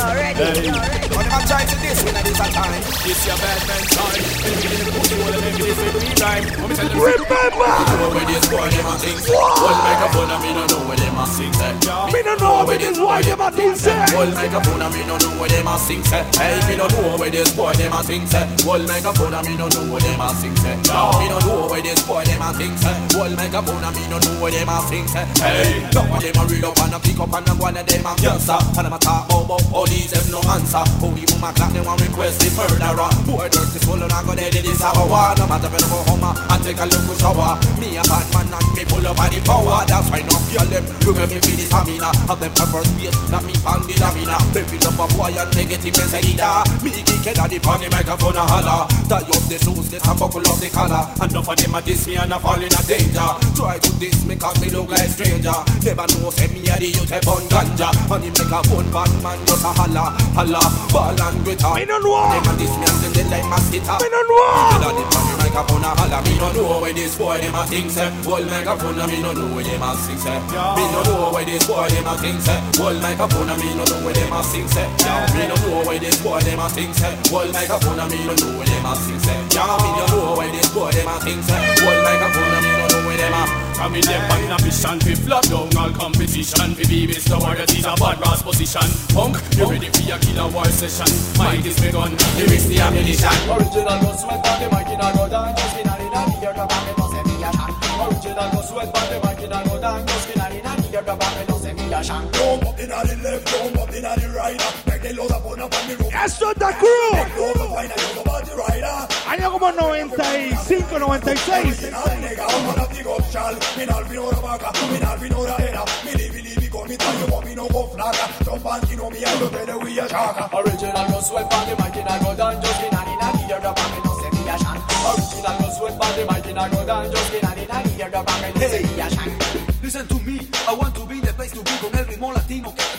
Me 0.00 0.06
no- 0.06 0.60
You 0.60 0.72
ready? 0.80 0.96
Hey. 1.00 1.16
When 1.16 1.26
them 1.28 1.36
a 1.36 1.46
try 1.46 1.62
to 1.68 1.76
this, 1.84 1.98
when 2.04 2.14
this 2.24 2.38
time. 2.38 2.72
This 3.04 3.20
your 3.26 3.36
bad 3.36 3.60
man 3.68 3.82
time. 3.92 4.22
Make 4.40 4.64
me 4.64 4.76
the 4.80 4.92
pussy, 4.96 5.14
wanna 5.20 5.38
make 5.40 5.54
me 5.58 5.62
this 5.68 5.76
with 5.76 5.96
me 6.00 6.08
rhyme. 6.20 6.44
When 6.60 6.68
me 6.70 6.74
tell 6.76 6.88
them- 6.88 7.00
Remember. 7.00 7.68
where 8.14 8.26
this 8.30 8.46
boy 8.48 8.68
them 8.70 8.86
a 8.86 8.94
say. 9.00 9.14
Hold 9.60 9.78
microphone 9.84 10.30
and 10.30 10.40
me 10.42 10.50
no 10.56 10.64
know 10.70 10.80
where 10.88 10.96
them 10.96 11.18
a 11.20 11.24
sing 11.26 11.52
say. 11.52 11.72
Me 12.12 12.20
no 12.24 12.34
know 12.40 12.64
where 12.64 12.78
this 12.78 12.96
boy 12.98 13.20
them 13.22 13.40
a 13.40 13.50
think 13.50 13.76
say. 13.76 13.96
Hold 14.16 14.34
microphone 14.34 14.82
and 14.82 14.94
me 14.94 15.00
no 15.06 15.16
know 15.20 15.30
where 15.40 15.48
them 15.50 15.68
a 15.68 15.78
sing 15.78 16.04
say. 16.04 16.24
Hey, 16.40 16.56
me 16.68 16.76
no 16.80 16.86
know 16.88 17.16
where 17.20 17.30
this 17.30 17.50
boy 17.52 17.72
them 17.72 17.92
a 17.92 18.00
think 18.02 18.26
say. 18.28 18.44
Hold 18.64 18.86
microphone 18.88 19.34
and 19.34 19.46
me 19.46 19.54
no 19.56 19.66
know 19.68 19.84
where 19.92 20.00
them 20.00 20.20
a 20.20 20.28
sing 20.40 20.56
say. 20.56 20.76
Me 20.76 21.26
no 21.28 21.38
know 21.44 21.68
where 21.70 21.82
this 21.82 22.02
boy 22.08 22.24
them 22.24 22.42
a 22.42 22.48
think 22.56 22.78
say. 22.78 22.94
Hold 23.12 23.36
microphone 23.36 23.84
and 23.84 23.96
me 23.96 24.04
no 24.08 24.18
know 24.18 24.34
where 24.40 24.50
them 24.52 24.68
a 24.68 24.76
sing 24.88 25.06
say. 25.08 25.24
Hey, 25.40 25.84
some 25.92 26.10
of 26.12 26.20
them 26.22 26.36
a 26.40 26.42
read 26.48 26.64
up 26.64 26.78
and 26.80 26.94
a 26.94 26.98
pick 27.00 27.20
up 27.20 27.32
and 27.34 27.48
a 27.48 27.52
one 27.60 27.76
of 27.76 27.86
them 27.86 28.06
a 28.06 28.12
cancer. 28.16 28.58
And 28.78 28.84
them 28.86 28.92
a 28.94 28.98
talk 28.98 29.26
about 29.28 29.44
about 29.50 29.62
all 29.74 29.86
these 29.90 30.14
them 30.14 30.30
no 30.30 30.40
answer. 30.46 30.86
You 31.02 31.26
my 31.42 31.52
clock 31.52 31.74
them 31.74 31.84
want 31.84 32.00
request 32.00 32.38
the 32.40 32.48
murderer. 32.54 33.10
Boy, 33.26 33.50
dirty 33.50 33.82
soul 33.82 34.00
and 34.00 34.12
I 34.12 34.22
go 34.22 34.32
dead 34.38 34.54
in 34.54 34.62
this 34.62 34.80
hour. 34.80 35.34
No 35.36 35.44
matter 35.50 35.68
when 35.68 35.82
I 35.82 35.88
go 35.90 35.98
home 36.06 36.24
and 36.24 36.60
take 36.62 36.78
a 36.78 36.86
little 36.86 37.16
shower. 37.18 37.58
Me 37.76 37.98
a 37.98 38.02
bad 38.06 38.26
man 38.32 38.48
and 38.54 38.68
me 38.72 38.86
pull 38.86 39.04
up 39.04 39.18
on 39.18 39.28
the 39.28 39.42
power. 39.42 39.82
That's 39.84 40.06
why 40.08 40.22
no 40.22 40.38
feel 40.48 40.64
them. 40.70 40.84
Look 41.02 41.18
at 41.18 41.28
me 41.28 41.42
feel 41.42 41.58
this 41.58 41.68
stamina. 41.68 42.08
Have 42.30 42.38
them 42.38 42.52
prefer 42.54 42.84
space, 42.86 43.18
not 43.28 43.42
me 43.44 43.52
pan 43.60 43.82
the 43.84 43.94
lamina. 43.98 44.38
They 44.54 44.64
feel 44.70 44.86
up 44.86 45.00
a 45.02 45.04
boy 45.12 45.34
and 45.34 45.50
negative 45.52 45.98
and 45.98 46.08
say 46.08 46.30
da. 46.38 46.62
Me 46.80 46.90
geek 46.94 47.24
head 47.26 47.42
at 47.42 47.50
the 47.50 47.58
pan 47.58 47.82
the 47.82 47.88
microphone 47.90 48.38
a 48.38 48.44
holler. 48.46 48.86
Tie 49.10 49.26
up 49.26 49.44
the 49.50 49.56
shoes, 49.58 49.90
this 49.90 50.04
and 50.06 50.16
buckle 50.16 50.46
up 50.46 50.58
the 50.62 50.70
collar. 50.70 51.02
And 51.20 51.28
enough 51.34 51.50
of 51.50 51.56
them 51.58 51.74
a 51.74 51.80
diss 51.82 52.06
me 52.06 52.16
and 52.16 52.32
I 52.32 52.38
fall 52.38 52.62
in 52.62 52.70
a 52.70 52.80
danger. 52.86 53.28
Try 53.58 53.76
to 53.82 53.90
diss 53.98 54.24
me 54.24 54.36
cause 54.38 54.56
me 54.62 54.70
look 54.70 54.88
like 54.88 55.10
stranger. 55.10 55.56
Never 55.82 56.06
know 56.14 56.30
say 56.30 56.48
me 56.54 56.62
a 56.70 56.76
the 56.78 56.88
youth 56.94 57.12
a 57.12 57.18
bun 57.26 57.42
ganja. 57.50 57.90
And 57.90 58.24
him 58.24 58.34
make 58.38 58.54
a 58.54 58.60
phone 58.70 58.88
bad 58.94 59.10
man 59.22 59.38
just 59.46 59.64
a 59.66 59.70
holla, 59.80 60.12
holla, 60.36 60.60
ball 60.92 61.16
and 61.16 61.38
glitter. 61.44 61.72
Me 61.74 61.84
no 61.88 61.96
know. 62.04 62.28
Them 62.28 62.44
a 62.44 62.52
diss 62.60 62.74
me 62.76 62.84
and 62.84 62.98
them 63.00 63.12
dead 63.16 63.28
like 63.32 63.46
mosquito. 63.48 63.96
Me 63.96 64.08
no 64.12 64.20
know. 64.28 64.44
Tell 64.76 64.84
a 64.84 64.90
the 64.92 65.04
the 65.08 65.34
microphone 65.40 65.84
a 65.84 65.90
holla. 65.96 66.18
Me 66.20 66.36
no 66.36 66.48
know 66.52 66.80
where 66.80 66.92
this 66.92 67.16
boy 67.16 67.38
them 67.40 67.56
a 67.56 67.62
think 67.64 67.88
say. 67.90 68.08
Hold 68.28 68.46
microphone 68.46 69.00
and 69.00 69.08
me 69.08 69.18
no 69.24 69.32
know 69.32 69.48
where 69.56 69.64
them 69.64 69.82
a 69.82 69.96
sing 69.96 70.20
say. 70.20 70.36
Me 70.76 70.84
no 70.92 71.00
know 71.08 71.32
where 71.32 71.44
this 71.44 71.64
boy 71.66 71.88
them 71.88 72.06
a 72.06 72.14
think 72.20 72.40
say. 72.44 72.60
Hold 72.76 73.00
microphone 73.00 73.48
and 73.48 73.60
me 73.60 73.68
no 73.74 73.84
know 73.88 73.98
where 74.04 74.14
them 74.14 74.32
a 74.32 74.40
sing 74.44 74.68
say. 74.68 74.86
Me 75.32 75.42
no 75.48 75.56
know 75.64 75.80
where 75.88 75.98
this 75.98 76.20
boy 76.20 76.40
them 76.40 76.60
a 76.60 76.66
think 76.68 76.94
say. 76.94 77.12
Hold 77.32 77.52
microphone 77.52 78.00
and 78.00 78.10
me 78.12 78.18
no 78.28 78.34
know 78.36 78.52
where 78.60 78.68
them 78.68 78.86
a 78.86 78.92
sing 78.96 79.20
say. 79.24 79.38
Me 79.40 79.90
no 79.96 80.04
know 80.12 80.36
where 80.36 80.52
this 80.52 80.68
boy 80.74 80.90
them 80.92 81.08
a 81.08 81.16
think 81.24 81.42
say. 81.42 81.60
Hold 81.80 82.00
microphone 82.04 82.52
and 82.52 82.64
me 82.64 82.72
no 82.76 82.84
know 82.92 83.06
where 83.08 83.16
them 83.16 83.32
a. 83.32 83.59
I'm 83.80 83.94
in 83.94 84.02
them 84.02 84.30
on 84.30 84.52
a 84.52 84.62
mission 84.62 84.98
We 85.08 85.14
flop 85.16 85.44
down 85.48 85.72
all 85.72 85.90
competition. 85.96 86.76
We 86.76 86.84
be 86.84 87.08
Mr. 87.08 87.40
Warrior 87.40 87.64
This 87.64 87.86
a 87.88 87.96
bad 87.96 88.20
brass 88.20 88.42
position. 88.42 88.84
Punk, 89.16 89.40
you 89.56 89.64
ready 89.64 89.88
for 89.88 90.04
your 90.04 90.18
killer 90.20 90.52
war 90.52 90.68
session? 90.68 91.08
Might 91.40 91.64
is 91.64 91.80
begun 91.80 92.12
Here 92.36 92.52
is 92.52 92.68
the 92.68 92.76
ammunition. 92.80 93.32
Original 93.48 93.96
go 94.04 94.12
sweat 94.20 94.44
on 94.44 94.56
the 94.60 94.68
mic 94.68 94.88
in 94.92 95.00
a 95.00 95.08
go 95.16 95.24
down 95.32 95.56
Just 95.56 95.78
in 95.80 95.88
a 95.88 95.94
in 95.96 96.12
a 96.12 96.20
nigga 96.28 96.52
come 96.54 96.68
back 96.68 96.88
and 96.92 96.98
no 97.00 97.04
say 97.08 97.22
me 97.24 97.34
a 97.40 97.50
shank 97.56 97.72
Original 98.04 98.48
go 98.52 98.60
sweat 98.68 98.90
on 98.92 99.06
the 99.08 99.16
mic 99.24 99.40
in 99.40 99.52
a 99.52 99.58
go 99.64 99.74
down 99.80 100.06
Just 100.06 100.28
in 100.28 100.40
a 100.40 100.46
in 100.52 100.66
a 100.66 100.72
nigga 100.76 101.00
come 101.00 101.18
back 101.18 101.36
and 101.40 101.48
no 101.48 101.56
say 101.56 101.72
me 101.72 101.84
a 101.88 102.04
shank 102.04 102.32
Jump 102.36 102.66
up 102.68 102.78
in 102.78 102.90
a 102.92 103.00
the 103.08 103.16
left, 103.24 103.48
jump 103.48 103.78
up 103.80 103.94
in 103.96 104.04
a 104.04 104.12
the 104.20 104.28
right 104.36 104.89
Make 105.10 105.16
the 105.16 105.22
load 105.22 105.32
up 105.32 105.44
on 105.44 105.60
up 105.60 105.74
on 105.74 105.88
the 105.88 105.96
road 105.96 106.12
Eso 106.14 106.50
es 106.50 106.54
the 106.54 106.70
crew. 106.78 107.10
Make 107.18 107.36
load 107.36 107.56
up 107.58 107.70
on 107.74 107.88
the 107.90 108.22
body 108.24 108.52
rider 108.54 109.08
Año 109.26 109.50
como 109.50 109.72
95, 109.72 110.98
96. 110.98 111.90
Nigga, 111.90 112.46
I'm 112.46 112.66
gonna 112.66 112.86
pick 112.86 113.06
up 113.06 113.24
shall 113.30 113.54
Me 113.76 113.86
not 113.86 114.08
be 114.08 114.14
no 114.14 114.30
vaca, 114.30 114.70
me 114.86 114.98
not 115.00 115.20
be 115.20 115.28
no 115.28 115.42
era 115.42 115.84
Me 116.04 116.12
live, 116.14 116.34
live, 116.34 116.60
because 116.60 116.88
me 116.88 116.96
tell 116.96 117.18
you 117.18 117.26
what 117.26 117.44
me 117.44 117.54
no 117.56 117.66
go 117.68 117.86
flaga 117.90 118.30
Jump 118.44 118.66
and 118.66 118.90
you 118.90 118.96
know 118.98 119.10
me, 119.10 119.24
I 119.24 119.38
don't 119.40 119.50
tell 119.50 119.66
you 119.66 119.78
we 119.80 119.98
a 119.98 120.08
shaka 120.08 120.56
Original 120.56 121.06
go 121.10 121.20
sweat 121.20 121.52
on 121.54 121.66
the 121.66 121.74
mic 121.82 121.96
in 121.96 122.06
a 122.06 122.14
go 122.22 122.36
down 122.36 122.62
Just 122.62 122.82
in 122.86 122.94
a 122.94 123.00
in 123.02 123.18
a 123.18 123.28
nigga 123.34 123.58
come 123.62 123.74
back 123.74 123.90
and 123.90 124.04
no 124.06 124.12
say 124.14 124.30
me 124.30 124.42
a 124.46 124.56
shank 124.62 124.78
Original 125.10 125.58
go 125.58 125.68
sweat 125.74 125.98
on 125.98 126.12
the 126.14 126.22
mic 126.30 126.46
in 126.46 126.58
a 126.58 126.64
go 126.70 126.86
down 126.86 127.10
Just 127.10 127.34
in 127.34 127.42
a 127.42 127.50
in 127.58 127.66
a 127.66 127.78
nigga 127.82 128.06
come 128.14 128.24
back 128.30 128.42
and 128.46 128.54
no 128.54 128.60
say 128.62 128.82
me 128.86 129.00
a 129.00 129.10
shank 129.10 129.60
Listen 129.82 130.06
to 130.06 130.14
me, 130.22 130.38
I 130.68 130.74
want 130.74 130.94
to 130.94 131.04
be 131.06 131.18
the 131.18 131.32
place 131.32 131.50
to 131.50 131.62
be 131.66 131.74
con 131.82 131.90
el 131.98 132.04
ritmo 132.06 132.32
latino 132.32 132.70
que 132.70 132.89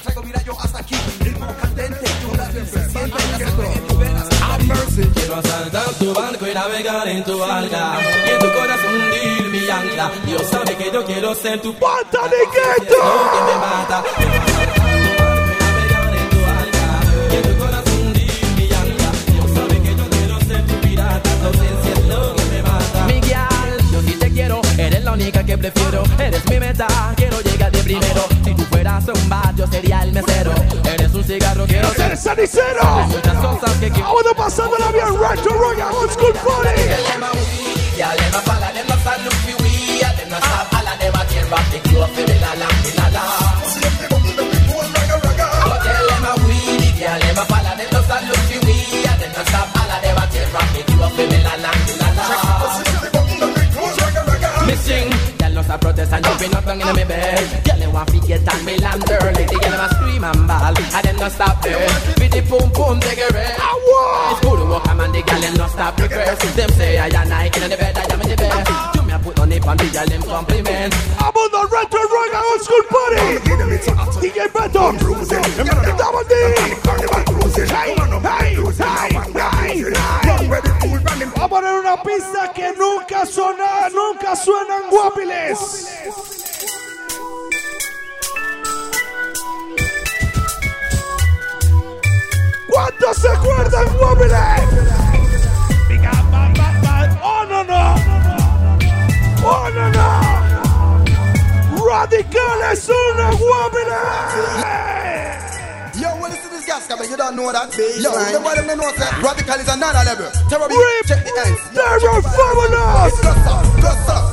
Quiero 4.94 5.36
asaltar 5.38 5.90
tu 6.00 6.14
barco 6.14 6.46
y 6.46 6.54
navegar 6.54 7.08
en 7.08 7.24
tu 7.24 7.38
barca 7.38 7.98
Y 8.28 8.30
en 8.30 8.40
tu 8.40 8.52
corazón 8.52 8.94
hundir 8.94 9.50
mi 9.50 9.70
ancla. 9.70 10.12
Dios 10.26 10.42
sabe 10.50 10.76
que 10.76 10.92
yo 10.92 11.06
quiero 11.06 11.34
ser 11.34 11.62
tu 11.62 11.74
¡Pata 11.76 12.28
de 12.28 12.38
gueto! 12.38 12.96
que 13.32 13.42
me 13.46 13.56
mata 13.58 14.04
la 25.12 25.24
única 25.24 25.44
que 25.44 25.58
prefiero. 25.58 26.04
Eres 26.18 26.46
mi 26.50 26.60
meta, 26.60 26.88
quiero 27.16 27.42
llegar 27.42 27.72
de 27.72 27.84
primero. 27.84 28.26
Si 28.44 28.54
tú 28.54 28.64
fueras 28.66 29.06
un 29.08 29.30
bar, 29.30 29.54
yo 29.56 29.68
sería 29.68 30.04
el 30.04 30.12
mesero. 30.12 30.54
Eres 30.86 31.14
un 31.14 31.24
cigarro, 31.24 31.66
quiero 31.66 31.94
ser 31.94 32.16
sanicero. 32.18 32.82
Ahora 32.82 34.32
pasando 34.36 34.78
la 34.78 34.92
bien, 34.92 35.08
to 35.08 36.10
school 36.12 36.34
party. 36.34 36.82
Girl 55.72 55.80
no 55.80 55.88
stop 55.88 55.96
protest 55.96 56.12
and 56.12 56.26
jumping 56.26 56.54
up 56.54 56.66
down 56.66 56.82
in 56.82 56.96
me 56.98 57.04
bed. 57.06 57.64
Girl 57.64 57.80
they 57.80 57.88
want 57.88 58.10
fi 58.12 58.20
get 58.28 58.54
on 58.54 58.66
me 58.66 58.78
land 58.80 59.04
early. 59.08 59.46
The 59.48 59.56
girl 59.56 59.72
them 59.72 59.80
a 59.80 59.88
scream 59.96 60.24
and 60.24 60.48
bawl, 60.48 60.76
and 60.76 61.06
them 61.08 61.16
no 61.16 61.30
stop 61.30 61.62
there. 61.64 61.80
With 62.20 62.32
the 62.32 62.42
boom 62.52 62.68
boom 62.76 63.00
they 63.00 63.16
get 63.16 63.32
red. 63.32 63.56
It's 63.56 64.40
good 64.44 64.60
to 64.60 64.66
walk, 64.68 64.86
man. 64.92 65.12
The 65.16 65.22
girl 65.24 65.40
them 65.40 65.54
no 65.56 65.68
stop 65.68 65.96
reverse. 65.96 66.56
Them 66.56 66.70
say 66.76 67.00
I 67.00 67.08
and 67.08 67.32
I 67.32 67.46
in 67.48 67.70
the 67.72 67.78
bed, 67.80 67.98
I 67.98 68.04
am 68.04 68.20
in 68.20 68.28
the 68.28 68.36
bed. 68.36 68.68
You 68.96 69.02
me 69.08 69.14
a 69.14 69.20
put 69.24 69.40
on 69.40 69.52
it 69.52 69.66
on 69.66 69.78
the 69.78 69.88
girl 69.88 70.08
them 70.12 70.22
compliment. 70.28 70.94
I'm 71.24 71.32
on 71.40 71.48
the 71.56 71.64
Retro 71.72 72.04
Ragga 72.04 72.44
Old 72.52 72.62
School 72.68 72.84
Party. 72.92 73.40
DJ 74.20 74.52
Beto. 74.52 74.92
Double 75.96 76.28
D. 76.28 76.36
Hey, 77.72 77.96
hey, 78.28 79.32
hey, 79.40 79.96
hey. 79.96 80.21
Poner 81.52 81.74
una 81.74 82.02
pista 82.02 82.54
que 82.54 82.72
nunca 82.78 83.26
suena, 83.26 83.90
nunca 83.90 84.38
suena 84.38 84.78
en 84.78 84.90
Guapiles. 84.90 85.60
¿Cuántos 92.70 93.18
se 93.18 93.28
acuerdan 93.28 93.98
Guapiles? 93.98 94.62
Oh, 97.22 97.46
no, 97.50 97.64
no. 97.66 97.96
Oh, 99.44 99.70
no, 99.76 99.90
no. 99.90 101.86
Radicales 101.86 102.88
una 102.88 103.30
Guapiles. 103.32 103.92
Yo, 106.82 106.98
well, 106.98 106.98
listen 106.98 106.98
to 106.98 106.98
this 106.98 106.98
gas, 106.98 107.00
man. 107.00 107.10
You 107.10 107.18
don't 107.18 107.36
know 107.36 107.52
that. 107.52 107.78
Yo, 107.78 108.12
the 108.12 108.40
boy 108.40 108.56
them 108.56 108.68
know 108.78 108.92
radical 109.22 109.56
is 109.56 109.68
another 109.70 110.04
level. 110.06 110.32
Terror 110.50 110.68
be 110.68 110.76
check 111.06 111.24
the 111.24 111.32
ends. 111.46 111.62
Terror 111.74 112.22
cluster. 113.80 114.12
Make 114.12 114.18
all 114.18 114.31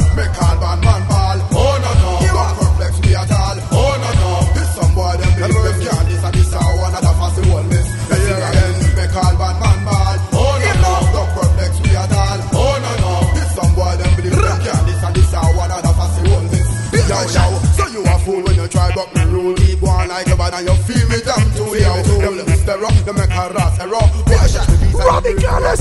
make 23.79 23.87
a 23.87 23.87
ras 23.87 24.55
error. 24.55 24.69
Radicales. 25.07 25.81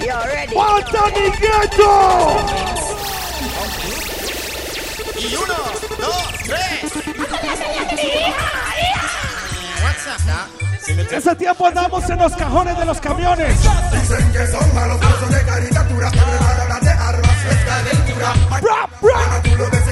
You 0.00 0.10
¡Falta 0.54 1.02
Nigueto! 1.10 1.92
Y 5.16 5.34
uno, 5.34 5.54
dos, 5.98 6.28
tres. 6.44 6.92
What's 9.82 10.06
up, 10.06 10.20
doc? 10.26 10.64
Ese 11.10 11.34
tiempo 11.36 11.66
andamos 11.66 12.10
en 12.10 12.18
los 12.18 12.36
cajones 12.36 12.78
de 12.78 12.84
los 12.84 13.00
camiones. 13.00 13.56
Dicen 13.92 14.32
que 14.32 14.46
son 14.46 14.74
malos, 14.74 14.98
pero 15.00 15.18
son 15.20 15.30
de 15.30 15.42
caricatura. 15.44 16.10
Preparadas 16.10 16.56
de 16.56 16.62
armas, 16.62 16.62
es 16.62 16.63
calentura. 18.24 18.88
Bra, 19.00 19.83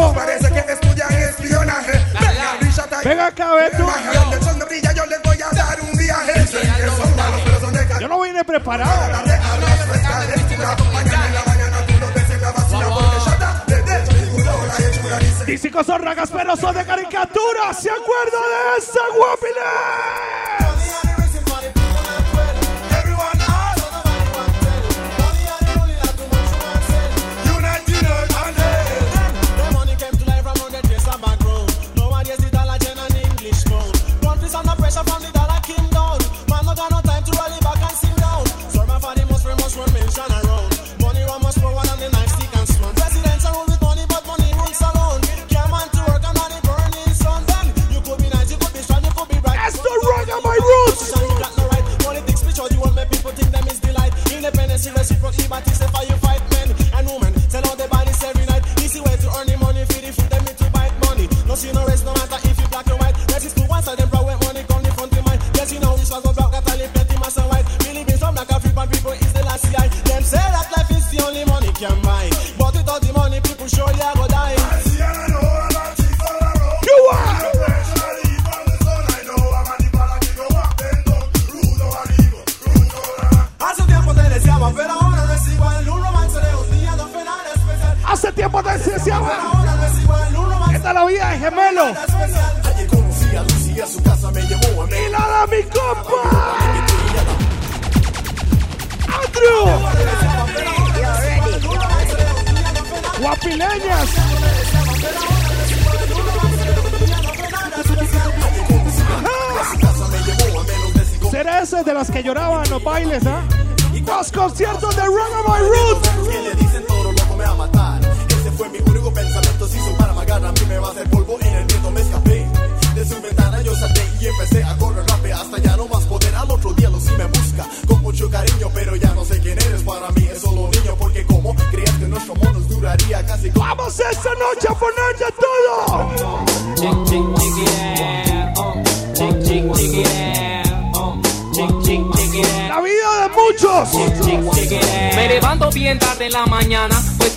acá, 0.00 0.08
Beto. 0.08 0.14
Parece 0.14 0.50
que 0.52 0.72
estudian 0.72 1.12
espionaje. 1.12 1.92
Venga, 2.20 2.56
brilla, 2.60 2.82
ta- 2.84 3.00
Ven 3.04 3.20
acá, 3.20 3.54
Beto. 3.54 3.86
Más 3.86 4.14
donde 4.14 4.36
el 4.36 4.42
sol 4.42 4.58
no 4.58 4.66
brilla, 4.66 4.92
yo 4.92 5.06
les 5.06 5.22
voy 5.22 5.38
a 5.42 5.50
dar 5.54 5.80
un 5.80 5.92
viaje. 5.98 6.40
Dicen 6.40 6.74
que 6.74 6.86
son 6.86 7.16
malos, 7.16 7.40
pero 7.44 7.60
son 7.60 7.72
de 7.72 7.88
Yo 8.00 8.08
no 8.08 8.20
vine 8.20 8.44
preparado. 8.44 8.92
Físicos 15.44 15.86
son 15.86 16.02
ragas, 16.02 16.30
pero 16.30 16.56
son 16.56 16.74
de 16.74 16.84
caricatura. 16.84 17.74
¿Se 17.74 17.90
acuerda 17.90 18.38
de 18.48 18.78
esa 18.78 19.00
guapile? 19.16 20.31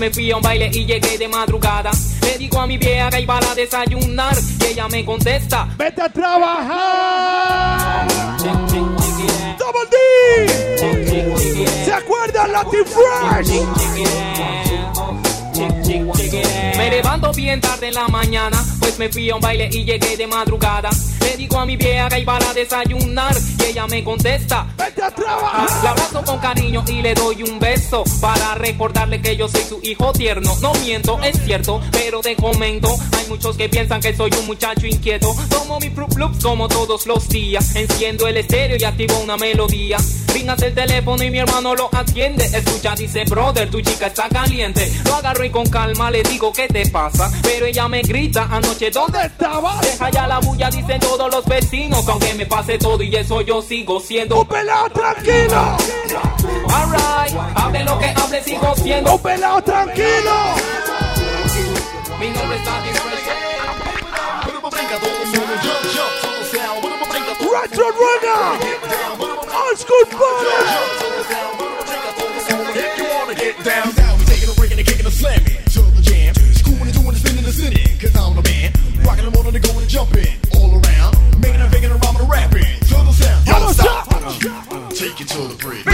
Me 0.05 0.11
fui 0.11 0.29
a 0.29 0.37
un 0.37 0.41
baile 0.43 0.69
y 0.71 0.85
llegué 0.85 1.17
de 1.17 1.27
madrugada. 1.27 1.89
Le 2.21 2.37
digo 2.37 2.61
a 2.61 2.67
mi 2.67 2.77
vieja 2.77 3.09
que 3.09 3.21
iba 3.21 3.39
a 3.39 3.55
desayunar 3.55 4.37
y 4.59 4.65
ella 4.65 4.87
me 4.87 5.03
contesta. 5.03 5.67
Vete 5.77 6.03
a 6.03 6.09
trabajar. 6.09 8.07
Double 9.57 9.89
D. 9.89 9.95
¿Se 11.85 11.91
acuerdan 11.91 12.51
Latin 12.51 12.85
Fresh? 12.85 13.49
Me 16.77 16.89
levanto 16.91 17.31
bien 17.31 17.59
tarde 17.59 17.87
en 17.87 17.95
la 17.95 18.07
mañana, 18.07 18.63
pues 18.79 18.99
me 18.99 19.09
fui 19.09 19.31
a 19.31 19.35
un 19.35 19.41
baile 19.41 19.69
y 19.71 19.85
llegué 19.85 20.17
de 20.17 20.27
madrugada. 20.27 20.91
Le 21.21 21.35
digo 21.35 21.57
a 21.57 21.65
mi 21.65 21.77
vieja 21.77 22.09
que 22.09 22.19
iba 22.19 22.37
a 22.37 22.53
desayunar 22.53 23.35
y 23.59 23.63
ella 23.63 23.87
me 23.87 24.03
contesta. 24.03 24.67
Vete 24.77 25.01
a 25.01 25.09
trabajar. 25.09 25.67
La 25.83 25.89
abrazo 25.89 26.23
con 26.23 26.37
cariño 26.37 26.83
y 26.87 27.01
le 27.01 27.15
doy 27.15 27.41
un 27.41 27.57
beso 27.57 28.03
para 28.25 28.55
recordarle 28.55 29.21
que 29.21 29.37
yo 29.37 29.47
soy 29.47 29.61
su 29.61 29.79
hijo 29.83 30.11
tierno. 30.11 30.57
No 30.59 30.73
miento, 30.83 31.19
es 31.21 31.39
cierto, 31.45 31.79
pero 31.91 32.21
te 32.21 32.35
comento. 32.35 32.97
Hay 33.15 33.27
muchos 33.27 33.55
que 33.55 33.69
piensan 33.69 34.01
que 34.01 34.15
soy 34.15 34.31
un 34.39 34.47
muchacho 34.47 34.87
inquieto. 34.87 35.35
Tomo 35.47 35.79
mi 35.79 35.91
Fruit 35.91 36.15
Loops 36.15 36.43
como 36.43 36.67
todos 36.67 37.05
los 37.05 37.29
días. 37.29 37.75
Enciendo 37.75 38.27
el 38.27 38.37
estéreo 38.37 38.77
y 38.79 38.83
activo 38.83 39.19
una 39.19 39.37
melodía. 39.37 39.97
Ringas 40.33 40.59
el 40.63 40.73
teléfono 40.73 41.23
y 41.23 41.29
mi 41.29 41.37
hermano 41.37 41.75
lo 41.75 41.87
atiende. 41.93 42.45
Escucha, 42.45 42.95
dice, 42.95 43.25
brother, 43.25 43.69
tu 43.69 43.79
chica 43.81 44.07
está 44.07 44.27
caliente. 44.27 44.91
Lo 45.05 45.13
agarro 45.13 45.45
y 45.45 45.51
con 45.51 45.69
calma 45.69 46.09
le 46.09 46.23
digo, 46.23 46.51
¿qué 46.51 46.67
te 46.67 46.89
pasa? 46.89 47.31
Pero 47.43 47.67
ella 47.67 47.87
me 47.87 48.01
grita, 48.01 48.47
anoche, 48.49 48.89
¿dónde 48.89 49.23
estabas? 49.23 49.81
Deja 49.81 50.09
ya 50.09 50.25
la 50.25 50.39
bulla, 50.39 50.71
dicen 50.71 50.99
todos 50.99 51.29
los 51.31 51.45
vecinos. 51.45 52.07
Aunque 52.07 52.33
me 52.33 52.47
pase 52.47 52.79
todo 52.79 53.03
y 53.03 53.15
eso 53.15 53.41
yo 53.41 53.61
sigo 53.61 53.99
siendo. 53.99 54.41
Un 54.41 54.47
pelado 54.47 54.89
tranquilo. 54.89 55.77
Alright, 56.69 57.31
hable 57.55 57.83
lo 57.83 57.99
que 57.99 58.13
hable, 58.15 58.43
sigo 58.43 58.75
siendo. 58.75 59.15
Un 59.15 59.21
pelado 59.21 59.61
tranquilo. 59.61 60.55
Mi 62.19 62.29
nombre 62.29 62.57
es 62.57 62.65
Daddy 62.65 62.95
Retro 67.55 67.89
Runner. 67.91 68.59
Old 69.53 69.77
School 69.77 70.05
Party. 70.11 70.45
If 72.77 72.97
you 72.97 73.05
wanna 73.05 73.35
get 73.35 73.63
down, 73.63 73.93
down, 73.95 74.19
we 74.19 74.25
taking 74.25 74.49
a 74.49 74.53
break 74.53 74.71
and 74.71 74.79
a 74.79 74.83
kick 74.83 74.99
and 74.99 75.07
a 75.07 75.11
slamming 75.11 75.57
to 75.73 75.81
the 75.81 76.01
jam. 76.01 76.35
School 76.53 76.77
and 76.81 76.93
doing 76.93 77.11
the 77.11 77.15
spin 77.15 77.37
in 77.37 77.43
the 77.43 77.51
city, 77.51 77.97
cause 77.99 78.15
I'm 78.15 78.35
the 78.35 78.43
man. 78.43 78.71
Rocking 79.05 79.25
the 79.25 79.31
motor 79.31 79.51
to 79.51 79.59
go 79.59 79.79
and 79.79 79.89
jumping 79.89 80.37
all 80.53 80.71
around. 80.79 81.17
Making 81.39 81.61
a 81.61 81.69
faking 81.69 81.91
around 81.91 82.13
with 82.15 82.27
a 82.27 82.29
rapping 82.29 82.79
to 82.89 82.95
the 83.07 83.13
sound. 83.13 83.47
Yo, 83.47 83.71
stop. 83.71 84.09
Take 84.93 85.21
it 85.21 85.27
to 85.29 85.47
the 85.47 85.55
bridge. 85.55 85.84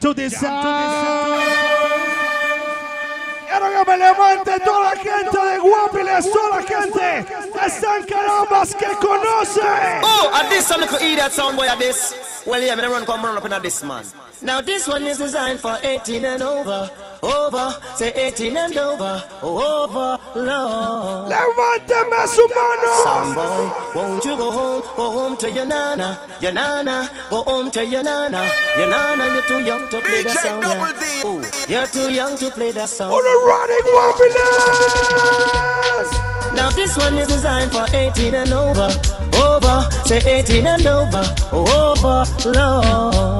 Sound. 0.00 1.42
Quiero 3.48 3.84
que 3.84 3.90
me 3.90 3.98
levante 3.98 4.60
toda 4.64 4.80
la 4.80 4.96
gente 4.96 5.38
de 5.38 5.58
Guapiles, 5.58 6.30
toda 6.32 6.56
la 6.56 6.62
gente 6.62 7.26
de 7.52 7.70
San 7.70 8.02
Carambas 8.04 8.74
que 8.74 8.86
conoce. 8.96 9.60
Oh, 10.02 10.30
and 10.34 10.48
this 10.50 10.66
some 10.66 10.80
little 10.80 10.98
idiot 10.98 11.32
sound 11.32 11.56
boy 11.56 11.66
at 11.68 11.78
this. 11.78 12.42
Well, 12.46 12.62
yeah, 12.62 12.76
me 12.76 12.84
run 12.84 13.04
come 13.04 13.24
run 13.24 13.36
up 13.36 13.44
in 13.44 13.52
a 13.52 13.60
this 13.60 13.82
man. 13.82 14.04
Now 14.42 14.60
this 14.62 14.88
one 14.88 15.02
is 15.06 15.18
designed 15.18 15.60
for 15.60 15.76
18 15.82 16.24
and 16.24 16.42
over. 16.42 16.90
Over, 17.30 17.74
say 17.96 18.12
18 18.14 18.56
and 18.56 18.76
over. 18.76 19.22
Over, 19.42 20.18
Lord. 20.34 21.28
Levánteme 21.30 22.26
su 22.26 22.48
mano. 22.48 22.92
Sound 23.04 23.34
boy, 23.34 23.70
won't 23.94 24.24
you 24.24 24.36
go 24.36 24.50
home? 24.50 24.82
Go 24.96 25.10
home 25.12 25.36
to 25.38 25.50
your 25.50 25.66
nana. 25.66 26.18
Your 26.40 26.52
nana, 26.52 27.08
go 27.30 27.42
home 27.42 27.70
to 27.72 27.84
your 27.84 28.02
nana. 28.02 28.50
Your 28.76 28.88
nana, 28.88 29.24
you're 29.32 29.42
too 29.42 29.60
young 29.64 29.88
to 29.90 30.00
play 30.00 30.22
that 30.22 30.36
sound. 30.38 30.62
Yeah. 30.62 31.26
Ooh, 31.26 31.42
you're 31.68 31.86
too 31.86 32.10
young 32.12 32.36
to 32.38 32.50
play 32.50 32.72
that 32.72 32.88
song. 32.88 33.12
On 33.12 33.22
the 33.22 33.34
running 33.46 33.84
Guapiles. 34.90 36.54
Now 36.54 36.70
this 36.70 36.96
one 36.96 37.16
is 37.16 37.28
designed 37.28 37.70
for 37.72 37.86
18 37.94 38.34
and 38.34 38.52
over. 38.52 38.90
Over, 39.36 39.88
say 40.04 40.20
18 40.24 40.66
and 40.66 40.86
over. 40.86 41.24
Over, 41.52 42.24
Lord. 42.46 43.39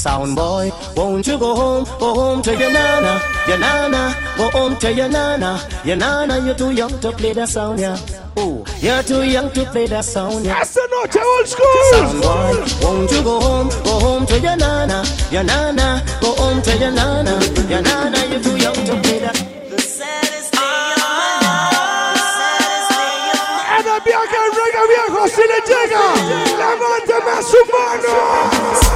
Hey. 0.00 0.04
Sound 0.04 0.34
boy, 0.34 0.72
won't 0.96 1.26
you 1.26 1.38
go 1.38 1.54
home? 1.54 1.84
Go 1.98 2.14
home 2.14 2.42
to 2.42 2.56
your 2.56 2.72
nana. 2.72 3.20
Your 3.46 3.58
nana, 3.58 4.16
go 4.38 4.48
home 4.50 4.76
to 4.78 4.92
your 4.92 5.08
nana. 5.10 5.60
Your 5.84 5.96
nana, 5.96 6.38
you're 6.42 6.54
too 6.54 6.70
young 6.70 6.98
to 7.00 7.12
play 7.12 7.34
that 7.34 7.48
sound, 7.50 7.80
yeah. 7.80 7.98
Ooh, 8.38 8.64
you're 8.80 9.02
too 9.02 9.24
young 9.24 9.50
to 9.52 9.64
play 9.66 9.86
that 9.88 10.04
sound, 10.06 10.46
yeah. 10.46 10.58
Esta 10.60 10.80
noche 10.90 11.16
old 11.22 11.46
school. 11.46 11.66
Sound 11.90 12.22
boy, 12.22 12.64
won't 12.82 13.10
you 13.12 13.22
go 13.22 13.40
home? 13.40 13.68
Go 13.84 14.00
home 14.00 14.26
to 14.26 14.40
your 14.40 14.56
nana. 14.56 15.04
Your 15.30 15.44
nana, 15.44 16.02
go 16.22 16.34
home 16.34 16.62
to 16.62 16.78
your 16.78 16.92
nana. 16.92 17.38
Your 17.68 17.82
nana, 17.82 18.26
you're 18.30 18.42
too 18.42 18.56
young 18.56 18.74
to 18.74 18.96
play 19.02 19.18
that. 19.20 19.36
En 23.76 23.86
el 23.86 24.00
viaje 24.00 24.36
el 24.44 24.50
reggae 24.56 24.84
viejo 24.92 25.28
si 25.28 25.44
le 25.50 25.60
llega. 25.68 26.04
Levánteme 26.58 27.36
su 27.42 27.60
mano. 27.72 28.80
Why? 28.80 28.89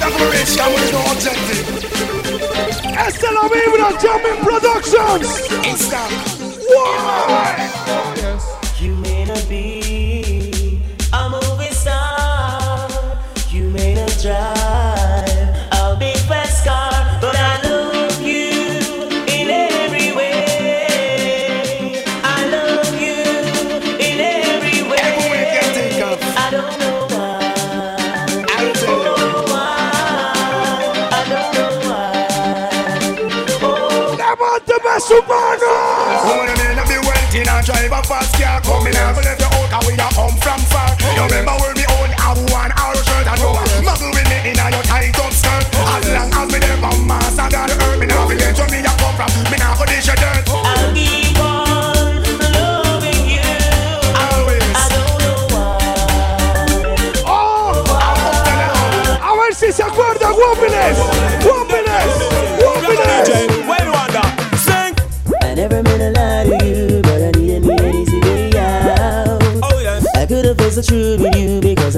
That 0.00 0.12
we're 0.18 0.30
rich, 0.30 0.58
and 0.58 0.70
we're 0.74 0.92
no 0.92 1.02
objective. 1.12 1.66
Esta 2.98 3.26
es 3.26 3.32
la 3.32 3.48
vibra, 3.48 3.88
Jamming 4.00 4.40
Productions. 4.44 5.28
It's 5.64 5.88
dark. 5.90 6.12
Why? 6.68 7.70
You 8.78 8.94
may 8.96 9.24
not 9.24 9.48
be 9.48 10.80
a 11.12 11.28
movie 11.28 11.72
star. 11.72 12.88
You 13.50 13.70
may 13.70 13.94
not 13.94 14.16
drive 14.22 14.57
Levánteme 35.18 35.18
su 35.18 35.26
mano. 35.26 36.28
Woman, 36.28 36.48
you 36.48 36.64
may 36.64 36.74
not 36.74 36.88
be 36.88 36.98
wealthy, 36.98 37.38
and 37.40 37.66
drive 37.66 37.92
a 37.92 38.02
fast 38.02 38.34
car. 38.40 38.60
Coming 38.62 38.96
out, 38.96 39.37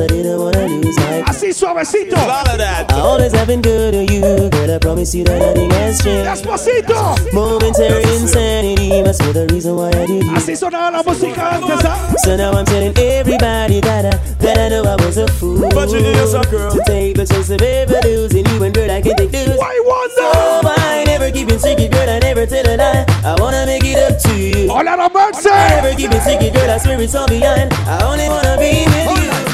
I 0.00 0.06
didn't 0.06 0.40
want 0.40 0.54
to 0.54 0.66
lose 0.66 0.96
my. 0.96 1.22
Así 1.26 1.52
suavecito. 1.52 2.16
All 2.16 2.48
of 2.48 2.58
that. 2.58 2.90
I 2.92 3.00
always 3.00 3.32
have 3.32 3.46
been 3.46 3.60
good 3.60 3.92
to 3.92 4.12
you, 4.12 4.48
girl. 4.50 4.70
I 4.70 4.78
promise 4.78 5.14
you 5.14 5.24
that 5.24 5.38
nothing 5.38 5.70
has 5.70 6.02
changed. 6.02 6.26
Despacito. 6.28 7.32
Momentary 7.32 8.02
insanity 8.16 9.02
must 9.02 9.20
be 9.20 9.32
the 9.32 9.46
reason 9.52 9.76
why 9.76 9.88
I 9.88 10.06
did 10.06 10.24
you. 10.24 10.32
Así 10.32 10.56
sonaba 10.56 10.90
la 10.90 11.02
música 11.02 11.56
antes, 11.56 11.84
¿ah? 11.84 12.14
So 12.24 12.36
now 12.36 12.52
I'm 12.52 12.64
telling 12.64 12.96
everybody 12.96 13.80
that 13.80 14.04
I, 14.06 14.16
that 14.40 14.58
I 14.58 14.68
know 14.70 14.84
I 14.84 14.96
was 15.04 15.18
a 15.18 15.28
fool. 15.28 15.68
But 15.70 15.90
you 15.90 15.98
is 15.98 16.34
a 16.34 16.42
girl. 16.50 16.70
To 16.70 16.80
take 16.86 17.16
the 17.16 17.26
chance 17.26 17.50
of 17.50 17.60
ever 17.60 18.00
losing 18.04 18.46
you 18.46 18.62
and 18.64 18.74
girl, 18.74 18.90
I 18.90 19.02
can 19.02 19.16
take 19.16 19.30
this. 19.30 19.58
Why 19.58 19.78
wonder? 19.84 20.14
So 20.16 20.70
I 20.80 21.04
never 21.04 21.30
keep 21.30 21.48
it 21.50 21.60
secret, 21.60 21.90
girl. 21.92 22.08
I 22.08 22.18
never 22.20 22.46
tell 22.46 22.66
a 22.66 22.76
lie. 22.76 23.04
I 23.24 23.36
wanna 23.38 23.66
make 23.66 23.84
it 23.84 23.98
up 23.98 24.18
to 24.22 24.34
you. 24.34 24.68
Hola, 24.70 24.96
la 24.96 25.08
mercy. 25.08 25.50
I 25.50 25.80
never 25.82 25.94
keep 25.96 26.10
it 26.10 26.22
secret, 26.22 26.54
girl. 26.54 26.70
I 26.70 26.78
swear 26.78 27.00
it's 27.00 27.14
all 27.14 27.28
behind. 27.28 27.72
I 27.86 28.02
only 28.10 28.28
wanna 28.28 28.56
be 28.56 28.84
with 28.88 29.24
you. 29.24 29.49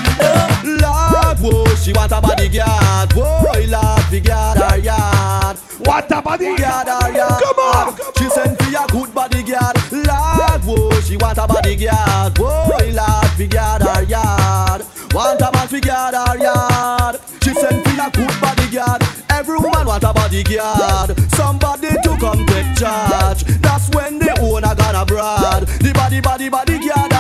Lord 0.65 1.17
whoa, 1.41 1.75
she 1.77 1.93
want 1.93 2.13
a 2.13 2.21
bodyguard. 2.21 3.13
Whoa, 3.13 3.53
Lord, 3.69 4.03
fi 4.11 4.21
guard 4.21 4.59
her 4.59 4.79
yard. 4.79 5.57
What 5.85 6.11
a 6.11 6.23
bodyguard? 6.23 6.89
her 6.89 7.13
yard. 7.13 7.43
Come 7.43 7.59
on. 7.59 7.97
She 8.19 8.29
send 8.31 8.59
for 8.59 8.69
a 8.69 8.87
good 8.89 9.15
bodyguard. 9.15 9.77
Lord, 9.93 10.63
whoa, 10.65 11.01
she 11.01 11.17
want 11.17 11.39
a 11.39 11.47
bodyguard. 11.47 12.39
Whoa, 12.39 12.79
Lord, 12.93 13.31
fi 13.37 13.47
guard 13.47 13.83
her 13.83 14.03
yard. 14.05 14.83
Want 15.13 15.41
a 15.41 15.51
man 15.53 15.69
fi 15.69 15.81
guard 15.81 16.15
her 16.15 16.39
yard. 16.39 17.21
She 17.43 17.55
send 17.55 17.85
for 17.85 18.03
a 18.03 18.11
good 18.11 18.41
bodyguard. 18.41 19.03
Every 19.31 19.59
woman 19.59 19.87
want 19.87 20.05
a 20.05 20.13
bodyguard. 20.13 21.19
Somebody 21.35 21.89
to 21.89 22.17
come 22.19 22.45
take 22.47 22.75
charge. 22.77 23.45
That's 23.61 23.89
when 23.91 24.19
the 24.19 24.39
owner 24.41 24.75
gonna 24.75 25.05
broad. 25.05 25.67
The 25.67 25.93
body, 25.93 26.21
body, 26.21 26.49
bodyguard 26.49 27.16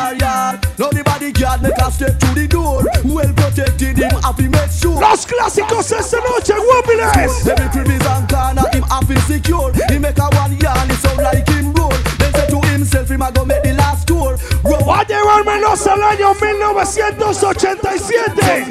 a 1.86 1.90
step 1.92 2.18
to 2.18 2.26
the 2.34 2.48
door. 2.48 2.82
Well 3.04 3.32
protected 3.34 3.98
him, 3.98 4.10
happy 4.22 4.48
make 4.48 4.70
sure. 4.70 4.98
Los 5.00 5.24
clásicos 5.24 5.92
esta 5.92 6.16
noche, 6.18 6.54
guapiles. 6.58 7.46
Every 7.46 7.68
crib 7.70 7.86
is 7.88 8.04
on 8.06 8.26
corner, 8.26 8.64
him 8.72 8.82
happy 8.82 9.14
secure. 9.30 9.72
He 9.88 9.98
make 9.98 10.18
a 10.18 10.28
one 10.34 10.58
yarn, 10.58 10.90
it 10.90 10.98
sound 10.98 11.18
like 11.22 11.46
him 11.48 11.72
roll. 11.74 11.92
Then 12.18 12.32
say 12.34 12.48
to 12.50 12.60
himself, 12.66 13.08
him 13.10 13.22
a 13.22 13.30
go 13.30 13.44
make 13.44 13.62
the 13.62 13.74
last 13.74 14.08
tour. 14.08 14.36
Roll. 14.64 14.82
Va 14.82 15.00
a 15.00 15.04
llevar 15.06 15.44
menos 15.44 15.86
al 15.86 16.02
año 16.02 16.34
1987. 16.34 18.68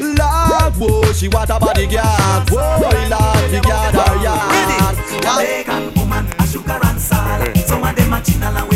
Lord, 0.00 0.74
whoa, 0.78 1.12
she 1.12 1.28
want 1.28 1.50
a 1.50 1.58
bodyguard. 1.58 2.48
Whoa, 2.50 2.80
Lord, 3.12 3.50
the 3.52 3.60
guard 3.60 3.94
her 3.94 4.16
yard. 4.22 4.96
Jamaican 5.22 5.92
woman, 5.94 6.26
a 6.38 6.46
sugar 6.46 6.78
and 6.82 6.98
salt. 7.00 7.56
Some 7.66 7.82
of 7.84 7.94
them 7.94 8.12
a 8.12 8.20
chinal 8.20 8.56
and 8.56 8.68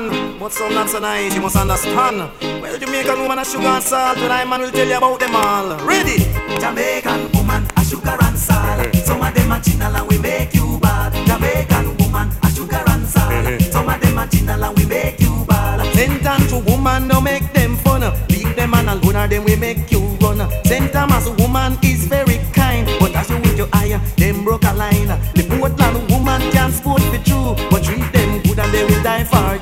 woman, 0.00 0.38
but 0.38 0.52
some 0.52 0.74
not 0.74 0.88
so 0.88 0.98
nice. 0.98 1.34
You 1.34 1.40
must 1.42 1.56
understand. 1.56 2.30
Well, 2.62 2.78
Jamaican 2.78 3.20
woman 3.20 3.38
a 3.38 3.44
sugar 3.44 3.66
and 3.66 3.82
salt. 3.82 4.18
I 4.18 4.44
man 4.44 4.60
will 4.60 4.70
tell 4.70 4.86
you 4.88 4.96
about 4.96 5.20
them 5.20 5.34
all. 5.34 5.76
Ready? 5.86 6.18
Jamaican 6.60 7.32
woman, 7.32 7.66
a 7.76 7.84
sugar 7.84 8.16
and 8.20 8.38
salt. 8.38 8.86
Hmm. 8.86 8.98
Some 9.04 9.20
of 9.22 9.34
them 9.34 9.52
a 9.52 9.56
chinal 9.56 9.94
and 9.94 10.08
we 10.08 10.18
make 10.18 10.54
you 10.54 10.78
bad. 10.80 11.12
Jamaican 11.26 11.96
woman, 11.98 12.30
a 12.42 12.50
sugar 12.50 12.82
and 12.88 13.06
salt. 13.06 13.32
Hmm, 13.32 13.52
hmm. 13.52 13.70
Some 13.70 13.88
of 13.88 14.00
them 14.00 14.18
a 14.18 14.26
chinal 14.26 14.68
and 14.68 14.78
we 14.78 14.86
make 14.86 15.20
you 15.20 15.44
bad. 15.46 15.94
Send 15.94 16.22
time 16.22 16.46
to 16.48 16.58
woman, 16.70 17.08
no 17.08 17.20
make 17.20 17.52
them 17.52 17.76
fun. 17.76 18.00
Leave 18.28 18.54
them 18.56 18.74
and 18.74 18.88
alone, 18.88 19.16
or 19.16 19.28
them 19.28 19.44
we 19.44 19.56
make 19.56 19.90
you 19.90 20.00
run. 20.20 20.40
Send 20.64 20.92
time 20.92 21.10
as 21.10 21.26
a 21.26 21.32
woman 21.32 21.78
is 21.82 22.06
very 22.06 22.38
kind, 22.52 22.86
but 22.98 23.14
as 23.14 23.28
you 23.28 23.36
with 23.40 23.58
your 23.58 23.68
eye, 23.72 24.00
them 24.16 24.44
broke 24.44 24.64
a 24.64 24.72
line. 24.72 25.12
The 25.34 25.44
Portland 25.58 26.10
woman 26.10 26.40
can't 26.50 26.72
sport 26.72 27.02
be 27.12 27.18
true, 27.18 27.54
but 27.70 27.84
treat 27.84 28.10
them 28.12 28.40
good 28.42 28.58
and 28.58 28.72
they 28.72 28.84
will 28.84 29.02
die 29.02 29.24
for 29.24 29.54
you. 29.56 29.61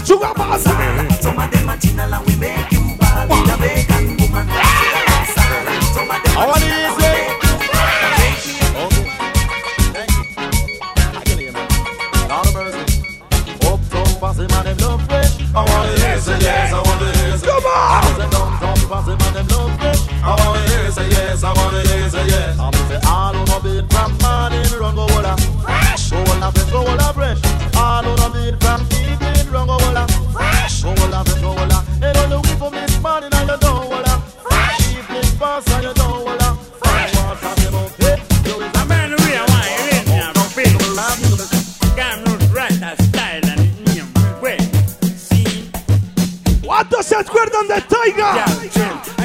a 0.00 0.06
sugar 0.06 0.32
and 0.36 0.60
salt. 0.62 1.22
Some 1.22 1.38
of 1.38 1.50
them 1.50 1.68
a 1.68 1.72
chinal 1.76 2.26
we 2.26 2.36
make 2.36 2.72
you 2.72 2.96
bad. 2.98 3.28
Jamaican 3.28 4.16
woman, 4.18 4.48
a 4.48 4.62
sugar 4.64 5.04
and 5.10 5.26
salt. 5.28 5.66
Some 5.94 6.10
of 6.10 6.22
them 6.22 6.36
a 6.36 6.54
chinal 6.56 6.90
and 6.90 6.96
we 6.96 7.02
make 7.02 7.32
you 7.32 7.66
bad. 7.72 9.10
I 15.52 15.64
wanna 15.64 15.98
hear 15.98 16.18
say 16.20 16.38
yes, 16.38 16.72
I 16.72 16.80
wanna 16.82 17.12
hear 17.16 17.36
say 17.38 17.46
Come 17.46 17.64
on. 17.66 17.70
I 17.90 18.14
say 18.16 18.30
downtown 18.30 18.76
passive 18.88 19.20
and 19.26 19.34
them 19.36 19.46
love 19.48 19.78
fresh. 19.80 20.02
I 20.22 20.34
wanna 20.38 20.68
hear 20.68 20.90
say 20.92 21.08
yes, 21.10 21.42
I 21.42 21.52
wanna 21.52 21.80
hear 21.82 22.08
say 22.08 22.26
yes. 22.26 22.58
I'm 22.58 22.72
say 22.88 23.00
all 23.08 23.34
on 23.34 23.48
a 23.50 23.58
beat 23.60 23.92
from 23.92 24.16
morning 24.22 24.70
run 24.78 24.94
go 24.94 25.06
hola. 25.08 25.36
Fresh. 25.62 26.10
Go 26.10 26.16
hola 26.24 26.52
fresh, 26.52 26.70
go 26.70 26.78
hola 26.84 26.98
fresh. 26.98 27.09
Fresh. 30.80 30.96
Go 30.96 31.02
hola 31.02 31.24
fresh, 31.24 31.40
go 31.40 31.52
hola. 31.52 31.84
And 32.02 32.16
all 32.16 32.28
the 32.28 32.40
way 32.40 32.56
from 32.56 32.72
this 32.72 33.00
morning 33.02 33.30
and 33.32 33.48
you 33.50 33.56
don't 33.58 33.84
hola. 33.84 34.14
Fresh. 34.40 34.96
Evening 34.96 35.38
pass 35.38 35.72
and 35.74 35.84
you 35.84 35.94
don't 35.94 36.08
hola. 36.08 36.56
Fresh. 36.80 37.16
I 37.16 37.26
want 37.26 37.38
to 37.38 37.44
talk 37.44 37.58
about 37.68 38.00
it. 38.00 38.18
You 38.46 38.54
is 38.64 38.74
a 38.74 38.84
man 38.86 39.10
who 39.10 39.16
are 39.20 39.46
wine 39.52 39.88
in 39.92 40.06
ya. 40.08 40.32
Cam 41.96 42.24
not 42.24 42.42
right 42.52 42.72
that 42.80 42.96
style 43.02 43.44
and 43.44 43.60
name. 43.86 44.08
Wait, 44.40 44.60
see. 45.16 45.70
¿Cuántos 46.62 47.04
se 47.06 47.16
acuerdan 47.16 47.68
de 47.68 47.80
Taiga? 47.82 48.46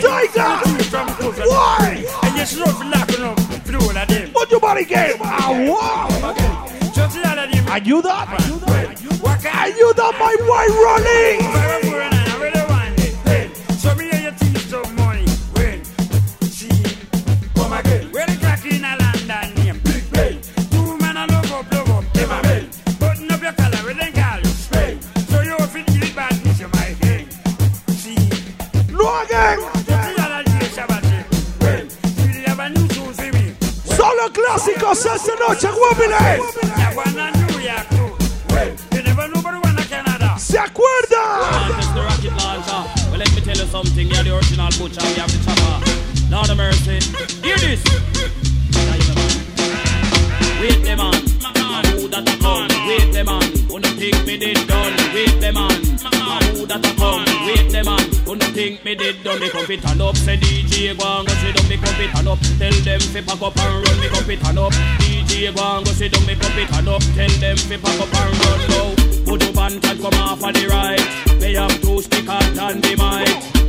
Taiga. 0.01 0.61
Why? 1.47 2.05
I 2.21 2.37
just 2.37 2.57
love 2.59 2.81
locking 2.85 3.23
up 3.23 3.39
through 3.63 3.79
all 3.81 3.97
of 3.97 4.07
them. 4.07 4.31
Put 4.33 4.51
your 4.51 4.59
body 4.59 4.83
game. 4.85 5.15
Ah, 5.21 5.51
wow. 5.51 6.07
Just 6.93 7.17
all 7.17 7.39
of 7.39 7.51
them. 7.51 7.65
Ayuda. 7.67 8.25
Ayuda, 8.27 9.04
my 10.19 10.35
boy 10.45 10.67
running. 10.85 11.41
So 13.79 13.95
me 13.95 14.11
and 14.11 14.23
your 14.23 14.31
teeth 14.33 14.69
some 14.69 14.95
money. 14.95 15.25
When, 15.53 15.83
see, 16.43 16.69
come 17.55 17.73
again. 17.73 18.11
Where 18.11 18.27
the 18.27 18.37
crack 18.39 18.63
in 18.65 18.85
a 18.85 18.95
London 18.95 19.55
name? 19.55 19.79
Big 19.83 20.11
Bay. 20.11 20.39
Two 20.69 20.97
man 20.99 21.17
a 21.17 21.25
love 21.31 21.51
up, 21.51 21.71
love 21.73 21.89
up, 21.89 22.13
them 22.13 22.31
a 22.31 22.41
bell. 22.43 22.63
Button 22.99 23.31
up 23.31 23.41
your 23.41 23.53
collar, 23.53 23.83
we 23.87 23.93
then 23.93 24.13
call 24.13 24.39
you 25.43 25.57
the 26.57 26.69
my 26.73 26.95
king. 27.01 27.27
See, 27.89 28.29
No 28.93 29.23
again. 29.23 29.85
just 35.57 35.65
all 35.65 35.91
of 35.91 35.97
¿Se 40.55 40.61
acuerda? 40.61 41.51
Well, 43.11 43.19
let 43.19 43.29
me 43.35 43.41
tell 43.41 43.57
you 43.57 43.67
something. 43.67 44.07
You're 44.07 44.23
the 44.23 44.37
original 44.37 44.71
butcher. 44.79 45.03
We 45.03 45.19
have 45.19 45.27
the 45.27 45.43
chopper. 45.43 45.83
Lord 46.31 46.49
of 46.49 46.55
mercy. 46.55 46.95
Hear 47.43 47.57
this. 47.59 47.83
Wait 50.61 50.79
them 50.81 51.01
on. 51.01 51.13
Who 51.99 52.07
that 52.07 52.23
a 52.23 52.37
come? 52.39 52.71
Wait 52.87 53.11
them 53.11 53.27
on. 53.27 53.43
Who 53.67 53.79
no 53.79 53.89
think 53.99 54.25
me 54.25 54.37
did 54.37 54.65
done? 54.65 54.95
Wait 55.11 55.41
them 55.41 55.57
on. 55.57 55.75
Who 56.55 56.65
that 56.67 56.87
a 56.87 56.95
come? 56.95 57.25
Wait 57.45 57.69
them 57.73 57.89
on. 57.89 57.99
Who 58.23 58.37
no 58.37 58.45
think 58.55 58.85
me 58.85 58.95
did 58.95 59.21
done? 59.25 59.41
Me 59.41 59.49
come 59.49 59.65
fit 59.65 59.83
and 59.83 60.01
up. 60.01 60.15
Say 60.15 60.37
DJ 60.37 60.97
go 60.97 61.19
and 61.19 61.27
go 61.27 61.33
sit 61.33 61.53
down. 61.53 61.67
Me 61.67 61.75
come 61.75 61.95
fit 61.99 62.15
and 62.15 62.29
up. 62.29 62.39
Tell 62.39 62.71
them 62.71 63.01
fi 63.01 63.19
pack 63.19 63.41
up 63.41 63.57
and 63.59 63.83
run. 63.83 63.99
Me 63.99 64.07
come 64.07 64.23
fit 64.23 64.47
and 64.47 64.59
up. 64.59 64.71
DJ 65.03 65.53
go 65.53 65.61
and 65.75 65.85
go 65.85 65.91
sit 65.91 66.13
down. 66.13 66.25
Me 66.25 66.35
come 66.39 66.53
fit 66.53 66.71
and 66.71 66.87
up. 66.87 67.03
Tell 67.11 67.33
them 67.43 67.57
fi 67.57 67.75
pack 67.75 67.99
up 67.99 68.07
and 68.07 68.31
run 68.39 68.95
now. 68.95 69.04
Up 69.65 69.71
and 69.71 69.99
come 69.99 70.13
off 70.21 70.43
on 70.43 70.53
the 70.53 70.67
right. 70.69 71.01
Have 71.57 71.81
two 71.81 71.99
stick 71.99 72.25
hot 72.27 72.43
and 72.45 72.83
the. 72.83 72.93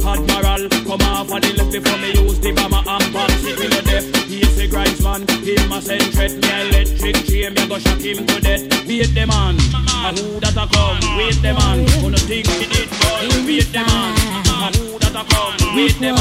Admiral 0.04 0.68
come 0.84 1.00
off 1.08 1.32
on 1.32 1.40
the 1.40 1.54
left 1.56 1.72
before 1.72 1.96
me 2.04 2.12
use 2.12 2.38
the 2.38 2.52
bomber 2.52 2.84
and 2.84 3.16
it 3.32 3.80
the. 3.88 4.20
He's 4.28 4.56
the 4.56 4.68
grinds 4.68 5.00
man. 5.00 5.24
Him 5.40 5.72
a 5.72 5.80
send 5.80 6.04
threat. 6.12 6.32
Me 6.36 6.52
electric 6.68 7.16
chain. 7.24 7.54
Me 7.54 7.66
go 7.66 7.78
shock 7.78 8.00
him 8.04 8.26
to 8.26 8.40
death. 8.44 8.86
Wait 8.86 9.08
them 9.14 9.30
on. 9.30 9.56
A 9.56 10.12
who 10.12 10.38
that 10.40 10.52
a 10.52 10.68
come? 10.68 11.00
Wait 11.16 11.40
them 11.40 11.56
on. 11.64 11.78
Who 12.04 12.10
no 12.10 12.18
think 12.28 12.44
me 12.44 12.66
did 12.68 12.92
done? 13.00 13.46
Wait 13.48 13.72
them 13.72 13.88
on. 13.88 14.12
A 14.52 14.68
who 14.76 14.98
that 15.00 15.16
a 15.16 15.24
come? 15.24 15.76
Wait 15.80 15.96
me 15.96 16.12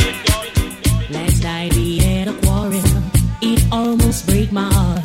did 0.00 0.16
done? 0.24 0.48
Last 1.12 1.44
a 1.44 2.32
quarrel. 2.40 2.80
It 3.42 3.60
almost 3.70 4.24
break 4.24 4.50
my 4.52 4.72
heart. 4.72 5.04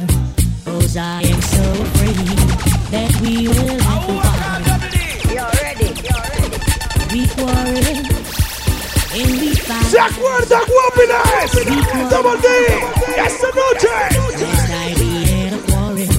Cause 0.64 0.96
I 0.96 1.24
am 1.24 1.42
so 1.42 1.64
afraid 1.84 2.69
that 2.92 3.12
we 3.22 3.48
will 3.48 3.80
have 3.88 4.04
to 4.08 4.14
fight. 4.26 4.66
You're 5.36 5.54
ready, 5.64 5.90
you're 6.08 6.28
ready. 6.34 6.50
We 7.14 7.22
quarrel 7.36 7.98
and 9.20 9.32
we 9.42 9.52
fight. 9.56 9.86
¿Se 9.92 10.00
acuerda, 10.00 10.60
guapiles? 10.70 11.52
Double 12.10 12.38
D. 12.42 12.48
Esta 13.18 13.48
noche. 13.60 13.96
Last 14.42 14.70
night 14.70 14.98
we 15.00 15.12
had 15.32 15.54
a 15.54 15.62
quarrel. 15.68 16.14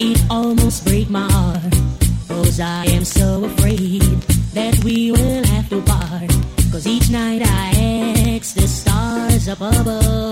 It 0.00 0.18
almost 0.30 0.84
break 0.84 1.08
my 1.10 1.30
heart. 1.30 1.74
Cause 2.28 2.60
I 2.60 2.84
am 2.86 3.04
so 3.04 3.44
afraid 3.44 4.02
that 4.54 4.84
we 4.84 5.12
will 5.12 5.44
have 5.44 5.68
to 5.70 5.80
part. 5.82 6.30
Cause 6.70 6.86
each 6.86 7.10
night 7.10 7.42
I 7.44 8.36
ask 8.36 8.54
the 8.54 8.68
stars 8.68 9.48
up 9.48 9.60
above. 9.60 10.31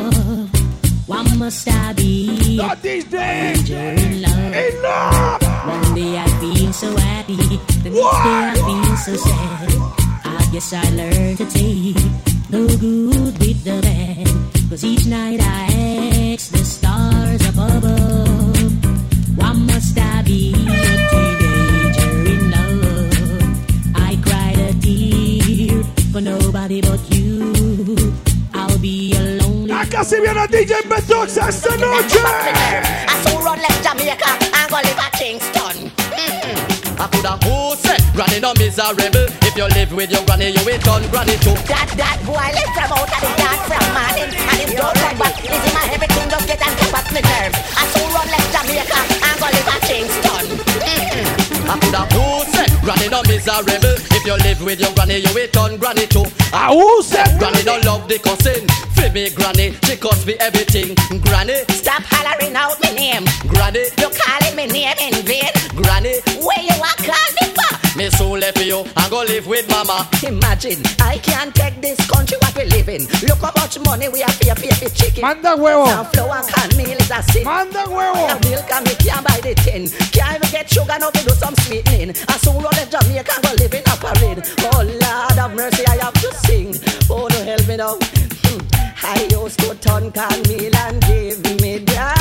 Must 1.51 1.69
I 1.69 1.93
be 1.95 2.57
Not 2.59 2.81
these 2.81 3.03
days. 3.07 3.69
in 3.71 4.23
love? 4.23 4.55
In 4.55 4.83
love. 4.83 5.43
One 5.67 5.95
day 5.97 6.17
I 6.17 6.29
feel 6.39 6.73
so 6.73 6.97
happy, 6.97 7.35
the 7.35 7.91
next 7.91 8.23
day 8.23 8.39
I 8.51 8.55
feel 8.55 8.97
so 8.99 9.17
sad. 9.17 9.69
I 10.27 10.49
guess 10.53 10.73
I 10.73 10.85
learned 10.91 11.39
to 11.39 11.47
take 11.51 11.97
the 12.51 12.77
good 12.79 13.37
with 13.41 13.65
the 13.65 13.81
bad. 13.83 14.29
Cause 14.71 14.85
each 14.85 15.07
night 15.07 15.41
I 15.43 16.35
ask 16.35 16.53
the 16.53 16.65
stars 16.65 17.43
above, 17.49 17.83
why 19.37 19.53
must 19.53 19.99
I 19.99 20.23
be 20.23 20.55
a 20.55 20.93
teenager 21.11 22.31
in 22.31 22.51
love? 22.53 23.97
I 23.97 24.17
cried 24.25 24.59
a 24.69 24.73
tear 24.75 25.83
for 26.13 26.21
nobody 26.21 26.81
but 26.81 27.01
you. 27.13 28.15
Acá 29.81 30.05
se 30.05 30.21
viene 30.21 30.47
DJ 30.47 30.87
Betox 30.87 31.39
esta 31.39 31.75
noche. 31.77 32.21
I 33.09 33.23
saw 33.25 33.41
run 33.41 33.59
left 33.59 33.83
Jamaica 33.83 34.31
and 34.53 34.69
go 34.69 34.77
live 34.77 34.99
at 34.99 35.13
Kingston. 35.13 35.91
I 37.01 37.09
coulda 37.09 37.39
who 37.47 37.75
say 37.77 37.97
Granny 38.13 38.41
no 38.41 38.53
miserable 38.59 39.25
If 39.41 39.57
you 39.57 39.65
live 39.73 39.91
with 39.95 40.11
your 40.11 40.23
granny 40.27 40.51
you 40.51 40.63
will 40.67 40.79
turn 40.81 41.09
granny 41.09 41.33
too 41.41 41.57
That 41.65 41.89
that 41.97 42.21
boy 42.29 42.45
left 42.53 42.77
from 42.77 42.93
out 42.93 43.09
of 43.09 43.21
the 43.25 43.31
yard 43.41 43.61
from 43.65 43.87
morning 43.97 44.29
and 44.37 44.59
him 44.61 44.77
don't 44.77 44.95
come 45.01 45.17
back. 45.17 45.41
Is 45.41 45.65
him 45.65 45.73
a 45.73 45.95
everything 45.95 46.29
just 46.29 46.47
get 46.47 46.61
and 46.61 46.77
keep 46.77 46.93
at 46.93 47.09
me 47.09 47.21
nerve. 47.25 47.57
I 47.73 47.89
saw 47.89 48.05
run 48.13 48.29
left 48.29 48.53
Jamaica 48.53 49.01
and 49.17 49.37
go 49.41 49.47
live 49.49 49.69
at 49.73 49.81
Kingston. 49.89 50.45
I 51.65 51.79
coulda 51.81 52.05
who 52.13 52.21
say 52.21 52.30
Granny 52.83 53.09
no 53.09 53.23
miserable. 53.29 53.97
If 54.17 54.25
you 54.25 54.35
live 54.45 54.63
with 54.63 54.81
your 54.81 54.93
granny 54.95 55.19
you 55.19 55.33
will 55.35 55.49
turn 55.49 55.77
granny 55.77 56.07
too. 56.07 56.25
Ah, 56.53 56.69
who 56.73 57.03
said 57.03 57.39
Granny 57.39 57.63
don't 57.63 57.85
love 57.85 58.09
the 58.09 58.19
cussing 58.19 58.67
For 58.97 59.09
me 59.13 59.31
granny 59.31 59.77
she 59.85 59.97
cuss 59.97 60.27
me 60.27 60.35
everything. 60.41 60.95
Granny 61.23 61.65
Stop 61.71 62.03
hollering 62.09 62.57
out 62.57 62.77
my 62.83 62.91
name. 62.93 63.25
Granny 63.49 63.85
You 63.99 64.09
calling 64.11 64.57
me 64.57 64.67
name 64.67 64.97
in 65.01 65.15
vain. 65.25 65.53
Granny 65.77 66.21
Where 66.41 66.63
you 66.65 66.77
a 66.77 66.93
call 66.97 67.00
me 68.01 68.11
for? 68.11 68.21
Soon 68.21 68.41
left 68.41 68.65
you 68.65 68.85
and 68.85 69.11
go 69.11 69.23
live 69.23 69.47
with 69.47 69.69
mama 69.69 70.09
Imagine, 70.23 70.83
I 71.01 71.19
can't 71.19 71.55
take 71.55 71.81
this 71.81 71.99
country 72.09 72.37
what 72.41 72.55
we 72.57 72.65
live 72.65 72.89
in. 72.89 73.03
Look 73.27 73.39
how 73.39 73.53
much 73.57 73.79
money 73.81 74.09
we 74.09 74.21
have 74.21 74.39
pay 74.41 74.53
pay 74.55 74.71
for 74.71 74.91
chicken. 74.95 75.23
Manda 75.23 75.57
huevo. 75.57 75.87
Sunflower 75.87 76.37
and 76.37 76.49
cornmeal 76.53 76.99
is 77.01 77.11
a 77.11 77.23
sin. 77.33 77.45
Manda 77.45 77.85
huevo. 77.89 78.41
The 78.41 78.49
milk 78.49 78.71
and 78.71 78.85
me 78.87 78.95
can't 78.97 79.27
buy 79.27 79.41
the 79.41 79.55
tin. 79.55 79.89
Can't 80.13 80.37
even 80.37 80.51
get 80.51 80.69
sugar 80.71 80.97
now 81.01 81.11
to 81.11 81.23
do 81.25 81.35
some 81.35 81.55
sweetening. 81.65 82.11
And 82.11 82.39
soon 82.45 82.63
run 82.63 82.79
in 82.79 82.89
Jamaica 82.91 83.33
and 83.35 83.43
go 83.45 83.53
live 83.59 83.75
in 83.75 83.85
a 83.89 83.97
parade. 83.97 84.41
Oh 84.71 84.83
Lord 84.85 85.37
have 85.41 85.55
mercy, 85.55 85.85
I 85.87 85.97
have 86.05 86.15
to 86.15 86.31
sing. 86.47 86.75
Oh 87.09 87.27
no, 87.27 87.41
help 87.45 87.67
me 87.67 87.77
now. 87.77 87.97
Hmm. 88.45 88.61
I 89.03 89.27
used 89.31 89.59
to 89.61 89.75
turn 89.77 90.13
cornmeal 90.13 90.77
and 90.77 91.01
give 91.03 91.41
me 91.63 91.79
that, 91.79 92.20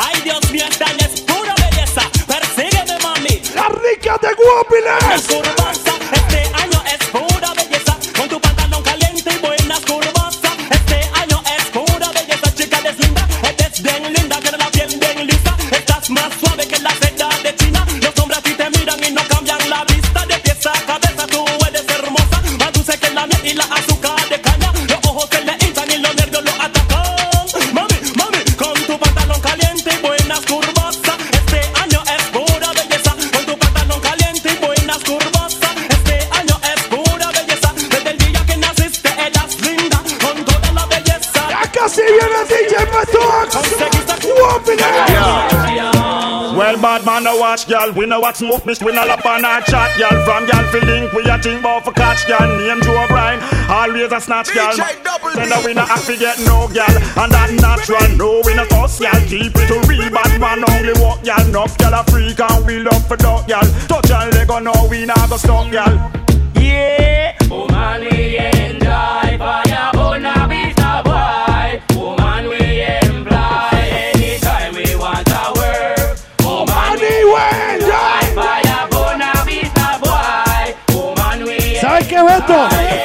Ay, 0.00 0.20
Dios 0.22 0.50
mío, 0.52 0.64
esta 0.70 0.84
es 1.04 1.22
pura 1.22 1.54
belleza. 1.56 2.02
Persígueme, 2.26 2.98
mami. 3.02 3.42
La 3.54 3.68
rica 3.68 4.16
de 4.22 4.32
Guapiles. 4.34 5.97
Viene 42.78 43.62
DJ 43.62 43.88
Betox. 43.90 44.18
Guapiles. 44.38 46.08
Well, 46.56 46.76
bad 46.80 47.06
man, 47.06 47.22
no 47.22 47.36
watch, 47.36 47.68
y'all. 47.68 47.92
We 47.92 48.06
know 48.06 48.18
what's 48.18 48.40
smoke, 48.40 48.66
miss. 48.66 48.80
We 48.82 48.92
no 48.92 49.04
lap 49.04 49.24
on 49.24 49.44
our 49.44 49.60
chat, 49.62 49.96
y'all. 49.96 50.24
From 50.24 50.48
y'all 50.48 50.64
fi 50.72 50.80
link, 50.80 51.12
we 51.12 51.22
a 51.30 51.38
think 51.38 51.60
about 51.60 51.84
for 51.84 51.92
catch, 51.92 52.28
y'all. 52.28 52.48
Name 52.58 52.82
Joe 52.82 53.04
O'Brien, 53.04 53.40
always 53.70 54.10
a 54.10 54.20
snatch, 54.20 54.52
y'all. 54.54 54.74
Then 55.34 55.64
we 55.64 55.74
no 55.74 55.84
have 55.84 56.04
to 56.06 56.16
get 56.16 56.38
no, 56.40 56.68
y'all. 56.74 56.90
And 57.22 57.30
that 57.30 57.50
natural, 57.62 58.16
no, 58.16 58.42
we 58.44 58.54
no 58.54 58.64
fuss, 58.64 59.00
y'all. 59.00 59.20
Keep 59.28 59.54
it 59.54 59.68
to 59.68 59.78
real 59.86 60.10
bad 60.10 60.40
man, 60.40 60.64
only 60.68 60.98
walk, 61.00 61.24
y'all. 61.24 61.46
Enough, 61.46 61.76
y'all 61.80 61.94
a 61.94 62.02
freak 62.10 62.40
and 62.40 62.66
we 62.66 62.80
love 62.80 63.06
for 63.06 63.16
dog, 63.16 63.48
y'all. 63.48 63.62
Touch 63.86 64.10
y'all, 64.10 64.28
they 64.30 64.44
go 64.44 64.58
know 64.58 64.88
we 64.90 65.06
not 65.06 65.30
go 65.30 65.36
stop, 65.36 65.72
y'all. 65.72 65.94
Yeah, 66.60 67.36
oh, 67.50 67.66
woman 67.70 68.00
we 68.10 68.36
enjoy 68.36 69.38
fire, 69.38 69.92
bona 69.92 70.37
¿Sabes 82.48 82.97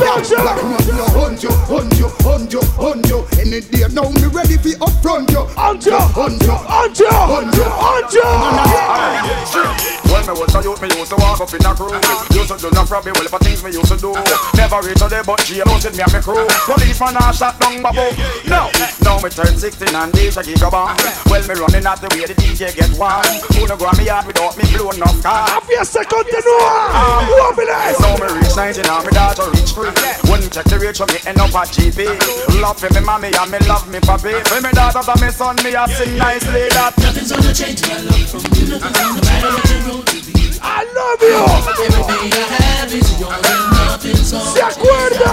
Hunt 0.00 0.30
you, 1.42 1.50
hunt 1.50 1.98
you, 1.98 2.08
hunt 2.22 2.52
you, 2.52 2.60
hunt 2.78 3.08
you. 3.08 3.26
Any 3.40 3.60
day 3.60 3.86
now 3.92 4.08
me 4.10 4.26
ready 4.30 4.56
for 4.56 4.78
upfront 4.86 5.30
you. 5.30 5.44
Hunt 5.56 5.84
you, 5.86 5.92
hunt 5.98 6.42
you, 6.42 6.52
hunt 6.52 6.98
you, 6.98 7.08
hunt 7.10 7.56
you, 7.56 7.64
hunt 7.64 8.14
you. 8.14 8.22
When 9.97 9.97
me 10.28 10.34
was 10.36 10.54
a 10.54 10.60
youth, 10.62 10.80
me 10.82 10.88
used 10.92 11.10
to 11.10 11.16
walk 11.16 11.40
up 11.40 11.52
in 11.54 11.64
a 11.64 11.72
crew. 11.72 11.88
Used 12.36 12.52
to 12.52 12.56
do 12.60 12.68
no 12.76 12.84
probably 12.84 13.12
well 13.16 13.28
for 13.32 13.40
things 13.40 13.64
me 13.64 13.72
used 13.72 13.88
to 13.88 13.96
do. 13.96 14.12
Never 14.54 14.80
reach 14.84 15.00
a 15.00 15.08
day, 15.08 15.24
but 15.24 15.40
jail 15.40 15.64
hunted 15.64 15.96
me 15.96 16.04
and 16.04 16.12
me 16.12 16.20
crew. 16.20 16.44
Policeman 16.68 17.16
a 17.16 17.32
shot 17.32 17.56
down 17.56 17.80
babu. 17.80 18.12
No, 18.44 18.68
now 19.00 19.16
me 19.24 19.30
turn 19.32 19.56
16 19.56 19.88
and 19.88 20.12
days 20.12 20.36
a 20.36 20.42
gig 20.44 20.60
a 20.60 20.68
bomb. 20.68 20.92
Well, 21.32 21.40
me 21.48 21.54
running 21.56 21.86
out 21.88 22.00
the 22.04 22.12
way 22.12 22.28
the 22.28 22.36
DJ 22.36 22.76
get 22.76 22.92
warm. 23.00 23.24
Who 23.56 23.64
no 23.64 23.76
go 23.80 23.88
on 23.88 23.96
me 23.96 24.04
yard 24.04 24.28
without 24.28 24.52
me 24.60 24.64
blow 24.76 24.92
enough 24.92 25.16
car. 25.24 25.48
La 25.48 25.60
fiesta 25.64 26.04
continúa. 26.04 27.24
Guapiles. 27.24 27.96
Now 28.04 28.16
me 28.20 28.28
reach 28.36 28.56
19 28.56 28.84
and 28.84 29.04
me 29.08 29.12
daughter 29.16 29.48
reach 29.56 29.72
free. 29.72 29.92
When 30.28 30.44
me 30.44 30.48
check 30.52 30.68
the 30.68 30.76
rate, 30.76 31.00
me 31.08 31.18
end 31.24 31.40
up 31.40 31.56
at 31.56 31.72
GP. 31.72 32.04
Love 32.60 32.76
for 32.76 32.92
me 32.92 33.00
mommy 33.00 33.32
and 33.32 33.48
me 33.48 33.58
love 33.64 33.88
me 33.88 33.98
papi. 34.04 34.36
For 34.44 34.60
me 34.60 34.70
daughter 34.76 35.00
and 35.00 35.20
me 35.24 35.30
son, 35.32 35.56
me 35.64 35.72
a 35.72 35.88
sing 35.88 36.20
nicely 36.20 36.68
that. 36.76 36.92
Nothing's 37.00 37.32
gonna 37.32 37.54
change 37.54 37.80
my 37.88 37.96
love 38.04 38.28
from 38.28 38.44
you. 38.52 38.76
Nothing's 38.76 39.16
no 39.16 39.22
matter 39.24 39.50
what 39.56 39.70
you 39.70 39.80
roll 39.88 40.02
to 40.04 40.12
be. 40.12 40.17
I 40.60 40.84
love 40.94 41.22
you. 41.22 41.38
I 41.38 41.68
on. 43.24 44.54
¿Se 44.54 44.62
acuerda? 44.62 45.30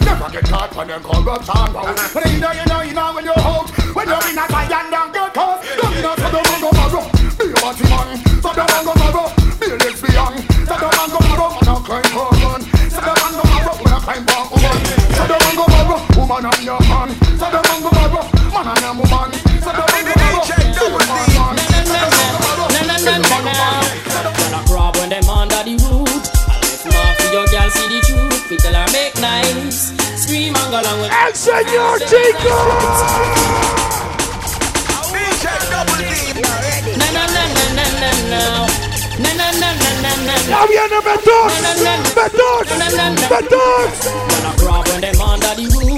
Never 0.00 0.30
get 0.30 0.44
caught 0.44 0.76
on 0.76 0.86
them 0.88 1.02
corruption 1.02 1.72
road. 1.72 1.98
When 2.14 2.32
you 2.32 2.40
know, 2.40 2.52
you 2.52 2.64
know, 2.66 2.82
you 2.82 2.92
know 2.94 3.14
when 3.14 3.24
you're 3.24 3.38
out. 3.38 3.70
When 3.94 4.08
you're 4.08 4.28
in 4.30 4.38
a 4.38 4.46
fire 4.48 4.68
down. 4.68 5.12
Don't 5.12 5.34
you 5.34 6.02
know, 6.02 6.14
so 6.16 6.30
don't 6.30 6.60
go 6.60 6.70
borrow. 6.70 7.04
Be 7.38 7.44
a 7.50 7.54
body 7.60 7.84
man. 7.88 8.18
So 8.42 8.52
don't 8.52 8.84
go 8.84 8.94
borrow. 8.94 9.32
Be 9.60 9.66
a 9.66 9.76
lesbian. 9.76 10.32
So 10.66 10.74
don't 10.78 11.10
go 11.10 11.18
borrow. 11.18 11.50
Man, 11.52 11.68
a 11.68 11.80
crime 11.80 12.08
for 12.12 12.30
gun. 12.40 12.62
So 12.90 13.00
go 13.00 13.12
borrow. 13.14 13.74
Man, 13.84 13.92
a 13.92 14.00
crime 14.00 14.26
for 14.26 14.91
Woman 16.22 16.46
and 16.46 16.62
your 16.62 16.78
man. 16.86 17.10
So 17.34 17.50
don't 17.50 17.82
go 17.82 17.90
borrow. 17.90 18.22
Man 18.54 18.68
and 18.70 18.78
your 18.78 18.94
woman. 18.94 19.32
So 19.58 19.70
don't 19.74 19.90
go 19.90 20.14
borrow. 20.14 20.46
Woman 20.46 21.58
and 21.58 21.82
man. 21.82 22.62
Grab 24.66 24.96
when 24.96 25.08
them 25.10 25.28
under 25.28 25.62
the 25.64 25.74
root 25.82 26.24
I 26.48 26.54
left 26.62 26.86
my 26.86 27.14
for 27.18 27.28
your 27.34 27.46
girl 27.46 27.68
see 27.70 27.88
the 27.88 28.00
truth 28.06 28.50
Me 28.50 28.56
tell 28.56 28.72
her 28.74 28.86
make 28.92 29.14
nice 29.20 29.92
Scream 30.22 30.54
and 30.56 30.70
go 30.70 30.80
along 30.80 31.00
with 31.02 31.10
El 31.12 31.32
señor 31.34 31.98
Chico. 32.08 32.54
Na 36.96 37.08
na 37.12 37.24
na 37.26 37.42
na 37.52 37.64
na 37.76 37.84
na 38.00 38.10
na 38.30 38.42
Na 39.18 39.30
na 39.34 39.46
na 39.60 39.70
na 39.74 39.90
na 40.02 40.12
na 40.24 40.34
Ya 40.48 40.66
viene 40.66 40.98
Ventox. 41.04 41.52
Ventox. 42.14 42.64
Ventox. 43.28 43.90
Grab 44.58 44.86
when 44.88 45.00
them 45.00 45.20
under 45.20 45.54
the 45.56 45.66
root 45.74 45.91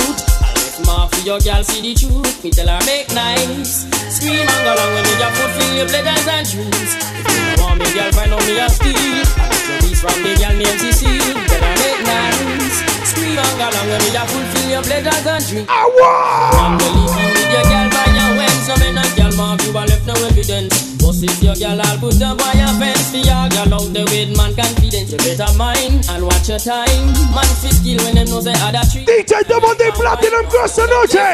Yes, 0.75 0.87
ma, 0.87 1.07
for 1.07 1.23
your 1.23 1.39
girl, 1.39 1.63
see 1.63 1.79
the 1.79 1.95
truth. 1.95 2.43
Me 2.43 2.51
tell 2.51 2.67
her, 2.67 2.83
make 2.83 3.07
nice. 3.15 3.87
Scream 4.11 4.43
and 4.43 4.63
go 4.67 4.75
along 4.75 4.91
with 4.99 5.07
me, 5.07 5.15
your 5.23 5.31
foot, 5.39 5.51
feel 5.55 5.71
your 5.79 5.87
pleasures 5.87 6.27
and 6.27 6.43
dreams. 6.51 6.91
If 7.15 7.31
you 7.31 7.63
want 7.63 7.79
me, 7.79 7.87
girl, 7.95 8.11
find 8.11 8.35
out 8.35 8.43
me 8.43 8.59
a 8.59 8.67
steal. 8.67 8.91
I 8.91 9.55
got 9.71 9.95
from 10.03 10.19
me 10.27 10.35
girl 10.35 10.51
named 10.59 10.79
Cecile. 10.83 11.39
Tell 11.47 11.63
her, 11.63 11.75
make 11.79 12.03
nice. 12.03 12.77
Scream 13.07 13.39
and 13.39 13.55
go 13.55 13.71
along 13.71 13.87
with 13.87 14.03
me, 14.03 14.11
your 14.19 14.27
foot, 14.27 14.47
feel 14.51 14.67
your 14.75 14.83
pleasures 14.83 15.27
and 15.31 15.43
dreams. 15.47 15.69
I 15.71 15.87
want. 15.95 16.59
I'm 16.59 16.75
gonna 16.75 16.91
leave 16.91 17.23
you 17.23 17.29
with 17.39 17.51
your 17.55 17.67
girl 17.71 17.89
by 17.95 18.07
your 18.11 18.31
way, 18.35 18.51
so 18.67 18.75
me 18.83 18.89
not 18.99 19.11
mark 19.37 19.63
you 19.63 19.77
and 19.77 19.89
left 19.91 20.07
no 20.07 20.15
evidence. 20.27 20.95
But 20.99 21.17
if 21.21 21.43
your 21.43 21.55
girl, 21.57 21.81
I'll 21.81 21.99
put 21.99 22.21
up 22.23 22.39
by 22.39 22.53
your 22.57 22.73
fence. 22.81 23.11
For 23.11 23.21
your 23.21 23.47
girl 23.51 23.75
out 23.77 23.91
there 23.93 24.07
with 24.09 24.37
man 24.37 24.55
confidence. 24.55 25.13
You 25.13 25.19
better 25.19 25.51
mind 25.59 26.07
and 26.09 26.25
watch 26.25 26.49
your 26.49 26.59
time. 26.59 27.13
Man 27.35 27.49
fit 27.61 27.75
skill 27.75 28.01
when 28.05 28.15
them 28.17 28.27
know 28.31 28.41
they 28.41 28.57
other 28.65 28.85
tree. 28.89 29.05
DJ 29.05 29.45
Double 29.47 29.75
D 29.75 29.91
Platinum 29.93 30.47
Cross 30.49 30.77
the 30.77 30.87
Noche. 30.87 31.27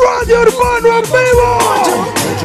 Radio 0.00 0.44
Urbano 0.44 0.90
en 0.98 1.06
vivo. 1.06 1.50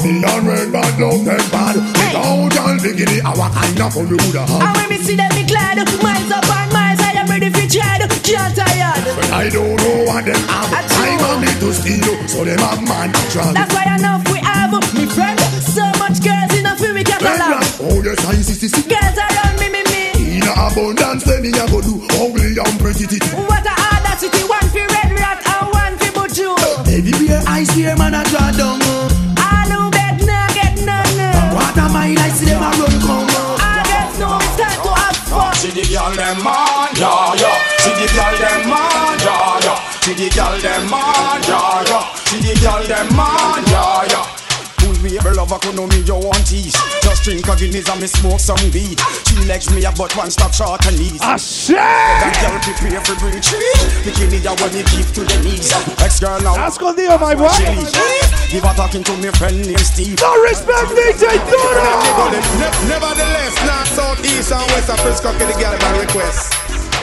Me 0.03 0.22
and 0.22 0.47
red 0.47 0.69
bad 0.72 0.93
love 0.99 1.23
them 1.26 1.45
bad. 1.49 1.76
Without 1.77 2.53
y'all 2.53 2.77
diggity, 2.77 3.22
our 3.22 3.49
kind 3.51 3.80
of 3.80 3.93
food 3.93 4.11
we 4.11 4.18
uh-huh. 4.18 4.35
woulda 4.38 4.65
And 4.65 4.76
when 4.77 4.88
me 4.89 4.97
see 4.97 5.15
them, 5.15 5.31
me 5.35 5.43
glad. 5.45 5.77
Miles 6.01 6.31
up 6.31 6.45
and 6.45 6.72
miles, 6.73 6.99
I 6.99 7.22
am 7.22 7.27
ready 7.27 7.49
for 7.49 7.65
tread. 7.69 8.01
Can't 8.22 8.55
tired. 8.55 9.03
But 9.15 9.30
I 9.31 9.49
don't 9.49 9.76
know 9.77 10.05
what 10.05 10.26
them 10.26 10.41
have. 10.49 10.73
I 10.73 11.18
want 11.18 11.41
me 11.41 11.47
to 11.47 11.73
steal, 11.73 12.27
so 12.27 12.43
them 12.45 12.59
have 12.59 12.81
man 12.84 13.13
to 13.13 13.22
travel. 13.31 13.53
That's 13.53 13.73
why 13.73 13.85
enough 13.95 14.26
we 14.31 14.40
have, 14.72 14.93
me 14.95 15.06
friend. 15.06 15.39
So 15.61 15.84
much 15.99 16.23
girls 16.23 16.53
enough 16.57 16.80
for 16.80 16.93
me 16.93 17.03
catalog. 17.03 17.64
Oh 17.84 18.02
yes, 18.02 18.26
I 18.26 18.35
see, 18.39 18.56
see, 18.56 18.68
see. 18.68 18.88
Girls 18.88 19.18
around 19.19 19.60
me, 19.60 19.68
me, 19.69 19.84
me. 19.91 20.39
In 20.39 20.48
abundance, 20.48 21.23
then 21.27 21.41
me 21.43 21.52
a 21.52 21.68
go 21.68 21.81
do 21.81 21.99
ugly 22.18 22.56
and 22.56 22.76
pretty 22.80 23.06
titty. 23.07 23.27
What 23.35 23.65
a 23.68 23.73
audacity, 23.76 24.43
one 24.48 24.68
for 24.72 24.88
red 24.95 25.11
rat 25.19 25.39
and 25.43 25.68
one 25.76 25.95
for 25.99 26.11
buju. 26.15 26.56
Everywhere 26.88 27.43
I 27.48 27.64
see 27.64 27.85
a 27.85 27.95
man 27.98 28.15
a 28.15 28.23
draw 28.31 28.52
down. 28.52 28.80
Oh. 28.81 29.35
I 29.38 29.68
know 29.68 29.91
bed, 29.91 30.23
nah, 30.26 30.48
get 30.56 30.80
none. 30.88 31.19
What 31.53 31.77
am 31.77 31.95
I 31.95 32.15
like? 32.15 32.34
See 32.34 32.45
them 32.45 32.64
a 32.64 32.72
run 32.72 32.95
come. 33.03 33.27
Oh. 33.27 33.57
I 33.60 33.84
guess 33.85 34.19
no, 34.19 34.39
time 34.56 34.80
to 34.81 34.91
have 34.95 35.18
fun. 35.27 35.53
See 35.60 35.72
the 35.76 35.84
girl 35.91 36.11
them 36.15 36.39
man, 36.43 36.95
yeah, 36.95 37.35
yeah. 37.35 37.60
See 37.84 37.93
the 37.99 38.07
girl 38.15 38.35
them 38.39 38.61
man, 38.72 39.19
yeah, 39.19 39.68
yeah. 39.68 39.80
See 40.02 40.15
the 40.15 40.27
girl 40.31 40.57
them 40.57 40.84
man, 40.89 41.41
yeah, 41.43 41.84
yeah. 41.91 42.06
See 42.31 42.39
the 42.39 42.53
girl 42.64 42.84
them 42.88 43.07
man, 43.15 43.64
yeah, 43.68 44.07
yeah. 44.10 44.30
Baby 45.11 45.35
lover 45.35 45.59
could 45.59 45.75
know 45.75 45.88
me 45.91 45.99
you 46.07 46.15
want 46.15 46.39
tease 46.47 46.71
Just 47.03 47.23
drink 47.27 47.43
a 47.43 47.51
Guinness 47.59 47.89
and 47.91 47.99
me 47.99 48.07
smoke 48.07 48.39
some 48.39 48.55
weed. 48.71 48.95
Three 49.27 49.43
legs 49.43 49.67
me 49.75 49.83
have 49.83 49.97
but 49.99 50.15
one 50.15 50.31
stop 50.31 50.53
short 50.53 50.79
and 50.88 50.95
knees 50.97 51.19
I 51.19 51.35
say 51.35 51.75
That 51.75 52.31
girl 52.39 52.55
prepare 52.63 53.03
for 53.03 53.19
bring 53.19 53.43
three 53.43 53.75
Bikini 54.07 54.39
ya 54.39 54.55
when 54.63 54.71
you 54.71 54.88
keep 54.88 55.03
to 55.19 55.27
the 55.27 55.35
knees. 55.43 55.67
Ex 55.99 56.23
girl 56.23 56.39
now 56.39 56.55
That's 56.55 56.77
contigo, 56.77 57.19
my 57.19 57.35
boy. 57.35 57.51
Give 58.47 58.63
a 58.63 58.71
talking 58.71 59.03
to 59.03 59.11
me 59.17 59.27
friend 59.35 59.59
named 59.59 59.83
Steve. 59.83 60.15
No 60.23 60.31
respect, 60.47 60.88
DJ. 60.95 61.27
Ne- 61.27 62.71
Nevertheless, 62.88 63.55
north, 63.67 63.91
south, 63.91 64.23
east, 64.23 64.51
and 64.51 64.63
west. 64.71 64.89
Of 64.89 64.99
Frisco, 65.01 65.31
get 65.38 65.51
the 65.51 65.59
girl 65.59 65.75
by 65.75 65.99
request. 65.99 66.53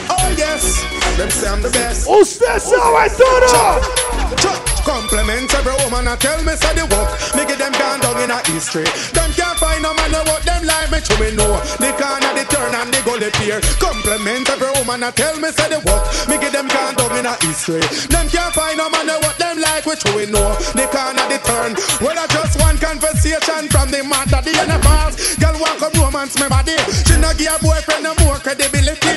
Oh 0.09 0.35
yes, 0.37 0.81
them 1.17 1.29
say 1.31 1.49
I'm 1.49 1.61
the 1.61 1.71
best. 1.71 2.09
Usted 2.09 2.61
sabe 2.61 3.09
todo. 3.17 4.78
Compliment 4.85 5.53
every 5.55 5.75
woman 5.85 6.09
I 6.09 6.17
tell 6.17 6.43
me 6.43 6.55
say 6.57 6.75
the 6.75 6.87
work. 6.89 7.11
Me 7.37 7.45
give 7.47 7.59
them 7.59 7.73
gone 7.73 8.01
down 8.01 8.19
in 8.23 8.31
a 8.31 8.39
history 8.51 8.87
Them 9.13 9.31
can't 9.33 9.59
find 9.59 9.83
no 9.83 9.95
man 9.95 10.13
what 10.27 10.43
them 10.43 10.65
like 10.65 10.91
me 10.91 11.01
to 11.01 11.15
me 11.21 11.31
know 11.37 11.61
The 11.79 11.91
corner, 11.97 12.33
the 12.35 12.45
turn 12.49 12.75
and 12.75 12.91
the 12.93 13.01
gully 13.05 13.31
pier 13.39 13.61
Compliment 13.79 14.49
every 14.49 14.71
woman 14.79 15.03
I 15.03 15.11
tell 15.13 15.37
me 15.39 15.51
say 15.53 15.69
the 15.69 15.81
work. 15.85 16.05
Me 16.29 16.39
give 16.39 16.53
them 16.53 16.69
gone 16.69 16.95
down 16.95 17.15
in 17.17 17.27
a 17.27 17.35
history 17.45 17.85
Them 18.09 18.27
can't 18.29 18.55
find 18.55 18.79
no 18.79 18.89
man 18.91 19.09
what 19.23 19.37
them 19.39 19.61
like 19.61 19.87
which 19.87 20.05
we 20.17 20.27
know 20.27 20.57
The 20.75 20.87
corner, 20.91 21.27
the 21.29 21.39
turn. 21.43 21.73
Well 22.01 22.19
I 22.19 22.27
just 22.29 22.59
one 22.61 22.79
conversation 22.79 23.69
from 23.69 23.91
the 23.91 24.03
matter 24.03 24.41
the 24.43 24.53
NFRs 24.53 25.39
Girl 25.41 25.57
walk 25.61 25.83
up 25.83 25.95
romance 25.95 26.39
me 26.41 26.49
body. 26.49 26.77
She 27.07 27.17
no 27.21 27.31
give 27.37 27.53
a 27.53 27.57
boyfriend 27.61 28.05
no 28.05 28.13
more 28.25 28.39
credibility 28.41 29.15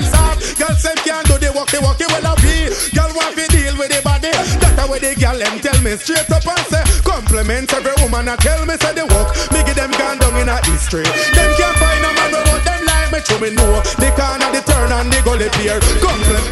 Girl 0.60 0.76
say 0.76 0.94
can't 1.02 1.26
do 1.28 1.38
the 1.38 1.50
work, 1.56 1.72
the 1.72 1.80
work 1.82 1.98
you 2.00 2.10
will 2.12 2.28
have 2.28 2.42
be 2.44 2.70
Girl 2.94 3.12
want 3.16 3.36
to 3.36 3.46
deal 3.50 3.76
with 3.78 3.90
the 3.90 4.02
body. 4.04 4.32
That's 4.62 4.78
how 4.78 4.88
the 4.88 5.14
girl 5.18 5.40
them 5.52 5.60
tell 5.60 5.82
me 5.84 5.92
straight 5.98 6.30
up 6.32 6.46
and 6.48 6.66
say 6.68 6.84
Compliment 7.04 7.74
every 7.74 7.92
woman 8.04 8.30
I 8.30 8.36
tell 8.38 8.66
me 8.66 8.76
say 8.80 8.94
the 8.96 9.06
work 9.12 9.36
Me 9.52 9.64
give 9.68 9.76
them 9.76 9.92
gone 9.92 10.18
down 10.18 10.36
in 10.40 10.48
a 10.48 10.58
history 10.66 11.04
Them 11.04 11.52
can't 11.60 11.78
find 11.78 12.06
a 12.06 12.12
man 12.16 12.32
who 12.32 12.42
want 12.48 12.64
them 12.64 12.82
like 12.88 13.12
me 13.12 13.20
to 13.20 13.36
me 13.40 13.50
know 13.56 13.82
The 14.00 14.10
corner, 14.16 14.50
the 14.56 14.62
turn 14.64 14.92
and 14.92 15.12
the 15.12 15.20
gully 15.24 15.50
pier 15.60 15.80
Compliment 16.00 16.48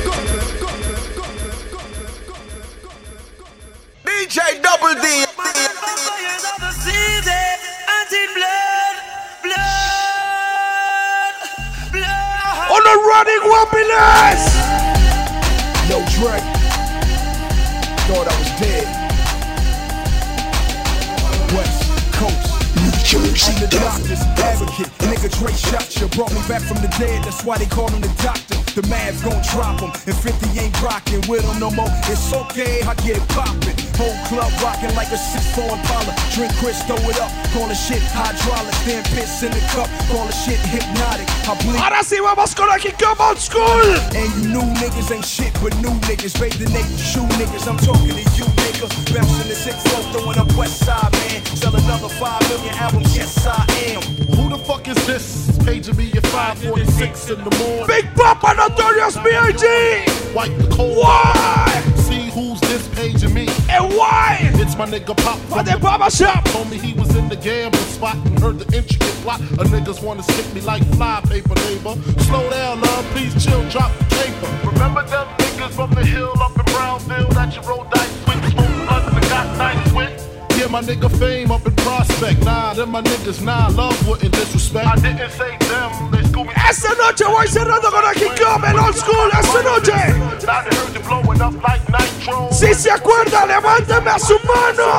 DJ 4.04 4.62
Double 4.62 4.94
D. 5.02 5.26
On 12.70 12.84
the 12.84 12.96
running 13.10 13.44
whoopiness. 13.50 14.44
Yo, 15.90 16.06
Dre. 16.14 16.59
Thought 18.10 18.26
I 18.26 18.40
was 18.40 18.50
dead. 18.60 18.88
West 21.54 21.86
Coast. 22.12 22.50
I'm 23.46 23.62
the 23.62 23.68
doctor's 23.70 24.22
advocate. 24.42 24.88
Nigga 24.98 25.30
Dre 25.38 25.54
shot 25.54 25.96
you. 26.02 26.08
Brought 26.18 26.34
me 26.34 26.42
back 26.48 26.64
from 26.64 26.78
the 26.78 26.88
dead. 26.98 27.24
That's 27.24 27.44
why 27.44 27.60
they 27.60 27.68
call 27.68 27.88
him 27.90 28.02
the 28.02 28.08
doctor. 28.24 28.49
The 28.76 28.86
Mavs 28.86 29.24
gon' 29.26 29.42
drop 29.50 29.82
him. 29.82 29.90
And 30.06 30.16
50 30.16 30.60
ain't 30.60 30.78
rockin' 30.82 31.22
with 31.28 31.42
him 31.42 31.60
no 31.60 31.72
more. 31.72 31.90
It's 32.06 32.32
okay, 32.32 32.82
I 32.86 32.94
get 33.02 33.18
it 33.18 33.28
poppin'. 33.34 33.74
Whole 33.98 34.14
club 34.30 34.52
rockin' 34.62 34.94
like 34.96 35.10
a 35.10 35.18
6-4 35.18 35.74
Impala. 35.74 36.14
Drink 36.32 36.54
Chris, 36.62 36.78
throw 36.86 37.02
it 37.10 37.20
up. 37.20 37.34
Call 37.52 37.68
the 37.68 37.74
shit 37.74 38.02
hydraulic. 38.14 38.76
Then 38.86 39.04
piss 39.12 39.42
in 39.42 39.52
the 39.52 39.60
cup. 39.74 39.90
Call 40.08 40.26
the 40.26 40.32
shit 40.32 40.62
hypnotic. 40.70 41.28
I 41.50 41.58
blink. 41.66 41.82
Ahora 41.82 42.04
sí 42.04 42.22
vamos 42.22 42.54
con 42.54 42.70
aquí 42.70 42.94
Come 42.94 43.20
on 43.20 43.38
School. 43.38 43.98
And 44.14 44.30
you 44.38 44.54
new 44.54 44.66
niggas 44.78 45.12
ain't 45.12 45.26
shit 45.26 45.54
but 45.62 45.74
new 45.82 45.92
niggas. 46.06 46.40
Bathe 46.40 46.62
the 46.62 46.70
naked 46.70 47.00
shoe 47.00 47.26
niggas. 47.42 47.68
I'm 47.68 47.78
talking 47.78 48.14
to 48.14 48.24
you, 48.38 48.48
nigga. 48.54 48.86
Bouncing 49.12 49.50
the 49.50 49.56
six 49.56 49.82
flow, 49.90 50.02
throwing 50.14 50.38
up 50.38 50.48
West 50.54 50.86
Side, 50.86 51.12
man. 51.12 51.44
Sell 51.58 51.76
another 51.76 52.10
five 52.22 52.42
million 52.50 52.76
albums. 52.76 53.18
Yes, 53.18 53.34
I 53.46 53.66
am. 53.92 54.02
Who 54.38 54.50
the 54.50 54.60
fuck 54.64 54.88
is 54.88 55.00
this? 55.08 55.58
Paging 55.66 55.98
me 55.98 56.12
at 56.14 56.19
546 56.30 57.30
in 57.32 57.44
the 57.44 57.58
morning. 57.58 57.88
Big 57.88 58.06
Papa 58.16 58.54
Notorious 58.56 59.16
B.I.G. 59.18 60.34
Wipe 60.34 60.56
the 60.58 60.68
cold. 60.76 60.98
Why? 60.98 61.66
See 61.96 62.30
who's 62.30 62.60
this 62.62 62.88
page 62.90 63.24
of 63.24 63.34
me? 63.34 63.48
And 63.70 63.92
why? 63.94 64.38
It's 64.62 64.76
my 64.76 64.86
nigga 64.86 65.18
Pop 65.18 65.40
from 65.50 65.66
the 65.66 65.78
Papa 65.80 66.12
Shop. 66.12 66.44
Told 66.46 66.70
me 66.70 66.78
he 66.78 66.94
was 66.94 67.16
in 67.16 67.30
the 67.30 67.36
gambling 67.36 67.84
spot 67.86 68.16
and 68.16 68.40
heard 68.40 68.60
the 68.60 68.78
intricate 68.78 69.16
plot. 69.24 69.42
A 69.42 69.66
niggas 69.74 70.04
wanna 70.04 70.24
stick 70.24 70.54
me 70.54 70.62
like 70.62 70.84
fly 70.96 71.22
paper 71.26 71.56
neighbor. 71.66 71.96
Slow 72.24 72.50
down, 72.50 72.82
love, 72.82 73.06
please 73.06 73.34
chill, 73.44 73.68
drop 73.70 73.92
the 73.98 74.06
paper. 74.16 74.70
Remember 74.70 75.04
them 75.08 75.28
niggas 75.38 75.72
from 75.72 75.92
the 75.92 76.06
hill 76.06 76.34
up 76.42 76.58
in 76.58 76.66
Brownsville 76.74 77.30
that 77.30 77.56
you 77.56 77.62
roll 77.64 77.86
dice 77.92 78.29
Yeah, 80.60 80.68
my 80.68 80.82
nigga 80.82 81.08
fame 81.18 81.52
up 81.52 81.66
in 81.66 81.74
prospect. 81.88 82.44
Nah, 82.44 82.74
them 82.74 82.92
my 82.92 83.02
niggas, 83.02 83.42
nah, 83.42 83.70
love 83.70 83.96
wouldn't 84.06 84.34
disrespect. 84.34 84.88
I 84.88 84.96
didn't 85.00 85.32
say 85.32 85.56
them, 85.56 86.12
they 86.12 86.22
school 86.28 86.44
me. 86.44 86.52
Esta 86.52 86.92
noche 87.00 87.24
voy 87.24 87.48
cerrando 87.48 87.90
con 87.90 88.04
aquí 88.04 88.28
Come 88.36 88.68
el 88.68 88.78
Old 88.78 88.94
School. 88.94 89.30
Esta 89.32 89.64
noche. 89.64 89.96
Now 90.46 90.62
they 90.62 90.76
heard 90.76 91.00
blowing 91.08 91.40
up 91.42 91.56
like 91.64 91.80
nitro. 91.88 92.52
Si 92.52 92.74
se 92.74 92.92
acuerda, 92.92 93.46
levánteme 93.46 94.10
a 94.12 94.20
su 94.20 94.36
mano. 94.44 94.92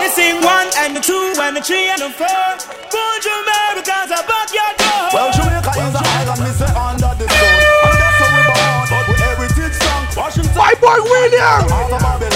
You 0.00 0.08
sing 0.08 0.40
one 0.40 0.70
and 0.78 0.96
the 0.96 1.00
two 1.02 1.34
and 1.38 1.54
the 1.58 1.60
three 1.60 1.90
and 1.92 2.00
the 2.00 2.08
four. 2.16 2.56
Born 2.88 3.20
Jamaica's 3.20 4.16
about 4.16 4.48
your 4.48 4.72
door. 4.80 5.12
Well, 5.12 5.30
Jamaica 5.36 5.72
is 5.76 5.92
the 5.92 6.00
island, 6.00 6.40
me 6.40 6.50
say 6.56 6.72
under 6.72 7.12
the 7.20 7.28
sun. 7.28 7.52
And 7.84 8.00
that's 8.00 8.16
how 8.16 8.32
we 8.32 8.40
born, 8.48 8.88
but 8.88 9.04
with 9.12 9.20
heritage 9.20 9.76
song. 9.76 10.08
Washington, 10.16 10.56
My 10.56 10.72
boy 10.80 11.04
William. 11.04 12.35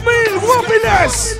Feel 0.00 0.08
it. 0.08 0.26
Año 0.26 0.40
2000, 0.40 0.40
Whoopiness. 0.40 1.36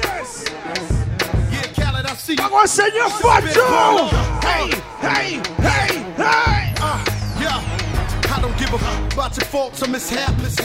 Yeah, 1.52 1.84
Khaled, 1.84 2.06
I 2.06 2.14
see. 2.14 2.36
Vamos 2.36 2.78
a 2.78 2.86
enseñar 2.86 3.10
facho. 3.10 4.08
Hey, 4.42 4.70
hey, 5.00 5.40
hey, 5.58 6.04
hey. 6.16 6.74
Uh, 6.80 7.04
yeah. 7.40 8.34
I 8.34 8.40
don't 8.40 8.56
give 8.58 8.72
a 8.72 8.78
fuck 8.78 9.12
about 9.12 9.36
your 9.36 9.46
faults 9.46 9.82
or 9.82 9.88
mishaps. 9.88 10.56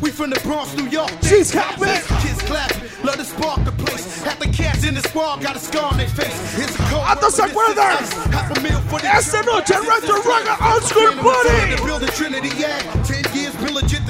We 0.00 0.10
from 0.10 0.30
the 0.30 0.40
Bronx, 0.40 0.76
New 0.76 0.88
York. 0.88 1.10
She's 1.22 1.50
happy. 1.50 1.86
Kids 2.22 2.42
clapping, 2.42 2.82
love 3.02 3.16
to 3.16 3.24
spark 3.24 3.64
the 3.64 3.72
place. 3.72 4.22
Half 4.22 4.38
the 4.38 4.48
cats 4.48 4.84
in 4.84 4.94
the 4.94 5.00
squad 5.00 5.42
got 5.42 5.56
a 5.56 5.58
scar 5.58 5.90
on 5.90 5.96
their 5.98 6.08
face. 6.08 6.54
Here's 6.54 6.74
a 6.74 6.82
cold 6.90 7.02
¿Cuántos 7.02 7.32
se 7.32 7.42
acuerdan? 7.42 7.96
Half 8.30 8.56
a 8.56 8.60
meal 8.60 8.80
for 8.88 9.00
the 9.00 9.08
Esta 9.08 9.42
noche, 9.42 9.70
Retro 9.70 10.20
Ragga 10.22 10.56
Old 10.72 10.82
School. 10.84 11.10
The 11.16 11.82
building 11.84 12.08
Trinity, 12.10 12.50
yeah. 12.58 12.78
Ten 13.02 13.24
years 13.34 13.54
been 13.56 13.74
legit, 13.74 14.05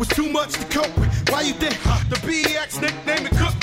was 0.00 0.08
too 0.08 0.30
much 0.30 0.52
to 0.54 0.64
cope 0.72 0.96
with. 0.98 1.12
Why 1.30 1.42
you 1.42 1.52
think 1.52 1.76
the 2.08 2.16
BX 2.24 2.80
nickname 2.80 3.24
the 3.28 3.36
cook? 3.36 3.54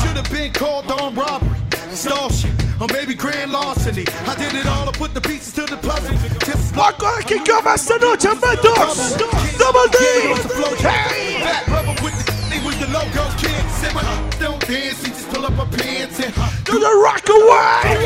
Should 0.00 0.16
have 0.16 0.30
been 0.30 0.50
called 0.52 0.90
on 0.90 1.14
robbery, 1.14 1.58
extortion, 1.70 2.50
or 2.80 2.86
maybe 2.92 3.14
grand 3.14 3.52
larceny. 3.52 4.06
I 4.24 4.34
did 4.36 4.54
it 4.54 4.66
all, 4.66 4.88
I 4.88 4.92
put 4.92 5.12
the 5.12 5.20
pieces 5.20 5.52
to 5.54 5.66
the 5.66 5.76
puzzle. 5.76 6.16
Just 6.48 6.74
Marco 6.74 7.14
de 7.16 7.22
Kikova 7.28 7.74
esta 7.74 7.98
noche, 7.98 8.32
Ventox. 8.40 9.18
Double 9.58 9.86
D. 9.92 9.98
Hey. 10.80 11.44
With 12.02 12.16
the 12.24 12.32
they 12.48 12.60
was 12.64 12.78
the 12.80 12.88
logo 12.88 13.24
kid. 13.36 13.62
Said 13.76 13.92
my 13.92 14.02
don't 14.40 14.60
dance, 14.66 15.04
he 15.04 15.10
just 15.10 15.28
pull 15.28 15.44
up 15.44 15.52
my 15.52 15.66
pants 15.76 16.18
and 16.20 16.32
Do 16.64 16.78
the 16.80 16.92
rock 17.04 17.28
away. 17.28 18.00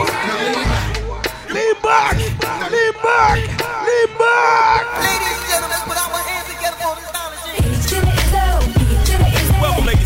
Lean 1.54 1.74
back. 1.82 2.18
Lean 2.18 2.92
back. 2.98 3.38
Lean 3.86 4.10
back. 4.18 4.82
Ladies 5.06 5.38
and 5.38 5.46
gentlemen, 5.50 5.78
put 5.86 5.96
our 5.98 6.18
hands 6.18 6.48
together 6.50 6.76
for 6.82 6.94
this 6.96 7.19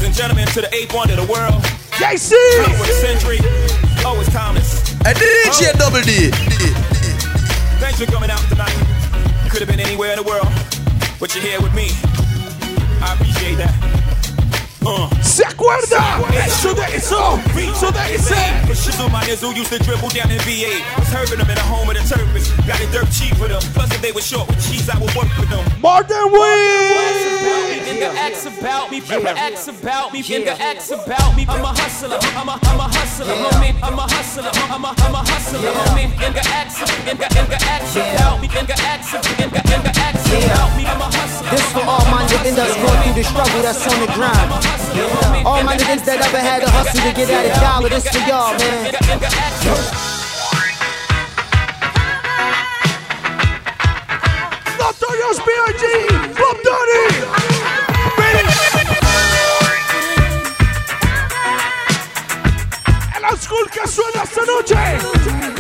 ladies 0.05 0.21
and 0.21 0.29
gentlemen, 0.29 0.47
to 0.53 0.61
the 0.61 0.75
eighth 0.75 0.93
wonder 0.93 1.15
of 1.15 1.27
the 1.27 1.33
world. 1.33 1.63
JC! 1.97 2.37
Top 2.61 2.79
of 2.79 2.87
the 2.87 2.93
century. 3.01 3.39
Oh, 4.05 4.21
it's 4.21 4.31
timeless. 4.31 4.93
A 5.01 5.15
DJ 5.15 5.73
Double 5.79 6.03
D. 6.03 6.31
Thanks 7.81 7.99
for 7.99 8.07
coming 8.13 8.31
out 8.31 8.41
tonight. 8.51 8.75
You 9.45 9.51
could 9.51 9.61
have 9.61 9.69
been 9.69 9.81
anywhere 9.81 10.11
in 10.11 10.17
the 10.17 10.23
world, 10.23 10.49
but 11.19 11.35
you're 11.35 11.45
here 11.45 11.61
with 11.61 11.75
me. 11.75 11.89
I 13.01 13.15
appreciate 13.15 13.57
that. 13.57 14.04
¿Se 15.23 15.45
acuerda? 15.45 16.21
Eso 16.47 16.75
de 16.75 16.97
eso. 16.97 17.41
Eso 17.57 17.91
de 17.91 18.15
ese. 18.15 18.37
But 18.67 18.77
Shizzle 18.77 19.11
miners 19.11 19.41
who 19.41 19.53
used 19.55 19.73
to 19.73 19.79
dribble 19.79 20.11
down 20.11 20.31
in 20.31 20.39
VA 20.45 20.85
was 20.99 21.09
herbing 21.09 21.39
them 21.39 21.49
in 21.49 21.57
the 21.57 21.65
home 21.65 21.89
of 21.89 21.97
the 21.97 22.05
turfers. 22.05 22.51
Got 22.69 22.81
it 22.81 22.93
dirt 22.93 23.09
cheap 23.11 23.33
with 23.41 23.49
them. 23.49 23.63
Plus, 23.73 23.91
if 23.93 24.03
they 24.03 24.13
were 24.13 24.21
short 24.21 24.47
with 24.49 24.61
cheese, 24.61 24.89
I 24.91 24.99
would 25.01 25.15
work 25.17 25.33
with 25.41 25.49
them. 25.49 25.65
Martin 25.81 26.31
Weed. 26.31 27.81
In 27.89 28.01
the 28.01 28.13
X 28.13 28.45
about 28.47 28.91
me, 28.91 28.99
in 28.99 29.23
the 29.25 29.33
X 29.33 29.69
about 29.69 30.13
me, 30.13 30.21
in 30.21 30.45
the 30.45 30.53
X 30.61 30.91
about 30.91 31.37
me. 31.37 31.47
I'm 31.49 31.65
a 31.65 31.73
hustler, 31.73 32.19
I'm 32.37 32.49
a, 32.49 32.59
I'm 32.63 32.81
a 32.81 32.89
hustler, 32.93 33.33
homie. 33.33 33.73
I'm 33.83 33.99
a 33.99 34.05
hustler, 34.05 34.51
I'm 34.53 34.85
a, 34.85 34.93
I'm 35.01 35.15
a 35.15 35.23
hustler, 35.25 35.61
homie. 35.65 36.13
In 36.21 36.33
the 36.33 36.45
X, 36.45 36.81
in 37.09 37.17
the, 37.17 37.27
in 37.41 37.47
the 37.49 37.59
X 37.73 37.97
about 37.97 38.41
me, 38.41 38.49
in 38.53 38.67
the 38.67 38.77
X, 38.85 39.15
in 39.15 39.49
the, 39.49 39.61
in 39.65 39.81
the 39.81 39.93
X 39.97 40.17
about 40.29 40.77
me. 40.77 40.85
I'm 40.85 41.01
a 41.01 41.09
hustler. 41.09 41.51
This 41.51 41.65
for 41.73 41.85
all 41.89 42.05
my 42.13 42.25
niggas 42.29 42.57
that's 42.57 42.77
going 42.77 43.01
through 43.03 43.17
the 43.17 43.25
struggle 43.25 43.63
that's 43.63 43.87
on 43.89 44.01
the 44.01 44.11
grind. 44.13 44.74
All 45.47 45.63
my 45.63 45.77
niggas 45.77 46.05
that 46.07 46.21
ever 46.25 46.39
had 46.39 46.63
to 46.63 46.71
hustle 46.71 47.01
to 47.01 47.13
get 47.15 47.31
at 47.31 47.47
a 47.47 47.61
dollar, 47.61 47.89
this 47.89 48.09
for 48.09 48.19
y'all, 48.27 48.57
man. 48.59 48.93
Notorious 54.79 55.39
B.I.G. 55.47 56.35
Suena 63.95 64.23
esta 64.25 64.45
noche. 64.45 65.54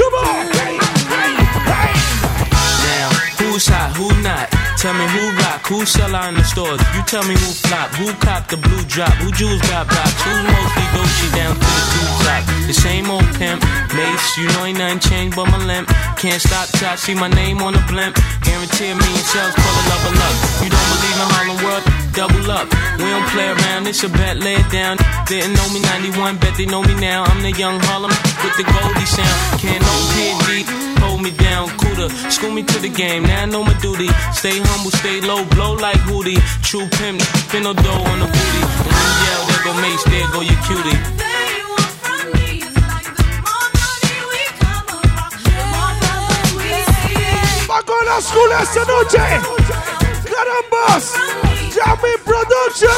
Tell 4.84 4.92
me 4.92 5.08
who 5.16 5.32
rock, 5.40 5.64
who 5.64 5.86
sell 5.86 6.12
out 6.14 6.28
in 6.28 6.34
the 6.36 6.44
stores. 6.44 6.76
You 6.92 7.00
tell 7.08 7.24
me 7.24 7.32
who 7.32 7.48
flop, 7.64 7.88
who 7.96 8.12
cop 8.20 8.52
the 8.52 8.60
blue 8.60 8.84
drop, 8.84 9.16
who 9.16 9.32
jewels 9.32 9.64
got 9.72 9.88
blocks, 9.88 10.12
who's 10.20 10.44
mostly 10.44 10.84
Dolce 10.92 11.28
down 11.32 11.56
to 11.56 11.64
the 11.64 11.84
two 11.88 12.08
top. 12.20 12.42
The 12.68 12.76
same 12.76 13.08
old 13.08 13.24
pimp, 13.40 13.64
Mase, 13.96 14.36
you 14.36 14.44
know 14.52 14.68
ain't 14.68 14.76
nothing 14.76 15.00
changed 15.00 15.40
but 15.40 15.48
my 15.48 15.56
limp. 15.64 15.88
Can't 16.20 16.36
stop 16.36 16.68
till 16.76 16.84
I 16.84 16.96
see 17.00 17.16
my 17.16 17.32
name 17.32 17.64
on 17.64 17.72
the 17.72 17.80
blimp. 17.88 18.12
Guarantee 18.44 18.92
a 18.92 18.96
million 19.00 19.24
sales, 19.24 19.56
pull 19.56 19.72
a 19.72 19.84
level 19.88 20.20
up. 20.20 20.36
You 20.60 20.68
don't 20.68 20.88
believe 20.92 21.16
in 21.16 21.28
Harlem 21.32 21.58
World? 21.64 21.84
Double 22.12 22.44
up. 22.52 22.68
We 23.00 23.08
don't 23.08 23.28
play 23.32 23.48
around, 23.56 23.88
it's 23.88 24.04
a 24.04 24.12
bet, 24.12 24.36
lay 24.36 24.60
it 24.60 24.68
down. 24.68 25.00
Didn't 25.24 25.56
know 25.56 25.64
me 25.72 25.80
91, 26.12 26.36
bet 26.36 26.60
they 26.60 26.68
know 26.68 26.84
me 26.84 26.92
now. 27.00 27.24
I'm 27.24 27.40
the 27.40 27.56
young 27.56 27.80
Harlem 27.88 28.12
with 28.12 28.56
the 28.60 28.68
Goldie 28.68 29.08
sound. 29.08 29.64
Can't 29.64 29.80
no 29.80 29.94
deep, 30.12 30.93
hold 31.14 31.22
me 31.22 31.30
down, 31.38 31.68
cooler. 31.78 32.08
School 32.30 32.50
me 32.50 32.62
to 32.62 32.78
the 32.80 32.88
game, 32.88 33.22
now 33.22 33.42
I 33.42 33.46
know 33.46 33.62
my 33.62 33.74
duty. 33.78 34.08
Stay 34.32 34.58
humble, 34.58 34.90
stay 34.90 35.20
low, 35.20 35.44
blow 35.54 35.74
like 35.74 36.00
Hootie. 36.10 36.40
True 36.62 36.88
pimp, 36.98 37.22
spin 37.46 37.62
no 37.62 37.72
dough 37.72 38.02
on 38.10 38.18
the 38.18 38.26
booty. 38.26 38.62
When 38.82 38.98
you 39.06 39.14
yell, 39.26 39.42
there 39.46 39.62
go 39.64 39.72
Mase, 39.82 40.04
there 40.10 40.28
go 40.34 40.40
your 40.40 40.60
cutie. 40.66 40.98
Con 47.86 48.06
la 48.06 48.18
school 48.18 48.50
esta 48.52 48.82
noche. 48.86 49.26
Carambas. 50.24 51.12
Jamming 51.74 52.20
Production. 52.24 52.88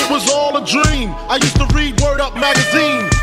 It 0.00 0.10
was 0.10 0.28
all 0.32 0.56
a 0.56 0.66
dream. 0.66 1.14
I 1.28 1.36
used 1.40 1.56
to 1.56 1.66
read 1.72 2.00
Word 2.00 2.20
Up 2.20 2.34
magazine. 2.34 3.13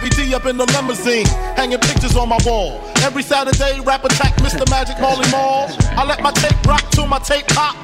Heavy 0.00 0.28
D 0.28 0.34
up 0.34 0.46
in 0.46 0.56
the 0.56 0.64
limousine. 0.72 1.26
Hanging 1.56 1.78
pictures 1.78 2.16
on 2.16 2.30
my 2.30 2.38
wall. 2.46 2.80
Every 3.02 3.22
Saturday, 3.22 3.80
rap 3.80 4.02
attack 4.02 4.34
Mr. 4.36 4.68
Magic 4.70 4.98
Marley 4.98 5.30
Marl. 5.30 5.68
I 5.90 6.06
let 6.06 6.22
my 6.22 6.30
tape 6.30 6.56
rock 6.66 6.82
till 6.90 7.06
my 7.06 7.18
tape 7.18 7.46
pop. 7.48 7.76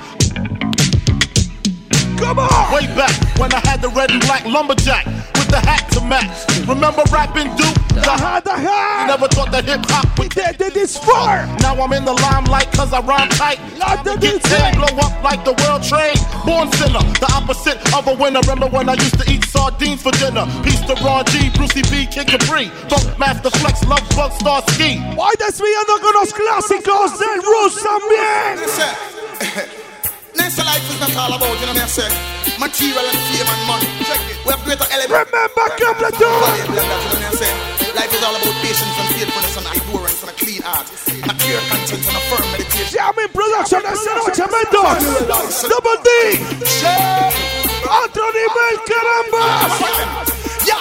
Come 2.17 2.39
on! 2.39 2.75
Way 2.75 2.87
back 2.97 3.13
when 3.39 3.53
I 3.53 3.61
had 3.69 3.83
the 3.83 3.91
red 3.91 4.11
and 4.11 4.21
black 4.23 4.47
lumberjack 4.47 5.05
with 5.47 5.55
the 5.55 5.69
hat 5.69 5.89
to 5.93 6.01
match. 6.03 6.67
Remember 6.67 7.03
rapping 7.13 7.55
Duke? 7.57 7.75
The 7.95 8.13
hat, 8.13 8.45
the 8.45 8.53
hat. 8.53 9.07
Never 9.09 9.29
thought 9.29 9.51
that 9.53 9.65
hip 9.65 9.81
hop 9.87 10.19
would 10.19 10.35
get 10.35 10.59
this 10.59 10.99
far. 10.99 11.47
Now 11.61 11.81
I'm 11.81 11.93
in 11.93 12.05
the 12.05 12.13
limelight 12.13 12.71
cause 12.73 12.93
I 12.93 13.01
rhyme 13.01 13.29
tight. 13.31 13.59
Not 13.79 14.05
the 14.05 14.17
Get 14.17 14.43
ten, 14.43 14.75
blow 14.75 14.89
up 14.99 15.23
like 15.23 15.45
the 15.45 15.55
world 15.65 15.83
trade. 15.83 16.19
Born 16.45 16.71
sinner, 16.73 17.01
the 17.21 17.31
opposite 17.35 17.79
of 17.95 18.07
a 18.09 18.15
winner. 18.15 18.41
Remember 18.41 18.67
when 18.67 18.89
I 18.89 18.95
used 18.95 19.19
to 19.21 19.31
eat 19.31 19.45
sardines 19.45 20.03
for 20.03 20.13
dinner? 20.13 20.47
Peace 20.63 20.81
to 20.87 20.95
Ron 21.05 21.25
G, 21.27 21.51
Brucey 21.55 21.83
B, 21.91 22.07
Kid 22.07 22.27
Capri. 22.27 22.69
Funk 22.91 23.19
Master 23.19 23.51
Flex, 23.51 23.85
Love 23.87 24.07
Bug, 24.17 24.33
Star 24.33 24.63
Ski. 24.73 24.99
Hoy 25.17 25.35
desviando 25.39 26.01
con 26.03 26.13
los 26.15 26.33
clásicos 26.33 27.19
del 27.19 27.43
Rus 27.43 27.83
también. 27.87 29.86
Next 30.37 30.59
life 30.61 30.85
is 30.93 31.01
not 31.01 31.17
all 31.17 31.33
about, 31.33 31.57
you 31.61 31.67
know 31.67 31.73
what 31.73 31.83
I 31.83 31.91
say? 31.91 32.09
Material 32.61 33.05
and 33.05 33.21
fame 33.33 33.49
and 33.49 33.63
money. 33.67 33.89
Check 34.05 34.21
it. 34.31 34.37
We 34.45 34.53
have 34.53 34.63
greater 34.65 34.87
elements. 34.93 35.33
Remember, 35.33 35.67
Capleton. 35.81 36.37
Life 37.97 38.13
is 38.13 38.23
all 38.23 38.37
about 38.37 38.57
patience 38.61 38.97
and 39.01 39.09
faithfulness 39.17 39.57
and 39.57 39.67
endurance 39.73 40.21
and 40.21 40.31
a 40.31 40.37
clean 40.37 40.63
heart. 40.63 40.87
And 41.09 41.31
a 41.33 41.37
clear 41.41 41.61
conscience 41.73 42.07
and 42.07 42.17
a 42.17 42.23
firm 42.29 42.47
meditation. 42.53 42.93
Jamming 42.93 43.33
Production 43.33 43.83
esta 43.89 44.13
noche, 44.21 44.45
Ventox. 44.45 45.01
Double 45.65 45.99
D. 46.05 46.09
Otro 47.89 48.27
nivel, 48.37 48.77
caramba. 48.85 49.45
Yo! 50.69 50.79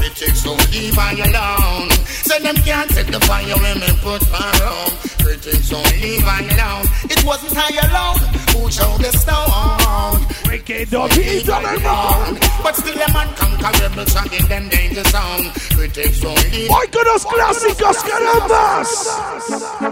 Critics 0.00 0.42
don't 0.42 0.64
leave 0.72 0.96
I 0.98 1.12
alone. 1.28 1.88
Say 2.24 2.40
them 2.40 2.56
can't 2.56 2.90
take 2.90 3.08
the 3.12 3.20
fire 3.20 3.56
when 3.62 3.78
me 3.80 3.90
put 4.00 4.22
around. 4.32 4.92
Critics 5.20 5.68
don't 5.68 5.92
leave 6.00 6.24
I 6.24 6.40
alone. 6.40 6.86
It 7.12 7.22
wasn't 7.24 7.56
I 7.56 7.68
alone 7.84 8.20
who 8.52 8.70
showed 8.70 9.00
the 9.04 9.12
stone. 9.12 10.24
Wicked 10.48 10.90
doggy, 10.90 11.44
wrong. 11.84 12.38
But 12.62 12.76
still 12.76 12.96
a 12.96 13.12
man 13.12 13.28
conquerable 13.36 14.06
song 14.06 14.32
in 14.32 14.44
them 14.48 14.68
danger 14.70 15.04
zone. 15.04 15.52
Critics 15.76 16.20
don't 16.20 16.40
leave. 16.52 16.70
Hoy 16.70 16.86
con 16.88 17.04
los 17.04 17.26
clásicos, 17.26 17.98
carambas. 18.08 19.24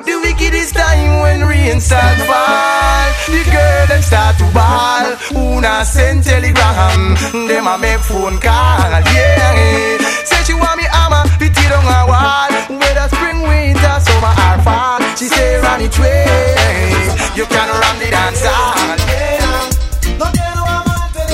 The 0.06 0.16
wickedest 0.24 0.74
time 0.74 1.20
when 1.20 1.46
rain 1.46 1.80
start 1.80 2.18
fall 2.18 3.08
The 3.28 3.42
girl 3.50 3.86
them 3.86 4.02
start 4.02 4.38
to 4.38 4.44
ball 4.54 5.16
Una 5.36 5.84
send 5.84 6.24
telegram 6.24 7.14
Them 7.46 7.66
a 7.66 7.78
make 7.78 8.00
phone 8.00 8.38
call 8.40 8.90
Yeah 9.14 9.98
Say 10.24 10.41
she 10.44 10.54
want 10.54 10.76
me 10.78 10.84
hammer 10.84 11.24
Fit 11.38 11.56
it 11.56 11.72
on 11.72 11.84
her 11.84 12.04
wall. 12.10 12.50
Whether 12.80 13.06
spring, 13.14 13.42
winter, 13.42 13.96
summer 14.00 14.34
or 14.46 14.58
fall. 14.62 15.00
She 15.16 15.26
say 15.28 15.56
run 15.60 15.80
it 15.82 15.98
way. 15.98 16.26
You 17.34 17.46
can 17.46 17.68
run 17.68 17.98
the 17.98 18.10
dance 18.10 18.44
hall 18.44 18.96
Yeah 19.08 19.70
No 20.18 20.26
quiero 20.32 20.62
amarte 20.76 21.24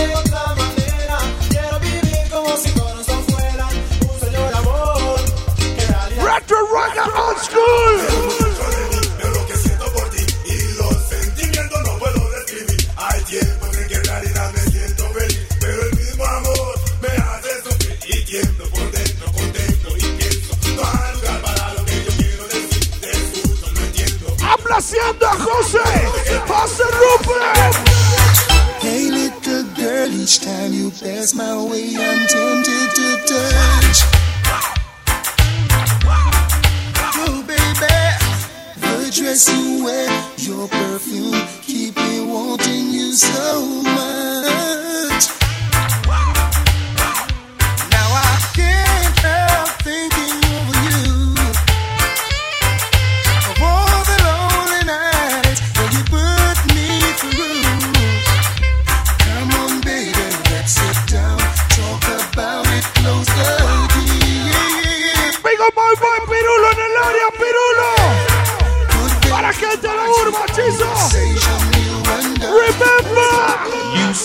haciendo 24.78 25.26
a 25.26 25.34
José? 25.34 25.78
José 26.46 26.84
Rupert. 27.00 27.74
Hey, 28.80 29.10
little 29.10 29.64
girl, 29.74 30.08
each 30.08 30.40
time 30.40 30.72
you 30.72 30.90
pass 30.90 31.34
my 31.34 31.54
way, 31.68 31.96
I'm 31.96 32.26
tempted 32.28 32.90
to 32.94 33.08
touch. 33.26 33.98
Oh, 37.26 37.42
baby, 37.42 37.94
the 38.80 39.10
dress 39.12 39.48
you 39.52 39.84
wear, 39.84 40.08
your 40.36 40.68
perfume, 40.68 41.42
keep 41.62 41.96
me 41.96 42.20
wanting 42.20 42.92
you 42.92 43.12
so 43.14 43.82
much. 43.82 45.47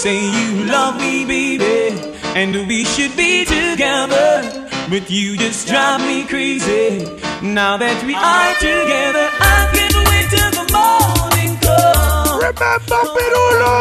Say 0.04 0.20
you 0.20 0.66
love 0.66 0.98
me, 0.98 1.24
baby, 1.24 1.98
and 2.36 2.68
we 2.68 2.84
should 2.84 3.16
be 3.16 3.46
together. 3.46 4.68
But 4.90 5.10
you 5.10 5.38
just 5.38 5.66
drive 5.66 6.02
me 6.02 6.26
crazy. 6.28 7.06
Now 7.42 7.78
that 7.78 8.04
we 8.04 8.14
are 8.14 8.54
together, 8.60 9.28
I 9.40 9.60
can't 9.72 9.98
wait 10.10 10.28
till 10.34 10.52
the 10.60 10.66
morning 10.76 11.56
comes. 11.64 12.44
Remember, 12.44 13.08
Pirulo. 13.16 13.76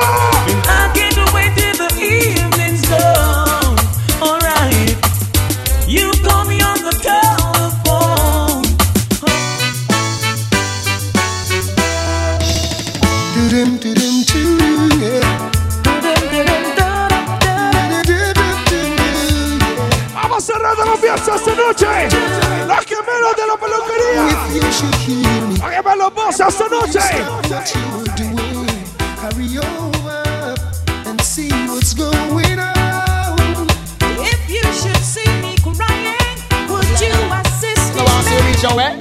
And 0.50 0.62
I 0.80 0.82
can't 0.94 1.18
wait 1.34 1.52
till 1.58 1.76
the 1.82 1.90
evening's 1.98 2.82
done. 2.82 3.51
See 31.32 31.48
what's 31.66 31.94
going 31.94 32.58
on. 32.60 33.66
If 34.20 34.40
you 34.52 34.60
should 34.76 35.00
see 35.00 35.24
me 35.40 35.56
crying, 35.64 36.36
would 36.68 36.84
you 37.00 37.14
assist 37.40 37.96
No 37.96 38.04
me? 38.04 38.12
one 38.12 38.24
say 38.28 38.40
reach 38.44 38.64
away. 38.68 38.92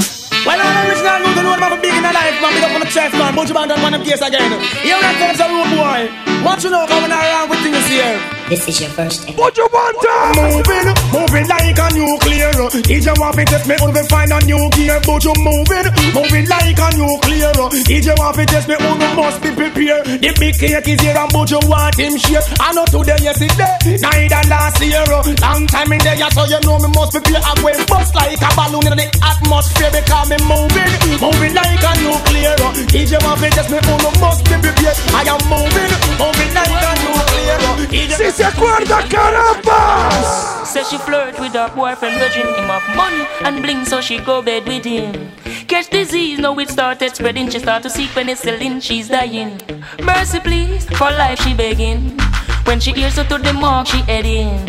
Well, 0.48 0.56
I'm 0.56 0.88
original, 0.88 1.20
you 1.28 1.34
can 1.36 1.44
know 1.44 1.52
them 1.52 1.64
have 1.68 1.78
a 1.78 1.82
big 1.82 1.94
in 1.94 2.04
the 2.04 2.14
life, 2.14 2.40
man. 2.42 2.54
Big 2.56 2.64
up 2.64 2.72
on 2.72 2.80
the 2.80 2.88
chest, 2.88 3.14
man. 3.20 3.36
Bunch 3.36 3.50
of 3.50 3.56
man 3.56 3.68
done 3.68 3.82
one 3.82 3.94
of 3.94 4.04
case 4.04 4.22
again. 4.22 4.52
Here 4.80 4.96
I 4.96 5.14
comes 5.20 5.40
a 5.44 5.48
rude 5.52 5.72
boy. 5.76 6.00
What 6.46 6.64
you 6.64 6.70
know 6.72 6.88
coming 6.88 7.12
around 7.12 7.50
with 7.50 7.60
things 7.60 7.86
here? 7.86 8.41
This 8.52 8.68
is 8.68 8.82
your 8.84 8.92
first. 8.92 9.24
What 9.40 9.56
you 9.56 9.64
want 9.72 9.96
to 10.04 10.12
Moving, 10.36 10.92
moving 11.16 11.48
like 11.48 11.72
a 11.72 11.88
nuclear. 11.96 12.52
If 12.84 13.08
you 13.08 13.16
want 13.16 13.40
me 13.40 13.48
test 13.48 13.64
me, 13.64 13.80
only 13.80 14.04
find 14.12 14.28
a 14.28 14.44
new 14.44 14.60
gear. 14.76 15.00
But 15.08 15.24
you 15.24 15.32
moving, 15.40 15.88
moving 16.12 16.48
like 16.52 16.76
a 16.76 16.88
nuclear. 17.00 17.56
If 17.88 18.04
you 18.04 18.16
want 18.20 18.36
me 18.36 18.44
test 18.44 18.68
me, 18.68 18.76
only 18.76 19.08
must 19.16 19.40
be 19.40 19.56
prepared. 19.56 20.04
The 20.20 20.36
big 20.36 20.60
cake 20.60 20.84
is 20.84 21.00
here, 21.00 21.16
and 21.16 21.32
but 21.32 21.48
you 21.48 21.64
want 21.64 21.96
him 21.96 22.20
share. 22.20 22.44
I 22.60 22.76
know 22.76 22.84
today, 22.92 23.24
yesterday, 23.24 23.72
neither 23.88 24.44
last 24.52 24.84
year. 24.84 25.08
Long 25.08 25.64
time 25.72 25.96
in 25.96 26.04
there, 26.04 26.20
so 26.36 26.44
you 26.44 26.60
know 26.68 26.76
me 26.76 26.92
must 26.92 27.16
prepare. 27.16 27.40
I 27.40 27.56
go 27.56 27.72
bust 27.88 28.12
like 28.20 28.36
a 28.36 28.52
balloon 28.52 28.84
in 28.84 29.00
the 29.00 29.08
atmosphere 29.32 29.96
because 29.96 30.28
me 30.28 30.36
moving, 30.44 30.92
moving 31.24 31.56
like 31.56 31.80
a 31.88 31.92
nuclear. 32.04 32.60
If 33.00 33.16
you 33.16 33.20
want 33.24 33.40
me 33.40 33.48
test 33.48 33.72
me, 33.72 33.80
only 33.80 34.12
must 34.20 34.44
be 34.44 34.60
prepared. 34.60 35.00
I 35.16 35.24
am 35.24 35.40
moving, 35.48 35.92
moving 36.20 36.52
like 36.52 36.68
a 36.68 36.92
nuclear. 37.00 38.41
If 38.42 38.58
you- 38.58 38.62
Si 38.62 38.86
se 38.86 38.86
acuerda, 38.86 39.04
caramba. 39.10 40.66
Says 40.66 40.90
she 40.90 40.98
flirt 40.98 41.40
with 41.40 41.54
her 41.54 41.70
boyfriend, 41.76 42.18
grudging 42.18 42.48
him 42.56 42.70
of 42.72 42.84
money 42.96 43.28
and 43.46 43.62
bling, 43.62 43.86
so 43.86 44.02
she 44.02 44.18
go 44.20 44.42
bed 44.42 44.66
with 44.68 44.84
him. 44.86 45.32
Catch 45.68 45.90
disease, 45.90 46.40
now 46.40 46.58
it 46.60 46.70
started 46.70 47.16
spreading. 47.16 47.50
She 47.50 47.60
start 47.60 47.84
to 47.84 47.90
seek 47.90 48.10
penicillin, 48.12 48.82
she's 48.82 49.10
dying. 49.10 49.60
Mercy, 50.02 50.40
please, 50.40 50.86
for 50.98 51.12
life 51.12 51.40
she 51.44 51.54
begging. 51.54 52.18
When 52.66 52.80
she 52.80 52.92
hears 52.94 53.16
her 53.18 53.24
to 53.26 53.38
the 53.38 53.54
mark, 53.54 53.88
she 53.88 53.98
heading. 54.04 54.68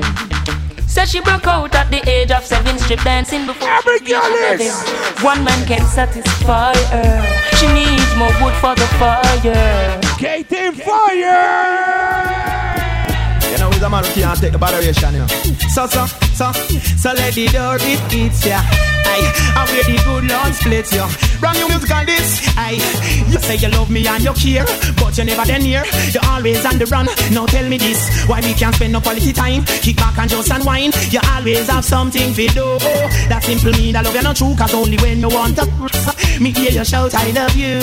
Says 0.86 1.10
she 1.10 1.20
broke 1.20 1.46
out 1.46 1.74
at 1.74 1.90
the 1.90 2.00
age 2.08 2.30
of 2.30 2.44
seven, 2.44 2.78
strip 2.78 3.00
dancing 3.02 3.46
before 3.46 3.68
she 3.82 3.90
reached 3.90 4.12
heaven. 4.12 4.72
One 5.24 5.42
man 5.44 5.66
can 5.66 5.86
satisfy 5.86 6.74
her. 6.92 7.22
She 7.56 7.66
needs 7.68 8.14
more 8.16 8.32
wood 8.42 8.54
for 8.60 8.74
the 8.74 8.86
fire. 9.00 10.00
Gating 10.18 10.72
fire! 10.72 12.31
A 13.82 13.90
man 13.90 14.04
can't 14.04 14.40
take 14.40 14.52
the 14.52 14.58
botheration, 14.58 15.12
you 15.12 15.18
know. 15.20 15.26
So, 15.74 15.86
so, 15.88 16.06
so, 16.06 16.52
so 16.52 17.12
let 17.14 17.34
the 17.34 17.48
door 17.48 17.76
it 17.80 18.14
eats 18.14 18.46
ya. 18.46 19.01
Aye, 19.12 19.28
and 19.60 19.68
where 19.68 19.84
the 19.84 19.96
good 20.04 20.24
Lord 20.24 20.54
split 20.54 20.88
you. 20.92 21.04
Brand 21.40 21.58
new 21.58 21.68
music 21.68 21.90
on 21.90 22.06
this. 22.06 22.40
Aye, 22.56 22.80
you 23.28 23.38
say 23.38 23.56
you 23.56 23.68
love 23.68 23.90
me 23.90 24.06
and 24.06 24.24
you 24.24 24.32
care, 24.32 24.64
but 24.96 25.16
you 25.18 25.24
never 25.24 25.44
then 25.44 25.62
here. 25.62 25.84
You're 26.12 26.24
always 26.24 26.64
on 26.64 26.78
the 26.78 26.86
run. 26.86 27.06
Now 27.32 27.46
tell 27.46 27.68
me 27.68 27.76
this, 27.76 28.00
why 28.24 28.40
we 28.40 28.54
can't 28.54 28.74
spend 28.74 28.92
no 28.92 29.00
quality 29.00 29.32
time? 29.32 29.64
Kick 29.84 29.96
back 29.96 30.18
and 30.18 30.30
just 30.30 30.50
unwind. 30.50 30.94
You 31.12 31.20
always 31.34 31.68
have 31.68 31.84
something 31.84 32.32
to 32.32 32.46
do. 32.48 32.66
That 33.28 33.42
simple 33.44 33.72
mean 33.72 33.92
that 33.94 34.04
love 34.04 34.14
you 34.14 34.22
not 34.22 34.36
true, 34.36 34.54
cause 34.56 34.74
only 34.74 34.96
when 34.98 35.20
you 35.20 35.28
want 35.28 35.56
to. 35.56 35.66
Me 36.40 36.50
hear 36.50 36.70
you 36.70 36.84
shout, 36.84 37.14
I 37.14 37.30
love 37.32 37.54
you. 37.56 37.80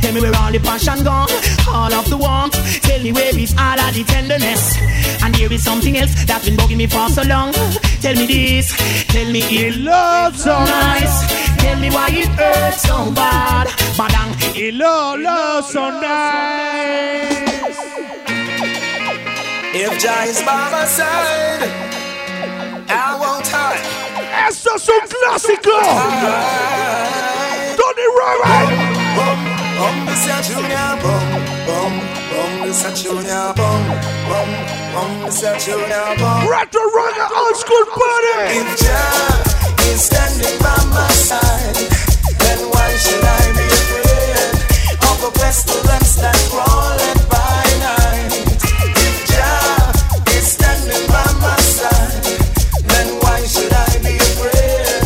Tell 0.00 0.12
me 0.14 0.20
where 0.20 0.34
all 0.36 0.50
the 0.50 0.58
passion 0.58 1.04
gone, 1.04 1.28
all 1.68 1.92
of 1.92 2.08
the 2.08 2.16
warmth. 2.16 2.56
Tell 2.82 3.00
me 3.02 3.12
where 3.12 3.36
is 3.38 3.54
all 3.58 3.78
of 3.78 3.94
the 3.94 4.04
tenderness. 4.04 4.76
And 5.22 5.36
here 5.36 5.52
is 5.52 5.62
something 5.62 5.96
else 5.98 6.24
that's 6.24 6.44
been 6.46 6.56
bugging 6.56 6.78
me 6.78 6.86
for 6.86 7.08
so 7.10 7.22
long. 7.22 7.52
Tell 8.00 8.14
me 8.14 8.26
this, 8.26 8.74
tell 9.06 9.30
me 9.30 9.40
it 9.40 9.76
love 9.76 10.36
nice. 10.64 11.16
Tell 11.58 11.78
me 11.78 11.90
why 11.90 12.08
it 12.10 12.28
hurts 12.28 12.82
so 12.82 13.10
bad. 13.12 13.68
Love, 14.74 15.20
love 15.20 15.64
so 15.64 15.90
nice. 15.90 17.32
If 19.74 19.98
Jah 19.98 20.24
is 20.24 20.40
by 20.42 20.70
my 20.70 20.84
side, 20.84 21.62
I 22.88 23.16
won't 23.18 23.46
hide. 23.48 23.80
Esto 24.46 24.76
es 24.76 24.88
un 24.88 25.00
clásico. 25.08 25.76
Tony 27.76 28.06
Robert. 28.18 28.70
Bum, 29.16 29.38
bum, 29.78 29.96
this 30.06 30.26
a 30.26 30.36
junior 30.46 30.92
bum, 31.02 31.26
bum, 31.66 31.92
bum, 32.30 32.52
this 32.66 32.84
a 32.84 32.94
junior 32.94 33.52
bum, 33.56 33.82
bum, 34.28 34.50
bum, 34.92 35.10
this 35.24 35.42
a 35.42 35.58
junior 35.58 36.14
bum. 36.18 36.48
Retro 36.48 36.82
Ragga 36.96 37.26
Old 37.36 37.56
School 37.56 37.84
Party. 37.86 38.58
If 38.58 38.78
Jah 38.78 39.51
is 39.92 40.04
standing 40.04 40.58
by 40.58 40.78
my 40.96 41.08
side, 41.12 41.76
then 42.40 42.58
why 42.72 42.88
should 42.96 43.24
I 43.24 43.42
be 43.58 43.66
afraid 43.80 44.48
of 45.10 45.18
a 45.28 45.30
pestilence 45.38 46.16
that 46.16 46.38
crawleth 46.50 47.22
by 47.28 47.64
night? 47.86 48.32
If 49.06 49.16
Jah 49.28 49.92
is 50.36 50.46
standing 50.56 51.04
by 51.12 51.28
my 51.44 51.60
side, 51.76 52.24
then 52.88 53.08
why 53.20 53.38
should 53.44 53.72
I 53.72 53.90
be 54.00 54.16
afraid 54.16 55.04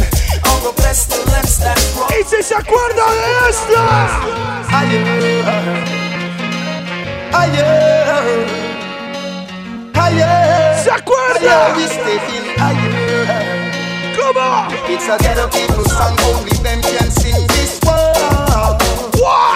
of 0.54 0.60
a 0.70 0.72
pestilence 0.82 1.56
that 1.64 1.78
crawleth? 1.94 2.14
Y 2.14 2.22
si 2.30 2.42
se 2.42 2.54
acuerda 2.54 3.06
de 3.10 3.30
esta. 3.50 3.82
¿Se 10.84 10.90
acuerda? 10.90 11.74
It's 14.28 15.06
a 15.06 15.16
ghetto 15.22 15.46
people 15.46 15.84
song, 15.84 16.18
only 16.24 16.50
them 16.58 16.82
can 16.82 17.10
sing 17.12 17.46
this 17.46 17.78
one. 17.84 18.76
Why? 19.22 19.55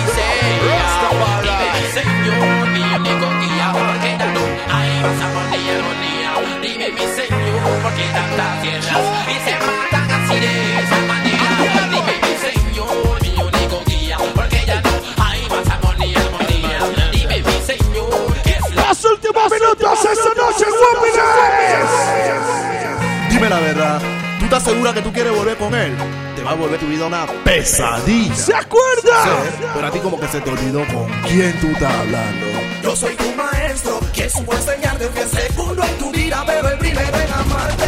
estás 24.61 24.73
segura 24.73 24.93
que 24.93 25.01
tú 25.01 25.11
quieres 25.11 25.35
volver 25.35 25.57
con 25.57 25.73
él? 25.73 25.95
Te 26.35 26.43
va 26.43 26.51
a 26.51 26.55
volver 26.55 26.79
tu 26.79 26.87
vida 26.87 27.07
una 27.07 27.25
pesadilla. 27.43 28.35
¿Se 28.35 28.53
acuerda? 28.53 29.23
Sí, 29.23 29.63
pero 29.73 29.87
a 29.87 29.91
ti 29.91 29.99
como 29.99 30.19
que 30.19 30.27
se 30.27 30.41
te 30.41 30.49
olvidó 30.49 30.85
con 30.87 31.07
quién 31.27 31.59
tú 31.59 31.67
estás 31.67 31.93
hablando. 31.93 32.45
Yo 32.83 32.95
soy 32.95 33.15
tu 33.15 33.35
maestro, 33.35 33.99
que 34.13 34.29
supo 34.29 34.53
enseñarte 34.53 35.07
que 35.09 35.23
segundo 35.25 35.83
en 35.83 35.97
tu 35.97 36.11
vida, 36.11 36.43
pero 36.45 36.69
el 36.69 36.77
primero 36.77 37.17
en 37.17 37.33
amarte. 37.33 37.85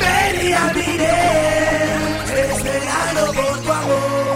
Venía 0.00 0.72
esperando 2.34 3.32
por 3.32 3.58
tu 3.60 3.72
amor. 3.72 4.30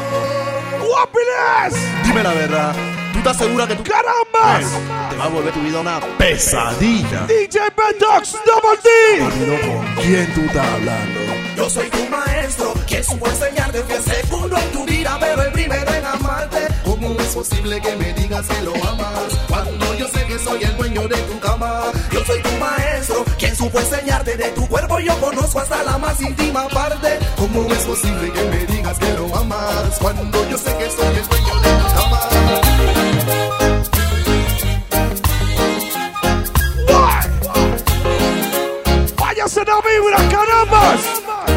Dime 2.04 2.22
la 2.22 2.32
verdad, 2.34 2.74
¿tú 2.74 3.03
estás 3.24 3.38
segura 3.38 3.66
que 3.66 3.74
tú... 3.76 3.82
¡Carambas! 3.84 4.70
Te 5.08 5.16
va 5.16 5.24
a 5.24 5.28
volver 5.28 5.54
tu 5.54 5.60
vida 5.60 5.80
una 5.80 5.98
pesadilla. 6.18 7.26
DJ 7.26 7.60
Bendox, 7.74 8.36
Double 8.44 8.78
D. 8.84 9.64
con 9.64 10.04
quién 10.04 10.34
tú 10.34 10.40
estás 10.42 10.66
hablando. 10.66 11.20
Yo 11.56 11.70
soy 11.70 11.88
tu 11.88 12.04
maestro, 12.10 12.74
que 12.86 13.02
supo 13.02 13.26
enseñarte 13.26 13.82
que 13.84 13.98
segundo 14.02 14.58
en 14.58 14.70
tu 14.72 14.84
vida, 14.84 15.16
pero 15.20 15.42
el 15.42 15.52
primero 15.52 15.94
en 15.94 16.04
amarte. 16.04 16.68
¿Cómo 16.84 17.18
es 17.18 17.34
posible 17.34 17.80
que 17.80 17.96
me 17.96 18.12
digas 18.12 18.46
que 18.46 18.62
lo 18.62 18.74
amas? 18.74 19.40
Cuando 19.48 19.94
yo 19.94 20.08
sé 20.08 20.26
que 20.26 20.38
soy 20.38 20.62
el 20.62 20.76
dueño 20.76 21.08
de 21.08 21.16
tu 21.16 21.40
cama. 21.40 21.84
Yo 22.12 22.24
soy 22.26 22.42
tu 22.42 22.50
maestro, 22.58 23.24
quien 23.38 23.56
supo 23.56 23.80
enseñarte 23.80 24.36
de 24.36 24.48
tu 24.50 24.68
cuerpo. 24.68 24.98
Yo 24.98 25.18
conozco 25.20 25.60
hasta 25.60 25.82
la 25.82 25.96
más 25.96 26.20
íntima 26.20 26.68
parte. 26.68 27.18
¿Cómo 27.38 27.72
es 27.72 27.82
posible 27.84 28.30
que 28.32 28.42
me 28.44 28.66
digas 28.66 28.98
que 28.98 29.12
lo 29.14 29.34
amas? 29.34 29.98
Cuando 29.98 30.50
yo 30.50 30.58
sé 30.58 30.76
que 30.76 30.90
soy 30.90 31.16
el 31.16 31.26
dueño 31.26 31.60
de 31.60 31.70
tu 31.70 31.94
cama. 31.94 33.13
¡Váyase 39.18 39.64
la 39.64 39.80
vibra, 39.80 40.28
carambas! 40.28 41.00
Oh, 41.26 41.53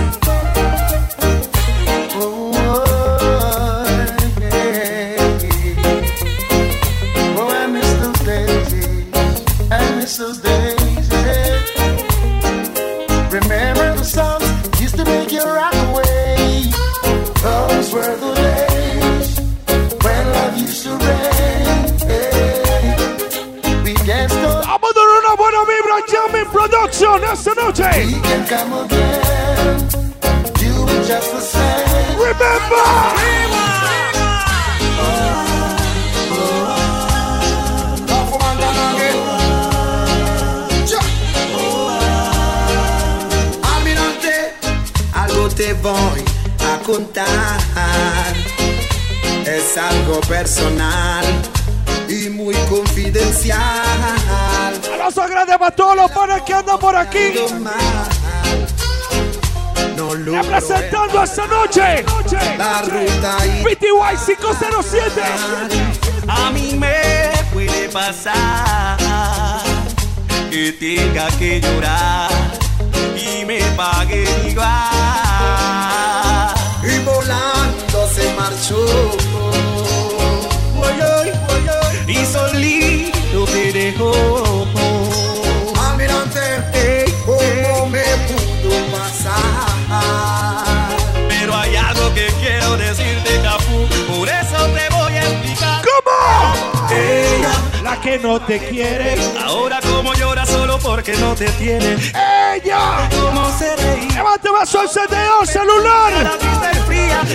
just 31.08 31.32
the 31.32 31.40
same. 31.42 32.20
Remember! 32.20 33.38
Te 45.56 45.74
voy 45.74 46.24
a 46.60 46.78
contar. 46.84 47.58
Es 49.44 49.76
algo 49.76 50.22
personal 50.22 51.26
y 52.08 52.30
muy 52.30 52.54
confidencial. 52.70 54.57
A 55.08 55.10
los 55.10 55.18
agrade 55.20 55.58
para 55.58 55.72
todos 55.72 55.96
los 55.96 56.12
panes 56.12 56.42
que 56.42 56.54
andan 56.54 56.78
por 56.80 56.94
aquí. 56.94 57.32
Representando 60.26 61.24
esta 61.24 61.48
noche. 61.48 62.04
La 62.58 62.82
ruta 62.82 63.38
PTY 63.64 64.18
507. 64.26 65.22
A 66.28 66.52
mí 66.52 66.76
me 66.76 67.32
puede 67.54 67.88
pasar 67.88 68.98
que 70.52 70.74
tenga 70.74 71.30
que 71.38 71.62
llorar 71.62 72.30
y 73.16 73.46
me 73.46 73.62
pague 73.78 74.26
igual. 74.50 74.68
y 76.84 77.00
volando 77.06 78.10
se 78.14 78.34
marchó. 78.34 79.37
Que 98.02 98.20
no 98.20 98.40
te 98.40 98.58
quiere. 98.60 99.18
ahora 99.44 99.80
como 99.82 100.14
llora 100.14 100.46
solo 100.46 100.78
porque 100.80 101.14
no 101.18 101.36
te 101.36 101.50
tiene. 101.52 101.98
Ella. 102.56 103.10
Cómo 103.12 103.50
se 103.58 103.76
reía. 103.76 104.16
Levante 104.16 104.50
vaso 104.50 104.82
el 104.84 104.90
CDO 104.90 105.46
celular. 105.46 106.38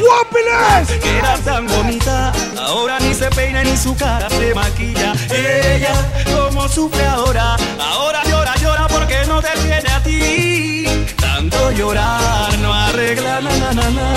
Guapiles. 0.01 0.99
que 1.03 1.19
era 1.19 1.37
tan 1.39 1.67
bonita, 1.67 2.33
ahora 2.59 2.99
ni 3.01 3.13
se 3.15 3.29
peina 3.31 3.63
ni 3.63 3.77
su 3.77 3.95
cara 3.95 4.29
se 4.31 4.55
maquilla. 4.55 5.13
Ella, 5.31 5.95
como 6.35 6.69
sufre 6.69 7.05
ahora, 7.07 7.57
ahora 7.79 8.23
llora, 8.25 8.55
llora 8.57 8.89
porque 8.89 9.25
no 9.27 9.43
te 9.43 9.51
tiene 9.63 9.89
a 9.91 10.03
ti. 10.03 10.85
Tanto 11.17 11.71
llorar 11.73 12.59
no 12.59 12.73
arregla 12.73 13.41
na 13.41 13.51
na 13.59 13.73
na 13.73 13.91
na. 13.91 14.09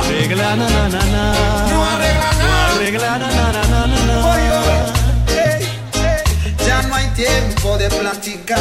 Arregla 0.00 0.56
na 0.56 0.68
na 0.68 0.88
na 0.88 1.04
na. 1.04 1.68
No 1.68 1.84
arregla 1.84 2.32
No 2.40 2.74
arregla 2.74 3.18
na 3.18 3.28
na 3.28 3.52
na 3.52 3.52
na 3.52 3.62
na 3.66 3.86
na. 3.86 3.97
Tiempo 7.18 7.76
de 7.76 7.88
platicar. 7.90 8.58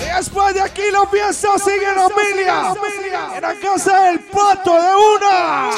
Y 0.00 0.16
después 0.16 0.54
de 0.54 0.62
aquí 0.62 0.82
la 0.90 1.06
fiesta 1.06 1.58
sigue 1.58 1.90
en 1.90 1.98
Amelia. 1.98 2.74
En 3.36 3.42
la 3.42 3.54
casa 3.60 4.00
del 4.04 4.20
pato 4.20 4.72
de 4.72 4.94
una. 5.14 5.70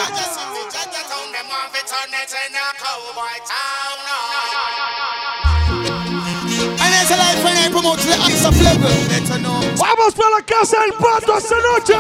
Vamos 9.77 10.15
para 10.15 10.31
la 10.31 10.43
casa 10.43 10.81
del 10.83 10.93
pato 10.93 11.37
esta 11.37 11.57
noche. 11.57 11.95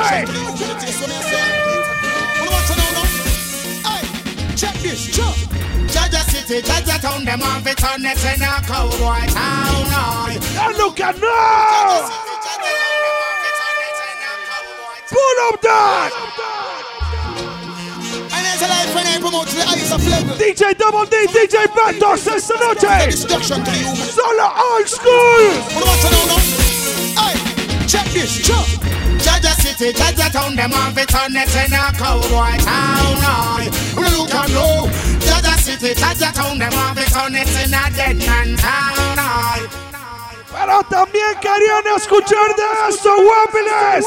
Check 4.56 4.73
this, 4.81 5.45
City, 6.47 6.62
Jaja 6.62 7.00
Town, 7.00 7.25
them 7.25 7.41
want 7.41 7.66
to 7.66 7.75
turn 7.75 8.07
it 8.07 8.23
in 8.23 8.42
a 8.42 8.62
cowboy 8.62 9.26
town. 9.34 10.78
Look 10.78 11.00
at 11.00 11.18
now. 11.18 12.07
Pull 15.10 15.39
up 15.50 15.60
that. 15.62 16.12
And 18.31 18.47
there's 18.47 18.62
a 18.62 18.68
life 18.70 18.94
when 18.94 19.07
I 19.10 19.18
promote 19.18 19.49
the 19.49 19.66
eyes 19.66 19.91
of 19.91 20.07
level. 20.07 20.36
DJ 20.36 20.78
Double 20.78 21.05
D, 21.07 21.26
DJ 21.26 21.66
Ventox 21.66 22.28
esta 22.28 22.55
noche. 22.62 23.10
Destruction 23.10 23.65
to 23.65 23.70
you. 23.73 23.97
Solo 23.97 24.47
old 24.55 24.86
school. 24.86 25.50
What 25.75 25.83
do 25.83 25.83
you 25.83 25.86
want 25.86 26.00
to 26.00 26.10
know 26.15 26.26
now? 26.31 26.39
Hey, 27.26 27.34
check 27.89 28.07
this, 28.15 28.39
check. 28.47 28.66
Jaja 29.18 29.50
City, 29.58 29.92
Jaja 29.92 30.31
Town, 30.31 30.55
them 30.55 30.70
want 30.70 30.97
to 30.97 31.07
turn 31.07 31.34
it 31.34 31.50
in 31.57 31.73
a 31.73 31.91
cowboy 31.99 32.57
town. 32.62 33.16
Look 33.97 34.33
and 34.33 34.55
know. 34.55 35.06
Pero 40.53 40.83
también 40.89 41.35
querían 41.41 41.97
escuchar 41.97 42.55
de 42.57 42.89
esto, 42.89 43.11
guapiles. 43.23 44.07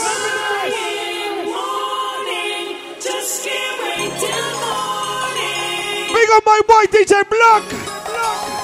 on 6.31 6.41
my 6.45 6.61
boy 6.67 6.85
DJ 6.91 7.23
Block. 7.29 8.58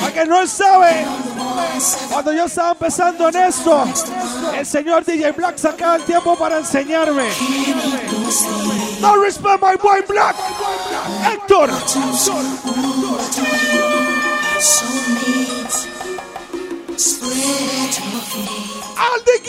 Para 0.00 0.12
que 0.12 0.24
no 0.24 0.46
sabe, 0.46 1.06
cuando 2.10 2.32
yo 2.32 2.44
estaba 2.46 2.72
empezando 2.72 3.28
en 3.28 3.36
esto, 3.36 3.84
el 4.56 4.66
señor 4.66 5.04
DJ 5.04 5.32
Black 5.32 5.58
sacaba 5.58 5.96
el 5.96 6.02
tiempo 6.02 6.36
para 6.36 6.58
enseñarme. 6.58 7.28
No 9.00 9.16
respect 9.16 9.62
my 9.62 9.76
boy 9.76 10.02
Black. 10.08 10.36
Héctor. 11.24 11.70
All 18.96 19.20
the. 19.24 19.40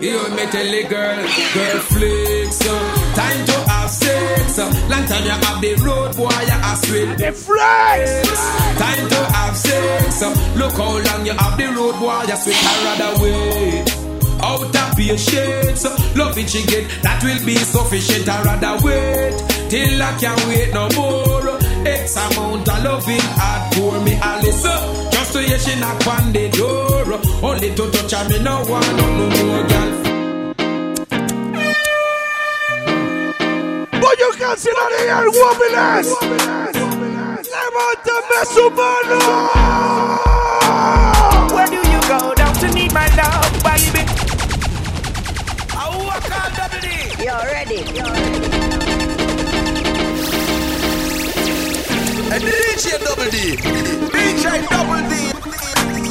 You 0.00 0.28
me 0.36 0.46
tell 0.46 0.70
the 0.70 0.82
girl, 0.88 1.16
girl 1.54 1.80
flex. 1.80 2.93
Long 4.56 5.04
time 5.06 5.24
you 5.24 5.30
have 5.30 5.60
the 5.60 5.74
road 5.84 6.16
boy, 6.16 6.30
you 6.30 6.58
are 6.62 6.76
sweet. 6.76 7.18
The 7.18 7.32
flex. 7.32 8.38
Time 8.78 9.08
to 9.08 9.20
have 9.34 9.56
sex. 9.56 10.22
Look 10.56 10.72
how 10.72 10.98
long 10.98 11.26
you 11.26 11.32
have 11.32 11.58
the 11.58 11.66
road 11.74 11.98
boy, 11.98 12.22
you 12.28 12.36
sweet. 12.36 12.56
I 12.62 12.74
rather 12.84 13.22
wait. 13.22 14.04
Out 14.42 14.76
of 14.76 14.96
patience, 14.96 15.84
love 16.14 16.36
it 16.36 16.50
she 16.50 16.64
get, 16.66 16.86
that 17.02 17.22
will 17.24 17.44
be 17.46 17.56
sufficient. 17.56 18.28
I 18.28 18.42
rather 18.42 18.84
wait 18.84 19.32
till 19.70 20.02
I 20.02 20.16
can't 20.18 20.46
wait 20.46 20.72
no 20.74 20.88
more. 20.94 21.58
X 21.86 22.16
amount 22.16 22.68
of 22.68 22.84
loving 22.84 23.20
hard 23.40 23.74
for 23.74 24.00
me, 24.04 24.14
Alice. 24.20 24.62
Just 25.12 25.32
to 25.32 25.40
hear 25.40 25.58
she 25.58 25.80
knock 25.80 26.06
on 26.06 26.32
the 26.32 26.48
door. 26.50 27.20
Only 27.42 27.74
to 27.74 27.90
touch 27.90 28.12
her, 28.12 28.28
me 28.28 28.38
no 28.38 28.62
want 28.68 28.96
no 28.96 29.06
more, 29.16 29.66
girl. 29.66 30.13
Voy 34.04 34.16
a 34.20 34.38
cancelar 34.38 34.92
el 34.92 35.28
Wobbeless. 35.28 36.08
Levántame 37.54 38.38
su 38.52 38.70
mano. 38.70 39.18
Where 41.54 41.68
do 41.68 41.80
you 41.88 42.00
go 42.06 42.34
down 42.34 42.52
to 42.52 42.68
need 42.74 42.92
my 42.92 43.08
love, 43.16 43.62
baby? 43.62 44.04
You're 47.18 47.46
ready. 47.46 47.82
DJ 52.44 52.98
Double 53.00 53.30
D. 53.30 53.56
DJ 54.12 54.68
Double 54.68 55.02
D. 55.08 55.12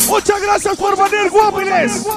Muchas 0.08 0.42
gracias 0.42 0.76
por 0.78 0.98
venir, 0.98 1.32
Wobbeless. 1.32 2.08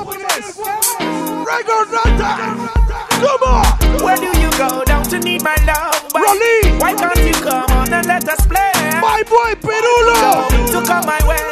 Record 1.44 1.90
Rata. 1.92 2.95
Come 3.22 3.42
on. 3.42 3.66
Where 4.04 4.16
do 4.16 4.30
you 4.38 4.50
go 4.58 4.84
down 4.84 5.04
to 5.04 5.18
need 5.18 5.42
my 5.42 5.56
love? 5.66 6.04
Rolly. 6.14 6.78
Why 6.78 6.94
can't 6.94 7.18
you 7.18 7.34
come 7.34 7.70
on 7.70 7.92
and 7.92 8.06
let 8.06 8.28
us 8.28 8.46
play? 8.46 8.72
My 9.00 9.22
boy 9.28 9.54
Perulo. 9.60 10.48
To 10.72 10.86
come 10.86 11.06
my 11.06 11.20
way. 11.26 11.42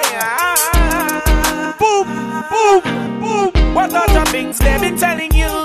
Boom, 1.78 2.06
boom, 2.50 3.20
boom. 3.20 3.74
What 3.74 3.92
other 3.92 4.24
things 4.30 4.58
they've 4.58 4.80
been 4.80 4.96
telling 4.96 5.32
you? 5.32 5.64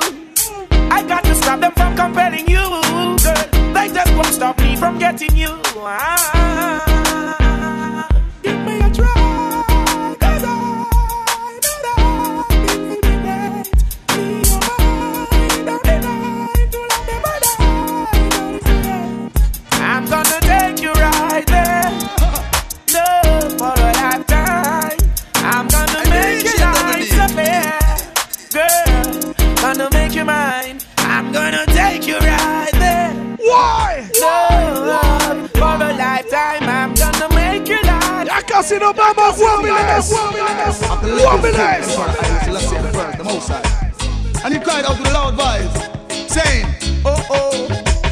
I 0.92 1.04
got 1.08 1.24
to 1.26 1.36
stop 1.36 1.60
them 1.60 1.72
from 1.74 1.96
compelling 1.96 2.48
you, 2.48 2.64
girl. 3.24 3.74
They 3.74 3.88
just 3.94 4.12
won't 4.16 4.34
stop 4.34 4.60
me 4.60 4.76
from 4.76 4.98
getting 5.00 5.36
you. 5.36 5.62
Ah. 5.78 6.79
Nice. 38.60 38.72
Ya 38.72 38.80
casi 38.80 38.80
nos 38.80 38.96
vamos, 38.96 39.40
Wobbeless. 39.40 40.12
Wobbeless. 40.12 40.80
the 43.18 43.24
most. 43.24 43.52
And 44.44 44.54
he 44.54 44.60
cried 44.60 44.86
out 44.86 44.98
with 45.00 45.10
a 45.10 45.14
loud 45.14 45.36
voice, 45.36 46.32
saying, 46.32 46.66
Oh 47.06 47.26
oh, 47.30 47.68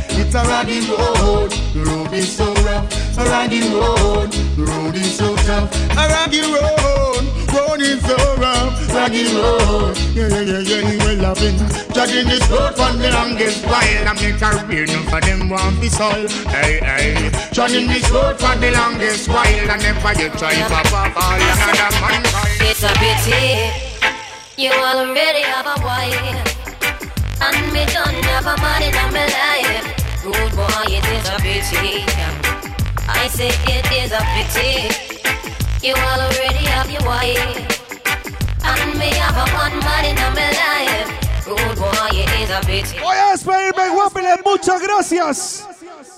it's 0.09 0.35
a 0.35 0.43
raggy 0.43 0.82
road, 0.90 1.51
the 1.74 1.84
road 1.85 2.14
is 2.14 2.35
so 2.35 2.53
rough. 2.64 3.17
A 3.17 3.24
raggy 3.26 3.61
road, 3.74 4.32
the 4.32 4.64
road 4.64 4.95
is 4.95 5.17
so 5.17 5.35
tough. 5.48 5.74
A 5.92 6.08
raggy 6.08 6.42
road, 6.42 7.24
is 7.82 8.01
so 8.06 8.17
rough. 8.38 8.93
Raggy 8.93 9.26
road, 9.35 9.98
yeah 10.14 10.27
yeah 10.27 10.42
yeah 10.42 10.59
yeah, 10.59 10.90
he 10.90 10.98
will 10.98 11.17
love 11.22 11.42
it. 11.42 11.58
Judging 11.93 12.27
this 12.27 12.48
road 12.50 12.76
for 12.76 12.92
the 12.93 13.11
longest 13.11 13.66
while, 13.66 14.08
I 14.08 14.14
make 14.14 14.42
a 14.42 14.66
real 14.66 14.88
no 14.88 15.09
for 15.09 15.22
them 15.22 15.50
want 15.50 15.80
be 15.82 15.90
soil. 15.90 16.27
Hey 16.50 16.80
hey, 16.82 17.32
judging 17.51 17.88
this 17.88 18.09
road 18.11 18.40
for 18.40 18.56
the 18.58 18.72
longest 18.72 19.30
while, 19.30 19.72
I 19.72 19.77
never 19.77 20.14
you 20.22 20.30
try 20.38 20.56
pop 20.67 21.16
all 21.16 21.40
another 21.40 21.92
man. 22.01 22.24
It's 22.61 22.84
a 22.84 22.92
pity 23.00 23.88
you 24.58 24.72
already 24.72 25.43
have 25.43 25.67
a 25.67 25.77
wife, 25.85 26.17
and 27.42 27.72
me 27.72 27.85
don't 27.93 28.26
have 28.26 28.48
a 28.48 28.58
man 28.58 28.82
in 28.82 28.93
my 29.14 29.26
life. 29.30 30.26
Rude 30.26 30.56
boy, 30.56 30.90
it 30.90 31.06
is 31.06 31.30
a 31.30 31.38
pity. 31.38 32.03
I 33.08 33.27
say 33.27 33.50
it 33.67 33.85
is 33.93 34.11
a 34.11 34.22
pity. 34.34 35.36
You 35.82 35.94
already 35.94 36.66
have 36.66 36.90
your 36.90 37.04
wife, 37.06 37.38
and 38.64 39.00
me 39.00 39.10
have 39.14 39.38
a 39.38 39.46
one 39.54 39.78
man 39.80 40.06
in 40.06 40.16
my 40.16 40.50
life. 40.52 41.28
Boy, 41.46 42.18
is 42.42 42.50
a. 42.50 42.62
Voy 43.00 43.16
a 43.16 43.32
despedirme, 43.32 43.96
Wobbeless. 43.96 44.44
Muchas 44.44 44.82
gracias 44.82 45.68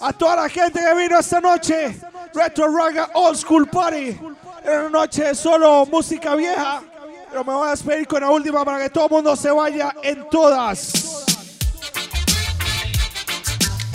a 0.02 0.14
toda 0.14 0.38
la 0.38 0.50
gente 0.50 0.80
que 0.80 0.96
vino 0.96 1.20
esta 1.20 1.42
noche. 1.42 1.94
Retro 2.34 2.74
Raga 2.74 3.10
Old 3.14 3.36
School 3.36 3.68
Party. 3.68 4.18
Era 4.64 4.82
una 4.82 4.90
noche 4.90 5.26
de 5.26 5.36
solo 5.36 5.86
música 5.88 6.36
vieja. 6.36 6.82
Pero 7.30 7.44
me 7.44 7.54
voy 7.54 7.68
a 7.68 7.72
despedir 7.72 8.08
con 8.08 8.22
la 8.22 8.30
última 8.30 8.64
para 8.64 8.80
que 8.80 8.90
todo 8.90 9.06
el 9.06 9.12
mundo 9.12 9.36
se 9.36 9.52
vaya 9.52 9.94
en 10.04 10.28
todas. 10.30 11.26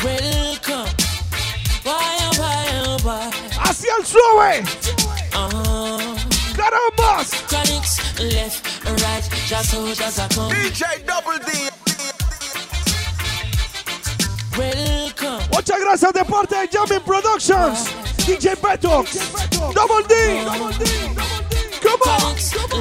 Welcome. 0.05 0.91
Why, 1.85 2.19
oh, 2.21 2.99
why, 3.03 3.31
Hacia 5.35 5.47
el 5.47 5.51
suave. 5.51 5.75
Uh-huh. 5.75 6.15
Chronics, 7.49 7.99
left 8.19 8.85
right, 9.03 9.25
just 9.47 9.71
so 9.71 9.87
just 9.95 10.19
a 10.19 10.35
come. 10.35 10.51
DJ 10.51 11.05
Double 11.07 11.39
D. 11.39 11.71
Welcome. 14.57 15.43
Muchas 15.53 15.81
gracias 15.81 16.13
de 16.13 16.25
parte 16.25 16.55
de 16.57 16.69
Jamming 16.69 17.01
Productions. 17.05 17.89
DJ 18.27 18.57
Beto. 18.57 19.05
Double 19.75 20.03
D. 20.09 20.15
Come 21.83 22.01
on. 22.07 22.35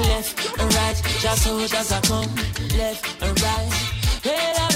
Left 0.03 0.59
and 0.59 0.73
right, 0.75 1.01
just 1.19 1.43
so 1.43 1.67
just 1.67 1.91
a 1.91 2.01
come. 2.07 2.29
Left 2.77 3.21
and 3.21 3.41
right. 3.41 4.72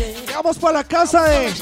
Vela, 0.00 0.12
vela, 0.12 0.20
vela. 0.20 0.32
Vamos 0.42 0.58
para 0.58 0.72
la 0.72 0.84
casa 0.84 1.22
de 1.24 1.52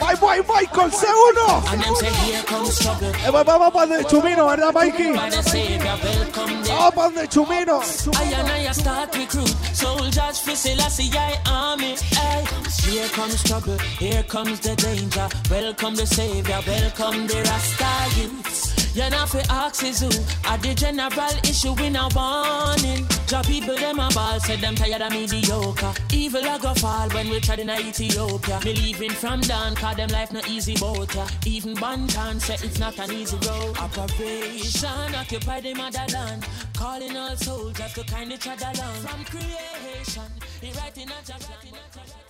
My 0.00 0.14
Boy 0.18 0.38
Michael 0.48 0.90
C1. 0.90 1.72
And 1.72 1.82
them 1.82 1.94
say 1.96 2.10
here 2.24 2.42
comes 2.44 2.78
trouble. 2.78 3.08
Eh, 3.08 3.30
Vamos 3.30 3.72
para 3.72 3.98
el 3.98 4.04
Chumino, 4.06 4.46
¿verdad, 4.46 4.72
Mikey? 4.72 5.12
By 5.12 5.30
the 5.30 5.42
Savior, 5.42 5.98
welcome 6.02 6.62
them. 6.62 6.76
Vamos 6.76 6.94
para 6.94 7.20
el 7.20 7.28
Chumino. 7.28 7.80
I 7.82 8.34
and 8.34 8.48
I 8.48 8.72
start 8.72 9.14
recruit 9.14 9.54
soldiers 9.74 10.40
for 10.40 10.56
Selassie 10.56 11.10
I 11.12 11.38
army. 11.46 11.96
Hey, 12.12 12.44
here 12.90 13.08
comes 13.08 13.42
trouble, 13.42 13.78
here 13.98 14.22
comes 14.22 14.60
the 14.60 14.74
danger. 14.76 15.28
Welcome 15.50 15.94
the 15.94 16.06
savior, 16.06 16.60
welcome 16.66 17.26
the 17.26 17.42
Rasta 17.42 18.20
youths. 18.20 18.77
You 18.98 19.08
know 19.10 19.26
for 19.26 19.38
is 19.38 20.00
who 20.00 20.08
are 20.50 20.58
the 20.58 20.74
general 20.74 21.38
issue 21.44 21.72
in 21.84 21.94
a 21.94 22.08
warning. 22.16 23.06
Job 23.28 23.46
people 23.46 23.76
them 23.76 24.00
a 24.00 24.08
ball, 24.12 24.40
said 24.40 24.58
them 24.58 24.74
tired 24.74 25.00
of 25.00 25.12
mediocre. 25.12 25.94
Evil 26.12 26.40
a 26.40 26.58
go 26.58 26.74
fall 26.74 27.08
when 27.10 27.30
we 27.30 27.38
tried 27.38 27.60
in 27.60 27.70
Ethiopia. 27.70 28.58
Me 28.64 28.74
leaving 28.74 29.10
from 29.10 29.40
down, 29.42 29.76
cause 29.76 29.94
them 29.94 30.08
life 30.08 30.32
no 30.32 30.40
easy 30.48 30.74
boat. 30.74 31.14
ya. 31.14 31.28
Even 31.46 31.76
Banton 31.76 32.40
said 32.40 32.60
it's 32.64 32.80
not 32.80 32.98
an 32.98 33.12
easy 33.12 33.36
road. 33.46 33.78
Operation 33.78 35.14
occupy 35.14 35.60
the 35.60 35.74
motherland. 35.74 36.44
Calling 36.74 37.16
all 37.16 37.36
soldiers 37.36 37.92
to 37.92 38.02
kind 38.02 38.32
each 38.32 38.48
other. 38.48 38.74
From 39.06 39.24
creation, 39.26 40.28
he 40.60 40.72
writing 40.72 41.08
a 41.08 41.24
job. 41.24 42.27